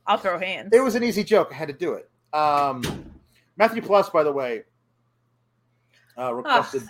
I'll 0.06 0.18
throw 0.18 0.38
hands. 0.38 0.70
It 0.72 0.80
was 0.80 0.94
an 0.94 1.02
easy 1.02 1.24
joke. 1.24 1.48
I 1.50 1.54
had 1.54 1.68
to 1.68 1.74
do 1.74 1.94
it. 1.94 2.08
Um, 2.32 2.82
Matthew 3.56 3.82
Plus, 3.82 4.08
by 4.10 4.22
the 4.22 4.32
way, 4.32 4.62
uh, 6.18 6.28
Oh, 6.28 6.32
requested. 6.32 6.82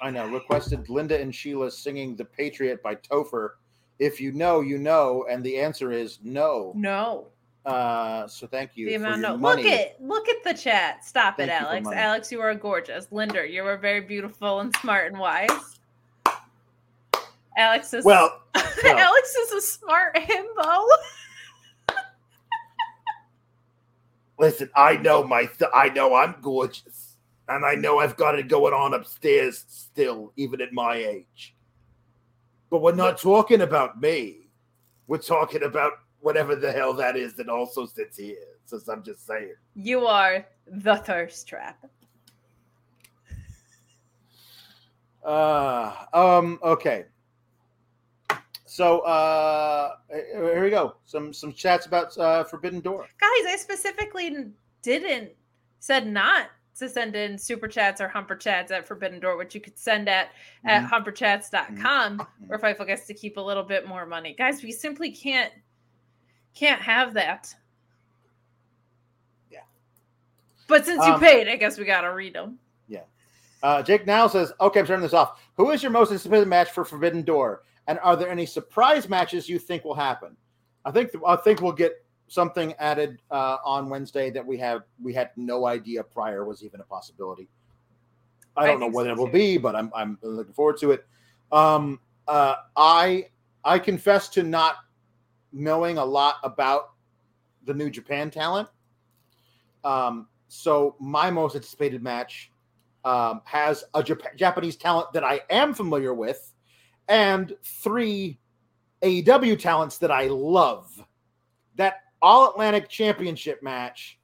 I 0.00 0.10
know 0.10 0.26
requested 0.28 0.88
Linda 0.88 1.20
and 1.20 1.34
Sheila 1.34 1.70
singing 1.70 2.16
"The 2.16 2.24
Patriot" 2.24 2.82
by 2.82 2.94
Topher. 2.96 3.50
If 3.98 4.20
you 4.20 4.32
know, 4.32 4.60
you 4.62 4.78
know, 4.78 5.26
and 5.30 5.44
the 5.44 5.58
answer 5.58 5.92
is 5.92 6.18
no. 6.22 6.72
No. 6.74 7.26
Uh, 7.64 8.26
so 8.26 8.46
thank 8.48 8.76
you 8.76 8.86
The 8.86 8.96
for 8.98 9.04
amount 9.06 9.20
no. 9.20 9.36
money. 9.36 9.62
Look 9.62 9.72
at 9.72 10.02
look 10.02 10.28
at 10.28 10.42
the 10.42 10.54
chat. 10.54 11.04
Stop 11.04 11.36
Thank 11.36 11.50
it, 11.50 11.52
Alex. 11.52 11.86
Alex, 11.88 12.32
you 12.32 12.40
are 12.40 12.54
gorgeous. 12.54 13.06
Linda, 13.12 13.48
you 13.48 13.64
are 13.64 13.76
very 13.76 14.00
beautiful 14.00 14.60
and 14.60 14.74
smart 14.76 15.06
and 15.12 15.18
wise. 15.20 15.78
Alex 17.56 17.92
is 17.94 18.04
well, 18.04 18.40
well. 18.54 18.98
Alex 18.98 19.34
is 19.36 19.52
a 19.52 19.60
smart 19.60 20.16
himbo. 20.16 20.86
listen, 24.38 24.70
I 24.74 24.96
know 24.96 25.22
my, 25.22 25.44
th- 25.44 25.70
I 25.74 25.88
know 25.90 26.14
I'm 26.14 26.34
gorgeous, 26.40 26.82
and 27.52 27.64
I 27.64 27.74
know 27.74 27.98
I've 27.98 28.16
got 28.16 28.38
it 28.38 28.48
going 28.48 28.72
on 28.72 28.94
upstairs 28.94 29.64
still, 29.68 30.32
even 30.36 30.60
at 30.60 30.72
my 30.72 30.96
age. 30.96 31.54
But 32.70 32.82
we're 32.82 32.94
not 32.94 33.18
talking 33.18 33.60
about 33.60 34.00
me. 34.00 34.48
We're 35.06 35.18
talking 35.18 35.62
about 35.64 35.92
whatever 36.20 36.56
the 36.56 36.72
hell 36.72 36.94
that 36.94 37.16
is 37.16 37.34
that 37.34 37.48
also 37.48 37.84
sits 37.84 38.16
here. 38.16 38.36
So 38.64 38.80
I'm 38.90 39.02
just 39.02 39.26
saying. 39.26 39.54
You 39.74 40.06
are 40.06 40.46
the 40.66 40.96
thirst 40.96 41.46
trap. 41.46 41.84
Uh, 45.22 45.92
um, 46.14 46.58
okay. 46.62 47.04
So 48.64 49.00
uh, 49.00 49.96
here 50.10 50.64
we 50.64 50.70
go. 50.70 50.96
Some 51.04 51.32
some 51.34 51.52
chats 51.52 51.84
about 51.84 52.16
uh, 52.16 52.44
Forbidden 52.44 52.80
Door. 52.80 53.08
Guys, 53.20 53.52
I 53.52 53.56
specifically 53.58 54.46
didn't 54.80 55.32
said 55.78 56.06
not 56.06 56.48
to 56.78 56.88
send 56.88 57.14
in 57.14 57.38
super 57.38 57.68
chats 57.68 58.00
or 58.00 58.08
humper 58.08 58.34
chats 58.34 58.72
at 58.72 58.86
Forbidden 58.86 59.20
Door, 59.20 59.36
which 59.36 59.54
you 59.54 59.60
could 59.60 59.78
send 59.78 60.08
at 60.08 60.30
at 60.64 60.84
humperchats.com, 60.84 62.18
Mhm. 62.18 62.26
or 62.48 62.58
Fightful 62.58 62.86
gets 62.86 63.06
to 63.06 63.14
keep 63.14 63.36
a 63.36 63.40
little 63.40 63.62
bit 63.62 63.86
more 63.86 64.06
money. 64.06 64.34
Guys, 64.34 64.62
we 64.62 64.72
simply 64.72 65.10
can't 65.10 65.52
can't 66.54 66.82
have 66.82 67.14
that. 67.14 67.54
Yeah. 69.50 69.60
But 70.66 70.84
since 70.84 71.04
you 71.06 71.12
Um, 71.14 71.20
paid, 71.20 71.48
I 71.48 71.56
guess 71.56 71.78
we 71.78 71.84
gotta 71.84 72.12
read 72.12 72.34
them. 72.34 72.58
Yeah. 72.88 73.04
Uh, 73.62 73.82
Jake 73.82 74.06
now 74.06 74.26
says, 74.26 74.52
"Okay, 74.60 74.80
I'm 74.80 74.86
turning 74.86 75.02
this 75.02 75.14
off. 75.14 75.40
Who 75.56 75.70
is 75.70 75.82
your 75.82 75.92
most 75.92 76.10
anticipated 76.10 76.48
match 76.48 76.70
for 76.70 76.84
Forbidden 76.84 77.22
Door? 77.22 77.62
And 77.86 77.98
are 78.00 78.16
there 78.16 78.28
any 78.28 78.46
surprise 78.46 79.08
matches 79.08 79.48
you 79.48 79.58
think 79.58 79.84
will 79.84 79.94
happen? 79.94 80.36
I 80.84 80.90
think 80.90 81.10
I 81.26 81.36
think 81.36 81.60
we'll 81.60 81.72
get 81.72 82.01
something 82.32 82.72
added 82.78 83.20
uh, 83.30 83.58
on 83.62 83.90
Wednesday 83.90 84.30
that 84.30 84.44
we 84.46 84.56
have 84.56 84.84
we 85.02 85.12
had 85.12 85.30
no 85.36 85.66
idea 85.66 86.02
prior 86.02 86.46
was 86.46 86.64
even 86.64 86.80
a 86.80 86.84
possibility. 86.84 87.46
I 88.56 88.64
I 88.64 88.66
don't 88.68 88.80
know 88.80 88.86
think 88.86 88.94
what 88.94 89.04
so 89.04 89.10
it 89.10 89.16
will 89.18 89.26
too. 89.26 89.32
be, 89.32 89.58
but 89.58 89.76
I'm 89.76 89.92
I'm 89.94 90.18
looking 90.22 90.54
forward 90.54 90.78
to 90.78 90.92
it. 90.92 91.06
Um, 91.52 92.00
uh, 92.26 92.54
I 92.74 93.28
I 93.64 93.78
confess 93.78 94.30
to 94.30 94.42
not 94.42 94.76
knowing 95.52 95.98
a 95.98 96.04
lot 96.04 96.36
about 96.42 96.92
the 97.66 97.74
New 97.74 97.90
Japan 97.90 98.30
talent. 98.30 98.68
Um, 99.84 100.26
so 100.48 100.96
my 100.98 101.30
most 101.30 101.54
anticipated 101.54 102.02
match 102.02 102.50
um, 103.04 103.42
has 103.44 103.84
a 103.92 104.02
Jap- 104.02 104.36
Japanese 104.36 104.76
talent 104.76 105.12
that 105.12 105.22
I 105.22 105.40
am 105.50 105.74
familiar 105.74 106.14
with, 106.14 106.54
and 107.08 107.54
three 107.62 108.38
AEW 109.02 109.58
talents 109.58 109.98
that 109.98 110.10
I 110.10 110.28
love. 110.28 111.04
That 111.76 111.96
All 112.22 112.48
Atlantic 112.50 112.88
Championship 112.88 113.62
match 113.62 114.18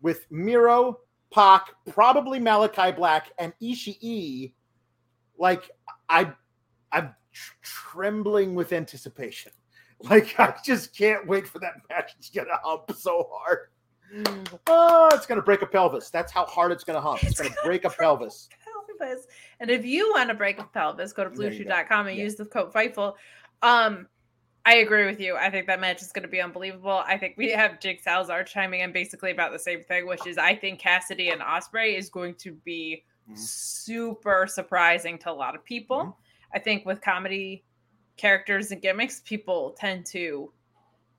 with 0.00 0.26
Miro, 0.30 0.98
Pac, 1.32 1.66
probably 1.90 2.40
Malakai 2.40 2.96
Black, 2.96 3.30
and 3.38 3.52
Ishii. 3.62 4.52
Like 5.38 5.70
I, 6.08 6.32
I'm 6.90 7.14
tr- 7.32 7.52
trembling 7.62 8.54
with 8.54 8.72
anticipation. 8.72 9.52
Like 10.10 10.34
I 10.40 10.52
just 10.64 10.96
can't 10.98 11.28
wait 11.28 11.46
for 11.46 11.60
that 11.60 11.74
match. 11.88 12.14
It's 12.18 12.28
gonna 12.28 12.58
hump 12.64 12.90
so 12.96 13.28
hard. 13.32 13.68
Oh, 14.66 15.08
it's 15.12 15.26
gonna 15.26 15.42
break 15.42 15.62
a 15.62 15.66
pelvis. 15.66 16.10
That's 16.10 16.32
how 16.32 16.44
hard 16.44 16.72
it's 16.72 16.82
gonna 16.82 17.00
hump. 17.00 17.22
It's, 17.22 17.30
It's 17.30 17.40
gonna 17.40 17.54
gonna 17.54 17.66
break 17.68 17.84
a 17.84 17.90
pelvis. 17.90 18.48
pelvis. 18.98 19.28
And 19.60 19.70
if 19.70 19.84
you 19.84 20.10
want 20.10 20.28
to 20.28 20.34
break 20.34 20.58
a 20.58 20.64
pelvis, 20.64 21.12
go 21.12 21.22
to 21.22 21.30
bluechew.com 21.30 22.08
and 22.08 22.16
Yeah. 22.16 22.24
use 22.24 22.34
the 22.34 22.44
code 22.46 22.72
Fightful. 22.72 23.14
Um, 23.62 24.08
I 24.64 24.76
agree 24.76 25.06
with 25.06 25.18
you. 25.18 25.36
I 25.36 25.50
think 25.50 25.66
that 25.66 25.80
match 25.80 26.02
is 26.02 26.12
going 26.12 26.22
to 26.22 26.28
be 26.28 26.40
unbelievable. 26.40 27.02
I 27.04 27.18
think 27.18 27.34
we 27.36 27.50
have 27.50 27.80
Jake 27.80 28.00
Salazar 28.02 28.44
chiming 28.44 28.80
in 28.80 28.92
basically 28.92 29.32
about 29.32 29.52
the 29.52 29.58
same 29.58 29.82
thing, 29.82 30.06
which 30.06 30.26
is 30.26 30.38
I 30.38 30.54
think 30.54 30.78
Cassidy 30.78 31.30
and 31.30 31.42
Osprey 31.42 31.96
is 31.96 32.08
going 32.08 32.34
to 32.36 32.52
be 32.52 33.04
Mhm. 33.30 33.38
super 33.38 34.46
surprising 34.46 35.18
to 35.18 35.30
a 35.30 35.32
lot 35.32 35.54
of 35.54 35.64
people. 35.64 35.96
Mhm. 36.04 36.14
I 36.54 36.58
think 36.58 36.84
with 36.86 37.00
comedy 37.00 37.64
characters 38.16 38.70
and 38.72 38.80
gimmicks, 38.82 39.20
people 39.20 39.70
tend 39.78 40.06
to 40.06 40.52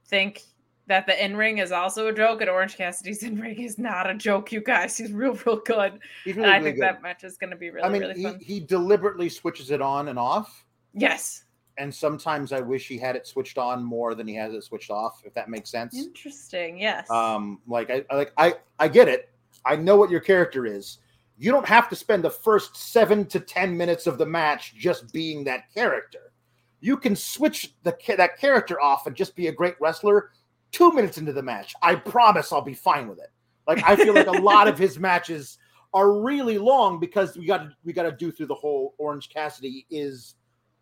think 0.08 0.42
that 0.88 1.06
the 1.08 1.24
in 1.24 1.36
ring 1.38 1.58
is 1.60 1.72
also 1.72 2.08
a 2.08 2.14
joke, 2.14 2.42
and 2.42 2.50
Orange 2.50 2.76
Cassidy's 2.78 3.24
in 3.24 3.40
ring 3.40 3.60
is 3.62 3.78
not 3.78 4.10
a 4.10 4.14
joke, 4.14 4.52
you 4.52 4.62
guys. 4.62 4.98
He's 4.98 5.12
real, 5.14 5.34
real 5.46 5.58
good. 5.58 6.00
He's 6.26 6.36
And 6.36 6.44
really, 6.44 6.54
I 6.54 6.58
really 6.58 6.64
think 6.72 6.76
good. 6.78 6.84
that 6.84 7.02
match 7.02 7.24
is 7.24 7.38
going 7.38 7.52
to 7.52 7.56
be 7.58 7.70
really, 7.72 7.84
I 7.86 7.90
mean, 7.90 8.02
really 8.02 8.16
he, 8.16 8.24
fun. 8.24 8.40
he 8.40 8.60
deliberately 8.60 9.30
switches 9.30 9.72
it 9.72 9.82
on 9.82 10.08
and 10.10 10.20
off, 10.20 10.66
Yes. 10.94 11.46
And 11.78 11.94
sometimes 11.94 12.52
I 12.52 12.60
wish 12.60 12.88
he 12.88 12.98
had 12.98 13.16
it 13.16 13.28
switched 13.28 13.58
on 13.58 13.84
more 13.84 14.16
than 14.16 14.28
he 14.28 14.36
has 14.36 14.54
it 14.54 14.64
switched 14.64 14.92
off. 14.92 15.22
If 15.26 15.34
that 15.34 15.50
makes 15.50 15.72
sense. 15.72 15.98
Interesting. 15.98 16.80
Yes. 16.80 17.10
Um, 17.10 17.60
like 17.68 17.90
I, 17.90 18.06
I 18.10 18.16
like 18.16 18.34
I 18.38 18.54
I 18.80 18.88
get 18.88 19.08
it. 19.08 19.30
I 19.66 19.76
know 19.76 19.96
what 19.96 20.10
your 20.10 20.20
character 20.20 20.66
is. 20.66 21.00
You 21.38 21.52
don't 21.52 21.68
have 21.68 21.90
to 21.90 21.96
spend 21.96 22.24
the 22.24 22.30
first 22.30 22.76
seven 22.78 23.26
to 23.28 23.40
ten 23.40 23.76
minutes 23.76 24.08
of 24.08 24.18
the 24.18 24.26
match 24.26 24.76
just 24.76 25.12
being 25.12 25.44
that 25.46 25.74
character. 25.74 26.32
You 26.80 26.98
can 26.98 27.16
switch 27.16 27.74
the 27.84 27.96
that 28.18 28.38
character 28.38 28.80
off 28.80 29.08
and 29.08 29.16
just 29.16 29.36
be 29.36 29.48
a 29.48 29.52
great 29.52 29.76
wrestler. 29.80 30.32
Two 30.72 30.92
minutes 30.92 31.18
into 31.18 31.34
the 31.34 31.44
match, 31.44 31.74
I 31.82 31.96
promise 31.96 32.52
I'll 32.52 32.62
be 32.62 32.74
fine 32.74 33.08
with 33.08 33.20
it. 33.20 33.32
Like 33.68 33.84
I 33.84 33.96
feel 33.96 34.14
like 34.14 34.28
a 34.28 34.32
lot 34.42 34.68
of 34.68 34.78
his 34.78 35.00
matches 35.00 35.58
are 35.94 36.20
really 36.20 36.58
long 36.58 37.00
because 37.00 37.38
we 37.38 37.46
got 37.46 37.68
we 37.84 37.94
got 37.94 38.04
to 38.04 38.12
do 38.12 38.32
through 38.32 38.48
the 38.48 38.56
whole 38.56 38.96
Orange 38.98 39.30
Cassidy 39.30 39.86
is 39.90 40.36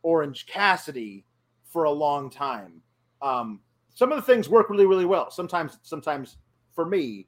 Orange 0.03 0.45
Cassidy 0.45 1.25
for 1.65 1.85
a 1.85 1.91
long 1.91 2.29
time. 2.29 2.81
Um, 3.21 3.61
some 3.93 4.11
of 4.11 4.15
the 4.15 4.21
things 4.21 4.49
work 4.49 4.69
really 4.69 4.85
really 4.85 5.05
well. 5.05 5.29
Sometimes 5.31 5.79
sometimes 5.83 6.37
for 6.73 6.85
me, 6.85 7.27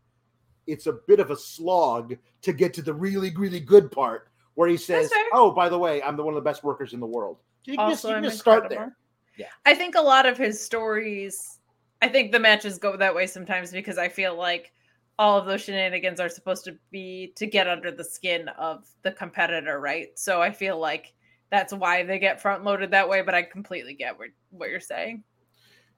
it's 0.67 0.87
a 0.87 0.93
bit 1.07 1.19
of 1.19 1.31
a 1.31 1.35
slog 1.35 2.15
to 2.41 2.53
get 2.53 2.73
to 2.75 2.81
the 2.81 2.93
really 2.93 3.31
really 3.35 3.59
good 3.59 3.91
part 3.91 4.29
where 4.55 4.69
he 4.69 4.77
says, 4.77 5.11
fair. 5.11 5.25
"Oh, 5.33 5.51
by 5.51 5.69
the 5.69 5.77
way, 5.77 6.01
I'm 6.01 6.15
the 6.15 6.23
one 6.23 6.33
of 6.33 6.43
the 6.43 6.49
best 6.49 6.63
workers 6.63 6.93
in 6.93 6.99
the 6.99 7.07
world." 7.07 7.37
You 7.65 7.77
can 7.77 7.89
just, 7.89 8.03
you 8.03 8.11
can 8.11 8.23
just 8.23 8.39
start 8.39 8.69
there. 8.69 8.95
Yeah. 9.37 9.47
I 9.65 9.73
think 9.73 9.95
a 9.95 10.01
lot 10.01 10.25
of 10.25 10.37
his 10.37 10.61
stories, 10.63 11.59
I 12.01 12.07
think 12.07 12.31
the 12.31 12.39
matches 12.39 12.77
go 12.77 12.95
that 12.97 13.15
way 13.15 13.25
sometimes 13.25 13.71
because 13.71 13.97
I 13.97 14.09
feel 14.09 14.35
like 14.35 14.73
all 15.17 15.37
of 15.37 15.45
those 15.45 15.61
shenanigans 15.61 16.19
are 16.19 16.29
supposed 16.29 16.65
to 16.65 16.77
be 16.91 17.33
to 17.35 17.45
get 17.45 17.67
under 17.67 17.91
the 17.91 18.03
skin 18.03 18.49
of 18.49 18.87
the 19.03 19.11
competitor, 19.11 19.79
right? 19.79 20.09
So 20.15 20.41
I 20.41 20.51
feel 20.51 20.79
like 20.79 21.13
that's 21.53 21.71
why 21.71 22.01
they 22.01 22.17
get 22.17 22.41
front 22.41 22.63
loaded 22.63 22.89
that 22.89 23.07
way, 23.07 23.21
but 23.21 23.35
I 23.35 23.43
completely 23.43 23.93
get 23.93 24.17
what, 24.17 24.29
what 24.49 24.71
you're 24.71 24.79
saying. 24.79 25.23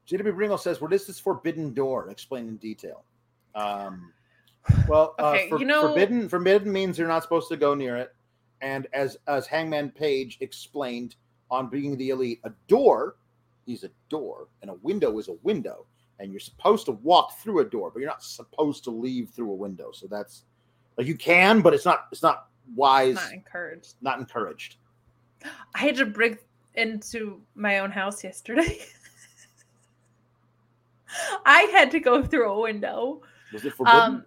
JW 0.05 0.35
Pringle 0.35 0.57
says, 0.57 0.81
"What 0.81 0.91
is 0.91 1.07
this 1.07 1.17
forbidden 1.17 1.73
door? 1.73 2.09
Explain 2.09 2.49
in 2.49 2.57
detail." 2.57 3.05
Um, 3.55 4.11
well, 4.89 5.15
Okay, 5.17 5.45
uh, 5.45 5.49
for, 5.49 5.59
you 5.59 5.65
know- 5.65 5.87
forbidden 5.87 6.27
forbidden 6.27 6.73
means 6.73 6.99
you're 6.99 7.07
not 7.07 7.23
supposed 7.23 7.47
to 7.49 7.55
go 7.57 7.73
near 7.73 7.95
it, 7.95 8.13
and 8.59 8.87
as 8.91 9.15
as 9.27 9.47
Hangman 9.47 9.91
Page 9.91 10.37
explained 10.41 11.15
on 11.49 11.69
being 11.69 11.95
the 11.95 12.09
elite, 12.09 12.41
a 12.43 12.51
door 12.67 13.15
is 13.65 13.85
a 13.85 13.89
door, 14.09 14.49
and 14.61 14.69
a 14.69 14.75
window 14.75 15.17
is 15.19 15.29
a 15.29 15.37
window, 15.41 15.85
and 16.19 16.31
you're 16.31 16.39
supposed 16.41 16.85
to 16.87 16.91
walk 16.91 17.37
through 17.39 17.59
a 17.59 17.65
door, 17.65 17.91
but 17.91 17.99
you're 18.01 18.09
not 18.09 18.23
supposed 18.23 18.83
to 18.83 18.91
leave 18.91 19.29
through 19.29 19.51
a 19.51 19.55
window. 19.55 19.91
So 19.93 20.05
that's 20.07 20.43
like 20.97 21.07
you 21.07 21.15
can, 21.15 21.61
but 21.61 21.73
it's 21.73 21.85
not 21.85 22.07
it's 22.11 22.21
not 22.23 22.49
wise, 22.75 23.15
Not 23.15 23.31
encouraged. 23.31 23.93
not 24.01 24.19
encouraged. 24.19 24.75
I 25.73 25.79
had 25.79 25.95
to 25.97 26.05
break 26.05 26.37
into 26.75 27.41
my 27.55 27.79
own 27.79 27.91
house 27.91 28.23
yesterday. 28.23 28.79
I 31.45 31.61
had 31.71 31.91
to 31.91 31.99
go 31.99 32.23
through 32.23 32.51
a 32.51 32.61
window. 32.61 33.21
Was 33.53 33.65
it 33.65 33.73
forbidden? 33.73 34.25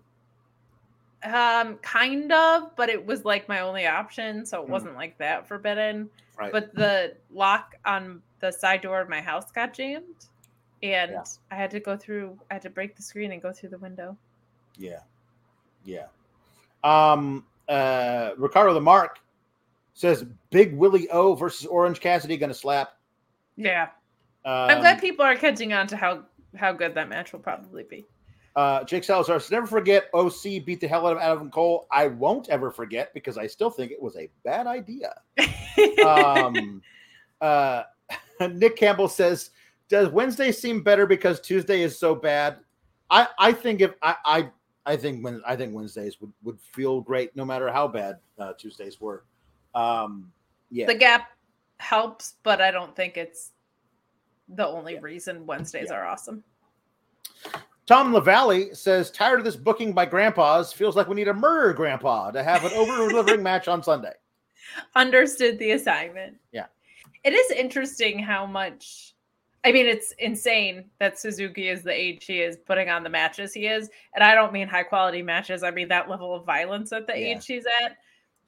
Um, 1.25 1.35
um, 1.35 1.77
kind 1.79 2.33
of, 2.33 2.75
but 2.77 2.89
it 2.89 3.05
was 3.05 3.25
like 3.25 3.49
my 3.49 3.61
only 3.61 3.87
option, 3.87 4.47
so 4.47 4.63
it 4.63 4.67
Hmm. 4.67 4.73
wasn't 4.73 4.95
like 4.95 5.19
that 5.19 5.47
forbidden. 5.47 6.09
right. 6.39 6.53
But 6.53 6.75
the 6.75 7.17
lock 7.31 7.75
on 7.85 8.23
the 8.41 8.53
side 8.53 8.81
door 8.83 9.01
of 9.01 9.09
my 9.09 9.21
house 9.21 9.51
got 9.51 9.75
jammed, 9.75 10.27
and 10.83 11.11
Yeah. 11.11 11.25
I 11.51 11.57
had 11.57 11.71
to 11.73 11.81
go 11.81 11.97
through. 11.97 12.39
I 12.51 12.55
had 12.55 12.63
to 12.63 12.71
break 12.71 12.95
the 12.97 13.03
screen 13.03 13.33
and 13.33 13.43
go 13.43 13.53
through 13.53 13.71
the 13.71 13.79
window. 13.79 14.17
Yeah. 14.77 15.01
Yeah. 15.85 16.07
Um 16.85 17.45
uh 17.69 18.31
Ricardo 18.39 18.73
the 18.73 18.81
Mark 18.81 19.19
says 19.99 20.25
Big 20.51 20.77
Willie 20.77 21.09
O 21.11 21.35
versus 21.35 21.67
Orange 21.67 21.99
Cassidy 21.99 22.37
gonna 22.37 22.55
slap. 22.55 22.91
Yeah, 23.57 23.89
Um, 24.45 24.71
I'm 24.71 24.79
glad 24.81 25.01
people 25.01 25.25
are 25.25 25.35
catching 25.35 25.73
on 25.73 25.89
to 25.89 25.97
how 25.97 26.23
how 26.57 26.73
good 26.73 26.95
that 26.95 27.09
match 27.09 27.33
will 27.33 27.41
probably 27.41 27.83
be. 27.83 28.07
uh 28.55 28.85
Jake 28.85 29.03
Salazar 29.03 29.41
says 29.41 29.51
never 29.51 29.67
forget 29.67 30.05
OC 30.15 30.65
beat 30.65 30.81
the 30.81 30.87
hell 30.87 31.09
out 31.09 31.17
of 31.17 31.23
Adam 31.23 31.51
Cole. 31.51 31.89
I 31.91 32.07
won't 32.07 32.49
ever 32.49 32.71
forget 32.71 33.13
because 33.13 33.37
I 33.37 33.49
still 33.49 33.71
think 33.71 33.91
it 33.91 34.01
was 34.01 34.17
a 34.17 34.31
bad 34.45 34.69
idea. 34.69 35.15
Um 36.07 36.81
uh 37.41 37.83
Nick 38.53 38.77
Campbell 38.77 39.09
says, 39.09 39.51
Does 39.89 40.09
Wednesday 40.11 40.53
seem 40.53 40.83
better 40.83 41.07
because 41.07 41.41
Tuesday 41.41 41.83
is 41.83 41.99
so 41.99 42.15
bad? 42.15 42.59
I, 43.11 43.27
I 43.39 43.53
think 43.53 43.81
if 43.81 43.95
I, 44.01 44.15
I 44.25 44.51
I 44.87 44.97
think 44.97 45.25
when 45.25 45.43
I 45.45 45.57
think 45.57 45.75
Wednesdays 45.75 46.21
would, 46.21 46.33
would 46.45 46.61
feel 46.61 47.01
great 47.01 47.35
no 47.35 47.45
matter 47.45 47.71
how 47.73 47.89
bad 47.89 48.19
uh, 48.39 48.53
Tuesdays 48.57 49.01
were. 49.01 49.25
Um 49.79 50.33
yeah. 50.71 50.87
the 50.87 50.95
gap 50.95 51.31
helps, 51.79 52.35
but 52.43 52.61
I 52.61 52.71
don't 52.71 52.95
think 52.97 53.17
it's 53.17 53.53
the 54.49 54.67
only 54.67 54.95
Yeah. 54.95 55.01
reason 55.03 55.47
Wednesdays 55.47 55.89
Yeah. 55.91 55.97
are 55.97 56.07
awesome. 56.07 56.43
Tom 57.87 58.13
LaValle 58.13 58.75
says, 58.75 59.11
tired 59.11 59.39
of 59.39 59.45
this 59.47 59.57
booking 59.57 59.93
by 59.95 60.05
grandpas. 60.05 60.73
Feels 60.75 60.95
like 60.95 61.09
we 61.09 61.15
need 61.15 61.29
a 61.29 61.33
murder 61.35 61.73
grandpa 61.73 62.31
to 62.33 62.43
have 62.43 62.65
an 62.65 62.73
over 62.73 63.09
delivering 63.09 63.43
match 63.51 63.67
on 63.69 63.83
Sunday. 63.83 64.13
Understood 64.95 65.59
the 65.59 65.71
assignment. 65.71 66.37
Yeah. 66.53 66.67
It 67.25 67.33
is 67.33 67.51
interesting 67.53 68.19
how 68.19 68.45
much 68.47 69.15
I 69.65 69.73
mean, 69.73 69.87
it's 69.87 70.13
insane 70.19 70.89
that 71.01 71.19
Suzuki 71.19 71.69
is 71.69 71.83
the 71.83 71.93
age 71.93 72.25
he 72.25 72.41
is 72.41 72.57
putting 72.57 72.89
on 72.91 73.03
the 73.03 73.11
matches 73.11 73.53
he 73.53 73.67
is. 73.67 73.91
And 74.15 74.23
I 74.23 74.35
don't 74.35 74.53
mean 74.53 74.69
high 74.69 74.85
quality 74.85 75.21
matches. 75.21 75.63
I 75.65 75.73
mean 75.73 75.89
that 75.89 76.09
level 76.09 76.33
of 76.35 76.45
violence 76.47 76.93
at 76.93 77.07
the 77.09 77.13
Yeah. 77.19 77.35
age 77.37 77.47
he's 77.47 77.67
at. 77.83 77.97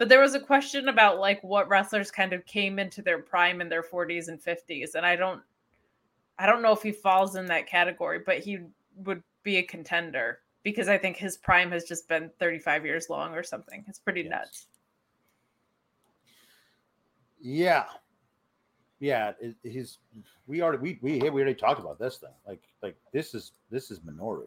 But 0.01 0.09
there 0.09 0.21
was 0.23 0.35
a 0.35 0.41
question 0.41 0.89
about 0.89 1.19
like 1.21 1.45
what 1.45 1.69
wrestlers 1.69 2.11
kind 2.11 2.33
of 2.33 2.47
came 2.47 2.79
into 2.79 3.03
their 3.03 3.19
prime 3.19 3.61
in 3.61 3.69
their 3.69 3.83
40s 3.83 4.29
and 4.29 4.43
50s. 4.43 4.95
And 4.95 5.05
I 5.05 5.15
don't 5.15 5.43
I 6.39 6.47
don't 6.47 6.63
know 6.63 6.73
if 6.73 6.83
he 6.83 6.91
falls 6.91 7.37
in 7.37 7.45
that 7.47 7.67
category, 7.67 8.21
but 8.25 8.39
he 8.39 8.61
would 8.97 9.23
be 9.43 9.59
a 9.59 9.63
contender 9.63 10.39
because 10.63 10.89
I 10.89 10.97
think 10.97 11.19
his 11.19 11.37
prime 11.37 11.71
has 11.73 11.85
just 11.85 12.09
been 12.09 12.31
35 12.39 12.87
years 12.87 13.11
long 13.11 13.35
or 13.35 13.43
something. 13.43 13.85
It's 13.89 13.99
pretty 13.99 14.23
Yes. 14.23 14.31
nuts. 14.31 14.67
Yeah. 17.39 17.85
Yeah. 19.01 19.33
It, 19.39 19.55
he's, 19.63 19.99
we 20.47 20.63
already, 20.63 20.79
we, 20.83 20.99
we, 21.03 21.19
we 21.29 21.43
already 21.43 21.55
talked 21.55 21.79
about 21.79 21.99
this 21.99 22.17
thing. 22.17 22.33
Like, 22.49 22.63
like 22.83 22.97
this 23.13 23.35
is, 23.35 23.53
this 23.71 23.91
is 23.91 24.01
Minoru. 24.01 24.45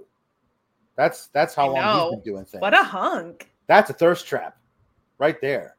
That's, 0.95 1.27
that's 1.27 1.53
how 1.53 1.65
I 1.65 1.79
long 1.79 1.81
know. 1.83 2.03
he's 2.09 2.21
been 2.23 2.33
doing 2.33 2.45
things. 2.45 2.61
What 2.61 2.73
a 2.73 2.83
hunk. 2.83 3.51
That's 3.67 3.91
a 3.91 3.93
thirst 3.93 4.25
trap 4.25 4.57
right 5.23 5.39
there. 5.41 5.77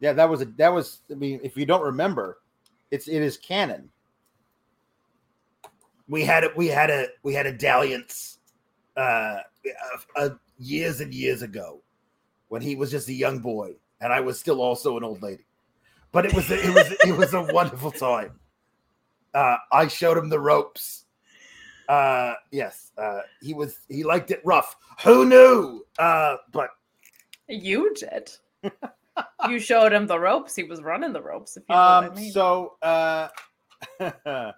Yeah. 0.00 0.12
That 0.12 0.28
was 0.28 0.42
a, 0.42 0.46
that 0.56 0.72
was, 0.72 1.00
I 1.10 1.14
mean, 1.14 1.40
if 1.42 1.56
you 1.56 1.66
don't 1.66 1.82
remember, 1.82 2.38
it's, 2.90 3.06
it 3.08 3.22
is 3.22 3.36
canon. 3.36 3.88
We 6.08 6.24
had 6.24 6.44
it, 6.44 6.56
we 6.56 6.66
had 6.66 6.90
a, 6.90 7.06
we 7.22 7.32
had 7.32 7.46
a 7.46 7.52
dalliance, 7.52 8.38
uh, 8.96 9.38
uh, 10.16 10.30
years 10.58 11.00
and 11.00 11.14
years 11.14 11.42
ago 11.42 11.80
when 12.48 12.60
he 12.60 12.76
was 12.76 12.90
just 12.90 13.08
a 13.08 13.12
young 13.12 13.38
boy 13.38 13.74
and 14.00 14.12
I 14.12 14.20
was 14.20 14.38
still 14.38 14.60
also 14.60 14.96
an 14.96 15.04
old 15.04 15.22
lady. 15.22 15.46
But 16.12 16.26
it 16.26 16.34
was 16.34 16.48
it 16.50 16.72
was 16.74 16.94
it 17.04 17.16
was 17.16 17.34
a 17.34 17.42
wonderful 17.52 17.90
time. 17.90 18.38
Uh, 19.34 19.56
I 19.72 19.88
showed 19.88 20.16
him 20.16 20.28
the 20.28 20.38
ropes. 20.38 21.06
Uh, 21.88 22.34
yes, 22.52 22.92
uh, 22.96 23.20
he 23.42 23.54
was 23.54 23.80
he 23.88 24.04
liked 24.04 24.30
it 24.30 24.40
rough. 24.44 24.76
Who 25.02 25.26
knew? 25.26 25.84
Uh, 25.98 26.36
but 26.52 26.70
You 27.48 27.94
did. 27.94 28.30
you 29.48 29.58
showed 29.58 29.92
him 29.92 30.06
the 30.06 30.18
ropes. 30.18 30.54
He 30.54 30.64
was 30.64 30.82
running 30.82 31.12
the 31.12 31.22
ropes. 31.22 31.56
If 31.56 31.64
you 31.68 31.74
know 31.74 31.80
um, 31.80 32.04
I 32.04 32.14
mean. 32.14 32.32
so 32.32 32.76
uh, 32.82 33.28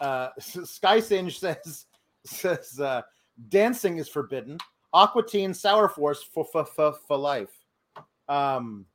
uh, 0.00 0.28
Sky 0.38 1.00
Singe 1.00 1.38
says 1.38 1.86
says 2.24 2.80
uh, 2.80 3.02
dancing 3.48 3.98
is 3.98 4.08
forbidden. 4.08 4.58
Aqua 4.92 5.26
Teen 5.26 5.52
Sour 5.52 5.88
Force 5.88 6.22
for 6.22 6.44
for 6.44 6.64
for, 6.64 6.94
for 7.06 7.16
life. 7.16 7.50
Um, 8.28 8.86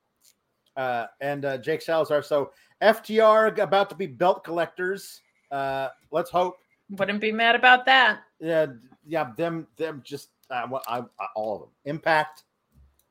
uh, 0.76 1.08
and 1.22 1.46
uh, 1.46 1.58
Jake 1.58 1.82
Salazar. 1.82 2.24
So 2.24 2.52
FTR 2.82 3.60
about 3.60 3.90
to 3.90 3.96
be 3.96 4.08
belt 4.08 4.44
collectors. 4.44 5.22
Uh, 5.52 5.90
let's 6.12 6.30
hope. 6.30 6.56
Wouldn't 6.92 7.22
be 7.22 7.32
mad 7.32 7.56
about 7.56 7.86
that. 7.86 8.22
Yeah, 8.40 8.68
yeah. 9.06 9.32
Them, 9.38 9.68
them. 9.78 10.02
Just 10.04 10.30
uh, 10.50 10.66
well, 10.70 10.82
I, 10.88 11.00
I, 11.20 11.28
all 11.36 11.56
of 11.56 11.62
them. 11.62 11.70
Impact, 11.86 12.44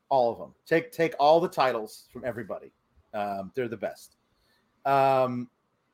all 0.09 0.31
of 0.31 0.37
them. 0.37 0.53
Take 0.65 0.91
take 0.91 1.13
all 1.19 1.39
the 1.39 1.47
titles 1.47 2.07
from 2.11 2.25
everybody. 2.25 2.71
Um, 3.13 3.51
they're 3.55 3.67
the 3.67 3.77
best. 3.77 4.17
Um, 4.85 5.49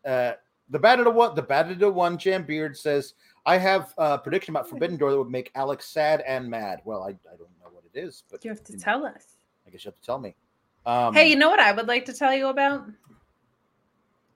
uh, 0.06 0.34
the 0.70 0.80
battle 0.80 1.06
to 1.06 1.12
one, 1.12 1.36
the 1.36 1.42
battle 1.42 1.76
to 1.76 1.90
one. 1.92 2.18
Jam 2.18 2.44
Beard 2.44 2.78
says, 2.78 3.14
"I 3.46 3.58
have 3.58 3.94
a 3.98 4.18
prediction 4.18 4.54
about 4.54 4.70
Forbidden 4.70 4.98
Door 4.98 5.12
that 5.12 5.18
would 5.18 5.30
make 5.30 5.52
Alex 5.56 5.88
sad 5.88 6.22
and 6.22 6.50
mad." 6.50 6.82
Well, 6.86 7.04
I, 7.04 7.10
I 7.10 7.38
don't 7.38 7.50
know 7.62 7.70
what 7.72 7.84
it 7.94 7.98
is, 7.98 8.24
but 8.30 8.44
You 8.44 8.52
have 8.52 8.64
to 8.64 8.74
know, 8.74 8.80
tell 8.80 9.06
us. 9.06 9.38
I 9.68 9.70
guess 9.70 9.86
you 9.86 9.90
have 9.90 10.00
to 10.00 10.06
tell 10.06 10.20
me. 10.20 10.36
Um, 10.86 11.14
hey, 11.14 11.30
you 11.30 11.36
know 11.36 11.50
what 11.50 11.60
I 11.60 11.72
would 11.72 11.88
like 11.88 12.06
to 12.06 12.14
tell 12.14 12.34
you 12.34 12.48
about? 12.48 12.86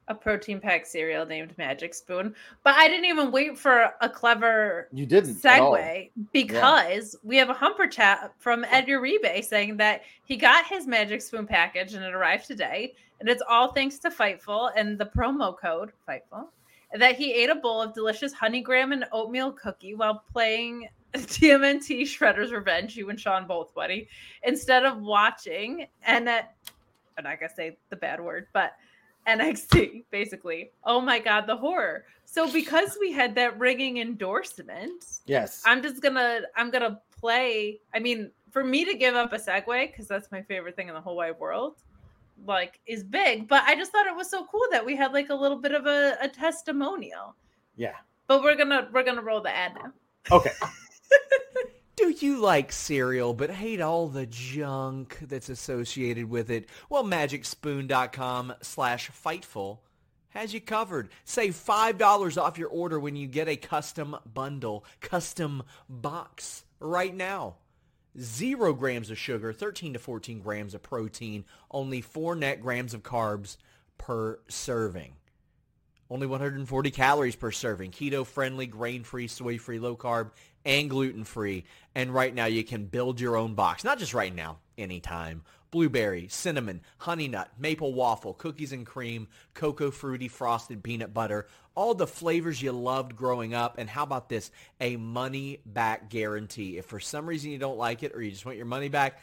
A 0.10 0.16
protein 0.16 0.60
packed 0.60 0.88
cereal 0.88 1.26
named 1.26 1.58
Magic 1.58 1.94
Spoon. 1.94 2.36
But 2.64 2.76
I 2.76 2.88
didn't 2.88 3.06
even 3.06 3.32
wait 3.32 3.58
for 3.58 3.94
a 4.02 4.10
clever 4.10 4.90
you 4.92 5.06
didn't 5.06 5.36
segue 5.36 6.10
because 6.34 7.16
we 7.24 7.38
have 7.38 7.50
a 7.50 7.54
humper 7.54 7.88
chat 7.88 8.34
from 8.40 8.66
Ed 8.66 8.88
Uribe 8.88 9.44
saying 9.44 9.78
that 9.78 10.02
he 10.24 10.36
got 10.36 10.66
his 10.66 10.88
Magic 10.88 11.22
Spoon 11.22 11.46
package 11.46 11.94
and 11.94 12.04
it 12.04 12.14
arrived 12.14 12.48
today. 12.48 12.96
And 13.20 13.30
it's 13.30 13.44
all 13.48 13.72
thanks 13.72 14.00
to 14.00 14.10
Fightful 14.10 14.72
and 14.76 14.98
the 14.98 15.06
promo 15.06 15.56
code 15.58 15.92
Fightful. 16.08 16.48
That 16.98 17.16
he 17.16 17.34
ate 17.34 17.52
a 17.52 17.56
bowl 17.56 17.82
of 17.82 17.94
delicious 17.94 18.34
honey 18.34 18.62
graham 18.62 18.92
and 18.92 19.06
oatmeal 19.12 19.52
cookie 19.52 19.94
while 19.94 20.24
playing 20.34 20.88
TMNT 21.14 22.02
Shredder's 22.02 22.52
Revenge, 22.52 22.96
you 22.96 23.10
and 23.10 23.20
Sean 23.20 23.46
both, 23.46 23.74
buddy, 23.76 24.08
instead 24.44 24.86
of 24.86 25.02
watching 25.02 25.88
and 26.04 26.28
at 26.28 26.56
I'm 27.20 27.26
not 27.26 27.40
gonna 27.40 27.54
say 27.54 27.78
the 27.90 27.98
bad 27.98 28.22
word, 28.22 28.48
but 28.54 28.74
NXT, 29.38 30.06
basically. 30.12 30.72
Oh 30.84 31.00
my 31.02 31.20
god, 31.20 31.48
the 31.48 31.56
horror. 31.56 32.06
So 32.26 32.52
because 32.52 32.98
we 33.00 33.12
had 33.12 33.34
that 33.36 33.58
ringing 33.60 33.98
endorsement, 33.98 35.04
Yes. 35.26 35.64
I'm 35.66 35.82
just 35.82 36.02
gonna 36.02 36.42
I'm 36.56 36.70
gonna 36.72 37.00
play. 37.12 37.80
I 37.94 38.00
mean, 38.00 38.32
for 38.52 38.64
me 38.64 38.86
to 38.86 38.94
give 38.96 39.16
up 39.16 39.34
a 39.34 39.38
segue 39.38 39.92
because 39.92 40.08
that's 40.08 40.32
my 40.32 40.42
favorite 40.42 40.76
thing 40.76 40.88
in 40.88 40.94
the 40.94 41.02
whole 41.02 41.16
wide 41.16 41.40
world, 41.40 41.76
like 42.46 42.80
is 42.86 43.04
big. 43.04 43.48
But 43.48 43.64
I 43.64 43.76
just 43.76 43.92
thought 43.92 44.08
it 44.08 44.16
was 44.16 44.30
so 44.30 44.46
cool 44.46 44.66
that 44.72 44.86
we 44.86 44.96
had 44.96 45.14
like 45.14 45.30
a 45.30 45.36
little 45.36 45.58
bit 45.58 45.74
of 45.74 45.86
a, 45.86 46.18
a 46.22 46.28
testimonial. 46.28 47.36
Yeah. 47.76 47.96
But 48.28 48.44
we're 48.44 48.56
gonna 48.56 48.90
we're 48.94 49.04
gonna 49.04 49.24
roll 49.24 49.42
the 49.42 49.56
ad 49.56 49.74
now. 49.76 49.92
Okay. 50.36 50.52
Do 52.00 52.16
you 52.18 52.40
like 52.40 52.72
cereal 52.72 53.34
but 53.34 53.50
hate 53.50 53.82
all 53.82 54.08
the 54.08 54.26
junk 54.26 55.18
that's 55.22 55.50
associated 55.50 56.30
with 56.30 56.50
it? 56.50 56.70
Well, 56.90 57.04
magicspoon.com 57.04 58.54
slash 58.62 59.12
fightful 59.12 59.80
has 60.30 60.54
you 60.54 60.62
covered. 60.62 61.10
Save 61.26 61.56
$5 61.56 62.42
off 62.42 62.58
your 62.58 62.70
order 62.70 62.98
when 62.98 63.18
you 63.18 63.28
get 63.28 63.50
a 63.50 63.58
custom 63.58 64.16
bundle, 64.34 64.86
custom 65.02 65.62
box 65.90 66.64
right 66.80 67.14
now. 67.14 67.56
Zero 68.18 68.72
grams 68.72 69.12
of 69.12 69.18
sugar, 69.18 69.52
13 69.52 69.92
to 69.92 70.00
14 70.00 70.40
grams 70.40 70.74
of 70.74 70.82
protein, 70.82 71.44
only 71.70 72.00
four 72.00 72.34
net 72.34 72.62
grams 72.62 72.94
of 72.94 73.04
carbs 73.04 73.58
per 73.98 74.40
serving. 74.48 75.16
Only 76.12 76.26
140 76.26 76.92
calories 76.92 77.36
per 77.36 77.52
serving. 77.52 77.92
Keto 77.92 78.26
friendly, 78.26 78.66
grain 78.66 79.04
free, 79.04 79.28
soy 79.28 79.60
free, 79.60 79.78
low 79.78 79.96
carb, 79.96 80.32
and 80.66 80.90
gluten 80.90 81.24
free. 81.24 81.66
And 81.94 82.14
right 82.14 82.34
now 82.34 82.46
you 82.46 82.64
can 82.64 82.86
build 82.86 83.20
your 83.20 83.36
own 83.36 83.54
box. 83.54 83.84
Not 83.84 84.00
just 84.00 84.16
right 84.16 84.34
now, 84.34 84.58
anytime. 84.78 85.44
Blueberry, 85.72 86.28
cinnamon, 86.28 86.82
honey 86.98 87.28
nut, 87.28 87.52
maple 87.60 87.94
waffle, 87.94 88.34
cookies 88.34 88.72
and 88.72 88.88
cream, 88.88 89.28
cocoa 89.54 89.92
fruity 89.92 90.28
frosted 90.28 90.84
peanut 90.84 91.14
butter. 91.14 91.48
All 91.76 91.94
the 91.94 92.08
flavors 92.08 92.60
you 92.60 92.72
loved 92.72 93.16
growing 93.16 93.54
up. 93.54 93.78
And 93.78 93.88
how 93.88 94.02
about 94.02 94.30
this? 94.30 94.50
A 94.82 94.96
money 94.96 95.60
back 95.64 96.10
guarantee. 96.10 96.80
If 96.80 96.86
for 96.86 97.00
some 97.00 97.28
reason 97.28 97.52
you 97.52 97.60
don't 97.60 97.78
like 97.78 98.02
it 98.02 98.16
or 98.16 98.22
you 98.22 98.32
just 98.32 98.48
want 98.48 98.58
your 98.58 98.66
money 98.66 98.90
back, 98.90 99.20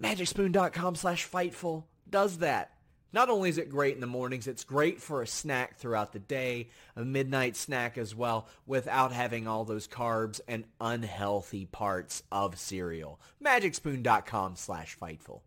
magicspoon.com 0.00 0.94
slash 0.94 1.28
fightful 1.28 1.84
does 2.08 2.38
that. 2.38 2.77
Not 3.12 3.30
only 3.30 3.48
is 3.48 3.56
it 3.56 3.70
great 3.70 3.94
in 3.94 4.00
the 4.00 4.06
mornings, 4.06 4.46
it's 4.46 4.64
great 4.64 5.00
for 5.00 5.22
a 5.22 5.26
snack 5.26 5.76
throughout 5.78 6.12
the 6.12 6.18
day, 6.18 6.68
a 6.94 7.04
midnight 7.04 7.56
snack 7.56 7.96
as 7.96 8.14
well, 8.14 8.48
without 8.66 9.12
having 9.12 9.46
all 9.48 9.64
those 9.64 9.88
carbs 9.88 10.40
and 10.46 10.64
unhealthy 10.80 11.64
parts 11.64 12.22
of 12.30 12.58
cereal. 12.58 13.18
Magicspoon.com 13.42 14.56
slash 14.56 14.98
Fightful. 14.98 15.40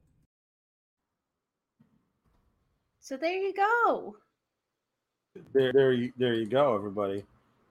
So 3.00 3.16
there 3.18 3.34
you 3.34 3.54
go. 3.54 4.16
There, 5.54 5.72
there, 5.72 5.94
you, 5.94 6.12
there 6.18 6.34
you 6.34 6.46
go, 6.48 6.76
everybody. 6.76 7.24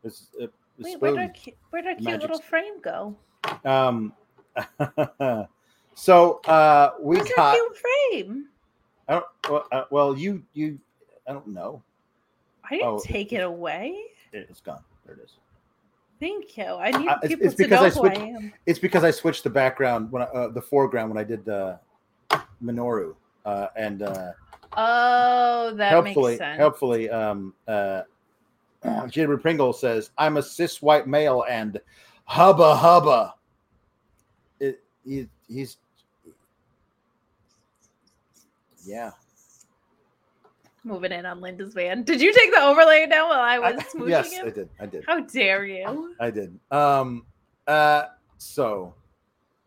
It's, 0.05 0.29
it, 0.39 0.53
it's 0.79 0.89
Wait, 0.89 1.01
where 1.01 1.13
did 1.13 1.21
our, 1.21 1.33
where 1.71 1.83
did 1.83 1.89
our 1.89 1.95
cute 1.95 2.05
Magic 2.05 2.21
little 2.23 2.39
spoon. 2.39 2.49
frame 2.49 2.81
go? 2.83 3.17
Um, 3.65 4.13
so 5.95 6.41
uh, 6.47 6.93
we 7.01 7.17
Where's 7.17 7.31
our 7.31 7.37
got. 7.37 7.55
cute 7.55 7.77
frame? 7.77 8.47
I 9.11 9.15
don't, 9.15 9.25
well, 9.51 9.67
uh, 9.73 9.85
well, 9.91 10.17
you, 10.17 10.43
you, 10.55 10.79
I 11.29 11.33
don't 11.33 11.49
know. 11.49 11.83
I 12.65 12.77
didn't 12.77 12.87
Oh, 12.87 13.01
take 13.05 13.33
it 13.33 13.43
away. 13.43 14.01
It- 14.33 14.47
It's 14.49 14.61
gone. 14.61 14.83
There 15.05 15.17
it 15.17 15.21
is. 15.25 15.33
Thank 16.21 16.57
you. 16.57 16.65
I 16.65 16.91
need 16.93 17.09
Uh, 17.09 17.19
it's- 17.25 17.29
people 17.29 17.47
it's 17.47 17.55
to 17.57 17.63
because 17.65 17.97
know 17.97 18.05
I 18.05 18.09
who 18.09 18.15
I 18.15 18.15
switched- 18.15 18.37
am. 18.45 18.53
It's 18.67 18.79
because 18.79 19.05
I 19.05 19.11
switched 19.11 19.43
the 19.43 19.51
background 19.51 20.13
when 20.13 20.23
I, 20.23 20.27
uh, 20.27 20.49
the 20.49 20.63
foreground 20.63 21.11
when 21.11 21.19
I 21.19 21.25
did 21.25 21.49
uh, 21.49 21.79
Minoru, 22.63 23.17
uh, 23.45 23.67
and 23.75 24.03
uh, 24.03 24.33
Oh, 24.77 25.73
that 25.75 25.91
helpfully, 25.91 26.33
makes 26.33 26.39
sense. 26.39 26.57
helpfully, 26.59 27.11
um, 27.11 27.53
uh, 27.67 28.03
Jimmy 29.09 29.37
Pringle 29.39 29.73
says, 29.73 30.11
"I'm 30.17 30.37
a 30.37 30.43
cis 30.43 30.81
white 30.81 31.09
male," 31.09 31.45
and 31.49 31.81
hubba 32.27 32.77
hubba. 32.77 33.35
It, 34.61 34.85
he, 35.05 35.27
he's, 35.49 35.79
yeah. 38.85 39.11
Moving 40.83 41.13
in 41.13 41.27
on 41.27 41.41
Linda's 41.41 41.75
van. 41.75 42.05
Did 42.05 42.23
you 42.23 42.33
take 42.33 42.53
the 42.55 42.63
overlay 42.63 43.07
down 43.07 43.29
while 43.29 43.41
I 43.41 43.59
was 43.59 43.75
I- 43.79 43.83
smooching 43.85 44.09
yes, 44.09 44.33
him? 44.33 44.47
I 44.47 44.51
did. 44.51 44.69
I 44.81 44.87
did. 44.87 45.05
How 45.07 45.21
dare 45.21 45.67
you? 45.67 46.15
I 46.19 46.31
did. 46.31 46.59
Um. 46.71 47.27
Uh. 47.67 48.05
So. 48.39 48.95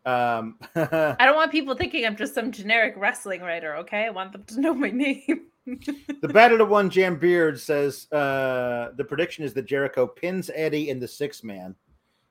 Um. 0.04 0.58
I 0.74 1.16
don't 1.20 1.36
want 1.36 1.52
people 1.52 1.76
thinking 1.76 2.04
I'm 2.04 2.16
just 2.16 2.34
some 2.34 2.50
generic 2.50 2.94
wrestling 2.96 3.42
writer, 3.42 3.76
okay? 3.76 4.06
I 4.06 4.10
want 4.10 4.32
them 4.32 4.42
to 4.44 4.60
know 4.60 4.74
my 4.74 4.90
name. 4.92 5.46
The 5.66 6.28
Battle 6.32 6.60
of 6.60 6.68
One 6.68 6.90
Jam 6.90 7.16
Beard 7.16 7.58
says 7.58 8.10
uh, 8.12 8.90
the 8.96 9.04
prediction 9.04 9.44
is 9.44 9.54
that 9.54 9.64
Jericho 9.64 10.06
pins 10.06 10.50
Eddie 10.54 10.90
in 10.90 11.00
the 11.00 11.08
six 11.08 11.42
man 11.42 11.74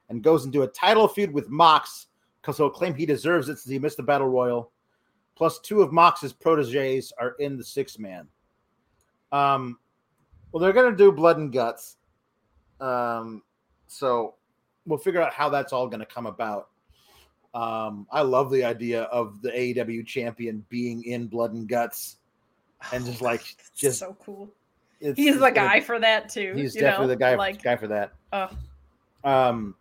and 0.09 0.21
goes 0.21 0.45
into 0.45 0.61
a 0.61 0.67
title 0.67 1.07
feud 1.07 1.31
with 1.31 1.49
Mox 1.49 2.07
because 2.41 2.57
he'll 2.57 2.69
claim 2.69 2.93
he 2.93 3.05
deserves 3.05 3.49
it 3.49 3.57
since 3.57 3.71
he 3.71 3.79
missed 3.79 3.97
the 3.97 4.03
Battle 4.03 4.27
Royal. 4.27 4.69
Plus, 5.35 5.59
two 5.59 5.81
of 5.81 5.91
Mox's 5.91 6.33
proteges 6.33 7.11
are 7.17 7.31
in 7.39 7.57
the 7.57 7.63
six 7.63 7.97
man. 7.97 8.27
Um, 9.31 9.79
well, 10.51 10.61
they're 10.61 10.73
going 10.73 10.91
to 10.91 10.97
do 10.97 11.11
Blood 11.11 11.37
and 11.37 11.51
Guts. 11.51 11.97
Um, 12.79 13.41
so 13.87 14.35
we'll 14.85 14.99
figure 14.99 15.21
out 15.21 15.33
how 15.33 15.49
that's 15.49 15.73
all 15.73 15.87
going 15.87 16.01
to 16.01 16.05
come 16.05 16.27
about. 16.27 16.69
Um, 17.53 18.07
I 18.11 18.21
love 18.21 18.51
the 18.51 18.63
idea 18.63 19.03
of 19.03 19.41
the 19.41 19.49
AEW 19.49 20.05
champion 20.05 20.65
being 20.69 21.03
in 21.03 21.27
Blood 21.27 21.53
and 21.53 21.67
Guts 21.67 22.17
and 22.91 23.05
just 23.05 23.21
like 23.21 23.55
just 23.75 23.99
so 23.99 24.15
cool. 24.23 24.49
He's 24.99 25.39
the 25.39 25.51
guy 25.51 25.79
for 25.81 25.99
that 25.99 26.29
too. 26.29 26.53
He's 26.55 26.75
you 26.75 26.81
definitely 26.81 27.07
know? 27.07 27.09
the 27.09 27.15
guy 27.17 27.35
Like, 27.35 27.61
guy 27.61 27.75
for 27.75 27.87
that. 27.87 28.13
oh, 28.31 28.49
Um, 29.23 29.75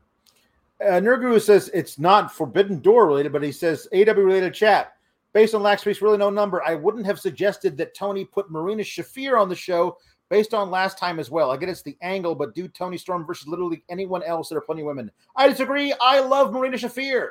uh, 0.80 0.94
Nurguru 0.94 1.40
says 1.40 1.70
it's 1.72 1.98
not 1.98 2.34
Forbidden 2.34 2.80
Door 2.80 3.06
related, 3.06 3.32
but 3.32 3.42
he 3.42 3.52
says 3.52 3.86
AEW 3.92 4.24
related 4.24 4.52
chat. 4.52 4.94
Based 5.32 5.54
on 5.54 5.62
Lax 5.62 5.82
Priest, 5.82 6.02
really 6.02 6.18
no 6.18 6.28
number. 6.28 6.62
I 6.62 6.74
wouldn't 6.74 7.06
have 7.06 7.18
suggested 7.18 7.76
that 7.78 7.94
Tony 7.94 8.24
put 8.24 8.50
Marina 8.50 8.82
Shafir 8.82 9.40
on 9.40 9.48
the 9.48 9.56
show 9.56 9.96
based 10.28 10.54
on 10.54 10.70
last 10.70 10.98
time 10.98 11.18
as 11.18 11.30
well. 11.30 11.50
I 11.50 11.56
get 11.56 11.68
it's 11.68 11.82
the 11.82 11.96
angle, 12.02 12.34
but 12.34 12.54
do 12.54 12.68
Toni 12.68 12.96
Storm 12.98 13.26
versus 13.26 13.46
literally 13.46 13.84
anyone 13.88 14.22
else. 14.22 14.48
There 14.48 14.58
are 14.58 14.62
plenty 14.62 14.82
of 14.82 14.86
women. 14.86 15.10
I 15.36 15.48
disagree. 15.48 15.94
I 16.00 16.20
love 16.20 16.52
Marina 16.52 16.76
Shafir. 16.76 17.28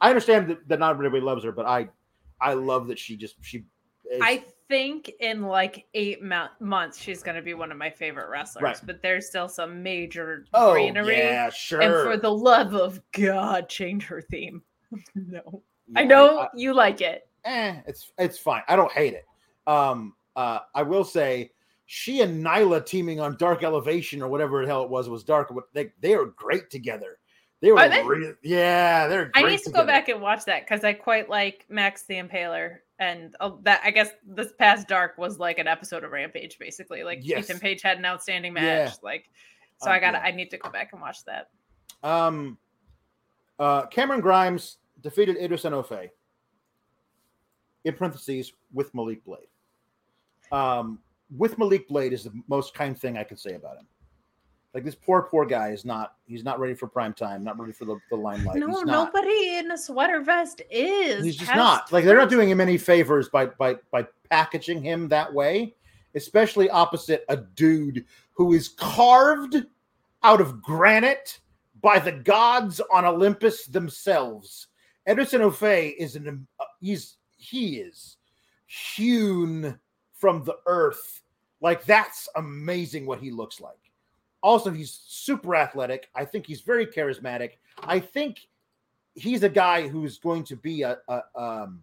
I 0.00 0.08
understand 0.08 0.48
that, 0.48 0.68
that 0.68 0.80
not 0.80 0.90
everybody 0.90 1.22
loves 1.22 1.44
her, 1.44 1.52
but 1.52 1.66
I, 1.66 1.88
I 2.40 2.54
love 2.54 2.88
that 2.88 2.98
she 2.98 3.16
just 3.16 3.36
she. 3.40 3.64
I 4.20 4.44
think 4.68 5.12
in 5.20 5.42
like 5.42 5.86
eight 5.94 6.22
mo- 6.22 6.48
months 6.58 6.98
she's 6.98 7.22
going 7.22 7.36
to 7.36 7.42
be 7.42 7.54
one 7.54 7.70
of 7.70 7.78
my 7.78 7.88
favorite 7.88 8.28
wrestlers. 8.28 8.62
Right. 8.62 8.80
But 8.84 9.02
there's 9.02 9.28
still 9.28 9.48
some 9.48 9.82
major 9.82 10.46
oh 10.52 10.72
greenery. 10.72 11.18
yeah, 11.18 11.50
sure. 11.50 11.80
And 11.80 11.92
for 11.92 12.16
the 12.16 12.32
love 12.32 12.74
of 12.74 13.00
God, 13.12 13.68
change 13.68 14.04
her 14.06 14.20
theme. 14.20 14.62
no, 15.14 15.62
I 15.96 16.04
know 16.04 16.40
I- 16.40 16.48
you 16.54 16.74
like 16.74 17.00
it. 17.00 17.28
eh, 17.44 17.80
it's 17.86 18.12
it's 18.18 18.38
fine. 18.38 18.62
I 18.68 18.76
don't 18.76 18.92
hate 18.92 19.14
it. 19.14 19.26
Um, 19.66 20.14
uh, 20.36 20.60
I 20.74 20.82
will 20.82 21.04
say 21.04 21.52
she 21.86 22.20
and 22.22 22.44
Nyla 22.44 22.84
teaming 22.86 23.20
on 23.20 23.36
Dark 23.36 23.62
Elevation 23.62 24.22
or 24.22 24.28
whatever 24.28 24.62
the 24.62 24.68
hell 24.68 24.82
it 24.84 24.90
was 24.90 25.08
was 25.08 25.24
Dark. 25.24 25.52
They 25.72 25.92
they 26.00 26.14
are 26.14 26.26
great 26.26 26.70
together. 26.70 27.18
They 27.60 27.70
were 27.70 27.88
they? 27.88 28.32
yeah, 28.42 29.06
they're. 29.06 29.30
I 29.36 29.42
need 29.42 29.60
to 29.62 29.70
go 29.70 29.86
back 29.86 30.08
and 30.08 30.20
watch 30.20 30.44
that 30.46 30.64
because 30.66 30.82
I 30.84 30.94
quite 30.94 31.28
like 31.28 31.64
Max 31.68 32.02
the 32.02 32.14
Impaler, 32.14 32.78
and 32.98 33.36
uh, 33.38 33.52
that 33.62 33.80
I 33.84 33.92
guess 33.92 34.10
this 34.26 34.52
past 34.58 34.88
Dark 34.88 35.16
was 35.16 35.38
like 35.38 35.58
an 35.60 35.68
episode 35.68 36.02
of 36.02 36.10
Rampage, 36.10 36.58
basically. 36.58 37.04
Like 37.04 37.20
Yes. 37.22 37.44
Ethan 37.48 37.60
Page 37.60 37.80
had 37.82 37.98
an 37.98 38.04
outstanding 38.04 38.52
match, 38.54 38.64
Yeah. 38.64 38.92
like. 39.02 39.30
So 39.76 39.90
Um, 39.90 39.94
I 39.96 40.00
got. 40.00 40.10
to 40.12 40.18
yeah. 40.18 40.24
I 40.24 40.30
need 40.32 40.50
to 40.50 40.58
go 40.58 40.70
back 40.70 40.92
and 40.92 41.00
watch 41.00 41.24
that. 41.26 41.50
Um, 42.02 42.58
uh, 43.60 43.86
Cameron 43.86 44.20
Grimes 44.20 44.78
defeated 45.02 45.36
Edris 45.36 45.64
Enofe. 45.64 46.10
In 47.84 47.94
parentheses, 47.94 48.52
with 48.72 48.94
Malik 48.94 49.24
Blade. 49.24 49.48
Um, 50.52 51.00
with 51.36 51.58
Malik 51.58 51.88
Blade 51.88 52.12
is 52.12 52.24
the 52.24 52.32
most 52.48 52.74
kind 52.74 52.98
thing 52.98 53.16
I 53.16 53.24
can 53.24 53.36
say 53.36 53.54
about 53.54 53.78
him. 53.78 53.86
Like 54.74 54.84
this 54.84 54.94
poor, 54.94 55.22
poor 55.22 55.44
guy 55.44 55.68
is 55.68 55.84
not. 55.84 56.14
He's 56.24 56.44
not 56.44 56.58
ready 56.58 56.74
for 56.74 56.86
prime 56.86 57.12
time. 57.12 57.44
Not 57.44 57.58
ready 57.58 57.72
for 57.72 57.84
the, 57.84 57.98
the 58.08 58.16
limelight. 58.16 58.56
no, 58.56 58.68
he's 58.68 58.84
not. 58.84 59.12
nobody 59.12 59.56
in 59.56 59.70
a 59.70 59.76
sweater 59.76 60.22
vest 60.22 60.62
is. 60.70 61.24
He's 61.24 61.36
just 61.36 61.54
not. 61.54 61.92
Like 61.92 62.04
they're 62.04 62.16
not 62.16 62.30
doing 62.30 62.48
him 62.48 62.60
any 62.60 62.78
favors 62.78 63.28
by 63.28 63.46
by 63.46 63.76
by 63.90 64.06
packaging 64.30 64.82
him 64.82 65.08
that 65.08 65.32
way, 65.32 65.74
especially 66.14 66.70
opposite 66.70 67.24
a 67.28 67.36
dude 67.36 68.06
who 68.32 68.54
is 68.54 68.68
carved 68.68 69.56
out 70.22 70.40
of 70.40 70.62
granite 70.62 71.40
by 71.82 71.98
the 71.98 72.12
gods 72.12 72.80
on 72.90 73.04
Olympus 73.04 73.66
themselves. 73.66 74.68
Edris 75.06 75.32
Enofe 75.32 75.94
is 75.96 76.16
an 76.16 76.46
uh, 76.60 76.64
he's 76.80 77.16
he 77.36 77.76
is 77.76 78.16
hewn 78.66 79.78
from 80.14 80.44
the 80.44 80.56
earth. 80.66 81.22
Like 81.60 81.84
that's 81.84 82.28
amazing 82.36 83.06
what 83.06 83.20
he 83.20 83.30
looks 83.30 83.60
like. 83.60 83.78
Also, 84.42 84.70
he's 84.70 85.02
super 85.06 85.54
athletic. 85.54 86.08
I 86.14 86.24
think 86.24 86.46
he's 86.46 86.60
very 86.60 86.86
charismatic. 86.86 87.52
I 87.78 88.00
think 88.00 88.48
he's 89.14 89.42
a 89.42 89.48
guy 89.48 89.86
who's 89.86 90.18
going 90.18 90.44
to 90.44 90.56
be 90.56 90.82
a, 90.82 90.98
a 91.08 91.22
um 91.36 91.82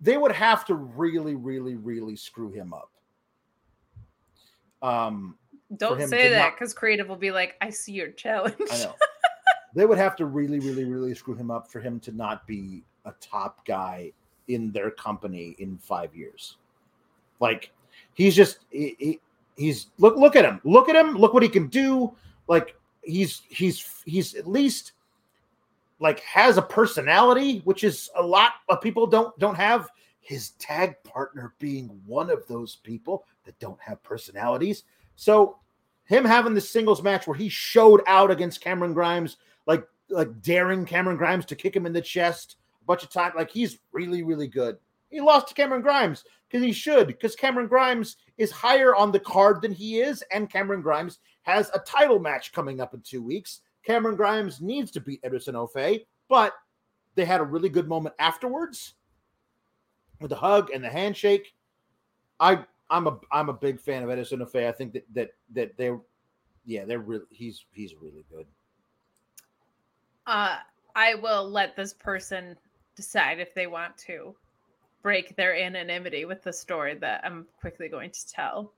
they 0.00 0.16
would 0.16 0.32
have 0.32 0.64
to 0.66 0.74
really 0.74 1.34
really 1.34 1.74
really 1.74 2.14
screw 2.14 2.50
him 2.50 2.72
up 2.72 2.90
um 4.82 5.36
Don't 5.76 6.06
say 6.08 6.28
that 6.28 6.54
because 6.54 6.74
creative 6.74 7.08
will 7.08 7.16
be 7.16 7.30
like, 7.30 7.56
"I 7.60 7.70
see 7.70 7.92
your 7.92 8.10
challenge." 8.10 8.54
i 8.70 8.78
know 8.78 8.94
they 9.74 9.86
would 9.86 9.98
have 9.98 10.16
to 10.16 10.26
really, 10.26 10.60
really, 10.60 10.84
really 10.84 11.14
screw 11.14 11.34
him 11.34 11.50
up 11.50 11.70
for 11.70 11.80
him 11.80 12.00
to 12.00 12.12
not 12.12 12.46
be 12.46 12.82
a 13.04 13.12
top 13.20 13.64
guy 13.66 14.12
in 14.48 14.70
their 14.72 14.90
company 14.90 15.56
in 15.58 15.78
five 15.78 16.14
years. 16.14 16.56
Like 17.40 17.72
he's 18.14 18.36
just 18.36 18.60
he, 18.70 18.96
he, 18.98 19.20
he's 19.56 19.88
look 19.98 20.16
look 20.16 20.36
at 20.36 20.44
him, 20.44 20.60
look 20.64 20.88
at 20.88 20.96
him, 20.96 21.16
look 21.16 21.34
what 21.34 21.42
he 21.42 21.48
can 21.48 21.68
do. 21.68 22.14
Like 22.46 22.76
he's 23.02 23.42
he's 23.48 24.02
he's 24.04 24.34
at 24.34 24.46
least 24.46 24.92
like 25.98 26.20
has 26.20 26.56
a 26.56 26.62
personality, 26.62 27.60
which 27.64 27.84
is 27.84 28.10
a 28.16 28.22
lot 28.22 28.52
of 28.68 28.80
people 28.80 29.06
don't 29.06 29.36
don't 29.38 29.56
have. 29.56 29.88
His 30.20 30.50
tag 30.52 30.94
partner 31.04 31.52
being 31.58 32.00
one 32.06 32.30
of 32.30 32.46
those 32.48 32.76
people 32.76 33.26
that 33.44 33.58
don't 33.58 33.78
have 33.78 34.02
personalities. 34.02 34.84
So 35.16 35.58
him 36.06 36.24
having 36.24 36.54
the 36.54 36.62
singles 36.62 37.02
match 37.02 37.26
where 37.26 37.36
he 37.36 37.50
showed 37.50 38.02
out 38.06 38.30
against 38.30 38.62
Cameron 38.62 38.94
Grimes, 38.94 39.36
like 39.66 39.86
like 40.10 40.42
daring 40.42 40.84
Cameron 40.84 41.16
Grimes 41.16 41.46
to 41.46 41.56
kick 41.56 41.74
him 41.74 41.86
in 41.86 41.92
the 41.92 42.00
chest 42.00 42.56
a 42.82 42.84
bunch 42.84 43.02
of 43.02 43.10
times, 43.10 43.34
like 43.36 43.50
he's 43.50 43.78
really 43.92 44.22
really 44.22 44.48
good. 44.48 44.76
He 45.10 45.20
lost 45.20 45.48
to 45.48 45.54
Cameron 45.54 45.82
Grimes 45.82 46.24
because 46.48 46.64
he 46.64 46.72
should, 46.72 47.06
because 47.06 47.36
Cameron 47.36 47.68
Grimes 47.68 48.16
is 48.36 48.50
higher 48.50 48.94
on 48.94 49.12
the 49.12 49.20
card 49.20 49.62
than 49.62 49.72
he 49.72 50.00
is, 50.00 50.24
and 50.32 50.50
Cameron 50.50 50.82
Grimes 50.82 51.18
has 51.42 51.70
a 51.74 51.78
title 51.80 52.18
match 52.18 52.52
coming 52.52 52.80
up 52.80 52.94
in 52.94 53.00
two 53.00 53.22
weeks. 53.22 53.60
Cameron 53.84 54.16
Grimes 54.16 54.60
needs 54.60 54.90
to 54.92 55.00
beat 55.00 55.20
Edris 55.24 55.46
Enofe, 55.46 56.04
but 56.28 56.54
they 57.14 57.24
had 57.24 57.40
a 57.40 57.44
really 57.44 57.68
good 57.68 57.88
moment 57.88 58.14
afterwards 58.18 58.94
with 60.20 60.30
the 60.30 60.36
hug 60.36 60.70
and 60.72 60.82
the 60.82 60.88
handshake. 60.88 61.54
I 62.40 62.64
I'm 62.90 63.06
a 63.06 63.18
I'm 63.30 63.48
a 63.48 63.54
big 63.54 63.80
fan 63.80 64.02
of 64.02 64.10
Edris 64.10 64.32
Enofe. 64.32 64.66
I 64.66 64.72
think 64.72 64.92
that 64.94 65.06
that 65.14 65.30
that 65.52 65.76
they're 65.76 66.00
yeah 66.64 66.84
they're 66.84 66.98
really 66.98 67.26
he's 67.30 67.64
he's 67.72 67.94
really 68.00 68.24
good. 68.30 68.46
Uh, 70.26 70.56
I 70.96 71.14
will 71.16 71.48
let 71.48 71.76
this 71.76 71.92
person 71.92 72.56
decide 72.96 73.40
if 73.40 73.54
they 73.54 73.66
want 73.66 73.96
to 73.98 74.34
break 75.02 75.36
their 75.36 75.54
anonymity 75.54 76.24
with 76.24 76.42
the 76.42 76.52
story 76.52 76.94
that 76.94 77.20
I'm 77.24 77.46
quickly 77.60 77.88
going 77.88 78.10
to 78.10 78.28
tell. 78.28 78.72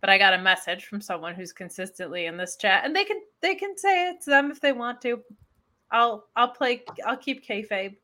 But 0.00 0.10
I 0.10 0.18
got 0.18 0.34
a 0.34 0.38
message 0.38 0.86
from 0.86 1.00
someone 1.00 1.34
who's 1.34 1.52
consistently 1.52 2.26
in 2.26 2.36
this 2.36 2.56
chat, 2.56 2.84
and 2.84 2.94
they 2.94 3.04
can 3.04 3.20
they 3.40 3.54
can 3.54 3.76
say 3.78 4.10
it's 4.10 4.26
them 4.26 4.50
if 4.50 4.60
they 4.60 4.72
want 4.72 5.00
to. 5.02 5.22
I'll 5.90 6.26
I'll 6.36 6.48
play 6.48 6.82
I'll 7.06 7.16
keep 7.16 7.46
kayfabe. 7.46 7.96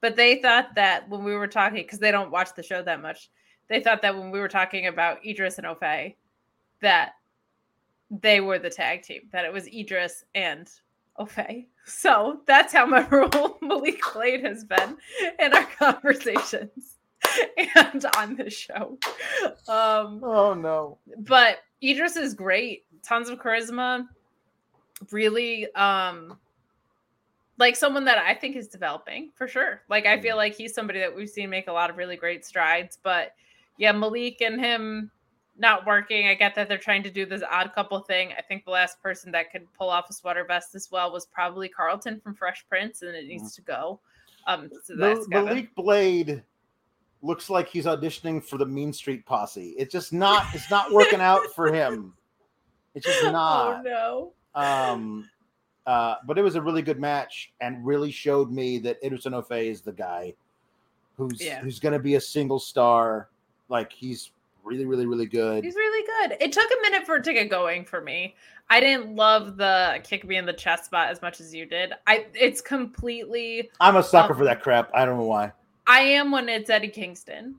But 0.00 0.16
they 0.16 0.42
thought 0.42 0.74
that 0.74 1.08
when 1.08 1.24
we 1.24 1.34
were 1.34 1.46
talking, 1.46 1.82
because 1.82 2.00
they 2.00 2.10
don't 2.10 2.30
watch 2.30 2.54
the 2.54 2.62
show 2.62 2.82
that 2.82 3.00
much, 3.00 3.30
they 3.68 3.80
thought 3.80 4.02
that 4.02 4.16
when 4.16 4.30
we 4.30 4.40
were 4.40 4.48
talking 4.48 4.88
about 4.88 5.24
Idris 5.24 5.58
and 5.58 5.66
Ofe, 5.66 6.14
that 6.82 7.12
they 8.10 8.40
were 8.40 8.58
the 8.58 8.70
tag 8.70 9.02
team, 9.02 9.22
that 9.32 9.44
it 9.44 9.52
was 9.52 9.66
Idris 9.68 10.24
and 10.34 10.68
Ofe. 11.18 11.66
So 11.84 12.40
that's 12.46 12.72
how 12.72 12.86
memorable 12.86 13.58
Malik 13.62 14.00
Blade 14.12 14.44
has 14.44 14.64
been 14.64 14.96
in 15.38 15.52
our 15.52 15.66
conversations 15.78 16.96
and 17.76 18.04
on 18.16 18.36
this 18.36 18.54
show. 18.54 18.98
Um, 19.68 20.20
oh 20.22 20.54
no! 20.54 20.98
But 21.18 21.58
Edris 21.82 22.16
is 22.16 22.34
great. 22.34 22.84
Tons 23.02 23.28
of 23.28 23.38
charisma. 23.38 24.06
Really, 25.10 25.72
um, 25.74 26.38
like 27.58 27.76
someone 27.76 28.04
that 28.04 28.18
I 28.18 28.34
think 28.34 28.56
is 28.56 28.68
developing 28.68 29.30
for 29.34 29.46
sure. 29.48 29.82
Like 29.88 30.06
I 30.06 30.20
feel 30.20 30.36
like 30.36 30.54
he's 30.54 30.74
somebody 30.74 31.00
that 31.00 31.14
we've 31.14 31.28
seen 31.28 31.50
make 31.50 31.68
a 31.68 31.72
lot 31.72 31.90
of 31.90 31.96
really 31.96 32.16
great 32.16 32.44
strides. 32.44 32.98
But 33.02 33.32
yeah, 33.78 33.92
Malik 33.92 34.40
and 34.40 34.60
him 34.60 35.10
not 35.58 35.86
working. 35.86 36.26
I 36.28 36.34
get 36.34 36.54
that 36.54 36.68
they're 36.68 36.78
trying 36.78 37.02
to 37.04 37.10
do 37.10 37.26
this 37.26 37.42
odd 37.50 37.72
couple 37.74 37.98
thing. 38.00 38.32
I 38.36 38.42
think 38.42 38.64
the 38.64 38.70
last 38.70 39.02
person 39.02 39.32
that 39.32 39.50
could 39.50 39.66
pull 39.72 39.88
off 39.90 40.10
a 40.10 40.12
sweater 40.12 40.44
vest 40.44 40.74
as 40.74 40.90
well 40.90 41.12
was 41.12 41.26
probably 41.26 41.68
Carlton 41.68 42.20
from 42.20 42.34
Fresh 42.34 42.66
Prince, 42.68 43.02
and 43.02 43.14
it 43.14 43.26
needs 43.26 43.54
to 43.54 43.62
go. 43.62 44.00
Um, 44.46 44.70
so 44.84 44.94
that's 44.96 45.26
Malik 45.28 45.74
Blade 45.74 46.42
looks 47.22 47.50
like 47.50 47.68
he's 47.68 47.86
auditioning 47.86 48.42
for 48.44 48.58
the 48.58 48.66
Mean 48.66 48.92
Street 48.92 49.24
Posse. 49.26 49.74
It's 49.78 49.92
just 49.92 50.12
not. 50.12 50.46
It's 50.54 50.70
not 50.70 50.92
working 50.92 51.20
out 51.20 51.42
for 51.54 51.72
him. 51.72 52.14
It's 52.94 53.06
just 53.06 53.24
not. 53.24 53.32
Oh 53.36 53.72
not. 53.72 53.84
no. 53.84 54.32
Um, 54.54 55.30
uh, 55.86 56.16
but 56.26 56.38
it 56.38 56.42
was 56.42 56.54
a 56.54 56.62
really 56.62 56.82
good 56.82 56.98
match 56.98 57.52
and 57.60 57.84
really 57.84 58.10
showed 58.10 58.50
me 58.50 58.78
that 58.78 58.98
Edris 59.04 59.24
Enofe 59.26 59.64
is 59.70 59.80
the 59.82 59.92
guy 59.92 60.34
who's 61.16 61.40
Yeah. 61.40 61.60
who's 61.60 61.78
going 61.78 61.92
to 61.92 61.98
be 61.98 62.14
a 62.14 62.20
single 62.20 62.58
star. 62.58 63.28
Like 63.68 63.92
he's 63.92 64.30
really, 64.66 64.84
really, 64.84 65.06
really 65.06 65.26
good. 65.26 65.64
He's 65.64 65.74
really 65.76 66.06
good. 66.28 66.36
It 66.40 66.52
took 66.52 66.64
a 66.70 66.82
minute 66.82 67.06
for 67.06 67.16
it 67.16 67.24
to 67.24 67.32
get 67.32 67.48
going 67.48 67.84
for 67.84 68.00
me. 68.00 68.34
I 68.68 68.80
didn't 68.80 69.14
love 69.14 69.56
the 69.56 70.00
kick 70.02 70.26
me 70.26 70.36
in 70.36 70.44
the 70.44 70.52
chest 70.52 70.86
spot 70.86 71.08
as 71.08 71.22
much 71.22 71.40
as 71.40 71.54
you 71.54 71.66
did. 71.66 71.92
I 72.06 72.26
it's 72.34 72.60
completely 72.60 73.70
I'm 73.80 73.96
a 73.96 74.02
sucker 74.02 74.32
Um, 74.32 74.38
for 74.38 74.44
that 74.44 74.60
crap. 74.60 74.90
I 74.92 75.04
don't 75.04 75.18
know 75.18 75.24
why, 75.26 75.52
I 75.86 76.00
am 76.00 76.30
when 76.32 76.48
it's 76.48 76.68
Eddie 76.68 76.88
Kingston 76.88 77.54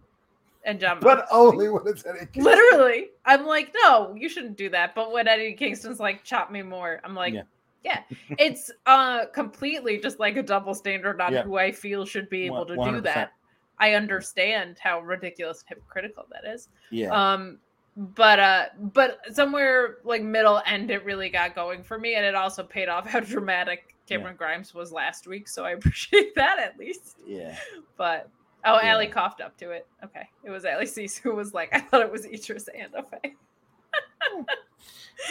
and 0.65 0.79
John 0.81 0.99
but 0.99 1.19
Moxley. 1.19 1.38
only 1.38 1.69
when 1.69 1.88
it's 1.88 2.05
Eddie. 2.05 2.19
Kingston. 2.34 2.43
literally. 2.43 3.09
I'm 3.25 3.45
like, 3.45 3.73
no, 3.84 4.13
you 4.15 4.27
shouldn't 4.27 4.57
do 4.57 4.69
that. 4.71 4.95
But 4.95 5.13
when 5.13 5.27
Eddie 5.29 5.53
Kingston's 5.53 5.99
like, 6.01 6.25
chop 6.25 6.51
me 6.51 6.61
more, 6.61 6.99
I'm 7.05 7.15
like, 7.15 7.34
Yeah. 7.34 7.43
yeah. 7.85 8.01
It's 8.38 8.69
uh 8.85 9.27
completely 9.27 9.99
just 9.99 10.19
like 10.19 10.35
a 10.35 10.43
double 10.43 10.73
standard 10.73 11.21
on 11.21 11.31
Yeah. 11.31 11.43
who 11.43 11.55
I 11.57 11.71
feel 11.71 12.05
should 12.05 12.29
be 12.29 12.45
able 12.47 12.65
to 12.65 12.73
do 12.75 12.81
100%. 12.81 13.03
that. 13.03 13.31
I 13.79 13.93
understand 13.93 14.77
how 14.79 14.99
ridiculous 15.01 15.61
and 15.61 15.69
hypocritical 15.77 16.25
that 16.31 16.51
is. 16.51 16.69
Yeah, 16.91 17.09
Um, 17.11 17.59
but 17.95 18.39
uh, 18.39 18.65
but 18.93 19.19
somewhere 19.33 19.97
like 20.03 20.21
middle 20.21 20.61
end, 20.65 20.91
it 20.91 21.03
really 21.05 21.29
got 21.29 21.55
going 21.55 21.83
for 21.83 21.97
me, 21.99 22.15
and 22.15 22.25
it 22.25 22.35
also 22.35 22.63
paid 22.63 22.89
off 22.89 23.07
how 23.07 23.19
dramatic 23.19 23.95
Cameron 24.07 24.35
Grimes 24.35 24.73
was 24.73 24.91
last 24.91 25.27
week. 25.27 25.47
So 25.47 25.65
I 25.65 25.71
appreciate 25.77 26.35
that 26.35 26.59
at 26.59 26.77
least. 26.77 27.17
yeah. 27.25 27.57
But 27.97 28.29
oh, 28.65 28.79
Yeah. 28.81 28.91
Allie 28.91 29.07
coughed 29.07 29.41
up 29.41 29.57
to 29.57 29.71
it. 29.71 29.87
Okay, 30.03 30.27
it 30.43 30.49
was 30.49 30.63
Allie 30.65 30.85
Cease 30.85 31.17
who 31.17 31.35
was 31.35 31.53
like, 31.53 31.69
I 31.73 31.79
thought 31.79 32.01
it 32.01 32.11
was 32.11 32.25
Idris 32.25 32.69
and 32.77 32.93
Ofe. 32.93 33.33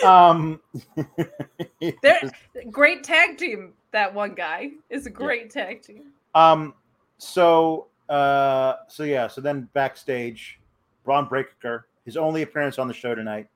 Um, 0.05 0.60
They're 2.02 2.32
great 2.70 3.05
tag 3.05 3.39
team. 3.39 3.73
That 3.93 4.12
one 4.12 4.35
guy 4.35 4.70
is 4.90 5.06
a 5.06 5.10
great 5.10 5.51
tag 5.51 5.82
team. 5.82 6.12
Um, 6.35 6.74
so 7.18 7.86
uh, 8.09 8.77
so 8.89 9.03
yeah, 9.03 9.27
so 9.27 9.41
then 9.41 9.69
backstage, 9.73 10.61
Bron 11.05 11.28
Breakker, 11.28 11.87
his 12.05 12.16
only 12.16 12.43
appearance 12.43 12.78
on 12.78 12.89
the 12.89 12.95
show 12.95 13.15
tonight, 13.15 13.49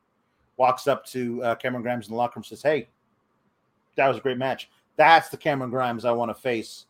walks 0.57 0.89
up 0.89 1.07
to 1.07 1.43
uh, 1.43 1.55
Cameron 1.55 1.83
Grimes 1.83 2.07
in 2.07 2.13
the 2.13 2.17
locker 2.17 2.39
room, 2.39 2.45
says, 2.45 2.63
"Hey, 2.63 2.89
that 3.97 4.09
was 4.09 4.17
a 4.17 4.21
great 4.21 4.39
match. 4.39 4.69
That's 4.97 5.29
the 5.29 5.37
Cameron 5.37 5.71
Grimes 5.71 6.05
I 6.05 6.13
want 6.13 6.31
to 6.31 6.35
face 6.35 6.87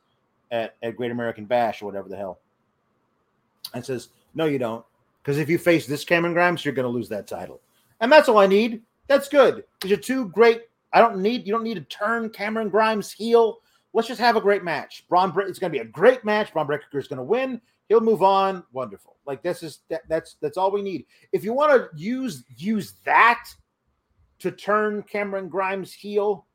at, 0.51 0.77
at 0.82 0.97
Great 0.97 1.11
American 1.11 1.45
Bash 1.45 1.82
or 1.82 1.87
whatever 1.87 2.09
the 2.09 2.16
hell." 2.16 2.41
And 3.74 3.85
says, 3.85 4.09
"No, 4.35 4.47
you 4.47 4.59
don't, 4.59 4.85
because 5.23 5.39
if 5.39 5.49
you 5.49 5.59
face 5.59 5.87
this 5.87 6.05
Cameron 6.05 6.32
Grimes, 6.32 6.65
you're 6.65 6.74
going 6.74 6.85
to 6.85 6.89
lose 6.89 7.09
that 7.11 7.27
title, 7.27 7.61
and 8.01 8.11
that's 8.11 8.28
all 8.28 8.39
I 8.39 8.47
need. 8.47 8.82
That's 9.07 9.28
good 9.28 9.65
because 9.74 9.91
you're 9.91 9.99
two 9.99 10.28
great. 10.28 10.62
I 10.93 11.01
don't 11.01 11.20
need 11.20 11.47
you 11.47 11.53
don't 11.53 11.65
need 11.65 11.74
to 11.74 11.82
turn 11.82 12.31
Cameron 12.31 12.70
Grimes 12.70 13.12
heel." 13.12 13.61
Let's 13.93 14.09
just 14.09 14.21
have 14.21 14.37
a 14.37 14.41
great 14.41 14.62
match. 14.62 15.05
Bron, 15.09 15.33
it's 15.41 15.59
going 15.59 15.73
to 15.73 15.79
be 15.79 15.83
a 15.83 15.85
great 15.85 16.25
match. 16.25 16.53
Bron 16.53 16.67
Breakker 16.67 16.99
is 16.99 17.09
going 17.09 17.19
to 17.19 17.25
win. 17.25 17.61
He'll 17.89 18.01
move 18.01 18.23
on. 18.23 18.62
Wonderful. 18.73 19.17
Like 19.27 19.43
this 19.43 19.62
is 19.62 19.81
that, 19.91 20.03
that's 20.09 20.37
that's 20.41 20.57
all 20.57 20.71
we 20.71 20.83
need. 20.83 21.07
If 21.33 21.43
you 21.45 21.53
want 21.53 21.73
to 21.73 21.89
use 22.01 22.45
use 22.57 22.95
that 23.05 23.45
to 24.39 24.53
turn 24.53 25.03
Cameron 25.03 25.49
Grimes 25.49 25.93
heel 25.93 26.47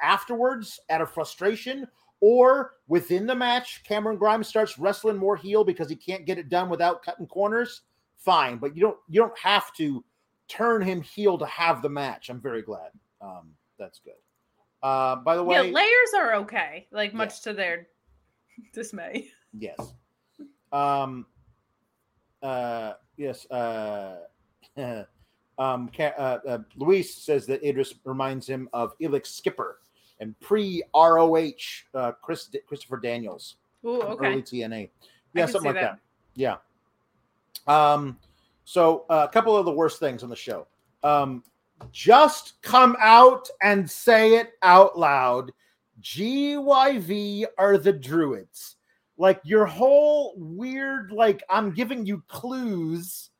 afterwards 0.00 0.78
out 0.88 1.00
of 1.00 1.10
frustration, 1.10 1.86
or 2.20 2.74
within 2.86 3.26
the 3.26 3.34
match, 3.34 3.82
Cameron 3.84 4.18
Grimes 4.18 4.46
starts 4.46 4.78
wrestling 4.78 5.16
more 5.16 5.36
heel 5.36 5.64
because 5.64 5.88
he 5.90 5.96
can't 5.96 6.26
get 6.26 6.38
it 6.38 6.48
done 6.48 6.68
without 6.68 7.02
cutting 7.02 7.26
corners. 7.26 7.82
Fine, 8.16 8.58
but 8.58 8.76
you 8.76 8.82
don't 8.82 8.98
you 9.08 9.20
don't 9.20 9.38
have 9.38 9.72
to 9.74 10.04
turn 10.46 10.80
him 10.80 11.02
heel 11.02 11.38
to 11.38 11.46
have 11.46 11.82
the 11.82 11.88
match. 11.88 12.30
I'm 12.30 12.40
very 12.40 12.62
glad. 12.62 12.90
Um, 13.20 13.54
that's 13.78 13.98
good. 13.98 14.14
Uh, 14.82 15.16
by 15.16 15.36
the 15.36 15.42
way, 15.42 15.56
yeah, 15.56 15.72
layers 15.72 16.14
are 16.16 16.34
okay. 16.36 16.86
Like 16.90 17.14
much 17.14 17.42
to 17.42 17.52
their 17.52 17.88
dismay. 18.72 19.28
Yes. 19.58 19.78
Um. 20.72 21.26
Uh. 22.42 22.94
Yes. 23.16 23.50
Uh. 23.50 24.18
um. 25.58 25.90
Ca- 25.96 26.14
uh, 26.16 26.38
uh, 26.46 26.58
Luis 26.76 27.14
says 27.14 27.46
that 27.46 27.62
Edris 27.64 27.94
reminds 28.04 28.46
him 28.46 28.68
of 28.72 28.96
Elix 29.00 29.26
Skipper 29.26 29.80
and 30.20 30.38
pre 30.40 30.82
ROH 30.94 31.50
uh, 31.94 32.12
Chris 32.22 32.48
Christopher 32.66 32.98
Daniels 32.98 33.56
Ooh, 33.84 34.02
okay. 34.02 34.26
early 34.26 34.42
TNA. 34.42 34.90
Yeah, 35.34 35.46
something 35.46 35.72
like 35.72 35.82
that. 35.82 35.98
that. 35.98 35.98
Yeah. 36.34 36.56
Um. 37.66 38.18
So 38.64 39.06
uh, 39.08 39.26
a 39.28 39.32
couple 39.32 39.56
of 39.56 39.64
the 39.64 39.72
worst 39.72 39.98
things 39.98 40.22
on 40.22 40.30
the 40.30 40.36
show. 40.36 40.66
Um. 41.02 41.42
Just 41.92 42.60
come 42.62 42.96
out 43.00 43.48
and 43.62 43.90
say 43.90 44.36
it 44.36 44.52
out 44.62 44.98
loud. 44.98 45.52
GYV 46.00 47.46
are 47.56 47.78
the 47.78 47.92
Druids. 47.92 48.76
Like 49.16 49.40
your 49.44 49.66
whole 49.66 50.34
weird, 50.36 51.10
like 51.10 51.42
I'm 51.50 51.72
giving 51.72 52.06
you 52.06 52.22
clues. 52.28 53.30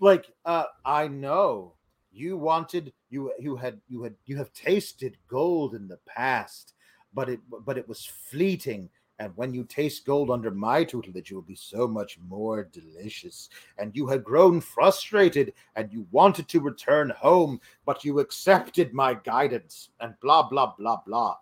Like 0.00 0.26
uh, 0.44 0.64
I 0.84 1.08
know 1.08 1.74
you 2.12 2.36
wanted 2.36 2.92
you 3.08 3.32
you 3.38 3.56
had 3.56 3.80
you 3.88 4.02
had 4.02 4.14
you 4.26 4.36
have 4.36 4.52
tasted 4.52 5.16
gold 5.28 5.74
in 5.74 5.86
the 5.86 5.98
past. 6.06 6.74
but 7.14 7.28
it 7.28 7.40
but 7.64 7.78
it 7.78 7.88
was 7.88 8.04
fleeting. 8.04 8.88
And 9.18 9.32
when 9.36 9.54
you 9.54 9.64
taste 9.64 10.04
gold 10.04 10.30
under 10.30 10.50
my 10.50 10.82
tutelage, 10.84 11.30
it 11.30 11.34
will 11.34 11.42
be 11.42 11.54
so 11.54 11.86
much 11.86 12.18
more 12.28 12.64
delicious. 12.64 13.50
And 13.78 13.94
you 13.94 14.06
had 14.06 14.24
grown 14.24 14.60
frustrated 14.60 15.52
and 15.76 15.92
you 15.92 16.06
wanted 16.10 16.48
to 16.48 16.60
return 16.60 17.10
home, 17.10 17.60
but 17.86 18.04
you 18.04 18.18
accepted 18.18 18.92
my 18.92 19.14
guidance 19.14 19.90
and 20.00 20.14
blah 20.20 20.48
blah 20.48 20.74
blah 20.76 21.00
blah. 21.06 21.36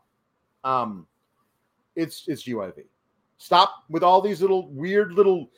Um, 0.64 1.06
it's 1.96 2.28
it's 2.28 2.44
UIV. 2.44 2.84
Stop 3.38 3.84
with 3.88 4.02
all 4.02 4.20
these 4.20 4.42
little 4.42 4.68
weird 4.68 5.12
little 5.12 5.50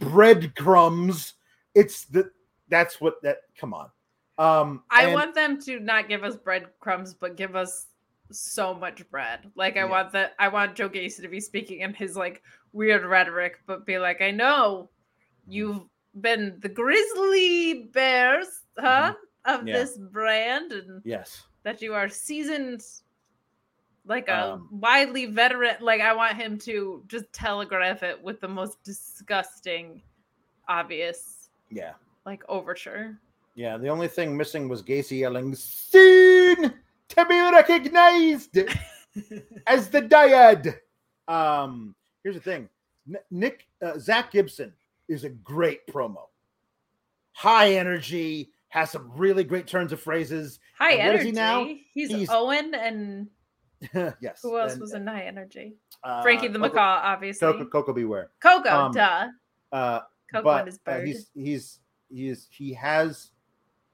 breadcrumbs. 0.00 1.34
It's 1.74 2.04
the 2.06 2.30
that's 2.68 3.00
what 3.00 3.22
that 3.22 3.38
come 3.56 3.72
on. 3.74 3.90
Um 4.38 4.82
I 4.90 5.04
and- 5.04 5.14
want 5.14 5.34
them 5.34 5.60
to 5.62 5.78
not 5.78 6.08
give 6.08 6.24
us 6.24 6.36
breadcrumbs, 6.36 7.14
but 7.14 7.36
give 7.36 7.54
us 7.54 7.86
so 8.34 8.74
much 8.74 9.08
bread. 9.10 9.50
Like 9.54 9.76
I 9.76 9.80
Yeah. 9.80 9.90
want 9.90 10.12
that. 10.12 10.34
I 10.38 10.48
want 10.48 10.74
Joe 10.74 10.88
Gacy 10.88 11.22
to 11.22 11.28
be 11.28 11.40
speaking 11.40 11.80
in 11.80 11.94
his 11.94 12.16
like 12.16 12.42
weird 12.72 13.04
rhetoric, 13.04 13.60
but 13.66 13.86
be 13.86 13.98
like, 13.98 14.20
I 14.20 14.30
know 14.30 14.90
you've 15.46 15.82
been 16.20 16.56
the 16.60 16.68
grizzly 16.68 17.90
bears, 17.92 18.48
huh, 18.78 19.14
of 19.44 19.60
Mm-hmm. 19.60 19.68
Yeah. 19.68 19.74
this 19.74 19.98
brand, 19.98 20.72
and 20.72 21.02
yes. 21.04 21.42
that 21.64 21.82
you 21.82 21.94
are 21.94 22.08
seasoned 22.08 22.82
like 24.06 24.28
a 24.28 24.52
Um, 24.52 24.68
widely 24.70 25.26
veteran. 25.26 25.76
Like 25.80 26.00
I 26.00 26.12
want 26.14 26.36
him 26.36 26.58
to 26.60 27.02
just 27.08 27.32
telegraph 27.32 28.02
it 28.02 28.22
with 28.22 28.40
the 28.40 28.48
most 28.48 28.82
disgusting, 28.84 30.02
obvious 30.68 31.48
Yeah. 31.70 31.94
like 32.26 32.42
overture. 32.48 33.18
Yeah. 33.54 33.76
The 33.78 33.88
only 33.88 34.08
thing 34.08 34.36
missing 34.36 34.68
was 34.68 34.82
Gacy 34.82 35.20
yelling, 35.20 35.54
seen 35.54 36.74
to 37.16 37.24
be 37.26 37.40
recognized 37.40 38.58
as 39.66 39.88
the 39.88 40.02
dyad. 40.02 40.76
Um, 41.28 41.94
here's 42.22 42.34
the 42.36 42.40
thing. 42.40 42.68
Nick 43.30 43.66
uh, 43.82 43.98
Zack 43.98 44.32
Gibson 44.32 44.72
is 45.08 45.24
a 45.24 45.28
great 45.30 45.86
promo. 45.86 46.26
High 47.32 47.74
energy, 47.74 48.50
has 48.68 48.90
some 48.90 49.10
really 49.16 49.44
great 49.44 49.66
turns 49.66 49.92
of 49.92 50.00
phrases. 50.00 50.58
High 50.78 50.92
And 50.92 51.06
what 51.12 51.14
is 51.16 51.20
energy. 51.20 51.26
he 51.30 51.32
now? 51.32 51.76
He's, 51.92 52.10
He's- 52.10 52.28
Owen 52.30 52.74
and 52.74 53.28
yes. 54.20 54.40
who 54.42 54.58
else 54.58 54.72
and, 54.72 54.80
was 54.80 54.94
in 54.94 55.06
high 55.06 55.24
energy? 55.24 55.74
uh, 56.02 56.22
Frankie 56.22 56.48
the 56.48 56.58
Coco- 56.58 56.74
Macaw, 56.74 57.00
obviously. 57.04 57.52
Coco, 57.52 57.64
Coco 57.66 57.92
Beware. 57.92 58.30
Coco, 58.40 58.68
um, 58.70 58.92
duh. 58.92 59.28
Uh, 59.72 60.00
Coco 60.32 60.44
but 60.44 60.58
and 60.60 60.66
his 60.68 60.76
uh, 60.76 60.90
bird. 60.92 61.06
he's 61.06 61.30
he's 61.34 61.80
he's 62.10 62.48
he 62.50 62.72
has 62.72 63.30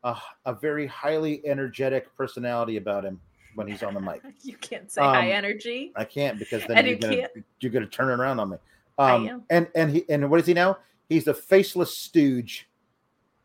a, 0.05 0.17
a 0.47 0.55
very 0.55 0.87
highly 0.87 1.45
energetic 1.47 2.15
personality 2.17 2.77
about 2.77 3.05
him 3.05 3.21
when 3.55 3.67
he's 3.67 3.83
on 3.83 3.95
the 3.95 4.01
mic. 4.01 4.23
you 4.43 4.57
can't 4.57 4.91
say 4.91 5.01
high 5.03 5.33
um, 5.33 5.45
energy. 5.45 5.93
I 5.97 6.05
can't 6.05 6.39
because 6.39 6.65
then 6.67 6.79
And 6.79 6.87
you're 6.87 6.97
you 6.97 7.01
gonna 7.03 7.17
can't- 7.17 7.45
you're 7.61 7.73
gonna 7.73 7.87
turn 7.87 8.09
it 8.09 8.21
around 8.23 8.41
on 8.41 8.51
me. 8.51 8.57
I 8.99 9.13
Um, 9.13 9.29
am. 9.29 9.43
and 9.51 9.69
and 9.75 9.91
he 9.91 10.05
and 10.09 10.31
what 10.31 10.41
is 10.41 10.47
he 10.47 10.55
now? 10.55 10.79
He's 11.09 11.25
the 11.25 11.35
faceless 11.35 11.97
stooge 11.97 12.69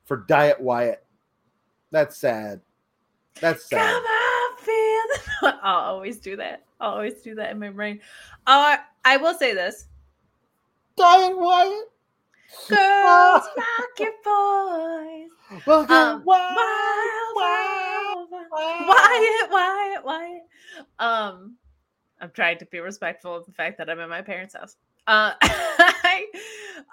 for 0.03 0.17
Diet 0.17 0.59
Wyatt. 0.61 1.03
That's 1.91 2.17
sad. 2.17 2.61
That's 3.41 3.65
sad. 3.69 3.79
Come 3.93 4.03
on, 4.03 4.57
the- 4.65 5.59
I'll 5.63 5.93
always 5.93 6.17
do 6.19 6.35
that. 6.37 6.63
I'll 6.79 6.91
always 6.93 7.21
do 7.21 7.35
that 7.35 7.51
in 7.51 7.59
my 7.59 7.69
brain. 7.69 8.01
Uh, 8.45 8.77
I 9.03 9.17
will 9.17 9.33
say 9.33 9.53
this. 9.53 9.87
Diet 10.97 11.37
Wyatt. 11.37 11.89
Girls 12.69 13.43
rock 13.57 13.99
your 13.99 14.11
boys. 14.23 15.29
Well, 15.65 15.91
Um, 15.91 16.23
Wyatt, 16.25 16.55
Wild, 16.55 17.35
Wyatt, 17.35 18.25
wild, 18.25 18.29
Wyatt. 18.51 18.87
Wyatt, 18.87 19.51
Wyatt, 19.51 20.05
Wyatt. 20.05 20.41
Um, 20.99 21.55
I'm 22.21 22.31
trying 22.31 22.57
to 22.59 22.65
be 22.65 22.79
respectful 22.79 23.35
of 23.35 23.45
the 23.45 23.51
fact 23.51 23.77
that 23.77 23.89
I'm 23.89 23.99
in 23.99 24.09
my 24.09 24.21
parents' 24.21 24.55
house. 24.55 24.77
Uh, 25.07 25.33
I, 25.41 26.25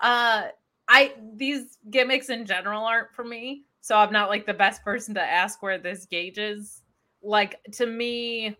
uh, 0.02 0.48
I 0.88 1.14
these 1.34 1.78
gimmicks 1.90 2.28
in 2.28 2.44
general 2.46 2.84
aren't 2.84 3.12
for 3.14 3.24
me, 3.24 3.62
so 3.80 3.96
I'm 3.96 4.12
not 4.12 4.28
like 4.28 4.46
the 4.46 4.54
best 4.54 4.82
person 4.84 5.14
to 5.14 5.22
ask 5.22 5.62
where 5.62 5.78
this 5.78 6.06
gauge 6.06 6.38
is. 6.38 6.82
Like 7.22 7.62
to 7.72 7.86
me, 7.86 8.56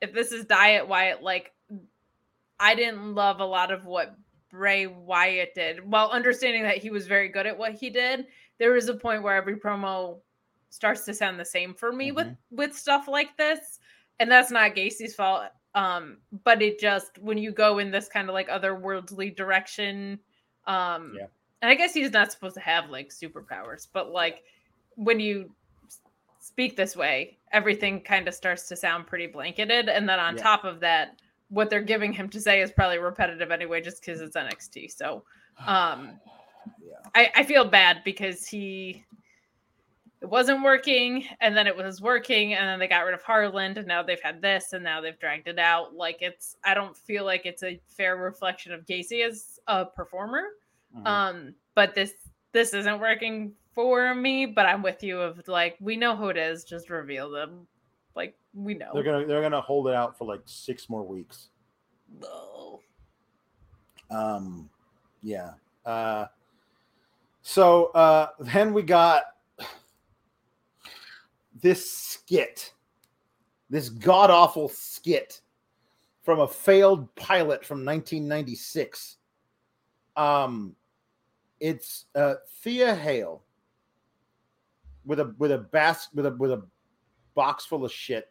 if 0.00 0.12
this 0.12 0.32
is 0.32 0.44
Diet 0.44 0.86
Wyatt, 0.86 1.22
like 1.22 1.52
I 2.60 2.74
didn't 2.74 3.14
love 3.14 3.40
a 3.40 3.44
lot 3.44 3.70
of 3.72 3.86
what 3.86 4.16
Bray 4.50 4.86
Wyatt 4.86 5.54
did. 5.54 5.84
While 5.90 6.10
understanding 6.10 6.62
that 6.64 6.78
he 6.78 6.90
was 6.90 7.06
very 7.06 7.28
good 7.28 7.46
at 7.46 7.56
what 7.58 7.74
he 7.74 7.90
did, 7.90 8.26
there 8.58 8.76
is 8.76 8.88
a 8.88 8.94
point 8.94 9.22
where 9.22 9.36
every 9.36 9.56
promo 9.56 10.18
starts 10.70 11.04
to 11.06 11.14
sound 11.14 11.38
the 11.40 11.44
same 11.44 11.72
for 11.74 11.92
me 11.92 12.12
with 12.12 12.28
with 12.50 12.74
stuff 12.76 13.08
like 13.08 13.36
this 13.36 13.78
and 14.20 14.30
that's 14.30 14.50
not 14.50 14.74
Gacy's 14.74 15.14
fault 15.14 15.44
um 15.74 16.18
but 16.44 16.60
it 16.60 16.78
just 16.78 17.18
when 17.18 17.38
you 17.38 17.52
go 17.52 17.78
in 17.78 17.90
this 17.90 18.08
kind 18.08 18.28
of 18.28 18.34
like 18.34 18.48
otherworldly 18.48 19.34
direction 19.34 20.18
um 20.66 21.14
Yeah. 21.16 21.26
and 21.62 21.70
I 21.70 21.74
guess 21.74 21.94
he's 21.94 22.10
not 22.12 22.32
supposed 22.32 22.54
to 22.56 22.60
have 22.60 22.90
like 22.90 23.08
superpowers 23.10 23.86
but 23.92 24.10
like 24.10 24.44
when 24.96 25.20
you 25.20 25.54
speak 26.40 26.76
this 26.76 26.96
way 26.96 27.38
everything 27.52 28.00
kind 28.00 28.28
of 28.28 28.34
starts 28.34 28.68
to 28.68 28.76
sound 28.76 29.06
pretty 29.06 29.26
blanketed 29.26 29.88
and 29.88 30.08
then 30.08 30.18
on 30.18 30.36
Yeah. 30.36 30.42
top 30.42 30.64
of 30.64 30.80
that 30.80 31.20
what 31.48 31.70
they're 31.70 31.80
giving 31.80 32.12
him 32.12 32.28
to 32.28 32.40
say 32.40 32.60
is 32.60 32.70
probably 32.70 32.98
repetitive 32.98 33.50
anyway 33.50 33.80
just 33.80 34.02
because 34.02 34.20
it's 34.20 34.36
NXT 34.36 34.90
so 34.92 35.24
um 35.66 36.18
Yeah. 36.82 36.94
I, 37.14 37.30
I 37.36 37.42
feel 37.42 37.64
bad 37.64 38.02
because 38.04 38.46
he 38.46 39.04
it 40.20 40.28
wasn't 40.28 40.62
working 40.62 41.24
and 41.40 41.56
then 41.56 41.66
it 41.68 41.76
was 41.76 42.00
working 42.00 42.54
and 42.54 42.66
then 42.66 42.78
they 42.78 42.88
got 42.88 43.04
rid 43.04 43.14
of 43.14 43.22
Harland 43.22 43.78
and 43.78 43.86
now 43.86 44.02
they've 44.02 44.20
had 44.20 44.42
this 44.42 44.72
and 44.72 44.82
now 44.82 45.00
they've 45.00 45.18
dragged 45.18 45.46
it 45.46 45.58
out. 45.58 45.94
Like 45.94 46.18
it's 46.20 46.56
I 46.64 46.74
don't 46.74 46.96
feel 46.96 47.24
like 47.24 47.46
it's 47.46 47.62
a 47.62 47.80
fair 47.86 48.16
reflection 48.16 48.72
of 48.72 48.84
Gacy 48.84 49.24
as 49.24 49.60
a 49.68 49.84
performer. 49.84 50.42
Mhm. 50.96 51.06
Um, 51.06 51.54
but 51.74 51.94
this 51.94 52.14
this 52.52 52.74
isn't 52.74 53.00
working 53.00 53.52
for 53.74 54.12
me, 54.14 54.44
but 54.46 54.66
I'm 54.66 54.82
with 54.82 55.04
you 55.04 55.20
of 55.20 55.46
like 55.46 55.76
we 55.80 55.96
know 55.96 56.16
who 56.16 56.30
it 56.30 56.36
is, 56.36 56.64
just 56.64 56.90
reveal 56.90 57.30
them. 57.30 57.68
Like 58.16 58.36
we 58.54 58.74
know. 58.74 58.90
They're 58.92 59.04
gonna 59.04 59.24
they're 59.24 59.42
gonna 59.42 59.60
hold 59.60 59.86
it 59.86 59.94
out 59.94 60.18
for 60.18 60.26
like 60.26 60.40
six 60.44 60.88
more 60.88 61.04
weeks. 61.04 61.50
No. 62.20 62.80
Um, 64.10 64.68
yeah. 65.22 65.52
Uh, 65.84 66.26
so 67.48 67.86
uh, 67.94 68.28
then 68.40 68.74
we 68.74 68.82
got 68.82 69.22
this 71.62 71.90
skit, 71.90 72.74
this 73.70 73.88
god 73.88 74.28
awful 74.28 74.68
skit 74.68 75.40
from 76.20 76.40
a 76.40 76.46
failed 76.46 77.14
pilot 77.14 77.64
from 77.64 77.86
1996. 77.86 79.16
Um, 80.14 80.76
it's 81.58 82.04
uh, 82.14 82.34
Thea 82.62 82.94
Hale 82.94 83.42
with 85.06 85.18
a 85.18 85.34
with 85.38 85.50
a 85.50 85.58
bas 85.58 86.08
with 86.12 86.26
a 86.26 86.32
with 86.32 86.52
a 86.52 86.62
box 87.34 87.64
full 87.64 87.82
of 87.82 87.90
shit, 87.90 88.26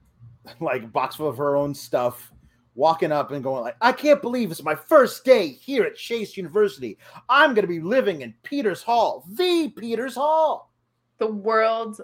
like 0.60 0.90
box 0.92 1.14
full 1.14 1.28
of 1.28 1.36
her 1.36 1.54
own 1.54 1.76
stuff 1.76 2.32
walking 2.78 3.10
up 3.10 3.32
and 3.32 3.42
going 3.42 3.60
like, 3.60 3.76
I 3.80 3.90
can't 3.90 4.22
believe 4.22 4.52
it's 4.52 4.62
my 4.62 4.74
first 4.76 5.24
day 5.24 5.48
here 5.48 5.82
at 5.82 5.96
Chase 5.96 6.36
University. 6.36 6.96
I'm 7.28 7.52
going 7.52 7.64
to 7.64 7.68
be 7.68 7.80
living 7.80 8.20
in 8.20 8.32
Peters 8.44 8.84
Hall, 8.84 9.26
the 9.32 9.68
Peters 9.76 10.14
Hall, 10.14 10.72
The 11.18 11.26
world 11.26 12.00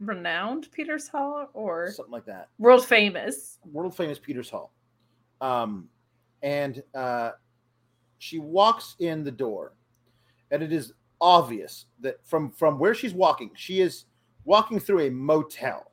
renowned 0.00 0.68
Peters 0.72 1.06
Hall 1.06 1.48
or 1.54 1.92
something 1.92 2.12
like 2.12 2.26
that. 2.26 2.48
world 2.58 2.84
famous. 2.84 3.58
World 3.70 3.96
famous 3.96 4.18
Peters 4.18 4.50
Hall. 4.50 4.72
Um, 5.40 5.88
and 6.42 6.82
uh, 6.92 7.30
she 8.18 8.40
walks 8.40 8.96
in 8.98 9.22
the 9.22 9.30
door, 9.30 9.74
and 10.50 10.60
it 10.60 10.72
is 10.72 10.92
obvious 11.20 11.86
that 12.00 12.16
from 12.26 12.50
from 12.50 12.80
where 12.80 12.94
she's 12.94 13.14
walking, 13.14 13.50
she 13.54 13.80
is 13.80 14.06
walking 14.44 14.80
through 14.80 15.06
a 15.06 15.10
motel. 15.10 15.92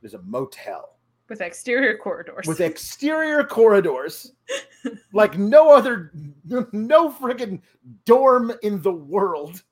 There's 0.00 0.14
a 0.14 0.22
motel. 0.22 0.96
With 1.30 1.40
exterior 1.40 1.96
corridors. 1.96 2.46
with 2.46 2.60
exterior 2.60 3.44
corridors. 3.44 4.32
Like 5.12 5.36
no 5.38 5.70
other 5.70 6.10
no 6.72 7.10
friggin 7.10 7.60
dorm 8.06 8.50
in 8.62 8.80
the 8.80 8.92
world 8.92 9.62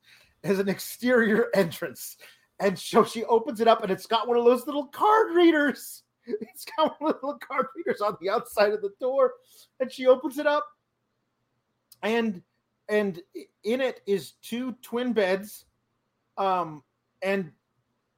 has 0.44 0.58
an 0.58 0.68
exterior 0.68 1.46
entrance. 1.54 2.18
And 2.60 2.78
so 2.78 3.04
she 3.04 3.24
opens 3.24 3.60
it 3.60 3.68
up 3.68 3.82
and 3.82 3.90
it's 3.90 4.04
got 4.04 4.28
one 4.28 4.36
of 4.36 4.44
those 4.44 4.66
little 4.66 4.86
card 4.86 5.34
readers. 5.34 6.02
It's 6.26 6.66
got 6.76 7.00
one 7.00 7.14
of 7.14 7.20
the 7.20 7.26
little 7.26 7.40
card 7.40 7.66
readers 7.74 8.02
on 8.02 8.18
the 8.20 8.28
outside 8.28 8.72
of 8.72 8.82
the 8.82 8.92
door. 9.00 9.32
And 9.80 9.90
she 9.90 10.06
opens 10.06 10.38
it 10.38 10.46
up. 10.46 10.66
And 12.02 12.42
and 12.90 13.20
in 13.64 13.80
it 13.80 14.02
is 14.06 14.32
two 14.42 14.72
twin 14.82 15.14
beds 15.14 15.64
um 16.36 16.82
and 17.22 17.50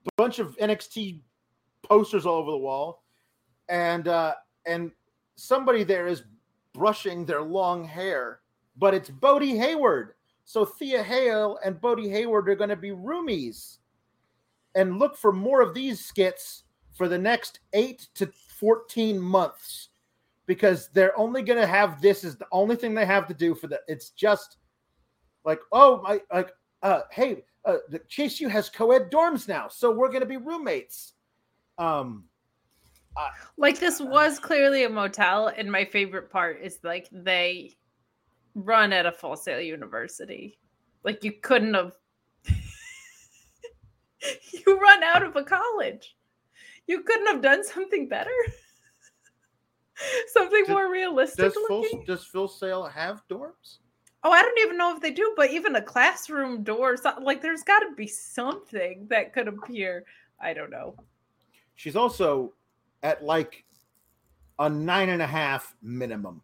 a 0.07 0.11
bunch 0.17 0.41
of 0.41 0.57
nxt 0.59 1.21
posters 1.85 2.27
all 2.27 2.39
over 2.39 2.51
the 2.51 2.57
wall 2.57 3.00
and 3.71 4.09
uh 4.09 4.35
and 4.67 4.91
somebody 5.37 5.85
there 5.85 6.07
is 6.07 6.25
brushing 6.75 7.25
their 7.25 7.43
long 7.43 7.85
hair 7.85 8.41
but 8.81 8.95
it's 8.95 9.11
bodhi 9.11 9.57
hayward. 9.57 10.15
So 10.45 10.65
thea 10.65 11.03
hale 11.03 11.59
and 11.65 11.81
bodhi 11.81 12.09
hayward 12.09 12.49
are 12.49 12.57
going 12.57 12.71
to 12.71 12.77
be 12.77 12.91
roomies. 12.91 13.79
And 14.75 14.99
look 14.99 15.17
for 15.17 15.33
more 15.33 15.61
of 15.61 15.75
these 15.75 16.05
skits 16.05 16.65
for 16.97 17.07
the 17.07 17.19
next 17.19 17.61
eight 17.73 18.09
to 18.15 18.31
14 18.59 19.21
months 19.21 19.91
because 20.47 20.89
they're 20.89 21.17
only 21.17 21.43
going 21.43 21.61
to 21.61 21.67
have 21.67 22.01
this 22.01 22.25
is 22.25 22.37
the 22.37 22.47
only 22.51 22.75
thing 22.75 22.95
they 22.95 23.07
have 23.07 23.27
to 23.29 23.35
do 23.35 23.55
for 23.55 23.69
the 23.69 23.81
it's 23.87 24.11
just 24.11 24.57
like 25.45 25.61
oh 25.73 26.03
my 26.03 26.21
like 26.33 26.51
uh 26.83 27.03
hey 27.11 27.45
uh 27.65 27.77
the 27.89 28.01
chase 28.09 28.41
you 28.41 28.49
has 28.49 28.69
co-ed 28.69 29.11
dorms 29.11 29.49
now 29.49 29.69
so 29.69 29.91
we're 29.91 30.09
going 30.09 30.21
to 30.21 30.27
be 30.27 30.37
roommates. 30.37 31.15
Um 31.79 32.25
like 33.57 33.79
this 33.79 34.01
was 34.01 34.39
clearly 34.39 34.85
a 34.85 34.89
motel 34.89 35.49
and 35.49 35.71
my 35.71 35.85
favorite 35.85 36.31
part 36.31 36.61
is 36.63 36.79
like 36.83 37.09
they 37.13 37.77
run 38.55 38.93
at 38.93 39.07
a 39.07 39.13
full 39.13 39.37
sail 39.37 39.61
university. 39.61 40.59
Like 41.05 41.25
you 41.25 41.33
couldn't 41.33 41.75
have 41.75 41.93
you 44.53 44.81
run 44.81 45.03
out 45.03 45.23
of 45.23 45.37
a 45.37 45.45
college. 45.45 46.17
You 46.87 47.03
couldn't 47.03 47.27
have 47.29 47.43
done 47.43 47.65
something 47.65 48.09
better? 48.09 48.31
Something 50.33 50.65
Does- 50.65 50.71
more 50.71 50.91
realistic 50.91 51.53
does 51.53 51.59
full 51.69 51.85
does 52.07 52.25
full 52.25 52.49
sail 52.49 52.87
have 52.87 53.23
dorms? 53.29 53.79
Oh 54.23 54.31
i 54.31 54.41
don't 54.43 54.59
even 54.61 54.79
know 54.79 54.95
if 54.95 55.03
they 55.03 55.11
do 55.11 55.33
but 55.37 55.51
even 55.51 55.77
a 55.77 55.83
classroom 55.83 56.63
door 56.63 56.97
so- 56.97 57.19
like 57.23 57.43
there's 57.43 57.63
got 57.63 57.81
to 57.81 57.95
be 57.97 58.07
something 58.07 59.07
that 59.11 59.33
could 59.35 59.47
appear. 59.49 60.05
I 60.41 60.55
don't 60.55 60.71
know. 60.71 60.95
She's 61.75 61.97
also 61.97 62.55
at 63.03 63.25
like 63.25 63.65
a 64.59 64.69
nine 64.69 65.09
and 65.09 65.23
a 65.23 65.27
half 65.27 65.75
minimum 65.83 66.43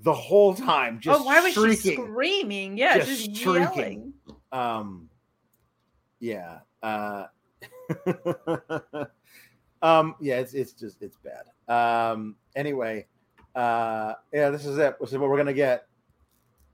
the 0.00 0.12
whole 0.12 0.54
time 0.54 1.00
just 1.00 1.20
oh 1.20 1.24
why 1.24 1.40
was 1.40 1.54
she 1.54 1.94
screaming? 1.94 2.76
Yeah 2.76 2.98
Just 2.98 3.30
just, 3.30 3.36
shrieking. 3.36 4.12
yelling. 4.22 4.40
Um 4.52 5.08
yeah 6.20 6.58
uh 6.82 7.24
um 9.82 10.14
yeah 10.20 10.36
it's 10.38 10.52
it's 10.54 10.72
just 10.72 11.00
it's 11.02 11.16
bad. 11.16 11.44
Um 12.14 12.36
anyway 12.54 13.06
uh 13.54 14.14
yeah 14.32 14.50
this 14.50 14.66
is 14.66 14.76
it. 14.78 14.96
This 15.00 15.12
is 15.12 15.18
what 15.18 15.30
we're 15.30 15.38
gonna 15.38 15.52
get. 15.54 15.86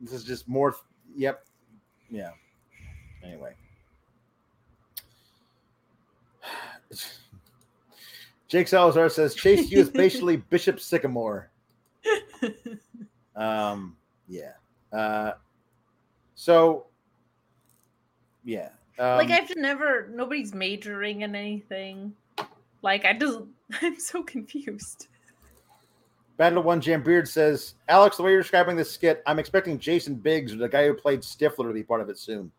This 0.00 0.12
is 0.12 0.24
just 0.24 0.48
more 0.48 0.74
yep 1.14 1.46
yeah. 2.10 2.30
Anyway 3.22 3.54
jake 8.52 8.68
salazar 8.68 9.08
says 9.08 9.34
chase 9.34 9.70
you 9.70 9.80
is 9.80 9.90
basically 10.04 10.36
bishop 10.36 10.78
sycamore 10.78 11.50
um 13.36 13.96
yeah 14.28 14.52
uh 14.92 15.32
so 16.34 16.86
yeah 18.44 18.68
um, 18.98 19.16
like 19.18 19.30
I've 19.30 19.54
never 19.56 20.08
nobody's 20.14 20.54
majoring 20.54 21.22
in 21.22 21.34
anything. 21.34 22.12
Like 22.82 23.04
I 23.04 23.12
just 23.14 23.40
I'm 23.82 23.98
so 23.98 24.22
confused. 24.22 25.08
Battle 26.36 26.60
of 26.60 26.64
One 26.64 26.80
Jam 26.80 27.02
Beard 27.02 27.28
says, 27.28 27.74
Alex, 27.88 28.16
the 28.16 28.22
way 28.22 28.30
you're 28.30 28.40
describing 28.40 28.74
this 28.74 28.90
skit, 28.90 29.22
I'm 29.26 29.38
expecting 29.38 29.78
Jason 29.78 30.14
Biggs, 30.14 30.56
the 30.56 30.68
guy 30.68 30.86
who 30.86 30.94
played 30.94 31.20
Stifler, 31.20 31.68
to 31.68 31.74
be 31.74 31.82
part 31.82 32.00
of 32.00 32.08
it 32.08 32.18
soon. 32.18 32.50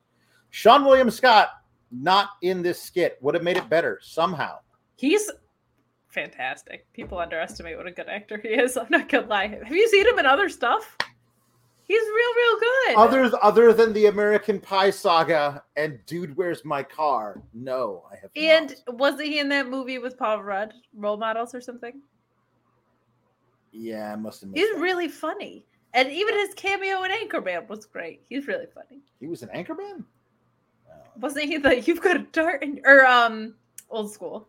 Seann 0.52 0.86
William 0.86 1.10
Scott, 1.10 1.50
not 1.92 2.30
in 2.44 2.62
this 2.62 2.82
skit, 2.82 3.18
would 3.22 3.34
have 3.34 3.44
made 3.44 3.58
it 3.58 3.68
better 3.70 4.00
somehow. 4.02 4.60
He's 4.96 5.30
fantastic. 6.14 6.92
People 6.94 7.18
underestimate 7.20 7.78
what 7.78 7.88
a 7.88 7.92
good 7.92 8.08
actor 8.08 8.38
he 8.38 8.50
is. 8.50 8.78
I'm 8.78 8.88
not 8.90 9.10
gonna 9.10 9.28
lie. 9.28 9.48
Have 9.48 9.72
you 9.72 9.88
seen 9.90 10.08
him 10.08 10.20
in 10.20 10.26
other 10.26 10.50
stuff? 10.50 10.98
He's 11.86 12.02
real, 12.02 12.36
real 12.36 12.60
good. 12.60 12.96
Other 12.96 13.32
other 13.44 13.74
than 13.74 13.92
the 13.92 14.06
American 14.06 14.60
Pie 14.60 14.90
saga 14.92 15.64
and 15.76 16.00
Dude, 16.06 16.36
Where's 16.38 16.64
My 16.64 16.82
Car? 16.82 17.42
No, 17.54 18.04
I 18.10 18.16
have 18.22 18.32
and 18.36 18.76
not. 18.88 18.98
wasn't 18.98 19.24
he 19.28 19.40
in 19.40 19.50
that 19.50 19.68
movie 19.68 19.98
with 20.00 20.18
Paul 20.18 20.44
Rudd, 20.44 20.74
Role 20.96 21.18
Models 21.18 21.54
or 21.54 21.60
something? 21.60 22.02
Yeah, 23.74 24.14
I 24.14 24.16
must 24.16 24.42
have 24.42 24.52
He's 24.54 24.72
that. 24.74 24.80
really 24.80 25.08
funny. 25.10 25.66
And 25.94 26.10
even 26.12 26.36
his 26.36 26.54
cameo 26.56 27.04
in 27.04 27.12
Anchorman 27.12 27.68
was 27.68 27.86
great. 27.86 28.22
He's 28.30 28.48
really 28.48 28.68
funny. 28.74 29.02
He 29.20 29.28
was 29.28 29.44
an 29.44 29.50
Anchorman? 29.50 30.04
Oh. 30.90 30.94
Wasn't 31.20 31.46
he 31.46 31.58
like 31.58 31.88
you've 31.88 32.02
got 32.02 32.16
a 32.16 32.20
dart 32.32 32.64
in 32.64 32.82
or 32.86 33.06
um 33.06 33.56
old 33.90 34.12
school? 34.12 34.48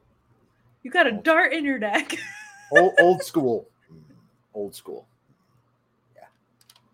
You 0.84 0.90
got 0.92 1.06
a 1.08 1.10
Old- 1.12 1.24
dart 1.24 1.52
in 1.52 1.64
your 1.64 1.78
neck. 1.80 2.14
old, 2.70 2.92
old 3.00 3.22
school. 3.24 3.68
Mm, 3.92 4.02
Old 4.54 4.74
school. 4.74 5.08
Yeah. 6.14 6.22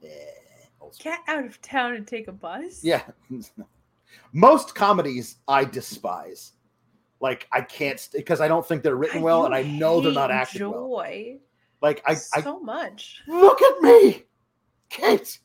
Yeah. 0.00 0.10
Old 0.80 0.94
school. 0.94 1.12
Get 1.12 1.20
out 1.28 1.44
of 1.44 1.60
town 1.60 1.94
and 1.96 2.06
take 2.06 2.28
a 2.28 2.32
bus. 2.32 2.82
Yeah. 2.82 3.02
Most 4.32 4.74
comedies 4.74 5.36
I 5.48 5.64
despise. 5.64 6.52
Like 7.20 7.46
I 7.52 7.60
can't 7.60 8.08
because 8.14 8.40
I 8.40 8.48
don't 8.48 8.66
think 8.66 8.82
they're 8.82 8.96
written 8.96 9.20
well, 9.20 9.44
and 9.44 9.54
I 9.54 9.62
know 9.62 10.00
they're 10.00 10.10
not 10.12 10.30
acted 10.30 10.62
well. 10.62 10.72
joy 10.88 11.38
Like 11.82 12.02
I, 12.06 12.12
I 12.12 12.40
so 12.40 12.60
much. 12.60 13.20
look 13.28 13.60
at 13.60 13.82
me, 13.82 14.24
Kate. 14.88 15.38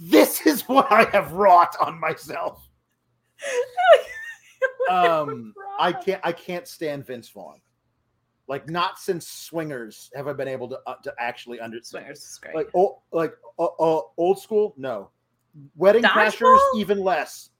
This 0.00 0.44
is 0.46 0.62
what 0.62 0.90
I 0.90 1.04
have 1.10 1.32
wrought 1.32 1.76
on 1.80 2.00
myself. 2.00 2.66
Um, 4.90 5.52
I 5.80 5.92
can't. 5.92 6.20
I 6.24 6.30
can't 6.32 6.66
stand 6.68 7.06
Vince 7.06 7.28
Vaughn. 7.28 7.60
Like 8.48 8.68
not 8.68 8.98
since 8.98 9.26
Swingers 9.26 10.10
have 10.14 10.28
I 10.28 10.32
been 10.32 10.46
able 10.48 10.68
to 10.68 10.78
uh, 10.86 10.94
to 11.02 11.12
actually 11.18 11.60
understand. 11.60 12.04
Swingers 12.04 12.18
is 12.24 12.38
great. 12.40 12.54
Like 12.54 12.68
old, 12.74 12.98
like 13.12 13.34
uh, 13.58 13.64
uh, 13.64 14.02
old 14.16 14.40
school. 14.40 14.72
No, 14.76 15.10
Wedding 15.76 16.02
Crashers 16.04 16.60
even 16.76 16.98
less. 17.00 17.50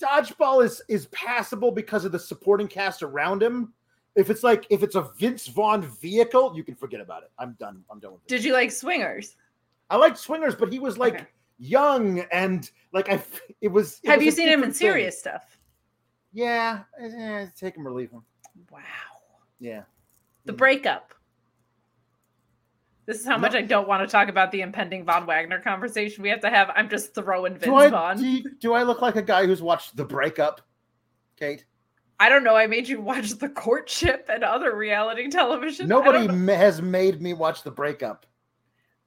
Dodgeball 0.00 0.64
is 0.64 0.82
is 0.88 1.06
passable 1.06 1.70
because 1.70 2.04
of 2.04 2.12
the 2.12 2.18
supporting 2.18 2.68
cast 2.68 3.02
around 3.02 3.42
him. 3.42 3.72
If 4.14 4.30
it's 4.30 4.42
like 4.42 4.66
if 4.70 4.82
it's 4.82 4.94
a 4.94 5.10
Vince 5.16 5.46
Vaughn 5.48 5.82
vehicle, 5.82 6.52
you 6.56 6.64
can 6.64 6.74
forget 6.74 7.00
about 7.00 7.22
it. 7.22 7.30
I'm 7.38 7.56
done. 7.58 7.82
I'm 7.90 7.98
done 7.98 8.12
with 8.12 8.22
it. 8.22 8.28
Did 8.28 8.44
you 8.44 8.52
like 8.52 8.70
Swingers? 8.70 9.36
I 9.90 9.96
liked 9.96 10.18
Swingers, 10.18 10.54
but 10.54 10.72
he 10.72 10.78
was 10.78 10.98
like 10.98 11.14
Okay. 11.14 11.26
young 11.58 12.20
and 12.32 12.70
like 12.92 13.08
I. 13.10 13.22
It 13.60 13.68
was. 13.68 14.00
it 14.02 14.10
Have 14.10 14.18
was 14.18 14.26
you 14.26 14.30
seen 14.32 14.48
him 14.48 14.60
in 14.64 14.70
thing. 14.70 14.74
serious 14.74 15.18
stuff? 15.18 15.58
Yeah, 16.32 16.80
eh, 17.00 17.46
take 17.56 17.76
him 17.76 17.86
or 17.86 17.92
leave 17.92 18.10
him. 18.10 18.22
Wow. 18.70 18.80
Yeah. 19.62 19.82
The 20.44 20.52
Mm. 20.52 20.56
breakup. 20.56 21.14
This 23.06 23.20
is 23.20 23.26
how 23.26 23.38
much 23.38 23.52
No. 23.52 23.58
I 23.58 23.62
don't 23.62 23.86
want 23.88 24.02
to 24.08 24.10
talk 24.10 24.28
about 24.28 24.50
the 24.50 24.60
impending 24.60 25.04
Von 25.04 25.24
Wagner 25.26 25.60
conversation 25.60 26.22
we 26.22 26.28
have 26.30 26.40
to 26.40 26.50
have. 26.50 26.70
I'm 26.74 26.88
just 26.88 27.14
throwing 27.14 27.54
Vince 27.54 27.64
Do 27.64 27.74
I 27.76 27.88
Vaughn. 27.88 28.16
do, 28.16 28.26
you- 28.26 28.50
do 28.58 28.72
I 28.74 28.82
look 28.82 29.00
like 29.02 29.16
a 29.16 29.22
guy 29.22 29.46
who's 29.46 29.62
watched 29.62 29.96
The 29.96 30.04
Breakup, 30.04 30.60
Kate? 31.36 31.64
I 32.18 32.28
don't 32.28 32.44
know. 32.44 32.54
I 32.56 32.66
made 32.66 32.88
you 32.88 33.00
watch 33.00 33.30
the 33.30 33.48
courtship 33.48 34.26
and 34.28 34.42
other 34.44 34.76
reality 34.76 35.28
television. 35.28 35.88
Nobody 35.88 36.26
don't, 36.26 36.38
know. 36.46 36.52
ma- 36.54 36.58
has 36.58 36.80
made 36.82 37.20
me 37.20 37.34
watch 37.34 37.62
The 37.62 37.70
Breakup. 37.70 38.26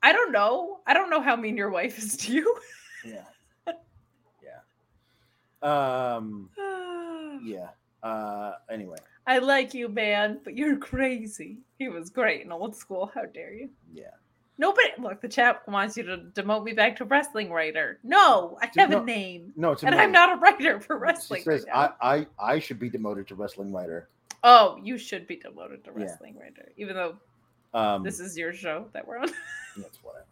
I 0.04 0.12
don't 0.14 0.32
know. 0.32 0.80
I 0.86 0.94
don't 0.94 1.10
know 1.10 1.22
how 1.22 1.36
mean 1.36 1.58
your 1.58 1.70
wife 1.70 1.98
is 1.98 2.16
to 2.18 2.32
you. 2.34 2.58
Yeah. 3.06 3.24
Yeah. 4.42 6.16
Um. 6.16 6.50
Yeah. 7.44 7.70
Uh. 8.02 8.54
Anyway. 8.70 8.98
I 9.28 9.40
like 9.40 9.74
you, 9.74 9.90
man, 9.90 10.40
but 10.44 10.56
you're 10.56 10.78
crazy. 10.78 11.58
He 11.80 11.90
was 11.90 12.10
great 12.10 12.46
in 12.46 12.52
old 12.52 12.76
school. 12.76 13.12
How 13.14 13.26
dare 13.26 13.54
you? 13.54 13.70
Yeah. 13.94 14.12
Nobody 14.58 14.88
look. 15.00 15.20
The 15.20 15.28
chat 15.28 15.68
wants 15.68 15.98
you 15.98 16.04
to 16.04 16.18
demote 16.34 16.64
me 16.64 16.72
back 16.74 16.96
to 16.98 17.06
wrestling 17.06 17.52
writer. 17.52 18.00
No, 18.04 18.58
I 18.62 18.70
have 18.78 18.90
no, 18.92 19.02
a 19.02 19.04
name, 19.04 19.52
No, 19.58 19.72
it's 19.72 19.84
and 19.84 19.94
I'm 19.94 20.12
not 20.14 20.32
a 20.32 20.40
writer 20.40 20.80
for 20.80 20.98
wrestling. 20.98 21.42
She 21.42 21.46
says 21.46 21.66
right. 21.74 21.92
I, 22.02 22.18
I 22.40 22.54
I 22.54 22.60
should 22.60 22.80
be 22.80 22.90
demoted 22.90 23.28
to 23.28 23.36
wrestling 23.36 23.74
writer. 23.74 24.08
Oh, 24.44 24.80
you 24.82 24.98
should 24.98 25.28
be 25.28 25.36
demoted 25.36 25.84
to 25.86 25.92
Yeah. 25.98 26.04
wrestling 26.06 26.38
writer, 26.40 26.72
even 26.78 26.96
though 26.96 27.16
Um. 27.74 28.04
this 28.04 28.20
is 28.22 28.38
your 28.38 28.54
show 28.54 28.86
that 28.94 29.06
we're 29.06 29.18
on. 29.18 29.28
That's 29.78 29.98
whatever. 30.02 30.26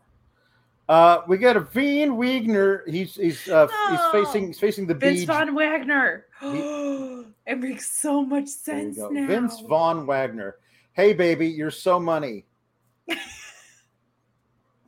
Uh, 0.87 1.21
we 1.27 1.37
got 1.37 1.57
a 1.57 1.61
Veen 1.61 2.15
Wagner. 2.15 2.83
He's 2.87 3.15
he's 3.15 3.49
uh 3.49 3.67
he's 3.89 3.99
facing 4.11 4.47
he's 4.47 4.59
facing 4.59 4.85
the 4.87 4.93
Vince 4.93 5.21
beach. 5.21 5.27
Von 5.27 5.53
Wagner. 5.55 6.27
He- 6.39 6.47
it 7.45 7.59
makes 7.59 7.91
so 7.91 8.23
much 8.23 8.47
sense 8.47 8.97
now. 8.97 9.27
Vince 9.27 9.59
Vaughn 9.61 10.05
Wagner. 10.05 10.57
Hey 10.93 11.13
baby, 11.13 11.47
you're 11.47 11.71
so 11.71 11.99
money. 11.99 12.45
Is 13.07 13.17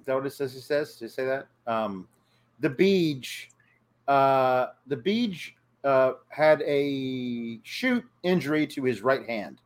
that 0.06 0.16
what 0.16 0.26
it 0.26 0.34
says? 0.34 0.54
He 0.54 0.60
says. 0.60 0.96
Did 0.96 1.06
he 1.06 1.10
say 1.10 1.26
that? 1.26 1.48
Um, 1.68 2.08
the 2.60 2.70
Beach, 2.70 3.50
uh, 4.08 4.68
the 4.88 4.96
Beach 4.96 5.56
uh, 5.84 6.14
had 6.30 6.62
a 6.62 7.60
shoot 7.64 8.04
injury 8.24 8.68
to 8.68 8.84
his 8.84 9.02
right 9.02 9.28
hand, 9.28 9.62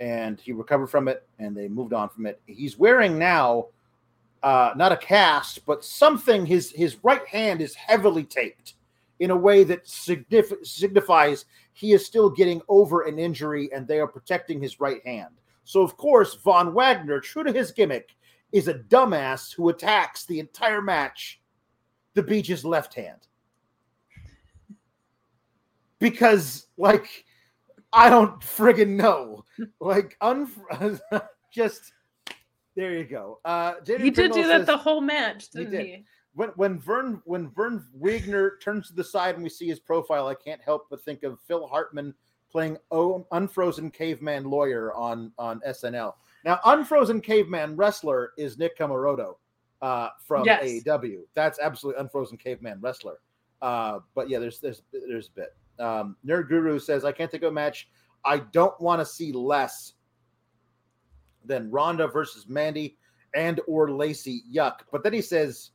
and 0.00 0.40
he 0.40 0.52
recovered 0.52 0.88
from 0.88 1.08
it, 1.08 1.26
and 1.38 1.56
they 1.56 1.68
moved 1.68 1.92
on 1.92 2.08
from 2.08 2.26
it. 2.26 2.40
He's 2.46 2.78
wearing 2.78 3.18
now, 3.18 3.68
uh, 4.42 4.72
not 4.76 4.92
a 4.92 4.96
cast, 4.96 5.64
but 5.64 5.84
something. 5.84 6.44
His 6.44 6.70
his 6.72 6.96
right 7.02 7.26
hand 7.26 7.62
is 7.62 7.74
heavily 7.74 8.24
taped 8.24 8.74
in 9.20 9.30
a 9.30 9.36
way 9.36 9.64
that 9.64 9.84
signif- 9.84 10.66
signifies 10.66 11.44
he 11.72 11.92
is 11.92 12.04
still 12.04 12.28
getting 12.30 12.60
over 12.68 13.02
an 13.02 13.18
injury, 13.18 13.70
and 13.72 13.86
they 13.86 13.98
are 14.00 14.06
protecting 14.08 14.60
his 14.60 14.80
right 14.80 15.04
hand. 15.06 15.34
So 15.64 15.82
of 15.82 15.96
course, 15.96 16.34
Von 16.34 16.74
Wagner, 16.74 17.20
true 17.20 17.44
to 17.44 17.52
his 17.52 17.70
gimmick, 17.72 18.14
is 18.52 18.68
a 18.68 18.74
dumbass 18.74 19.54
who 19.54 19.68
attacks 19.70 20.24
the 20.26 20.38
entire 20.38 20.82
match 20.82 21.40
the 22.14 22.22
Beach's 22.22 22.64
left 22.64 22.94
hand. 22.94 23.26
Because, 25.98 26.66
like, 26.76 27.24
I 27.92 28.10
don't 28.10 28.40
friggin' 28.40 28.90
know. 28.96 29.44
Like 29.80 30.16
un 30.20 30.50
just 31.52 31.92
there 32.76 32.92
you 32.92 33.04
go. 33.04 33.38
Uh 33.44 33.74
Jaden 33.84 34.00
he 34.00 34.10
did 34.10 34.32
Pringle 34.32 34.42
do 34.42 34.48
that 34.48 34.58
says- 34.60 34.66
the 34.66 34.76
whole 34.76 35.00
match, 35.00 35.48
didn't 35.50 35.70
did. 35.70 35.86
he? 35.86 36.04
When 36.34 36.48
when 36.50 36.78
Vern 36.78 37.22
when 37.24 37.50
Vern 37.50 37.86
Wigner 37.98 38.60
turns 38.60 38.88
to 38.88 38.94
the 38.94 39.04
side 39.04 39.34
and 39.36 39.44
we 39.44 39.50
see 39.50 39.66
his 39.68 39.78
profile, 39.80 40.26
I 40.26 40.34
can't 40.34 40.60
help 40.60 40.86
but 40.90 41.02
think 41.04 41.22
of 41.22 41.38
Phil 41.46 41.66
Hartman 41.66 42.14
playing 42.50 42.76
o- 42.90 43.26
Unfrozen 43.32 43.90
Caveman 43.90 44.44
Lawyer 44.44 44.92
on 44.94 45.32
on 45.38 45.60
SNL. 45.66 46.14
Now, 46.44 46.60
Unfrozen 46.64 47.20
Caveman 47.20 47.76
Wrestler 47.76 48.32
is 48.36 48.58
Nick 48.58 48.76
Comoroto 48.78 49.34
uh, 49.80 50.10
from 50.26 50.44
Yes. 50.44 50.62
AEW. 50.64 51.20
That's 51.34 51.58
absolutely 51.58 52.00
Unfrozen 52.00 52.36
Caveman 52.38 52.80
Wrestler. 52.80 53.20
Uh, 53.62 54.00
but 54.14 54.28
yeah, 54.28 54.38
there's 54.38 54.58
there's 54.60 54.82
there's 54.92 55.28
a 55.28 55.32
bit. 55.32 55.56
Um, 55.78 56.16
Nerd 56.26 56.48
Guru 56.48 56.78
says 56.78 57.04
I 57.04 57.12
can't 57.12 57.30
think 57.30 57.42
of 57.44 57.48
a 57.50 57.54
match 57.54 57.88
I 58.24 58.38
don't 58.38 58.78
want 58.80 59.00
to 59.00 59.06
see 59.06 59.32
less 59.32 59.94
than 61.44 61.70
Ronda 61.70 62.08
versus 62.08 62.48
Mandy 62.48 62.96
and 63.34 63.60
or 63.66 63.90
Lacey. 63.90 64.42
Yuck. 64.52 64.80
But 64.90 65.02
then 65.02 65.12
he 65.12 65.20
says 65.20 65.70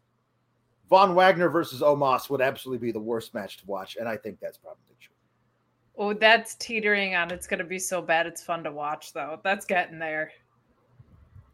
Von 0.90 1.14
Wagner 1.16 1.50
versus 1.50 1.82
Omos 1.82 2.30
would 2.30 2.42
absolutely 2.42 2.88
be 2.88 2.92
the 2.92 3.00
worst 3.00 3.34
match 3.34 3.58
to 3.58 3.66
watch, 3.68 3.96
and 3.98 4.08
I 4.10 4.18
think 4.18 4.40
that's 4.40 4.58
probably 4.58 4.82
true. 5.00 5.14
Oh, 5.98 6.14
that's 6.14 6.56
teetering 6.56 7.16
on. 7.16 7.30
It's 7.32 7.46
gonna 7.48 7.64
be 7.64 7.78
so 7.80 8.02
bad. 8.02 8.26
It's 8.26 8.44
fun 8.44 8.64
to 8.64 8.72
watch, 8.72 9.14
though. 9.14 9.40
That's 9.44 9.66
getting 9.66 10.00
there. 10.00 10.32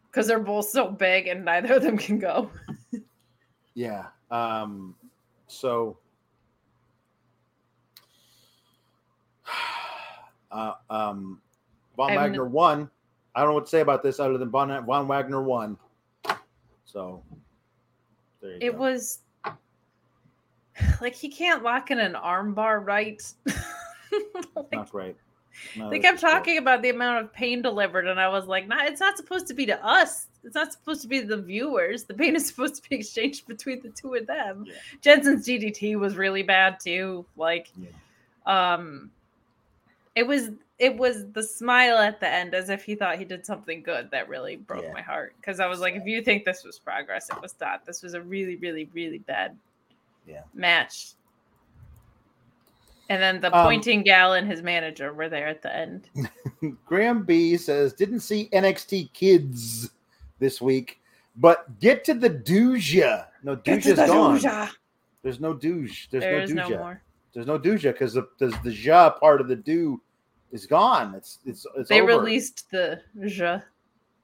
Because 0.10 0.28
they're 0.28 0.40
both 0.40 0.70
so 0.70 0.90
big, 0.90 1.28
and 1.28 1.44
neither 1.44 1.74
of 1.76 1.84
them 1.84 1.98
can 1.98 2.20
go. 2.20 2.50
Yeah. 3.78 4.06
Um, 4.32 4.96
so 5.48 5.98
uh, 10.52 10.74
um, 10.90 11.42
Von 11.98 12.12
And- 12.12 12.18
Wagner 12.20 12.46
won. 12.46 12.90
I 13.36 13.42
don't 13.42 13.50
know 13.50 13.56
what 13.56 13.66
to 13.66 13.70
say 13.70 13.82
about 13.82 14.02
this 14.02 14.22
other 14.22 14.38
than 14.38 14.50
Von, 14.50 14.70
Von 14.86 15.08
Wagner 15.10 15.42
won. 15.42 15.78
So 16.86 17.22
there 18.42 18.52
you 18.52 18.58
It 18.62 18.72
go. 18.72 18.78
was 18.78 19.20
like 21.02 21.16
he 21.16 21.30
can't 21.30 21.64
lock 21.64 21.92
in 21.92 22.00
an 22.00 22.14
armbar 22.14 22.86
right. 22.86 23.22
Like, 24.56 24.72
not 24.72 24.92
great. 24.92 25.18
No, 25.76 25.90
they 25.90 26.00
kept 26.00 26.22
talking 26.22 26.58
about 26.58 26.82
the 26.82 26.90
amount 26.90 27.26
of 27.26 27.34
pain 27.34 27.62
delivered, 27.62 28.08
and 28.08 28.20
I 28.20 28.30
was 28.30 28.46
like, 28.46 28.68
"Nah, 28.68 28.84
it's 28.84 29.02
not 29.02 29.18
supposed 29.18 29.48
to 29.48 29.54
be 29.54 29.66
to 29.66 29.86
us. 29.86 30.28
It's 30.44 30.56
not 30.56 30.72
supposed 30.72 31.02
to 31.02 31.08
be 31.08 31.20
the 31.20 31.38
viewers. 31.38 32.04
The 32.04 32.14
pain 32.14 32.36
is 32.36 32.46
supposed 32.48 32.82
to 32.82 32.90
be 32.90 32.96
exchanged 32.96 33.48
between 33.48 33.82
the 33.82 33.90
two 33.90 34.14
of 34.14 34.28
them." 34.28 34.66
Yeah. 34.68 34.74
Jensen's 35.02 35.46
DDT 35.46 35.98
was 36.00 36.16
really 36.16 36.44
bad 36.44 36.80
too. 36.80 37.26
Like, 37.36 37.68
um, 38.46 39.12
it 40.16 40.26
was 40.26 40.52
it 40.78 40.96
was 40.98 41.26
the 41.32 41.44
smile 41.44 41.98
at 41.98 42.20
the 42.20 42.28
end 42.30 42.54
as 42.54 42.70
if 42.70 42.84
he 42.84 42.96
thought 42.96 43.18
he 43.18 43.26
did 43.26 43.46
something 43.46 43.82
good 43.82 44.12
that 44.12 44.28
really 44.30 44.58
broke 44.58 44.84
Yeah. 44.84 44.94
my 44.94 45.02
heart 45.02 45.34
because 45.40 45.60
I 45.60 45.68
was 45.68 45.80
like, 45.80 45.96
if 45.96 46.06
you 46.06 46.22
think 46.22 46.44
this 46.46 46.64
was 46.64 46.80
progress, 46.80 47.30
it 47.30 47.42
was 47.42 47.56
not. 47.60 47.86
This 47.86 48.04
was 48.04 48.14
a 48.14 48.22
really, 48.22 48.56
really, 48.58 48.90
really 48.94 49.20
bad 49.20 49.58
Yeah. 50.28 50.42
match. 50.54 51.14
And 53.10 53.22
then 53.22 53.40
the 53.40 53.56
Um, 53.56 53.66
pointing 53.66 54.02
gal 54.02 54.34
and 54.34 54.48
his 54.48 54.62
manager 54.64 55.14
were 55.14 55.30
there 55.30 55.48
at 55.48 55.62
the 55.62 55.76
end. 55.76 56.10
Graham 56.86 57.24
B 57.24 57.56
says, 57.58 57.94
didn't 57.94 58.22
see 58.22 58.50
NXT 58.52 59.14
Kids 59.14 59.92
this 60.40 60.60
week, 60.62 61.00
but 61.36 61.80
get 61.80 62.04
to 62.06 62.14
the 62.16 62.30
Dooja. 62.30 63.28
No, 63.44 63.56
Dooja's 63.56 63.98
gone. 63.98 64.70
There's 65.22 65.40
no 65.40 65.54
Dooge. 65.54 66.10
There's 66.10 66.24
There 66.24 66.48
no 66.56 66.68
no 66.68 66.78
more. 66.78 67.02
There's 67.34 67.46
no 67.48 67.60
Dooja 67.60 67.92
because 67.92 68.14
the, 68.14 68.28
the 68.40 68.48
the 68.64 68.72
Ja 68.74 69.10
part 69.12 69.42
of 69.42 69.48
the 69.48 69.56
do 69.56 70.02
is 70.52 70.66
gone. 70.66 71.14
It's 71.14 71.40
it's 71.46 71.66
it's 71.76 71.90
They 71.90 72.02
over. 72.02 72.08
released 72.18 72.70
the 72.72 73.02
ja. 73.20 73.60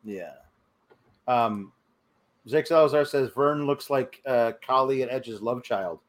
Yeah. 0.03 0.33
Um, 1.27 1.71
Zach 2.47 2.67
Salazar 2.67 3.05
says 3.05 3.29
Vern 3.35 3.65
looks 3.65 3.89
like 3.89 4.21
uh, 4.25 4.53
Kali 4.65 5.03
and 5.03 5.11
Edge's 5.11 5.41
love 5.41 5.63
child, 5.63 5.99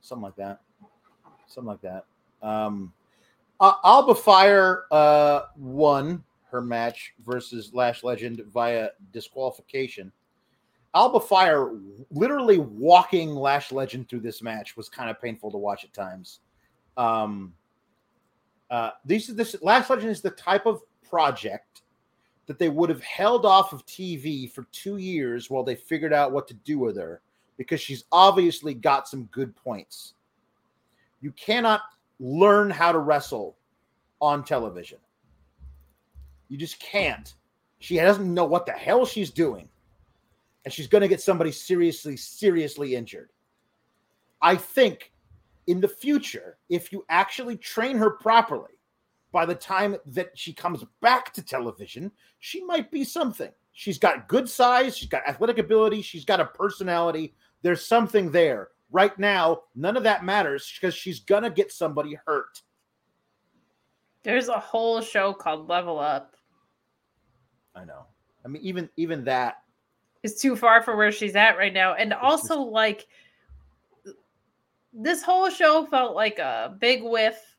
something 0.00 0.22
like 0.22 0.36
that. 0.36 0.60
Something 1.46 1.68
like 1.68 1.80
that. 1.82 2.04
Um, 2.42 2.92
Alba 3.60 4.14
Fyre 4.14 4.84
uh, 4.90 5.42
won 5.56 6.22
her 6.50 6.60
match 6.60 7.14
versus 7.24 7.72
Lash 7.72 8.04
Legend 8.04 8.42
via 8.52 8.90
disqualification. 9.12 10.12
Alba 10.94 11.20
Fyre 11.20 11.72
literally 12.10 12.58
walking 12.58 13.34
Lash 13.34 13.72
Legend 13.72 14.08
through 14.08 14.20
this 14.20 14.42
match 14.42 14.76
was 14.76 14.88
kind 14.88 15.08
of 15.08 15.20
painful 15.20 15.50
to 15.50 15.56
watch 15.56 15.84
at 15.84 15.94
times. 15.94 16.40
Um, 16.98 17.54
uh, 18.70 18.90
these 19.04 19.28
this 19.28 19.56
Lash 19.62 19.88
Legend 19.88 20.10
is 20.10 20.20
the 20.20 20.30
type 20.30 20.66
of 20.66 20.82
project 21.08 21.71
that 22.46 22.58
they 22.58 22.68
would 22.68 22.90
have 22.90 23.02
held 23.02 23.46
off 23.46 23.72
of 23.72 23.86
TV 23.86 24.50
for 24.50 24.66
two 24.72 24.96
years 24.96 25.48
while 25.48 25.62
they 25.62 25.74
figured 25.74 26.12
out 26.12 26.32
what 26.32 26.48
to 26.48 26.54
do 26.54 26.78
with 26.78 26.96
her 26.96 27.20
because 27.56 27.80
she's 27.80 28.04
obviously 28.10 28.74
got 28.74 29.08
some 29.08 29.24
good 29.26 29.54
points. 29.54 30.14
You 31.20 31.30
cannot 31.32 31.82
learn 32.18 32.70
how 32.70 32.92
to 32.92 32.98
wrestle 32.98 33.56
on 34.20 34.44
television. 34.44 34.98
You 36.48 36.58
just 36.58 36.80
can't. 36.80 37.32
She 37.78 37.96
doesn't 37.96 38.32
know 38.32 38.44
what 38.44 38.66
the 38.66 38.72
hell 38.72 39.06
she's 39.06 39.30
doing. 39.30 39.68
And 40.64 40.72
she's 40.72 40.86
going 40.86 41.02
to 41.02 41.08
get 41.08 41.20
somebody 41.20 41.50
seriously, 41.50 42.16
seriously 42.16 42.94
injured. 42.94 43.30
I 44.40 44.56
think 44.56 45.12
in 45.66 45.80
the 45.80 45.88
future, 45.88 46.58
if 46.68 46.92
you 46.92 47.04
actually 47.08 47.56
train 47.56 47.96
her 47.96 48.10
properly, 48.10 48.78
by 49.32 49.46
the 49.46 49.54
time 49.54 49.96
that 50.06 50.30
she 50.34 50.52
comes 50.52 50.84
back 51.00 51.32
to 51.32 51.42
television, 51.42 52.12
she 52.38 52.62
might 52.64 52.90
be 52.90 53.02
something. 53.02 53.50
She's 53.72 53.98
got 53.98 54.28
good 54.28 54.48
size, 54.48 54.96
she's 54.96 55.08
got 55.08 55.26
athletic 55.26 55.58
ability, 55.58 56.02
she's 56.02 56.26
got 56.26 56.40
a 56.40 56.44
personality. 56.44 57.34
There's 57.62 57.84
something 57.84 58.30
there. 58.30 58.68
Right 58.90 59.18
now, 59.18 59.62
none 59.74 59.96
of 59.96 60.02
that 60.02 60.24
matters 60.24 60.70
because 60.78 60.94
she's 60.94 61.20
gonna 61.20 61.48
get 61.48 61.72
somebody 61.72 62.18
hurt. 62.26 62.60
There's 64.22 64.48
a 64.48 64.58
whole 64.58 65.00
show 65.00 65.32
called 65.32 65.68
Level 65.68 65.98
Up. 65.98 66.36
I 67.74 67.84
know. 67.84 68.04
I 68.44 68.48
mean, 68.48 68.62
even 68.62 68.90
even 68.96 69.24
that. 69.24 69.62
Is 70.22 70.38
too 70.38 70.54
far 70.54 70.82
for 70.82 70.94
where 70.94 71.10
she's 71.10 71.34
at 71.34 71.56
right 71.56 71.72
now. 71.72 71.94
And 71.94 72.12
also, 72.12 72.60
like, 72.60 73.08
this 74.92 75.22
whole 75.22 75.50
show 75.50 75.86
felt 75.86 76.14
like 76.14 76.38
a 76.38 76.76
big 76.78 77.02
whiff, 77.02 77.51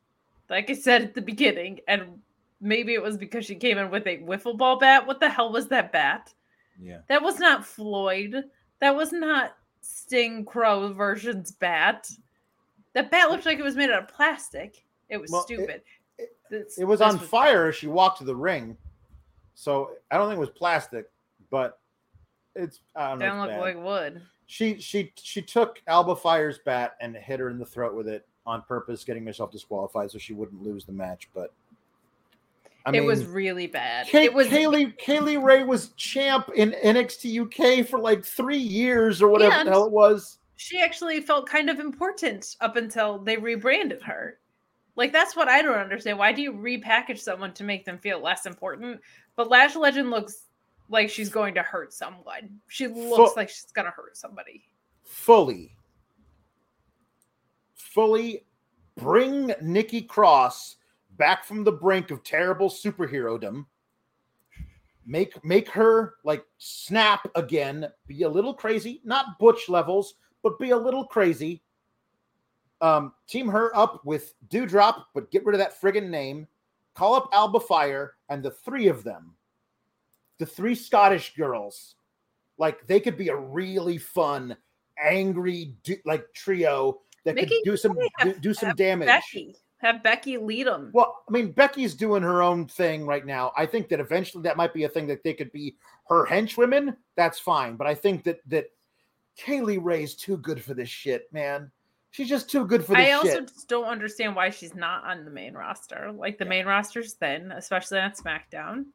like 0.49 0.69
I 0.69 0.73
said 0.73 1.01
at 1.01 1.13
the 1.13 1.21
beginning. 1.21 1.79
And 1.87 2.19
maybe 2.61 2.93
it 2.93 3.01
was 3.01 3.17
because 3.17 3.45
she 3.45 3.55
came 3.55 3.77
in 3.77 3.89
with 3.89 4.05
a 4.07 4.19
wiffle 4.19 4.57
ball 4.57 4.77
bat. 4.77 5.05
What 5.07 5.19
the 5.19 5.29
hell 5.29 5.51
was 5.51 5.67
that 5.69 5.91
bat? 5.91 6.33
Yeah. 6.81 6.99
That 7.09 7.21
was 7.21 7.39
not 7.39 7.65
Floyd. 7.65 8.43
That 8.79 8.95
was 8.95 9.11
not 9.11 9.55
Sting 9.81 10.45
Crow 10.45 10.91
version's 10.93 11.51
bat. 11.51 12.09
That 12.93 13.09
bat 13.11 13.29
looked 13.29 13.45
like 13.45 13.59
it 13.59 13.63
was 13.63 13.75
made 13.75 13.89
out 13.89 14.03
of 14.03 14.07
plastic. 14.09 14.83
It 15.09 15.17
was 15.17 15.31
Well, 15.31 15.41
it- 15.41 15.45
stupid. 15.45 15.81
This- 16.49 16.77
It 16.77 16.85
was 16.85 16.99
this 16.99 17.07
on 17.13 17.17
fire 17.19 17.67
as 17.67 17.75
she 17.75 17.87
walked 17.87 18.19
to 18.19 18.23
the 18.23 18.35
ring. 18.35 18.77
So 19.55 19.91
I 20.11 20.17
don't 20.17 20.27
think 20.27 20.37
it 20.37 20.41
was 20.41 20.49
plastic, 20.51 21.09
but 21.49 21.79
it's 22.55 22.81
I 22.95 23.09
don't 23.09 23.19
know. 23.19 23.25
Didn't 23.25 23.39
look 23.41 23.49
bad. 23.49 23.59
like 23.61 23.77
wood. 23.83 24.21
she 24.45 24.79
she 24.79 25.11
she 25.15 25.41
took 25.41 25.81
Alba 25.87 26.15
Fyre's 26.15 26.59
bat 26.59 26.95
and 27.01 27.15
hit 27.15 27.39
her 27.39 27.49
in 27.49 27.57
the 27.57 27.65
throat 27.65 27.95
with 27.95 28.07
it 28.07 28.27
on 28.45 28.61
purpose, 28.63 29.03
getting 29.03 29.25
herself 29.25 29.51
disqualified 29.51 30.11
so 30.11 30.17
she 30.17 30.33
wouldn't 30.33 30.61
lose 30.61 30.85
the 30.85 30.91
match. 30.91 31.29
But 31.33 31.53
I 32.85 32.95
it 32.95 33.03
was 33.03 33.25
really 33.25 33.67
bad. 33.67 34.07
Kay- 34.07 34.25
it 34.25 34.33
was 34.33 34.47
Kay 34.47 34.67
Lee 34.67 34.93
Kaylee 35.01 35.41
Ray 35.41 35.63
was 35.63 35.89
champ 35.89 36.49
in 36.55 36.71
NXT 36.83 37.81
UK 37.81 37.87
for 37.87 37.99
like 37.99 38.25
three 38.25 38.57
years 38.57 39.21
or 39.21 39.29
whatever 39.29 39.63
the 39.63 39.71
hell 39.71 39.85
it 39.85 39.91
was. 39.91 40.39
she 40.57 40.81
actually 40.81 41.21
felt 41.21 41.47
kind 41.47 41.69
of 41.69 41.79
important 41.79 42.55
up 42.59 42.75
until 42.75 43.19
they 43.19 43.37
rebranded 43.37 44.01
her. 44.01 44.39
Like 44.95 45.13
that's 45.13 45.35
what 45.35 45.47
I 45.47 45.61
don't 45.61 45.77
understand. 45.77 46.19
Why 46.19 46.33
do 46.33 46.41
you 46.41 46.51
repackage 46.51 47.19
someone 47.19 47.53
to 47.53 47.63
make 47.63 47.85
them 47.85 47.97
feel 47.97 48.19
less 48.19 48.45
important? 48.45 48.99
But 49.35 49.49
Lash 49.49 49.75
Legend 49.75 50.11
looks 50.11 50.43
like 50.89 51.09
she's 51.09 51.29
going 51.29 51.55
to 51.55 51.63
hurt 51.63 51.93
someone. 51.93 52.59
She 52.67 52.87
looks 52.87 53.35
like 53.37 53.49
she's 53.49 53.71
gonna 53.73 53.89
hurt 53.91 54.17
somebody. 54.17 54.65
Fully, 55.05 55.75
fully 57.93 58.45
bring 58.97 59.53
Nikki 59.61 60.01
Cross 60.01 60.77
back 61.17 61.45
from 61.45 61.63
the 61.63 61.71
brink 61.71 62.11
of 62.11 62.23
terrible 62.23 62.69
superhero-dom. 62.69 63.67
Make 65.05 65.43
make 65.43 65.69
her 65.69 66.15
like 66.23 66.45
snap 66.57 67.29
again, 67.35 67.87
be 68.07 68.23
a 68.23 68.29
little 68.29 68.53
crazy, 68.53 69.01
not 69.03 69.37
butch 69.37 69.67
levels, 69.67 70.15
but 70.41 70.59
be 70.59 70.69
a 70.69 70.77
little 70.77 71.05
crazy. 71.05 71.61
Um, 72.81 73.13
team 73.27 73.47
her 73.47 73.75
up 73.75 74.03
with 74.05 74.33
Doudrop, 74.49 75.03
but 75.13 75.31
get 75.31 75.45
rid 75.45 75.55
of 75.55 75.59
that 75.59 75.79
friggin' 75.79 76.09
name. 76.09 76.47
Call 76.95 77.15
up 77.15 77.29
Alba 77.33 77.59
Fyre, 77.59 78.13
and 78.29 78.43
the 78.43 78.51
three 78.51 78.87
of 78.87 79.03
them, 79.03 79.35
the 80.37 80.45
three 80.45 80.75
Scottish 80.75 81.35
girls, 81.35 81.95
like 82.57 82.85
they 82.87 82.99
could 82.99 83.17
be 83.17 83.29
a 83.29 83.35
really 83.35 83.97
fun, 83.97 84.55
angry, 84.97 85.75
like 86.05 86.31
trio 86.33 87.01
that 87.25 87.35
Mickey, 87.35 87.55
could 87.63 87.71
do 87.71 87.77
some 87.77 87.97
have- 88.17 88.41
do, 88.41 88.53
some 88.53 88.75
damage. 88.75 89.07
Becky. 89.07 89.55
Have 89.77 90.01
Becky 90.01 90.37
lead 90.37 90.67
them. 90.67 90.91
Well, 90.93 91.23
I 91.27 91.31
mean, 91.31 91.51
Becky's 91.51 91.93
doing 91.93 92.23
her 92.23 92.41
own 92.41 92.67
thing 92.67 93.05
right 93.05 93.25
now. 93.25 93.51
I 93.57 93.65
think 93.65 93.89
that 93.89 93.99
eventually 93.99 94.41
that 94.43 94.55
might 94.55 94.73
be 94.73 94.85
a 94.85 94.89
thing 94.89 95.07
that 95.07 95.23
they 95.23 95.33
could 95.33 95.51
be 95.51 95.75
her 96.07 96.25
henchwomen. 96.25 96.95
That's 97.17 97.37
fine, 97.37 97.75
but 97.75 97.85
I 97.85 97.93
think 97.93 98.23
that 98.23 98.39
that 98.47 98.67
Kay 99.35 99.59
Lee 99.61 99.79
Ray's 99.79 100.15
too 100.15 100.37
good 100.37 100.63
for 100.63 100.73
this 100.73 100.87
shit, 100.89 101.31
man. 101.33 101.69
She's 102.11 102.29
just 102.29 102.49
too 102.49 102.65
good 102.65 102.85
for 102.85 102.95
this 102.95 103.07
I 103.07 103.11
also 103.13 103.27
shit. 103.27 103.47
just 103.47 103.67
don't 103.67 103.85
understand 103.85 104.35
why 104.35 104.51
she's 104.51 104.75
not 104.75 105.03
on 105.03 105.25
the 105.25 105.31
main 105.31 105.53
roster. 105.53 106.11
Like 106.15 106.37
the 106.37 106.45
main 106.45 106.65
roster's 106.65 107.13
thin, 107.13 107.51
especially 107.51 107.99
on 107.99 108.11
SmackDown. 108.11 108.85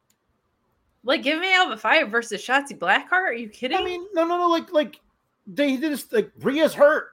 Like, 1.03 1.21
give 1.21 1.39
me 1.39 1.53
Alba 1.53 1.77
Fyre 1.77 2.07
versus 2.07 2.41
Shotzi 2.43 2.77
Blackheart. 2.77 3.11
Are 3.11 3.33
you 3.33 3.49
kidding? 3.49 3.77
I 3.77 3.83
mean, 3.83 4.05
no, 4.13 4.25
no, 4.25 4.37
no. 4.37 4.47
Like, 4.47 4.71
like 4.71 4.99
they 5.45 5.77
did 5.77 5.91
this. 5.91 6.11
Like 6.11 6.31
Rhea's 6.39 6.73
hurt. 6.73 7.09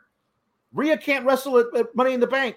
Rhea 0.76 0.98
can't 0.98 1.24
wrestle 1.24 1.58
at, 1.58 1.66
at 1.74 1.96
Money 1.96 2.12
in 2.12 2.20
the 2.20 2.26
Bank, 2.26 2.56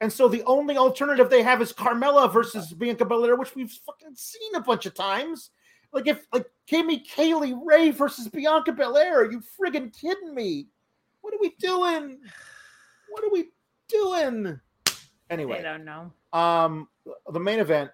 and 0.00 0.12
so 0.12 0.28
the 0.28 0.44
only 0.44 0.76
alternative 0.76 1.28
they 1.28 1.42
have 1.42 1.60
is 1.60 1.72
Carmella 1.72 2.32
versus 2.32 2.72
Bianca 2.72 3.04
Belair, 3.04 3.36
which 3.36 3.54
we've 3.54 3.70
fucking 3.84 4.14
seen 4.14 4.54
a 4.54 4.60
bunch 4.60 4.86
of 4.86 4.94
times. 4.94 5.50
Like, 5.92 6.06
if 6.06 6.26
like 6.32 6.46
me 6.70 7.00
Kay 7.00 7.34
Lee 7.34 7.56
Ray 7.64 7.90
versus 7.90 8.28
Bianca 8.28 8.72
Belair, 8.72 9.20
are 9.20 9.30
you 9.30 9.42
friggin' 9.58 9.98
kidding 9.98 10.34
me? 10.34 10.68
What 11.22 11.34
are 11.34 11.40
we 11.40 11.54
doing? 11.58 12.18
What 13.10 13.24
are 13.24 13.30
we 13.30 13.50
doing? 13.88 14.60
Anyway, 15.28 15.58
I 15.58 15.62
don't 15.62 15.84
know. 15.84 16.12
um, 16.32 16.88
the 17.32 17.40
main 17.40 17.58
event 17.58 17.90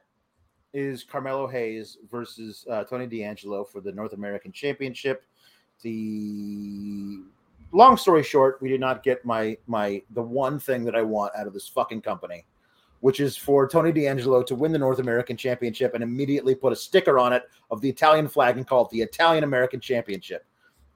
is 0.75 1.05
Carmelo 1.05 1.47
Hayes 1.47 1.99
versus 2.11 2.67
uh, 2.71 2.85
Tony 2.85 3.07
D'Angelo 3.07 3.65
for 3.65 3.81
the 3.81 3.93
North 3.93 4.13
American 4.13 4.53
Championship. 4.53 5.25
The 5.83 7.23
long 7.73 7.97
story 7.97 8.23
short, 8.23 8.61
we 8.61 8.69
did 8.69 8.81
not 8.81 9.03
get 9.03 9.25
my 9.25 9.57
my 9.67 10.03
the 10.11 10.23
one 10.23 10.59
thing 10.59 10.85
that 10.85 10.95
I 10.95 11.03
want 11.03 11.35
out 11.37 11.47
of 11.47 11.53
this 11.53 11.69
fucking 11.69 12.03
company, 12.03 12.45
which 13.01 13.19
is 13.21 13.37
for 13.37 13.69
Tony 13.69 13.93
D'Angelo 13.93 14.43
to 14.43 14.55
win 14.55 14.73
the 14.73 14.79
North 14.79 14.99
American 14.99 15.37
Championship 15.37 15.95
and 15.95 16.03
immediately 16.03 16.55
put 16.55 16.73
a 16.73 16.77
sticker 16.77 17.19
on 17.19 17.33
it 17.33 17.45
of 17.71 17.81
the 17.81 17.89
Italian 17.89 18.29
flag 18.29 18.57
and 18.57 18.67
call 18.67 18.85
it 18.85 18.91
the 18.91 19.01
Italian 19.03 19.45
American 19.45 19.81
Championship. 19.81 20.45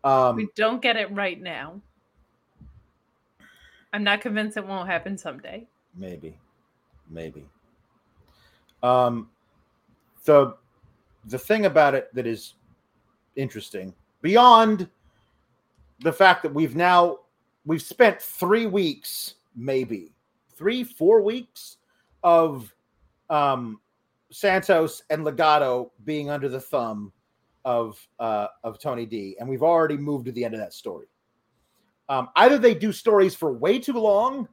Um, 0.05 0.37
We 0.37 0.49
don't 0.55 0.81
get 0.81 0.97
it 0.97 1.11
right 1.11 1.41
now. 1.41 1.81
I'm 3.93 4.05
not 4.05 4.21
convinced 4.21 4.57
it 4.57 4.67
won't 4.67 4.89
happen 4.89 5.17
someday. 5.17 5.67
Maybe, 5.95 6.39
maybe. 7.09 7.47
Um, 8.83 9.31
the 10.25 10.57
the 11.27 11.39
thing 11.39 11.67
about 11.67 11.95
it 11.95 12.15
that 12.15 12.27
is 12.27 12.55
interesting 13.37 13.95
beyond 14.23 14.89
the 16.01 16.13
fact 16.13 16.43
that 16.43 16.53
we've 16.53 16.77
now 16.77 17.19
we've 17.65 17.83
spent 17.83 18.21
three 18.21 18.67
weeks, 18.67 19.35
maybe 19.55 20.13
three, 20.55 20.85
four 20.85 21.21
weeks 21.21 21.77
of 22.23 22.75
um, 23.31 23.81
Santos 24.31 25.03
and 25.11 25.25
Legado 25.25 25.91
being 26.05 26.31
under 26.31 26.49
the 26.49 26.61
thumb 26.61 27.13
of 27.65 27.99
uh, 28.19 28.49
of 28.65 28.79
Tony 28.79 29.07
D, 29.07 29.37
and 29.39 29.49
we've 29.49 29.63
already 29.63 29.97
moved 29.97 30.27
to 30.27 30.33
the 30.33 30.45
end 30.45 30.55
of 30.55 30.61
that 30.61 30.73
story. 30.73 31.07
Um, 32.09 32.29
either 32.37 32.59
they 32.59 32.75
do 32.75 32.93
stories 32.93 33.35
for 33.35 33.53
way 33.53 33.79
too 33.79 33.95
long 33.95 34.49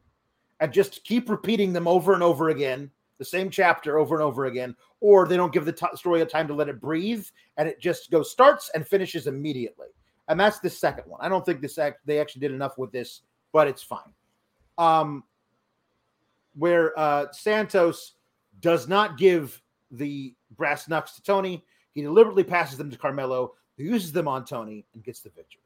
and 0.60 0.74
just 0.74 1.04
keep 1.04 1.30
repeating 1.30 1.72
them 1.72 1.88
over 1.88 2.14
and 2.14 2.24
over 2.24 2.50
again, 2.50 2.90
the 3.20 3.26
same 3.26 3.50
chapter 3.50 4.00
over 4.00 4.16
and 4.16 4.24
over 4.24 4.46
again, 4.46 4.76
or 5.02 5.28
they 5.28 5.38
don't 5.38 5.54
give 5.54 5.66
the 5.66 5.72
t- 5.72 5.86
story 5.94 6.22
a 6.22 6.26
time 6.26 6.48
to 6.48 6.54
let 6.54 6.70
it 6.70 6.82
breathe, 6.82 7.26
and 7.58 7.68
it 7.68 7.80
just 7.80 8.10
goes 8.10 8.32
starts 8.32 8.72
and 8.74 8.88
finishes 8.88 9.28
immediately. 9.28 9.90
And 10.34 10.40
that's 10.40 10.58
the 10.58 10.70
second 10.72 11.04
one. 11.06 11.22
I 11.22 11.30
don't 11.30 11.46
think 11.46 11.62
this 11.62 11.78
act 11.78 12.00
they 12.08 12.20
actually 12.20 12.40
did 12.40 12.54
enough 12.54 12.80
with 12.80 12.92
this, 12.92 13.22
but 13.52 13.68
it's 13.68 13.84
fine. 13.84 14.12
Um, 14.80 15.26
where 16.56 16.98
uh, 16.98 17.32
Santos 17.32 18.14
does 18.60 18.88
not 18.88 19.20
give 19.20 19.62
the 19.92 20.34
brass 20.58 20.90
knucks 20.90 21.14
to 21.18 21.22
Tony, 21.22 21.64
he 21.92 22.02
deliberately 22.02 22.44
passes 22.44 22.80
them 22.80 22.90
to 22.90 22.98
Carmelo, 22.98 23.54
who 23.78 23.84
uses 23.84 24.12
them 24.12 24.28
on 24.28 24.44
Tony 24.44 24.88
and 24.96 25.04
gets 25.04 25.20
the 25.20 25.30
victory. 25.30 25.62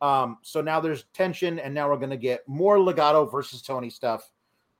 Um, 0.00 0.38
so 0.42 0.60
now 0.60 0.78
there's 0.78 1.06
tension, 1.12 1.58
and 1.58 1.74
now 1.74 1.90
we're 1.90 1.96
going 1.96 2.10
to 2.10 2.16
get 2.16 2.48
more 2.48 2.76
Legado 2.76 3.28
versus 3.28 3.62
Tony 3.62 3.90
stuff. 3.90 4.30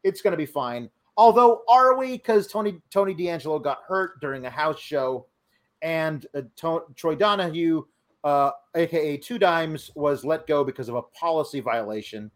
It's 0.04 0.20
going 0.20 0.30
to 0.30 0.36
be 0.38 0.46
fine. 0.46 0.90
Although, 1.16 1.62
are 1.68 1.98
we? 1.98 2.12
Because 2.12 2.46
Tony 2.46 2.80
Tony 2.90 3.14
D'Angelo 3.14 3.58
got 3.58 3.78
hurt 3.84 4.20
during 4.20 4.46
a 4.46 4.50
house 4.50 4.78
show, 4.78 5.26
and 5.82 6.24
uh, 6.36 6.42
To- 6.58 6.84
Troy 6.94 7.16
Donahue, 7.16 7.84
uh, 8.24 8.50
aka 8.74 9.16
Two 9.16 9.38
Dimes, 9.38 9.90
was 9.94 10.24
let 10.24 10.46
go 10.46 10.64
because 10.64 10.88
of 10.88 10.94
a 10.94 11.02
policy 11.02 11.60
violation. 11.60 12.30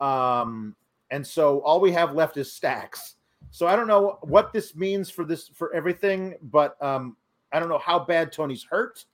Um, 0.00 0.74
and 1.10 1.26
so 1.26 1.60
all 1.60 1.80
we 1.80 1.92
have 1.92 2.14
left 2.14 2.36
is 2.36 2.52
stacks. 2.52 3.16
So 3.50 3.66
I 3.66 3.76
don't 3.76 3.86
know 3.86 4.18
what 4.22 4.52
this 4.52 4.76
means 4.76 5.10
for 5.10 5.24
this 5.24 5.48
for 5.48 5.72
everything, 5.74 6.34
but 6.42 6.80
um, 6.82 7.16
I 7.52 7.58
don't 7.58 7.68
know 7.68 7.78
how 7.78 7.98
bad 7.98 8.30
Tony's 8.32 8.64
hurt. 8.68 9.04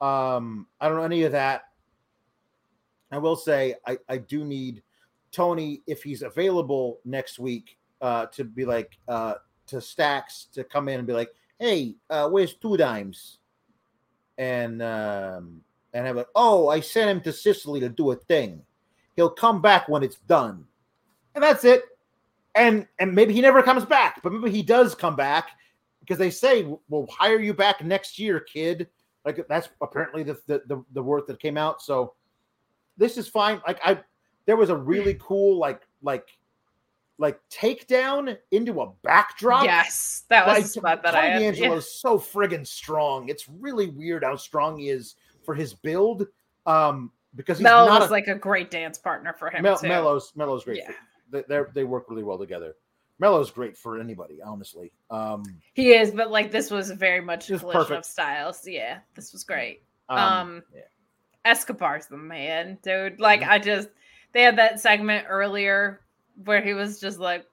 Um, 0.00 0.66
I 0.80 0.88
don't 0.88 0.96
know 0.96 1.04
any 1.04 1.24
of 1.24 1.32
that. 1.32 1.62
I 3.12 3.18
will 3.18 3.36
say 3.36 3.74
I, 3.86 3.98
I 4.08 4.18
do 4.18 4.44
need 4.44 4.82
Tony 5.32 5.82
if 5.86 6.02
he's 6.02 6.22
available 6.22 7.00
next 7.04 7.38
week 7.38 7.76
uh, 8.00 8.26
to 8.26 8.44
be 8.44 8.64
like 8.64 8.96
uh, 9.08 9.34
to 9.66 9.80
Stacks 9.80 10.46
to 10.52 10.62
come 10.64 10.88
in 10.88 10.98
and 10.98 11.06
be 11.06 11.12
like, 11.12 11.30
hey, 11.58 11.96
uh, 12.08 12.28
where's 12.28 12.54
two 12.54 12.76
dimes? 12.76 13.39
And 14.40 14.82
um, 14.82 15.60
and 15.92 16.06
have 16.06 16.16
like, 16.16 16.28
oh, 16.34 16.68
I 16.68 16.80
sent 16.80 17.10
him 17.10 17.20
to 17.22 17.32
Sicily 17.32 17.78
to 17.80 17.88
do 17.88 18.10
a 18.10 18.16
thing. 18.16 18.62
He'll 19.16 19.30
come 19.30 19.60
back 19.60 19.88
when 19.88 20.02
it's 20.02 20.16
done, 20.16 20.64
and 21.34 21.44
that's 21.44 21.64
it. 21.64 21.84
And 22.54 22.86
and 22.98 23.14
maybe 23.14 23.34
he 23.34 23.42
never 23.42 23.62
comes 23.62 23.84
back, 23.84 24.22
but 24.22 24.32
maybe 24.32 24.50
he 24.50 24.62
does 24.62 24.94
come 24.94 25.14
back 25.14 25.50
because 26.00 26.18
they 26.18 26.30
say 26.30 26.66
we'll 26.88 27.06
hire 27.06 27.38
you 27.38 27.54
back 27.54 27.84
next 27.84 28.18
year, 28.18 28.40
kid. 28.40 28.88
Like 29.24 29.46
that's 29.48 29.68
apparently 29.82 30.22
the 30.22 30.40
the 30.46 30.62
the, 30.66 30.84
the 30.92 31.02
word 31.02 31.24
that 31.26 31.38
came 31.38 31.56
out. 31.56 31.82
So 31.82 32.14
this 32.96 33.18
is 33.18 33.28
fine. 33.28 33.60
Like 33.66 33.78
I, 33.84 34.00
there 34.46 34.56
was 34.56 34.70
a 34.70 34.76
really 34.76 35.16
cool 35.20 35.58
like 35.58 35.82
like 36.02 36.28
like 37.20 37.38
takedown 37.50 38.36
into 38.50 38.80
a 38.80 38.90
backdrop. 39.04 39.64
Yes, 39.64 40.24
that 40.30 40.46
was 40.46 40.56
Like, 40.56 40.66
spot 40.66 41.02
that 41.02 41.12
Tony 41.12 41.26
I 41.26 41.30
had. 41.30 41.38
D'Angelo 41.40 41.72
yeah. 41.72 41.76
is 41.78 42.00
so 42.00 42.18
friggin' 42.18 42.66
strong. 42.66 43.28
It's 43.28 43.46
really 43.48 43.88
weird 43.90 44.24
how 44.24 44.34
strong 44.36 44.78
he 44.78 44.88
is 44.88 45.14
for 45.44 45.54
his 45.54 45.74
build. 45.74 46.26
Um, 46.66 47.12
because 47.36 47.58
he's 47.58 47.62
Mel 47.62 47.86
not 47.86 48.02
a, 48.02 48.06
like 48.10 48.26
a 48.26 48.34
great 48.34 48.70
dance 48.70 48.98
partner 48.98 49.32
for 49.38 49.50
him 49.50 49.62
Mel, 49.62 49.76
too. 49.78 49.86
Melo's 49.86 50.32
Melo's 50.34 50.64
great. 50.64 50.78
Yeah. 50.78 50.90
For, 51.30 51.44
they 51.48 51.64
they're- 51.72 51.86
work 51.86 52.06
really 52.10 52.24
well 52.24 52.38
together. 52.38 52.74
Melo's 53.20 53.50
great 53.50 53.76
for 53.76 54.00
anybody, 54.00 54.40
honestly. 54.42 54.90
Um, 55.10 55.42
He 55.74 55.92
is, 55.92 56.10
but 56.10 56.30
like 56.30 56.50
this 56.50 56.70
was 56.70 56.90
very 56.90 57.20
much 57.20 57.50
a 57.50 57.58
collision 57.58 57.82
perfect. 57.82 57.98
of 57.98 58.04
styles. 58.06 58.66
Yeah, 58.66 59.00
this 59.14 59.32
was 59.34 59.44
great. 59.44 59.82
um, 60.08 60.18
Um, 60.18 60.62
yeah. 60.74 60.80
Escobar's 61.44 62.06
the 62.06 62.16
man, 62.16 62.78
dude. 62.82 63.20
Like 63.20 63.42
Mhm. 63.42 63.48
I 63.48 63.58
just 63.58 63.90
they 64.32 64.42
had 64.42 64.56
that 64.56 64.80
segment 64.80 65.26
earlier 65.28 66.00
where 66.44 66.60
he 66.60 66.74
was 66.74 67.00
just 67.00 67.18
like, 67.18 67.46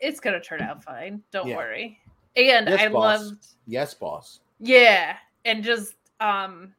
"It's 0.00 0.20
gonna 0.20 0.40
turn 0.40 0.60
out 0.60 0.82
fine, 0.82 1.22
don't 1.30 1.48
Yeah. 1.48 1.56
worry." 1.56 1.98
And 2.36 2.68
Yes, 2.68 2.80
I 2.80 2.88
boss. 2.88 3.20
loved, 3.22 3.46
yes, 3.66 3.94
boss. 3.94 4.40
yeah, 4.60 5.16
and 5.44 5.62
just 5.64 5.94
um 6.20 6.74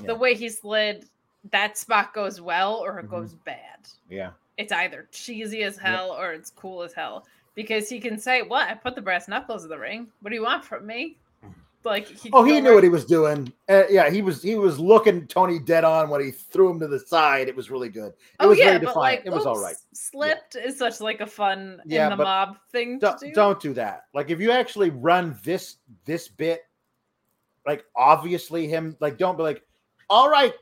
Yeah. 0.00 0.06
the 0.08 0.14
way 0.14 0.34
he 0.34 0.48
slid. 0.48 1.08
That 1.50 1.76
spot 1.76 2.14
goes 2.14 2.40
well 2.40 2.76
or 2.76 3.00
it 3.00 3.06
Mhm. 3.06 3.10
goes 3.10 3.34
bad. 3.34 3.88
Yeah, 4.08 4.32
It's 4.58 4.72
either 4.72 5.08
cheesy 5.10 5.64
as 5.64 5.76
hell 5.76 6.12
or 6.12 6.32
it's 6.32 6.50
cool 6.50 6.82
as 6.82 6.92
hell 6.92 7.26
because 7.54 7.88
he 7.88 7.98
can 8.00 8.16
say, 8.18 8.42
"What? 8.42 8.68
I 8.68 8.74
put 8.74 8.94
the 8.94 9.02
brass 9.02 9.26
knuckles 9.26 9.64
in 9.64 9.70
the 9.70 9.78
ring. 9.78 10.12
What 10.20 10.30
do 10.30 10.36
you 10.36 10.42
want 10.42 10.64
from 10.64 10.86
me?" 10.86 11.16
Like, 11.84 12.06
he 12.06 12.30
Oh, 12.32 12.44
he 12.44 12.60
knew 12.60 12.68
right- 12.68 12.74
what 12.76 12.84
he 12.84 12.88
was 12.88 13.04
doing. 13.04 13.52
Uh, 13.68 13.82
yeah, 13.90 14.08
he 14.10 14.22
was 14.22 14.40
he 14.42 14.54
was 14.54 14.78
looking 14.78 15.26
Tony 15.26 15.58
dead 15.58 15.82
on 15.84 16.08
when 16.10 16.22
he 16.24 16.30
threw 16.30 16.70
him 16.70 16.78
to 16.80 16.86
the 16.86 17.00
side. 17.00 17.48
It 17.48 17.56
was 17.56 17.70
really 17.70 17.88
good. 17.88 18.10
It 18.12 18.16
Oh 18.40 18.48
was 18.50 18.58
yeah, 18.58 18.78
very 18.78 18.86
but 18.86 18.96
like, 18.96 19.22
it 19.24 19.30
was 19.30 19.46
all 19.46 19.60
right. 19.60 19.74
Slipped 19.92 20.54
is 20.56 20.78
such 20.78 21.00
like 21.00 21.20
a 21.20 21.26
fun 21.26 21.80
Yeah, 21.84 22.10
in 22.12 22.16
the 22.18 22.22
mob 22.24 22.58
thing 22.70 23.00
to 23.00 23.06
Don't, 23.06 23.20
do. 23.20 23.32
don't 23.32 23.60
do 23.60 23.72
that. 23.74 24.04
Like 24.14 24.30
if 24.30 24.40
you 24.40 24.52
actually 24.52 24.90
run 24.90 25.36
this 25.42 25.76
this 26.04 26.28
bit, 26.28 26.62
like 27.66 27.84
obviously 27.96 28.66
him, 28.68 28.96
like 29.00 29.18
don't 29.18 29.36
be 29.36 29.42
like, 29.42 29.62
all 30.08 30.28
right, 30.30 30.52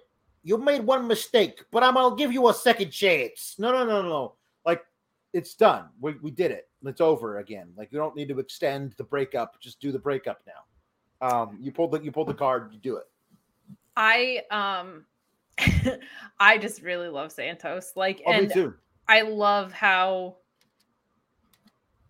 you 0.43 0.57
made 0.57 0.83
one 0.85 1.07
mistake, 1.07 1.65
but 1.71 1.83
I'm 1.83 1.95
gonna 1.95 2.17
give 2.17 2.33
you 2.33 2.49
a 2.49 2.55
second 2.55 2.91
chance. 2.91 3.57
No, 3.59 3.73
no, 3.73 3.85
no, 3.85 4.03
no, 4.03 4.09
no. 4.09 4.35
Like 4.65 4.83
it's 5.35 5.55
done. 5.55 5.91
We 6.01 6.15
we 6.23 6.31
did 6.31 6.51
it. 6.51 6.69
It's 6.87 7.03
over 7.03 7.39
again. 7.41 7.73
Like 7.77 7.93
you 7.93 7.99
don't 7.99 8.17
need 8.17 8.29
to 8.29 8.39
extend 8.39 8.95
the 8.97 9.05
breakup. 9.05 9.61
Just 9.61 9.81
do 9.81 9.93
the 9.93 9.99
breakup 9.99 10.41
now. 10.47 10.65
Um, 11.21 11.59
you 11.61 11.71
pulled 11.73 11.93
the 11.93 12.01
you 12.03 12.11
pulled 12.13 12.29
the 12.29 12.35
card. 12.35 12.71
You 12.73 12.79
do 12.79 12.97
it. 12.97 13.05
I 13.97 14.43
um, 14.51 15.05
I 16.41 16.57
just 16.59 16.83
really 16.83 17.09
love 17.09 17.33
Santos. 17.33 17.93
Like, 17.97 18.23
Oh, 18.27 18.33
me 18.33 18.39
and 18.39 18.53
too. 18.53 18.75
I 19.09 19.23
love 19.23 19.73
how 19.73 20.37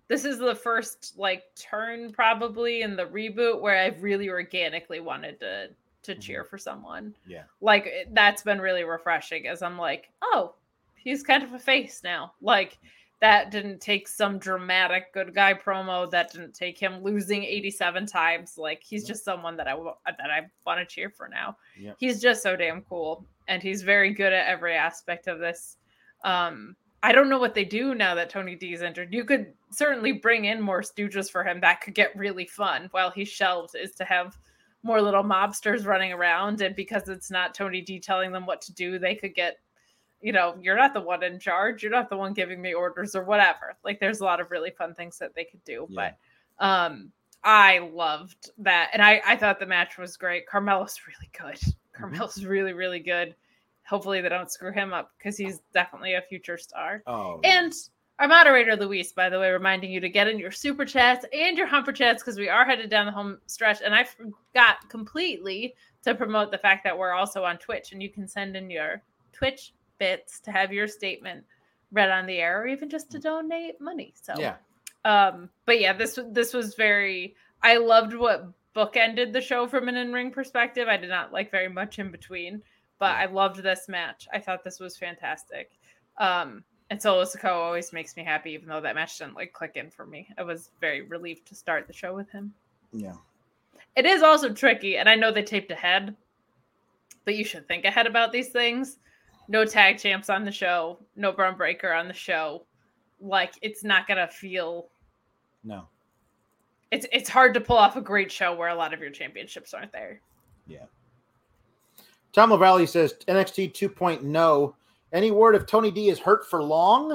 this 0.09 0.25
is 0.25 0.39
the 0.39 0.55
first 0.55 1.15
like 1.17 1.45
turn 1.55 2.13
probably 2.13 2.83
in 2.83 2.97
the 2.97 3.07
reboot 3.07 3.61
where 3.61 3.77
I've 3.79 4.03
really 4.03 4.29
organically 4.29 5.01
wanted 5.01 5.39
to 5.41 5.71
to 6.03 6.15
Mhm. 6.15 6.21
cheer 6.21 6.45
for 6.45 6.57
someone. 6.59 7.15
Yeah. 7.27 7.43
Like 7.61 7.87
it- 7.87 8.15
that's 8.15 8.43
been 8.43 8.61
really 8.61 8.85
refreshing 8.85 9.47
as 9.47 9.61
I'm 9.63 9.77
like, 9.79 10.11
oh, 10.23 10.55
he's 10.97 11.23
kind 11.23 11.43
of 11.43 11.53
a 11.53 11.59
face 11.59 12.03
now. 12.03 12.33
Like 12.41 12.79
That 13.21 13.51
didn't 13.51 13.81
take 13.81 14.09
some 14.09 14.39
dramatic 14.39 15.13
good 15.13 15.35
guy 15.35 15.53
promo. 15.53 16.11
That 16.11 16.33
didn't 16.33 16.55
take 16.55 16.79
him 16.79 17.03
losing 17.03 17.45
87 17.45 18.07
times. 18.07 18.57
Like 18.57 18.83
he's 18.83 19.07
just 19.07 19.25
someone 19.25 19.57
that 19.59 19.69
I 19.69 19.75
that 19.75 20.31
I 20.31 20.49
want 20.65 20.81
to 20.81 20.87
cheer 20.87 21.11
for 21.11 21.29
now. 21.29 21.57
Yep. 21.79 21.97
He's 21.99 22.21
just 22.21 22.43
so 22.43 22.57
damn 22.57 22.83
cool, 22.83 23.27
and 23.49 23.63
he's 23.63 23.83
very 23.83 24.15
good 24.15 24.33
at 24.33 24.47
every 24.47 24.75
aspect 24.75 25.27
of 25.27 25.39
this. 25.39 25.77
Um, 26.25 26.77
I 27.03 27.13
don't 27.13 27.31
know 27.31 27.39
what 27.39 27.55
they 27.55 27.65
do 27.65 27.95
now 27.95 28.15
that 28.15 28.31
Tony 28.31 28.55
D 28.55 28.75
is 28.75 28.83
injured. 28.83 29.13
You 29.13 29.25
could 29.25 29.53
certainly 29.71 30.13
bring 30.13 30.47
in 30.47 30.61
more 30.61 30.83
stooges 30.83 31.31
for 31.31 31.45
him. 31.45 31.61
That 31.61 31.81
could 31.81 31.95
get 31.95 32.17
really 32.17 32.47
fun. 32.47 32.89
While 32.91 33.11
he's 33.11 33.29
shelved, 33.29 33.75
is 33.75 33.93
to 33.93 34.05
have 34.05 34.37
more 34.83 35.01
little 35.01 35.23
mobsters 35.23 35.87
running 35.87 36.13
around, 36.13 36.61
and 36.61 36.75
because 36.75 37.09
it's 37.09 37.31
not 37.31 37.55
Tony 37.55 37.81
D 37.81 37.99
telling 37.99 38.33
them 38.33 38.47
what 38.47 38.61
to 38.63 38.73
do, 38.73 38.99
they 38.99 39.15
could 39.15 39.35
get, 39.35 39.59
you 40.21 40.33
know, 40.33 40.57
you're 40.61 40.77
not 40.77 40.95
the 40.95 41.01
one 41.01 41.23
in 41.23 41.39
charge. 41.39 41.83
You're 41.83 41.93
not 41.93 42.11
the 42.11 42.17
one 42.17 42.35
giving 42.35 42.61
me 42.61 42.75
orders 42.75 43.15
or 43.15 43.25
whatever. 43.25 43.77
Like 43.85 44.01
there's 44.01 44.21
a 44.21 44.25
lot 44.25 44.41
of 44.41 44.51
really 44.51 44.71
fun 44.71 44.95
things 44.95 45.19
that 45.19 45.35
they 45.35 45.45
could 45.45 45.65
do. 45.65 45.87
Yeah. 45.89 46.13
But 46.59 46.65
um, 46.65 47.11
I 47.43 47.79
loved 47.79 48.51
that, 48.59 48.91
and 48.93 49.03
I 49.03 49.23
I 49.27 49.37
thought 49.37 49.59
the 49.59 49.67
match 49.67 49.99
was 49.99 50.17
great. 50.17 50.47
Carmelo's 50.47 50.99
really 51.07 51.31
good. 51.39 51.75
Carmelo's 51.93 52.45
really 52.45 52.73
really 52.73 53.01
good. 53.01 53.35
Hopefully 53.89 54.21
they 54.21 54.29
don't 54.29 54.53
screw 54.53 54.73
him 54.73 54.93
up 54.93 55.13
because 55.19 55.37
he's 55.37 55.61
definitely 55.73 56.15
a 56.15 56.23
future 56.23 56.59
star. 56.59 57.03
Oh, 57.07 57.41
And 57.43 57.73
our 58.21 58.29
moderator 58.29 58.77
Luis, 58.77 59.13
by 59.13 59.31
the 59.31 59.41
way, 59.41 59.51
reminding 59.51 59.91
you 59.91 59.99
to 59.99 60.09
get 60.09 60.29
in 60.29 60.39
your 60.39 60.51
super 60.51 60.85
chats 60.85 61.25
and 61.33 61.57
your 61.57 61.67
humper 61.67 61.91
chats 61.91 62.23
because 62.23 62.39
we 62.39 62.51
are 62.51 62.67
headed 62.67 62.91
down 62.91 63.07
the 63.07 63.13
home 63.13 63.39
stretch. 63.47 63.79
And 63.83 63.95
I 63.95 64.05
forgot 64.05 64.89
completely 64.91 65.75
to 66.05 66.15
promote 66.15 66.51
the 66.51 66.59
fact 66.59 66.85
that 66.85 66.97
we're 66.97 67.13
also 67.13 67.43
on 67.45 67.57
Twitch, 67.57 67.93
and 67.93 68.03
you 68.03 68.11
can 68.11 68.29
send 68.29 68.57
in 68.57 68.71
your 68.71 69.03
Twitch 69.33 69.73
bits 70.01 70.41
to 70.41 70.51
have 70.51 70.73
your 70.73 70.89
statement 70.89 71.45
read 71.93 72.11
on 72.11 72.27
the 72.27 72.39
air, 72.39 72.63
or 72.63 72.67
even 72.67 72.91
just 72.91 73.11
to 73.13 73.21
donate 73.21 73.81
money. 73.81 74.13
So 74.21 74.35
yeah, 74.37 74.57
um, 75.05 75.49
but 75.67 75.81
yeah, 75.81 75.93
this 75.93 76.19
this 76.33 76.53
was 76.53 76.75
very. 76.75 77.37
I 77.63 77.77
loved 77.77 78.15
what 78.15 78.49
bookended 78.75 79.33
the 79.33 79.41
show 79.41 79.69
from 79.69 79.89
an 79.89 79.97
in-ring 79.97 80.31
perspective. 80.31 80.89
I 80.89 80.97
did 80.97 81.11
not 81.11 81.33
like 81.33 81.51
very 81.51 81.69
much 81.69 81.99
in 81.99 82.11
between, 82.11 82.63
but 82.99 83.17
I 83.17 83.27
loved 83.27 83.63
this 83.63 83.89
match. 83.89 84.27
I 84.33 84.39
thought 84.41 84.65
this 84.65 84.81
was 84.81 84.97
fantastic. 84.97 85.71
Um, 86.19 86.65
and 86.89 87.01
Solo 87.01 87.25
Sikoa 87.25 87.53
always 87.53 87.93
makes 87.93 88.17
me 88.17 88.25
happy, 88.25 88.53
even 88.53 88.69
though 88.69 88.81
that 88.81 88.95
match 88.95 89.19
didn't 89.19 89.35
like 89.35 89.53
click 89.53 89.73
in 89.77 89.91
for 89.91 90.07
me. 90.07 90.29
I 90.39 90.43
was 90.43 90.71
very 90.81 91.03
relieved 91.03 91.47
to 91.49 91.55
start 91.55 91.87
the 91.87 91.93
show 91.93 92.15
with 92.15 92.31
him. 92.31 92.53
yeah. 92.93 93.15
It 93.97 94.07
is 94.07 94.23
also 94.23 94.53
tricky, 94.53 94.97
and 94.97 95.09
I 95.09 95.17
know 95.17 95.33
they 95.33 95.43
taped 95.43 95.71
ahead, 95.73 96.17
but 97.25 97.35
you 97.35 97.45
should 97.45 97.67
think 97.67 97.85
ahead 97.85 98.07
about 98.07 98.31
these 98.33 98.49
things. 98.51 98.99
No 99.51 99.65
tag 99.65 99.99
champs 99.99 100.31
on 100.31 100.45
the 100.45 100.53
show, 100.53 101.01
no 101.17 101.33
Bron 101.33 101.57
Breakker 101.57 101.93
on 101.93 102.07
the 102.07 102.15
show. 102.15 102.65
Like 103.21 103.55
it's 103.63 103.83
not 103.83 104.07
gonna 104.07 104.29
feel 104.29 104.87
No, 105.65 105.89
it's 106.93 107.05
it's 107.13 107.29
hard 107.29 107.53
to 107.55 107.61
pull 107.61 107.77
off 107.77 107.97
a 107.97 108.01
great 108.01 108.31
show 108.31 108.55
where 108.55 108.69
a 108.69 108.75
lot 108.75 108.95
of 108.95 109.01
your 109.01 109.11
championships 109.11 109.75
aren't 109.75 109.91
there. 109.91 110.21
Yeah. 110.69 110.85
Tom 112.33 112.51
LaValle 112.51 112.87
says 112.87 113.15
NXT 113.27 113.73
2.0. 113.73 114.37
oh. 114.37 114.77
Any 115.13 115.33
word 115.33 115.57
if 115.57 115.67
Tony 115.67 115.91
D 115.91 116.09
is 116.11 116.21
hurt 116.21 116.49
for 116.49 116.63
long? 116.63 117.15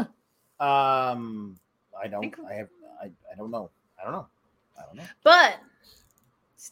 Um, 0.60 1.58
I 1.98 2.08
don't. 2.10 2.20
Think- 2.20 2.38
I 2.50 2.54
have. 2.54 2.68
I, 3.02 3.06
I 3.32 3.36
don't 3.38 3.50
know. 3.50 3.70
I 3.98 4.04
don't 4.04 4.12
know. 4.12 4.28
I 4.78 4.86
don't 4.86 4.98
know. 4.98 5.04
But 5.24 5.60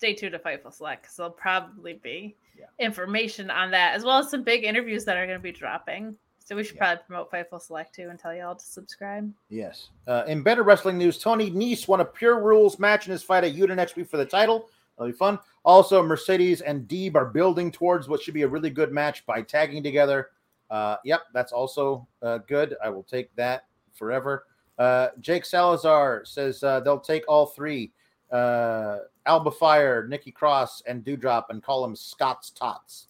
stay 0.04 0.14
tuned 0.14 0.34
to 0.34 0.40
Fightful 0.40 0.74
Select 0.74 1.04
because 1.04 1.16
there'll 1.16 1.32
probably 1.32 1.94
be 1.94 2.36
Yeah. 2.60 2.66
information 2.78 3.50
on 3.50 3.72
that 3.72 3.96
as 3.96 4.04
well 4.04 4.18
as 4.20 4.30
some 4.30 4.44
big 4.44 4.66
interviews 4.66 5.06
that 5.06 5.16
are 5.16 5.26
going 5.26 5.40
to 5.40 5.42
be 5.42 5.54
dropping. 5.54 6.18
So 6.40 6.58
we 6.58 6.66
should 6.66 6.76
Yeah. 6.76 6.96
probably 6.96 7.04
promote 7.08 7.32
Fightful 7.32 7.62
Select 7.62 7.96
too 7.96 8.10
and 8.10 8.20
tell 8.20 8.36
you 8.36 8.44
all 8.44 8.54
to 8.54 8.66
subscribe. 8.66 9.34
Yes. 9.48 9.92
Uh, 10.06 10.26
in 10.28 10.44
better 10.44 10.64
wrestling 10.64 10.98
news, 10.98 11.20
Tony 11.20 11.50
Nese 11.52 11.88
won 11.88 12.02
a 12.02 12.06
Pure 12.06 12.42
Rules 12.42 12.80
match 12.80 13.08
in 13.08 13.14
his 13.14 13.24
fight 13.24 13.46
at 13.46 13.54
Yuta 13.56 13.74
next 13.78 13.96
week 13.96 14.10
for 14.10 14.18
the 14.18 14.26
title. 14.26 14.70
That'll 14.98 15.10
be 15.10 15.18
fun. 15.18 15.40
Also, 15.64 16.04
Mercedes 16.04 16.60
and 16.60 16.86
Deeb 16.86 17.16
are 17.16 17.28
building 17.28 17.72
towards 17.72 18.10
what 18.10 18.22
should 18.22 18.34
be 18.34 18.42
a 18.42 18.48
really 18.48 18.70
good 18.70 18.92
match 18.92 19.26
by 19.26 19.42
tagging 19.42 19.82
together. 19.84 20.32
Uh, 20.70 20.98
yep, 21.06 21.22
that's 21.34 21.54
also 21.54 22.06
uh, 22.22 22.40
good. 22.40 22.76
I 22.84 22.90
will 22.90 23.04
take 23.04 23.34
that 23.38 23.68
forever. 23.94 24.48
Uh, 24.78 25.10
Jake 25.22 25.46
Salazar 25.46 26.26
says 26.26 26.62
uh, 26.62 26.82
they'll 26.82 27.00
take 27.00 27.24
all 27.30 27.46
three 27.46 27.94
uh, 28.34 28.98
Alba 29.26 29.52
Fyre, 29.52 30.08
Nikki 30.08 30.32
Cross, 30.32 30.84
and 30.88 31.04
Doudrop 31.04 31.46
and 31.50 31.64
call 31.64 31.82
them 31.82 31.96
Scott's 31.96 32.50
Tots. 32.50 33.08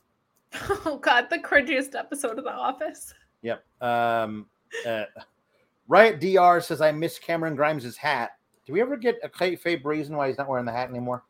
Oh 0.85 0.99
God, 1.01 1.29
the 1.31 1.39
cringiest 1.39 1.95
episode 1.95 2.37
of 2.37 2.43
The 2.43 2.53
Office. 2.53 3.13
Yep. 3.41 3.63
Um, 3.81 4.45
uh, 4.87 5.05
Riot 5.87 6.19
DR 6.19 6.61
says 6.61 6.79
I 6.79 6.91
miss 6.91 7.17
Cameron 7.17 7.55
Grimes' 7.55 7.97
hat. 7.97 8.37
Do 8.65 8.73
we 8.73 8.81
ever 8.81 8.95
get 8.95 9.19
a 9.23 9.29
kayfabe 9.29 9.83
reason 9.83 10.15
why 10.15 10.27
he's 10.27 10.37
not 10.37 10.47
wearing 10.47 10.65
the 10.65 10.71
hat 10.71 10.89
anymore? 10.89 11.23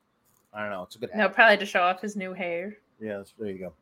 I 0.53 0.61
don't 0.61 0.72
know. 0.72 0.84
It's 0.84 0.95
a 0.95 0.99
good 0.99 1.10
hat. 1.10 1.18
No, 1.18 1.30
probably 1.30 1.57
to 1.57 1.65
show 1.65 1.81
off 1.81 2.01
his 2.01 2.15
new 2.15 2.34
hair. 2.34 2.77
Yeah, 2.99 3.18
that's, 3.18 3.34
there 3.39 3.49
you 3.49 3.60
go. 3.60 3.73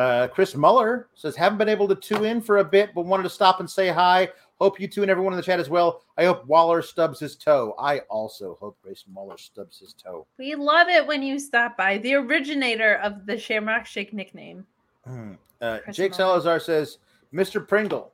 Uh, 0.00 0.28
Chris 0.28 0.54
Muller 0.54 1.08
says 1.14 1.36
haven't 1.36 1.58
been 1.58 1.68
able 1.68 1.88
to 1.88 1.94
tune 1.94 2.24
in 2.24 2.40
for 2.40 2.58
a 2.58 2.64
bit, 2.64 2.90
but 2.94 3.04
wanted 3.04 3.24
to 3.24 3.30
stop 3.30 3.60
and 3.60 3.68
say 3.68 3.88
hi. 3.88 4.28
Hope 4.62 4.78
you 4.78 4.86
two 4.86 5.02
and 5.02 5.10
everyone 5.10 5.32
in 5.32 5.36
the 5.38 5.42
chat 5.42 5.58
as 5.58 5.68
well. 5.68 6.04
I 6.16 6.24
hope 6.24 6.46
Waller 6.46 6.82
stubs 6.82 7.18
his 7.18 7.34
toe. 7.34 7.74
I 7.80 7.98
also 8.08 8.56
hope 8.60 8.78
Chris 8.80 9.02
Muller 9.12 9.36
stubs 9.36 9.80
his 9.80 9.92
toe. 9.92 10.24
We 10.38 10.54
love 10.54 10.86
it 10.86 11.04
when 11.04 11.20
you 11.20 11.40
stop 11.40 11.76
by. 11.76 11.98
The 11.98 12.14
originator 12.14 12.94
of 12.98 13.26
the 13.26 13.36
Shamrock 13.36 13.86
Shake 13.86 14.12
nickname. 14.12 14.64
Hmm. 15.04 15.32
Uh, 15.60 15.80
Jake. 15.90 16.14
Salazar 16.14 16.60
says, 16.60 16.98
Mr. 17.34 17.66
Pringle, 17.66 18.12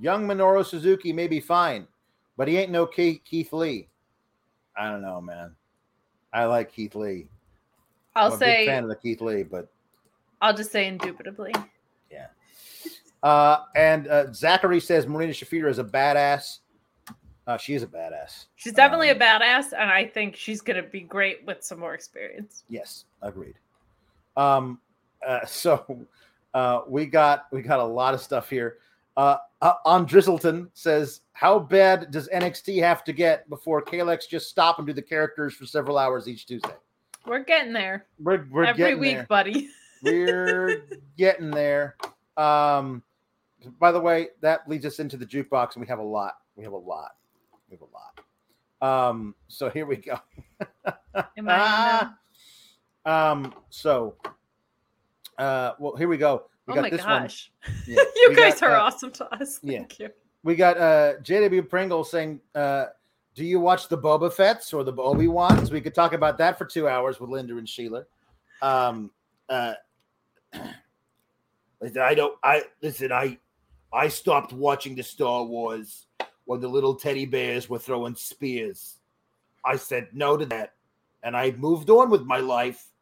young 0.00 0.26
Minoru 0.26 0.66
Suzuki 0.66 1.12
may 1.12 1.28
be 1.28 1.38
fine, 1.38 1.86
but 2.36 2.48
he 2.48 2.56
ain't 2.56 2.72
no 2.72 2.84
Keith, 2.84 3.52
Lee. 3.52 3.86
I 4.76 4.90
don't 4.90 5.00
know, 5.00 5.20
man. 5.20 5.54
I 6.32 6.46
like 6.46 6.72
Keith 6.72 6.96
Lee. 6.96 7.28
I'll 8.16 8.36
say, 8.36 8.46
I'm 8.46 8.50
a 8.50 8.56
big 8.56 8.66
fan 8.66 8.82
of 8.82 8.88
the 8.88 8.96
Keith 8.96 9.20
Lee, 9.20 9.44
but 9.44 9.68
I'll 10.40 10.56
just 10.56 10.72
say 10.72 10.88
indubitably. 10.88 11.52
Uh, 13.26 13.64
and 13.74 14.06
uh, 14.06 14.32
Zachary 14.32 14.78
says 14.78 15.06
Marina 15.08 15.32
Shafir 15.32 15.68
is 15.68 15.80
a 15.80 15.84
badass. 15.84 16.60
Uh, 17.48 17.56
she 17.56 17.74
is 17.74 17.82
a 17.82 17.86
badass. 17.88 18.46
She's 18.54 18.72
definitely 18.72 19.10
Um, 19.10 19.16
a 19.16 19.20
badass, 19.20 19.72
and 19.72 19.90
I 19.90 20.04
think 20.06 20.36
she's 20.36 20.60
gonna 20.60 20.82
be 20.84 21.00
great 21.00 21.44
with 21.44 21.64
some 21.64 21.80
more 21.80 21.94
experience. 21.94 22.62
Yes, 22.68 23.04
agreed. 23.22 23.54
Um, 24.36 24.80
uh, 25.26 25.44
so 25.46 26.06
uh, 26.54 26.82
we 26.86 27.06
got 27.06 27.46
we 27.50 27.62
got 27.62 27.80
a 27.80 27.84
lot 27.84 28.14
of 28.14 28.20
stuff 28.20 28.48
here. 28.48 28.78
Uh, 29.16 29.38
uh, 29.60 29.74
on 29.84 30.06
Drizzleton 30.06 30.68
says, 30.74 31.22
"How 31.32 31.58
bad 31.58 32.12
does 32.12 32.28
NXT 32.28 32.80
have 32.80 33.02
to 33.04 33.12
get 33.12 33.48
before 33.48 33.82
Kalex 33.82 34.28
just 34.28 34.48
stop 34.50 34.78
and 34.78 34.86
do 34.86 34.92
the 34.92 35.02
characters 35.02 35.52
for 35.54 35.66
several 35.66 35.98
hours 35.98 36.28
each 36.28 36.46
Tuesday?" 36.46 36.74
We're 37.26 37.42
getting 37.42 37.72
there 37.72 38.06
We're 38.20 38.46
we're 38.52 38.64
every 38.66 38.94
week, 38.94 39.16
there. 39.16 39.26
buddy. 39.28 39.68
We're 40.02 40.86
getting 41.16 41.50
there. 41.50 41.96
Um, 42.36 43.02
by 43.78 43.92
the 43.92 44.00
way, 44.00 44.28
that 44.40 44.68
leads 44.68 44.84
us 44.86 44.98
into 44.98 45.16
the 45.16 45.26
jukebox, 45.26 45.74
and 45.74 45.80
we 45.82 45.86
have 45.88 45.98
a 45.98 46.02
lot. 46.02 46.34
We 46.56 46.64
have 46.64 46.72
a 46.72 46.76
lot. 46.76 47.16
We 47.70 47.76
have 47.76 47.82
a 47.82 48.84
lot. 48.84 49.08
Um, 49.10 49.34
so 49.48 49.68
here 49.70 49.86
we 49.86 49.96
go. 49.96 50.18
Am 51.14 51.48
I 51.48 51.56
Ah. 51.58 52.14
Um, 53.06 53.54
so 53.70 54.16
uh 55.38 55.72
well 55.78 55.94
here 55.94 56.08
we 56.08 56.16
go. 56.16 56.46
We 56.66 56.72
Oh 56.72 56.74
got 56.74 56.82
my 56.82 56.90
this 56.90 57.02
gosh. 57.04 57.52
one. 57.64 57.76
Yeah. 57.86 58.02
you 58.16 58.26
We 58.30 58.34
guys 58.34 58.60
got, 58.60 58.70
are 58.70 58.76
uh, 58.76 58.80
awesome 58.82 59.12
to 59.12 59.32
us. 59.34 59.60
yeah. 59.62 59.84
You. 59.98 60.08
We 60.42 60.56
got 60.56 60.76
uh 60.76 61.14
JW 61.22 61.68
Pringle 61.68 62.02
saying, 62.02 62.40
uh, 62.56 62.86
do 63.36 63.44
you 63.44 63.60
watch 63.60 63.86
the 63.88 63.96
Boba 63.96 64.32
Fett's 64.32 64.72
or 64.72 64.82
the 64.82 64.92
Obi 64.96 65.28
Wan's? 65.28 65.70
We 65.70 65.80
could 65.80 65.94
talk 65.94 66.14
about 66.14 66.36
that 66.38 66.58
for 66.58 66.64
two 66.64 66.88
hours 66.88 67.20
with 67.20 67.30
Linda 67.30 67.58
and 67.58 67.68
Sheila. 67.68 68.04
Um 68.60 69.12
uh 69.48 69.74
Listen, 71.80 72.00
I 72.02 72.14
don't. 72.14 72.36
I 72.42 72.62
listen. 72.82 73.12
I 73.12 73.38
I 73.96 74.08
stopped 74.08 74.52
watching 74.52 74.94
the 74.94 75.02
Star 75.02 75.42
Wars 75.42 76.06
when 76.44 76.60
the 76.60 76.68
little 76.68 76.94
teddy 76.94 77.24
bears 77.24 77.70
were 77.70 77.78
throwing 77.78 78.14
spears. 78.14 78.98
I 79.64 79.76
said 79.76 80.08
no 80.12 80.36
to 80.36 80.44
that, 80.46 80.74
and 81.22 81.34
I 81.34 81.52
moved 81.52 81.88
on 81.88 82.10
with 82.10 82.22
my 82.26 82.36
life, 82.38 82.92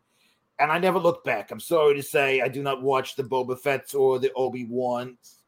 and 0.61 0.71
I 0.71 0.79
never 0.79 1.01
looked 1.01 1.25
back. 1.25 1.51
I'm 1.51 1.59
sorry 1.59 1.97
to 1.97 2.03
say, 2.03 2.41
I 2.43 2.49
do 2.49 2.63
not 2.63 2.81
watch 2.81 3.17
the 3.17 3.25
Boba 3.25 3.59
Fett's 3.59 3.93
or 3.93 4.21
the 4.21 4.33
Obi 4.35 4.67
Wan's. 4.67 5.43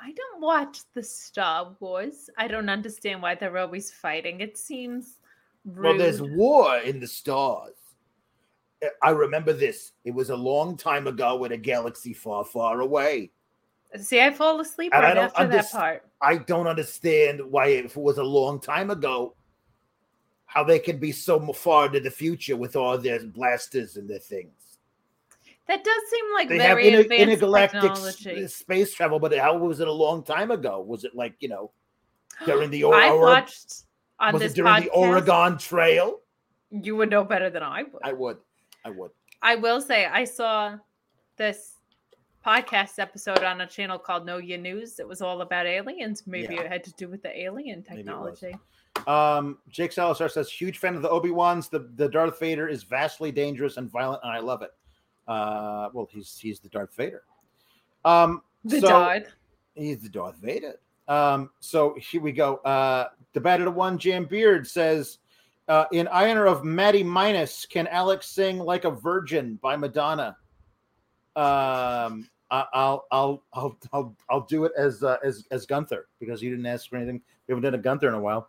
I 0.00 0.12
don't 0.12 0.40
watch 0.40 0.78
the 0.94 1.02
Star 1.02 1.74
Wars. 1.80 2.30
I 2.38 2.46
don't 2.46 2.68
understand 2.68 3.20
why 3.20 3.34
they're 3.34 3.58
always 3.58 3.90
fighting. 3.90 4.40
It 4.40 4.56
seems 4.56 5.18
rude. 5.64 5.84
Well, 5.84 5.98
there's 5.98 6.22
war 6.22 6.78
in 6.78 7.00
the 7.00 7.08
stars. 7.08 7.74
I 9.02 9.10
remember 9.10 9.54
this. 9.54 9.90
It 10.04 10.14
was 10.14 10.30
a 10.30 10.36
long 10.36 10.76
time 10.76 11.08
ago 11.08 11.42
in 11.44 11.52
a 11.52 11.56
galaxy 11.56 12.12
far, 12.12 12.44
far 12.44 12.80
away. 12.80 13.32
See, 13.96 14.20
I 14.20 14.32
fall 14.32 14.60
asleep 14.60 14.92
And 14.94 15.04
I 15.04 15.08
right 15.08 15.14
don't 15.14 15.24
after 15.24 15.46
that 15.48 15.70
part. 15.70 16.02
I 16.20 16.38
don't 16.38 16.66
understand 16.66 17.40
why, 17.48 17.66
if 17.68 17.96
it 17.96 18.02
was 18.02 18.18
a 18.18 18.24
long 18.24 18.60
time 18.60 18.90
ago, 18.90 19.34
how 20.46 20.64
they 20.64 20.78
can 20.78 20.98
be 20.98 21.12
so 21.12 21.52
far 21.52 21.86
into 21.86 22.00
the 22.00 22.10
future 22.10 22.56
with 22.56 22.76
all 22.76 22.98
their 22.98 23.24
blasters 23.24 23.96
and 23.96 24.08
their 24.08 24.18
things. 24.18 24.78
That 25.66 25.82
does 25.82 26.02
seem 26.10 26.24
like 26.34 26.48
They 26.48 26.58
have 26.58 26.76
very 26.76 26.88
inter- 26.88 27.00
advanced 27.00 27.22
intergalactic 27.22 27.80
technology. 27.80 28.44
Uh, 28.44 28.48
space 28.48 28.92
travel, 28.92 29.18
but 29.18 29.36
how 29.36 29.56
was 29.56 29.80
it 29.80 29.88
a 29.88 29.92
long 29.92 30.22
time 30.22 30.50
ago? 30.50 30.80
Was 30.80 31.04
it 31.04 31.14
like 31.14 31.34
you 31.40 31.48
know? 31.48 31.70
during 32.44 32.70
the 32.70 32.84
I 32.84 33.12
watched 33.12 33.84
on 34.18 34.32
was 34.32 34.42
this 34.42 34.52
it 34.52 34.56
during 34.56 34.74
podcast. 34.74 34.82
the 34.82 34.90
Oregon 34.90 35.58
Trail? 35.58 36.20
You 36.70 36.96
would 36.96 37.10
know 37.10 37.24
better 37.24 37.50
than 37.50 37.62
I 37.62 37.84
would. 37.84 38.02
I 38.02 38.12
would. 38.12 38.38
I 38.84 38.90
would. 38.90 39.10
I 39.40 39.56
will 39.56 39.80
say 39.80 40.06
I 40.06 40.24
saw 40.24 40.76
this 41.36 41.73
podcast 42.44 42.98
episode 42.98 43.42
on 43.42 43.60
a 43.62 43.66
channel 43.66 43.98
called 43.98 44.26
Know 44.26 44.38
Your 44.38 44.58
News. 44.58 44.98
It 44.98 45.08
was 45.08 45.22
all 45.22 45.40
about 45.40 45.66
aliens. 45.66 46.24
Maybe 46.26 46.54
Yeah. 46.54 46.62
it 46.62 46.68
had 46.72 46.84
to 46.84 46.92
do 46.94 47.08
with 47.08 47.22
the 47.22 47.36
alien 47.38 47.84
Maybe 47.88 48.02
it 48.02 48.06
was. 48.18 48.40
technology. 48.40 48.56
Um, 49.06 49.58
Jake 49.68 49.92
Salazar 49.92 50.28
says, 50.28 50.50
huge 50.50 50.78
fan 50.78 50.94
of 50.94 51.02
the 51.02 51.10
Obi 51.10 51.30
Wan's. 51.30 51.68
The 51.68 51.90
the 51.96 52.08
Darth 52.08 52.38
Vader 52.38 52.68
is 52.68 52.82
vastly 52.84 53.32
dangerous 53.32 53.76
and 53.76 53.90
violent, 53.90 54.22
and 54.22 54.32
I 54.32 54.38
love 54.40 54.62
it. 54.62 54.70
Uh, 55.26 55.88
well, 55.92 56.08
he's 56.10 56.38
he's 56.38 56.60
the 56.60 56.68
Darth 56.68 56.94
Vader. 56.94 57.22
Um, 58.04 58.42
The 58.64 58.80
so- 58.80 58.88
died. 58.88 59.26
He's 59.74 60.02
the 60.02 60.08
Darth 60.08 60.36
Vader. 60.36 60.78
Um, 61.08 61.50
so 61.60 61.94
here 61.98 62.20
we 62.20 62.30
go. 62.32 62.56
Uh, 62.58 63.08
the 63.32 63.66
of 63.66 63.74
One 63.74 63.98
Jam 63.98 64.24
Beard 64.24 64.66
says, 64.66 65.18
uh, 65.68 65.86
in 65.92 66.06
honor 66.08 66.46
of 66.46 66.64
Maddie 66.64 67.02
Minus, 67.02 67.66
can 67.66 67.86
Alex 67.88 68.28
sing 68.28 68.58
"Like 68.58 68.84
a 68.84 68.90
Virgin" 68.90 69.56
by 69.56 69.76
Madonna? 69.76 70.36
Um, 71.36 72.28
I'll, 72.72 73.06
I'll, 73.10 73.42
I'll, 73.52 73.78
I'll, 73.92 74.16
I'll 74.30 74.46
do 74.46 74.64
it 74.64 74.72
as 74.76 75.02
uh, 75.02 75.16
as 75.24 75.46
as 75.50 75.66
Gunther 75.66 76.06
because 76.20 76.42
you 76.42 76.50
didn't 76.50 76.66
ask 76.66 76.88
for 76.88 76.96
anything. 76.96 77.20
We 77.46 77.52
haven't 77.52 77.64
done 77.64 77.74
a 77.74 77.82
Gunther 77.82 78.08
in 78.08 78.14
a 78.14 78.20
while. 78.20 78.48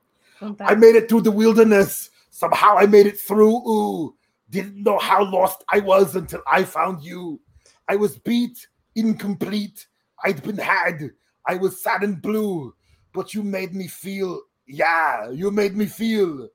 I 0.60 0.76
made 0.76 0.96
it 0.96 1.10
through 1.10 1.22
the 1.22 1.32
wilderness. 1.32 2.12
Somehow 2.30 2.78
I 2.78 2.86
made 2.86 3.08
it 3.08 3.20
through. 3.20 3.56
Ooh, 3.68 4.16
didn't 4.50 4.84
know 4.84 5.00
how 5.00 5.24
lost 5.24 5.64
I 5.72 5.80
was 5.80 6.16
until 6.16 6.42
I 6.46 6.64
found 6.64 7.04
you. 7.04 7.40
I 7.88 7.96
was 7.96 8.18
beat, 8.18 8.68
incomplete. 8.96 9.88
I'd 10.24 10.44
been 10.44 10.58
had. 10.58 11.12
I 11.48 11.56
was 11.56 11.82
sad 11.82 12.04
and 12.04 12.22
blue, 12.22 12.76
but 13.14 13.34
you 13.34 13.44
made 13.44 13.74
me 13.74 13.88
feel. 13.88 14.42
Yeah, 14.68 15.30
you 15.30 15.52
made 15.52 15.76
me 15.76 15.86
feel 15.86 16.50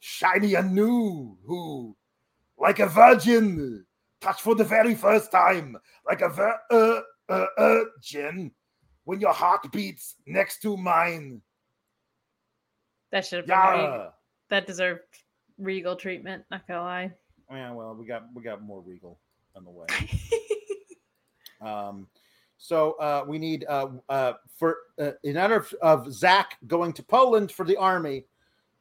shiny 0.00 0.54
and 0.54 0.74
new. 0.74 1.38
Ooh, 1.50 1.96
like 2.58 2.80
a 2.80 2.86
virgin, 2.86 3.84
touched 4.20 4.40
for 4.40 4.54
the 4.54 4.64
very 4.64 4.94
first 4.94 5.30
time, 5.32 5.76
like 6.06 6.20
a 6.20 6.28
vir- 6.28 6.60
uh, 6.70 6.91
uh, 7.32 7.46
uh, 7.58 7.84
gin. 8.00 8.52
When 9.04 9.20
your 9.20 9.32
heart 9.32 9.70
beats 9.72 10.16
next 10.26 10.60
to 10.62 10.76
mine. 10.76 11.42
That 13.10 13.26
should 13.26 13.38
have 13.38 13.46
been 13.46 13.56
re- 13.56 13.82
Yeah. 13.84 14.08
that 14.50 14.66
deserved 14.66 15.02
regal 15.58 15.96
treatment. 15.96 16.44
Not 16.50 16.66
gonna 16.68 16.82
lie. 16.82 17.12
Yeah. 17.50 17.72
Well, 17.72 17.94
we 17.94 18.06
got 18.06 18.24
we 18.34 18.42
got 18.42 18.62
more 18.62 18.80
Regal 18.80 19.18
on 19.56 19.64
the 19.64 19.70
way. 19.70 19.86
Um, 21.60 22.08
so 22.58 22.92
uh, 22.94 23.24
we 23.24 23.38
need 23.38 23.64
uh, 23.68 23.88
uh, 24.08 24.32
for 24.56 24.78
uh, 24.98 25.12
in 25.22 25.36
honor 25.36 25.54
of, 25.56 25.72
of 25.80 26.12
Zach 26.12 26.58
going 26.66 26.92
to 26.94 27.04
Poland 27.04 27.52
for 27.52 27.64
the 27.64 27.76
army. 27.76 28.24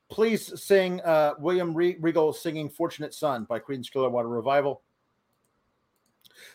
Please 0.09 0.59
sing 0.59 0.99
uh, 1.01 1.35
William 1.37 1.75
Re- 1.75 1.97
Regal 1.99 2.33
singing 2.33 2.69
"Fortunate 2.69 3.13
Son" 3.13 3.45
by 3.47 3.59
Creedence 3.59 3.91
Clearwater 3.91 4.27
Revival. 4.27 4.81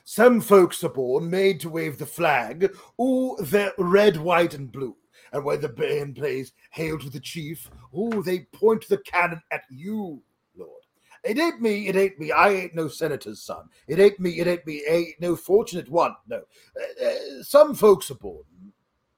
Some 0.04 0.40
folks 0.40 0.82
are 0.84 0.88
born 0.88 1.30
made 1.30 1.60
to 1.60 1.70
wave 1.70 1.98
the 1.98 2.06
flag. 2.06 2.74
Ooh, 3.00 3.36
they're 3.40 3.72
red, 3.78 4.16
white, 4.16 4.54
and 4.54 4.70
blue. 4.70 4.96
And 5.32 5.44
when 5.44 5.60
the 5.60 5.68
band 5.68 6.16
plays 6.16 6.52
Hail 6.70 6.98
to 6.98 7.10
the 7.10 7.20
Chief, 7.20 7.70
ooh, 7.96 8.22
they 8.22 8.40
point 8.52 8.88
the 8.88 8.98
cannon 8.98 9.42
at 9.50 9.64
you, 9.70 10.22
Lord. 10.56 10.82
It 11.24 11.38
ain't 11.38 11.60
me, 11.60 11.88
it 11.88 11.96
ain't 11.96 12.18
me. 12.18 12.30
I 12.32 12.50
ain't 12.50 12.74
no 12.74 12.88
senator's 12.88 13.42
son. 13.42 13.68
It 13.88 13.98
ain't 13.98 14.20
me, 14.20 14.38
it 14.38 14.46
ain't 14.46 14.66
me. 14.66 14.82
Ain't 14.88 15.20
no 15.20 15.34
fortunate 15.34 15.90
one. 15.90 16.14
No. 16.28 16.36
Uh, 16.36 17.04
uh, 17.04 17.42
some 17.42 17.74
folks 17.74 18.10
are 18.10 18.16
born 18.16 18.44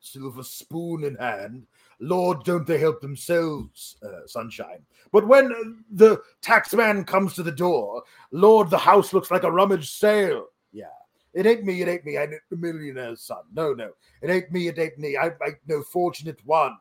silver 0.00 0.42
spoon 0.42 1.04
in 1.04 1.16
hand. 1.16 1.66
Lord, 2.00 2.44
don't 2.44 2.66
they 2.66 2.78
help 2.78 3.00
themselves, 3.00 3.96
uh, 4.02 4.26
sunshine? 4.26 4.84
But 5.10 5.26
when 5.26 5.84
the 5.90 6.22
taxman 6.42 7.06
comes 7.06 7.34
to 7.34 7.42
the 7.42 7.52
door, 7.52 8.02
Lord, 8.30 8.70
the 8.70 8.78
house 8.78 9.12
looks 9.12 9.30
like 9.30 9.42
a 9.42 9.50
rummage 9.50 9.90
sale. 9.90 10.46
Yeah. 10.72 10.86
It 11.34 11.46
ain't 11.46 11.64
me, 11.64 11.82
it 11.82 11.88
ain't 11.88 12.04
me. 12.04 12.16
I 12.16 12.22
ain't 12.24 12.34
a 12.34 12.56
millionaire's 12.56 13.22
son. 13.22 13.42
No, 13.52 13.72
no. 13.72 13.92
It 14.22 14.30
ain't 14.30 14.50
me, 14.50 14.68
it 14.68 14.78
ain't 14.78 14.98
me. 14.98 15.16
I 15.16 15.26
ain't 15.26 15.58
no 15.66 15.82
fortunate 15.82 16.38
one. 16.44 16.76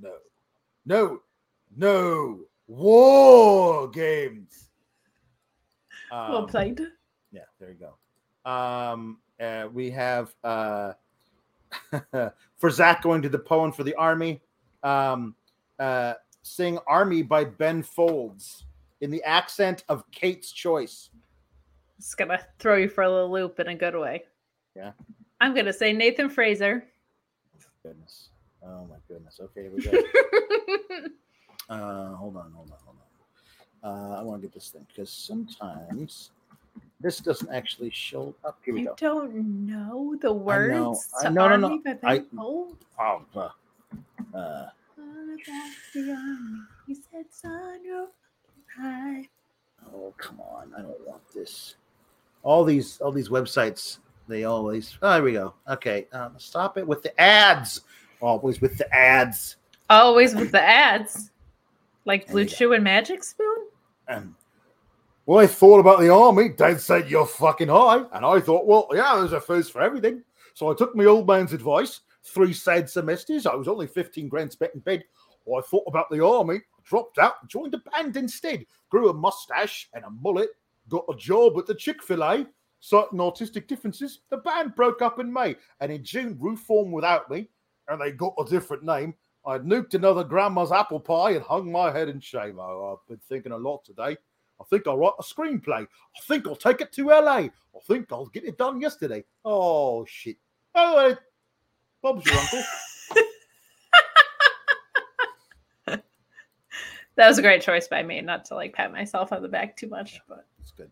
No. 0.00 0.14
No. 0.86 1.20
No. 1.76 2.40
War 2.66 3.88
games. 3.88 4.68
well 6.10 6.38
Um, 6.38 6.46
played. 6.46 6.80
Yeah, 7.32 7.42
there 7.58 7.70
you 7.70 7.76
go. 7.76 8.50
Um, 8.50 9.18
uh, 9.40 9.68
we 9.72 9.90
have 9.90 10.34
uh, 10.44 10.92
for 12.56 12.70
Zach 12.70 13.02
going 13.02 13.22
to 13.22 13.28
the 13.28 13.38
Poem 13.38 13.72
for 13.72 13.84
the 13.84 13.94
Army. 13.96 14.40
Um, 14.82 15.34
uh, 15.78 16.14
sing 16.42 16.78
Army 16.86 17.22
by 17.22 17.44
Ben 17.44 17.82
Folds 17.82 18.64
in 19.00 19.10
the 19.10 19.22
accent 19.24 19.84
of 19.88 20.08
Kate's 20.10 20.52
Choice. 20.52 21.10
It's 21.98 22.14
gonna 22.14 22.40
throw 22.58 22.76
you 22.76 22.88
for 22.88 23.02
a 23.02 23.10
little 23.10 23.30
loop 23.30 23.58
in 23.60 23.68
a 23.68 23.74
good 23.74 23.94
way. 23.96 24.24
Yeah. 24.76 24.92
I'm 25.40 25.54
gonna 25.54 25.72
say 25.72 25.92
Nathan 25.92 26.30
Frazer. 26.30 26.84
Goodness. 27.82 28.28
Oh 28.62 28.86
my 28.86 28.96
goodness. 29.08 29.40
Okay, 29.40 29.68
we 29.68 29.82
go. 29.82 29.90
uh, 31.68 32.14
hold 32.14 32.36
on, 32.36 32.52
hold 32.52 32.70
on, 32.70 32.78
hold 32.84 32.96
on. 32.96 33.04
Uh, 34.14 34.18
I 34.18 34.22
want 34.22 34.40
to 34.42 34.46
get 34.48 34.54
this 34.54 34.70
thing 34.70 34.84
because 34.88 35.10
sometimes 35.10 36.30
this 37.00 37.18
doesn't 37.18 37.50
actually 37.52 37.90
show 37.90 38.34
up. 38.44 38.58
Here 38.64 38.74
we 38.74 38.80
you 38.80 38.86
go. 38.86 38.94
don't 38.96 39.66
know 39.66 40.16
the 40.20 40.28
I 40.28 40.32
words 40.32 40.72
know. 40.72 41.00
I- 41.22 41.28
no, 41.30 41.48
no, 41.48 41.56
no. 41.56 41.66
Army 41.68 41.78
by 41.84 41.92
Ben 41.94 42.10
I-? 42.10 42.24
Oh, 42.38 42.76
uh, 42.98 43.02
uh, 43.38 43.48
All 44.36 44.70
about 44.98 45.72
the 45.94 46.10
army. 46.10 46.60
He 46.86 46.94
said, 46.94 47.26
"Son, 47.30 47.80
high." 48.76 49.28
Oh 49.94 50.12
come 50.18 50.40
on! 50.40 50.72
I 50.76 50.82
don't 50.82 51.06
want 51.06 51.22
this. 51.32 51.76
All 52.42 52.64
these, 52.64 53.00
all 53.00 53.12
these 53.12 53.28
websites, 53.28 53.98
they 54.28 54.44
always. 54.44 54.96
Oh, 55.02 55.12
there 55.14 55.22
we 55.22 55.32
go. 55.32 55.54
Okay, 55.68 56.06
um, 56.12 56.34
stop 56.38 56.78
it 56.78 56.86
with 56.86 57.02
the 57.02 57.18
ads. 57.20 57.82
Always 58.20 58.60
with 58.60 58.76
the 58.78 58.92
ads. 58.94 59.56
Always 59.90 60.34
with 60.34 60.50
the 60.52 60.62
ads, 60.62 61.30
like 62.04 62.28
Blue. 62.28 62.44
Chew 62.44 62.72
and 62.74 62.84
Magic 62.84 63.24
Spoon. 63.24 63.56
And 64.08 64.34
Well, 65.26 65.38
I 65.40 65.46
thought 65.46 65.78
about 65.80 66.00
the 66.00 66.12
army. 66.12 66.50
Dad 66.50 66.80
said 66.80 67.10
you're 67.10 67.26
fucking 67.26 67.68
high. 67.68 68.04
And 68.12 68.24
I 68.24 68.40
thought, 68.40 68.66
well, 68.66 68.88
yeah, 68.92 69.16
there's 69.16 69.32
a 69.32 69.40
first 69.40 69.72
for 69.72 69.80
everything. 69.80 70.22
so 70.54 70.70
I 70.70 70.74
took 70.74 70.94
my 70.96 71.04
old 71.06 71.26
man's 71.26 71.52
advice. 71.52 72.00
Three 72.24 72.52
sad 72.52 72.90
semesters. 72.90 73.46
I 73.46 73.54
was 73.54 73.68
only 73.68 73.86
fifteen 73.86 74.28
grand 74.28 74.52
spent 74.52 74.74
in 74.74 74.80
bed. 74.80 75.04
Well, 75.46 75.62
I 75.62 75.66
thought 75.68 75.84
about 75.86 76.10
the 76.10 76.22
army. 76.24 76.60
Dropped 76.84 77.18
out. 77.18 77.34
and 77.40 77.48
Joined 77.48 77.74
a 77.74 77.78
band 77.90 78.16
instead. 78.16 78.66
Grew 78.90 79.08
a 79.08 79.14
mustache 79.14 79.88
and 79.94 80.04
a 80.04 80.10
mullet. 80.10 80.50
Got 80.88 81.04
a 81.10 81.16
job 81.16 81.58
at 81.58 81.66
the 81.66 81.74
Chick 81.74 82.02
Fil 82.02 82.22
A. 82.24 82.46
Certain 82.80 83.20
artistic 83.20 83.66
differences. 83.66 84.20
The 84.30 84.36
band 84.38 84.74
broke 84.74 85.02
up 85.02 85.18
in 85.18 85.32
May, 85.32 85.56
and 85.80 85.90
in 85.90 86.04
June 86.04 86.36
Roof 86.38 86.60
reformed 86.60 86.92
without 86.92 87.30
me, 87.30 87.48
and 87.88 88.00
they 88.00 88.12
got 88.12 88.34
a 88.38 88.44
different 88.44 88.84
name. 88.84 89.14
I'd 89.46 89.64
nuked 89.64 89.94
another 89.94 90.24
grandma's 90.24 90.72
apple 90.72 91.00
pie 91.00 91.32
and 91.32 91.42
hung 91.42 91.72
my 91.72 91.90
head 91.90 92.08
in 92.08 92.20
shame. 92.20 92.58
Oh, 92.60 92.96
I've 92.96 93.08
been 93.08 93.20
thinking 93.28 93.52
a 93.52 93.56
lot 93.56 93.84
today. 93.84 94.16
I 94.60 94.64
think 94.70 94.86
I'll 94.86 94.98
write 94.98 95.12
a 95.18 95.22
screenplay. 95.22 95.82
I 95.86 96.20
think 96.26 96.46
I'll 96.46 96.56
take 96.56 96.80
it 96.80 96.92
to 96.92 97.06
LA. 97.08 97.36
I 97.36 97.50
think 97.86 98.12
I'll 98.12 98.26
get 98.26 98.44
it 98.44 98.58
done 98.58 98.80
yesterday. 98.80 99.24
Oh 99.44 100.04
shit. 100.04 100.36
Oh, 100.74 101.16
Bob's 102.02 102.26
your 102.26 102.38
uncle. 102.38 102.62
That 107.18 107.26
was 107.26 107.38
a 107.38 107.42
great 107.42 107.62
choice 107.62 107.88
by 107.88 108.04
me, 108.04 108.20
not 108.20 108.44
to 108.44 108.54
like 108.54 108.72
pat 108.74 108.92
myself 108.92 109.32
on 109.32 109.42
the 109.42 109.48
back 109.48 109.76
too 109.76 109.88
much, 109.88 110.20
but 110.28 110.46
That's 110.60 110.70
good. 110.70 110.84
That's 110.84 110.84
good. 110.84 110.90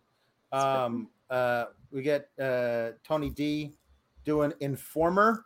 Um, 0.57 1.09
uh, 1.31 1.67
we 1.91 2.03
get 2.03 2.29
uh, 2.41 2.91
Tony 3.05 3.31
D 3.31 3.73
doing 4.25 4.53
Informer 4.61 5.45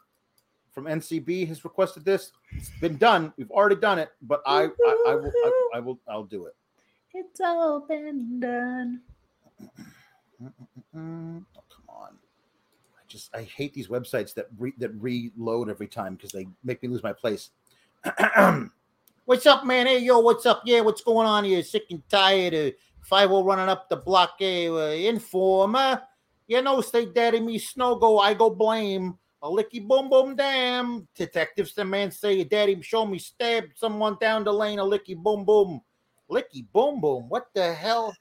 from 0.70 0.84
NCB 0.84 1.46
has 1.48 1.64
requested 1.64 2.04
this. 2.04 2.32
It's 2.52 2.70
been 2.80 2.96
done. 2.96 3.32
We've 3.36 3.50
already 3.50 3.76
done 3.76 3.98
it, 3.98 4.10
but 4.22 4.42
I, 4.46 4.62
I, 4.62 5.04
I 5.08 5.14
will, 5.14 5.32
I, 5.44 5.70
I 5.74 5.80
will, 5.80 5.98
I'll 6.08 6.24
do 6.24 6.46
it. 6.46 6.54
it's 7.12 7.40
all 7.40 7.80
been 7.80 8.40
done. 8.40 9.00
Oh, 10.92 11.62
come 11.68 11.84
on. 11.88 12.08
I 12.08 13.02
just 13.06 13.34
I 13.34 13.42
hate 13.42 13.74
these 13.74 13.88
websites 13.88 14.34
that 14.34 14.46
re, 14.58 14.72
that 14.78 14.90
reload 15.00 15.68
every 15.68 15.86
time 15.86 16.14
because 16.14 16.32
they 16.32 16.48
make 16.64 16.82
me 16.82 16.88
lose 16.88 17.02
my 17.02 17.12
place. 17.12 17.50
what's 19.26 19.46
up, 19.46 19.64
man? 19.64 19.86
Hey, 19.86 19.98
yo, 19.98 20.18
what's 20.18 20.46
up? 20.46 20.62
Yeah, 20.64 20.80
what's 20.80 21.02
going 21.02 21.26
on 21.26 21.44
here? 21.44 21.62
Sick 21.62 21.84
and 21.90 22.02
tired 22.08 22.54
of 22.54 22.72
five 23.02 23.30
o 23.30 23.42
running 23.44 23.68
up 23.68 23.88
the 23.88 23.96
block. 23.96 24.34
Hey, 24.38 24.68
uh, 24.68 24.92
informer. 25.10 26.02
You 26.46 26.62
know, 26.62 26.80
stay 26.80 27.06
daddy 27.06 27.40
me 27.40 27.58
snow 27.58 27.96
go. 27.96 28.18
I 28.18 28.34
go 28.34 28.50
blame. 28.50 29.18
A 29.42 29.48
licky 29.48 29.86
boom 29.86 30.10
boom 30.10 30.36
damn. 30.36 31.08
Detectives 31.14 31.74
the 31.74 31.84
man 31.84 32.10
say 32.10 32.44
daddy 32.44 32.80
show 32.82 33.06
me 33.06 33.18
stab 33.18 33.64
someone 33.74 34.16
down 34.20 34.44
the 34.44 34.52
lane. 34.52 34.78
A 34.78 34.84
licky 34.84 35.16
boom 35.16 35.44
boom. 35.44 35.80
Licky 36.30 36.66
boom 36.72 37.00
boom. 37.00 37.28
What 37.28 37.46
the 37.54 37.72
hell? 37.72 38.14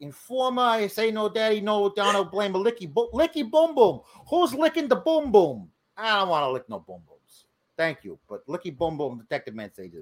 Informer, 0.00 0.62
I 0.62 0.86
say 0.88 1.12
no, 1.12 1.28
daddy, 1.28 1.60
no, 1.60 1.92
Donald, 1.94 2.32
blame 2.32 2.56
a 2.56 2.58
licky, 2.58 2.92
bo- 2.92 3.10
licky 3.12 3.48
boom 3.48 3.76
boom. 3.76 4.00
Who's 4.28 4.52
licking 4.52 4.88
the 4.88 4.96
boom 4.96 5.30
boom? 5.30 5.70
I 5.96 6.18
don't 6.18 6.28
want 6.28 6.44
to 6.44 6.50
lick 6.50 6.68
no 6.68 6.80
boom 6.80 7.02
booms. 7.06 7.46
Thank 7.76 8.04
you. 8.04 8.18
But 8.28 8.46
Licky 8.46 8.76
Boom 8.76 8.96
Boom 8.96 9.18
Detective 9.18 9.54
Man 9.54 9.70
it. 9.76 9.92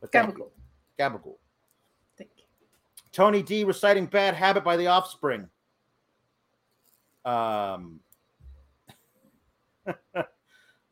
But 0.00 0.12
thank 0.12 0.36
you. 0.36 0.50
Gabagool. 0.98 1.36
Tony 3.12 3.42
D 3.42 3.64
reciting 3.64 4.06
Bad 4.06 4.34
Habit 4.34 4.64
by 4.64 4.76
the 4.76 4.86
Offspring. 4.86 5.48
Um, 7.24 8.00
uh, 9.86 10.22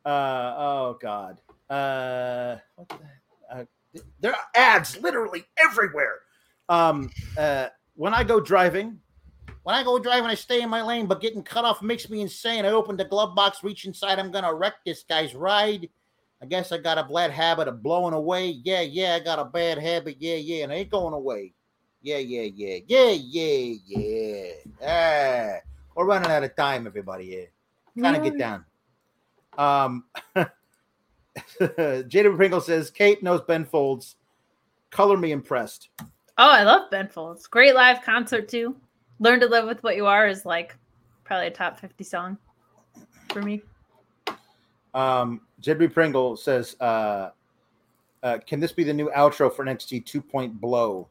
oh, 0.05 0.97
God. 1.01 1.39
Uh, 1.69 2.57
the, 2.77 2.99
uh, 3.51 3.63
there 4.19 4.33
are 4.33 4.45
ads 4.55 4.99
literally 5.01 5.45
everywhere. 5.57 6.19
Um, 6.69 7.09
uh, 7.37 7.67
when 7.95 8.13
I 8.13 8.23
go 8.23 8.39
driving, 8.39 8.99
when 9.63 9.75
I 9.75 9.83
go 9.83 9.99
driving, 9.99 10.29
I 10.29 10.35
stay 10.35 10.61
in 10.61 10.69
my 10.69 10.81
lane, 10.81 11.07
but 11.07 11.21
getting 11.21 11.43
cut 11.43 11.65
off 11.65 11.81
makes 11.81 12.09
me 12.09 12.21
insane. 12.21 12.65
I 12.65 12.69
open 12.69 12.97
the 12.97 13.05
glove 13.05 13.35
box, 13.35 13.63
reach 13.63 13.85
inside. 13.85 14.19
I'm 14.19 14.31
going 14.31 14.43
to 14.43 14.53
wreck 14.53 14.75
this 14.85 15.03
guy's 15.03 15.35
ride. 15.35 15.89
I 16.41 16.45
guess 16.47 16.71
I 16.71 16.77
got 16.77 16.97
a 16.97 17.03
bad 17.03 17.31
habit 17.31 17.67
of 17.67 17.83
blowing 17.83 18.13
away. 18.13 18.59
Yeah, 18.63 18.81
yeah, 18.81 19.15
I 19.15 19.19
got 19.19 19.37
a 19.39 19.45
bad 19.45 19.77
habit. 19.77 20.17
Yeah, 20.19 20.35
yeah, 20.35 20.63
and 20.63 20.71
it 20.71 20.75
ain't 20.75 20.89
going 20.89 21.13
away. 21.13 21.53
Yeah, 22.01 22.17
yeah, 22.17 22.49
yeah, 22.55 22.79
yeah, 22.87 23.11
yeah, 23.11 23.75
yeah. 23.85 24.51
Ah, 24.83 25.59
we're 25.95 26.05
running 26.05 26.31
out 26.31 26.43
of 26.43 26.55
time, 26.55 26.87
everybody. 26.87 27.25
Yeah, 27.95 28.03
kind 28.03 28.17
of 28.17 28.23
get 28.23 28.39
down. 28.39 28.65
Um, 29.57 30.05
JW 31.61 32.35
Pringle 32.35 32.61
says 32.61 32.89
Kate 32.89 33.21
knows 33.21 33.41
Ben 33.41 33.65
Folds. 33.65 34.15
Color 34.89 35.17
me 35.17 35.31
impressed. 35.31 35.89
Oh, 35.99 36.05
I 36.37 36.63
love 36.63 36.89
Ben 36.89 37.07
Folds. 37.07 37.45
Great 37.45 37.75
live 37.75 38.01
concert 38.01 38.49
too. 38.49 38.75
Learn 39.19 39.39
to 39.39 39.45
live 39.45 39.65
with 39.65 39.83
what 39.83 39.95
you 39.95 40.07
are 40.07 40.27
is 40.27 40.45
like 40.45 40.75
probably 41.23 41.47
a 41.47 41.51
top 41.51 41.79
50 41.79 42.03
song 42.03 42.37
for 43.29 43.43
me. 43.43 43.61
Um, 44.95 45.41
JW 45.61 45.93
Pringle 45.93 46.35
says, 46.35 46.75
uh, 46.81 47.29
uh, 48.23 48.39
"Can 48.45 48.59
this 48.59 48.71
be 48.71 48.83
the 48.83 48.93
new 48.93 49.11
outro 49.15 49.53
for 49.53 49.63
NXT 49.63 50.05
2 50.05 50.21
Point 50.21 50.59
Blow? 50.59 51.07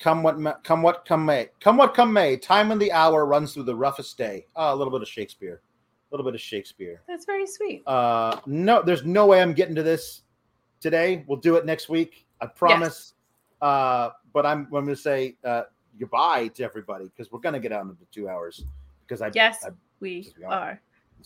Come 0.00 0.22
what 0.22 0.62
come 0.62 0.82
what 0.82 1.04
come 1.04 1.24
may, 1.24 1.48
come 1.60 1.76
what 1.76 1.92
come 1.92 2.12
may. 2.12 2.36
Time 2.36 2.70
and 2.70 2.80
the 2.80 2.92
hour 2.92 3.26
runs 3.26 3.52
through 3.52 3.64
the 3.64 3.74
roughest 3.74 4.16
day. 4.16 4.46
Oh, 4.54 4.72
a 4.72 4.76
little 4.76 4.92
bit 4.92 5.02
of 5.02 5.08
Shakespeare, 5.08 5.60
a 6.10 6.14
little 6.14 6.24
bit 6.24 6.36
of 6.36 6.40
Shakespeare. 6.40 7.02
That's 7.08 7.24
very 7.24 7.46
sweet. 7.46 7.82
Uh, 7.84 8.38
no, 8.46 8.80
there's 8.80 9.04
no 9.04 9.26
way 9.26 9.42
I'm 9.42 9.52
getting 9.54 9.74
to 9.74 9.82
this 9.82 10.22
today. 10.80 11.24
We'll 11.26 11.40
do 11.40 11.56
it 11.56 11.66
next 11.66 11.88
week. 11.88 12.26
I 12.40 12.46
promise. 12.46 13.14
Uh, 13.60 14.10
but 14.32 14.46
I'm, 14.46 14.66
I'm 14.66 14.70
going 14.70 14.86
to 14.86 14.96
say 14.96 15.36
uh, 15.44 15.62
goodbye 15.98 16.48
to 16.48 16.62
everybody 16.62 17.06
because 17.06 17.32
we're 17.32 17.40
going 17.40 17.54
to 17.54 17.60
get 17.60 17.72
out 17.72 17.82
into 17.82 17.96
the 17.98 18.06
two 18.12 18.28
hours. 18.28 18.64
Because 19.06 19.20
I 19.20 19.32
yes, 19.34 19.64
I, 19.64 19.70
we 19.98 20.32
are. 20.46 20.80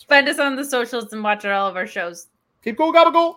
Find 0.08 0.26
us 0.28 0.38
on 0.38 0.56
the 0.56 0.64
socials 0.64 1.12
and 1.12 1.22
watch 1.22 1.44
all 1.44 1.68
of 1.68 1.76
our 1.76 1.86
shows. 1.86 2.28
keep 2.64 2.78
going, 2.78 2.94
gabagool. 2.94 3.36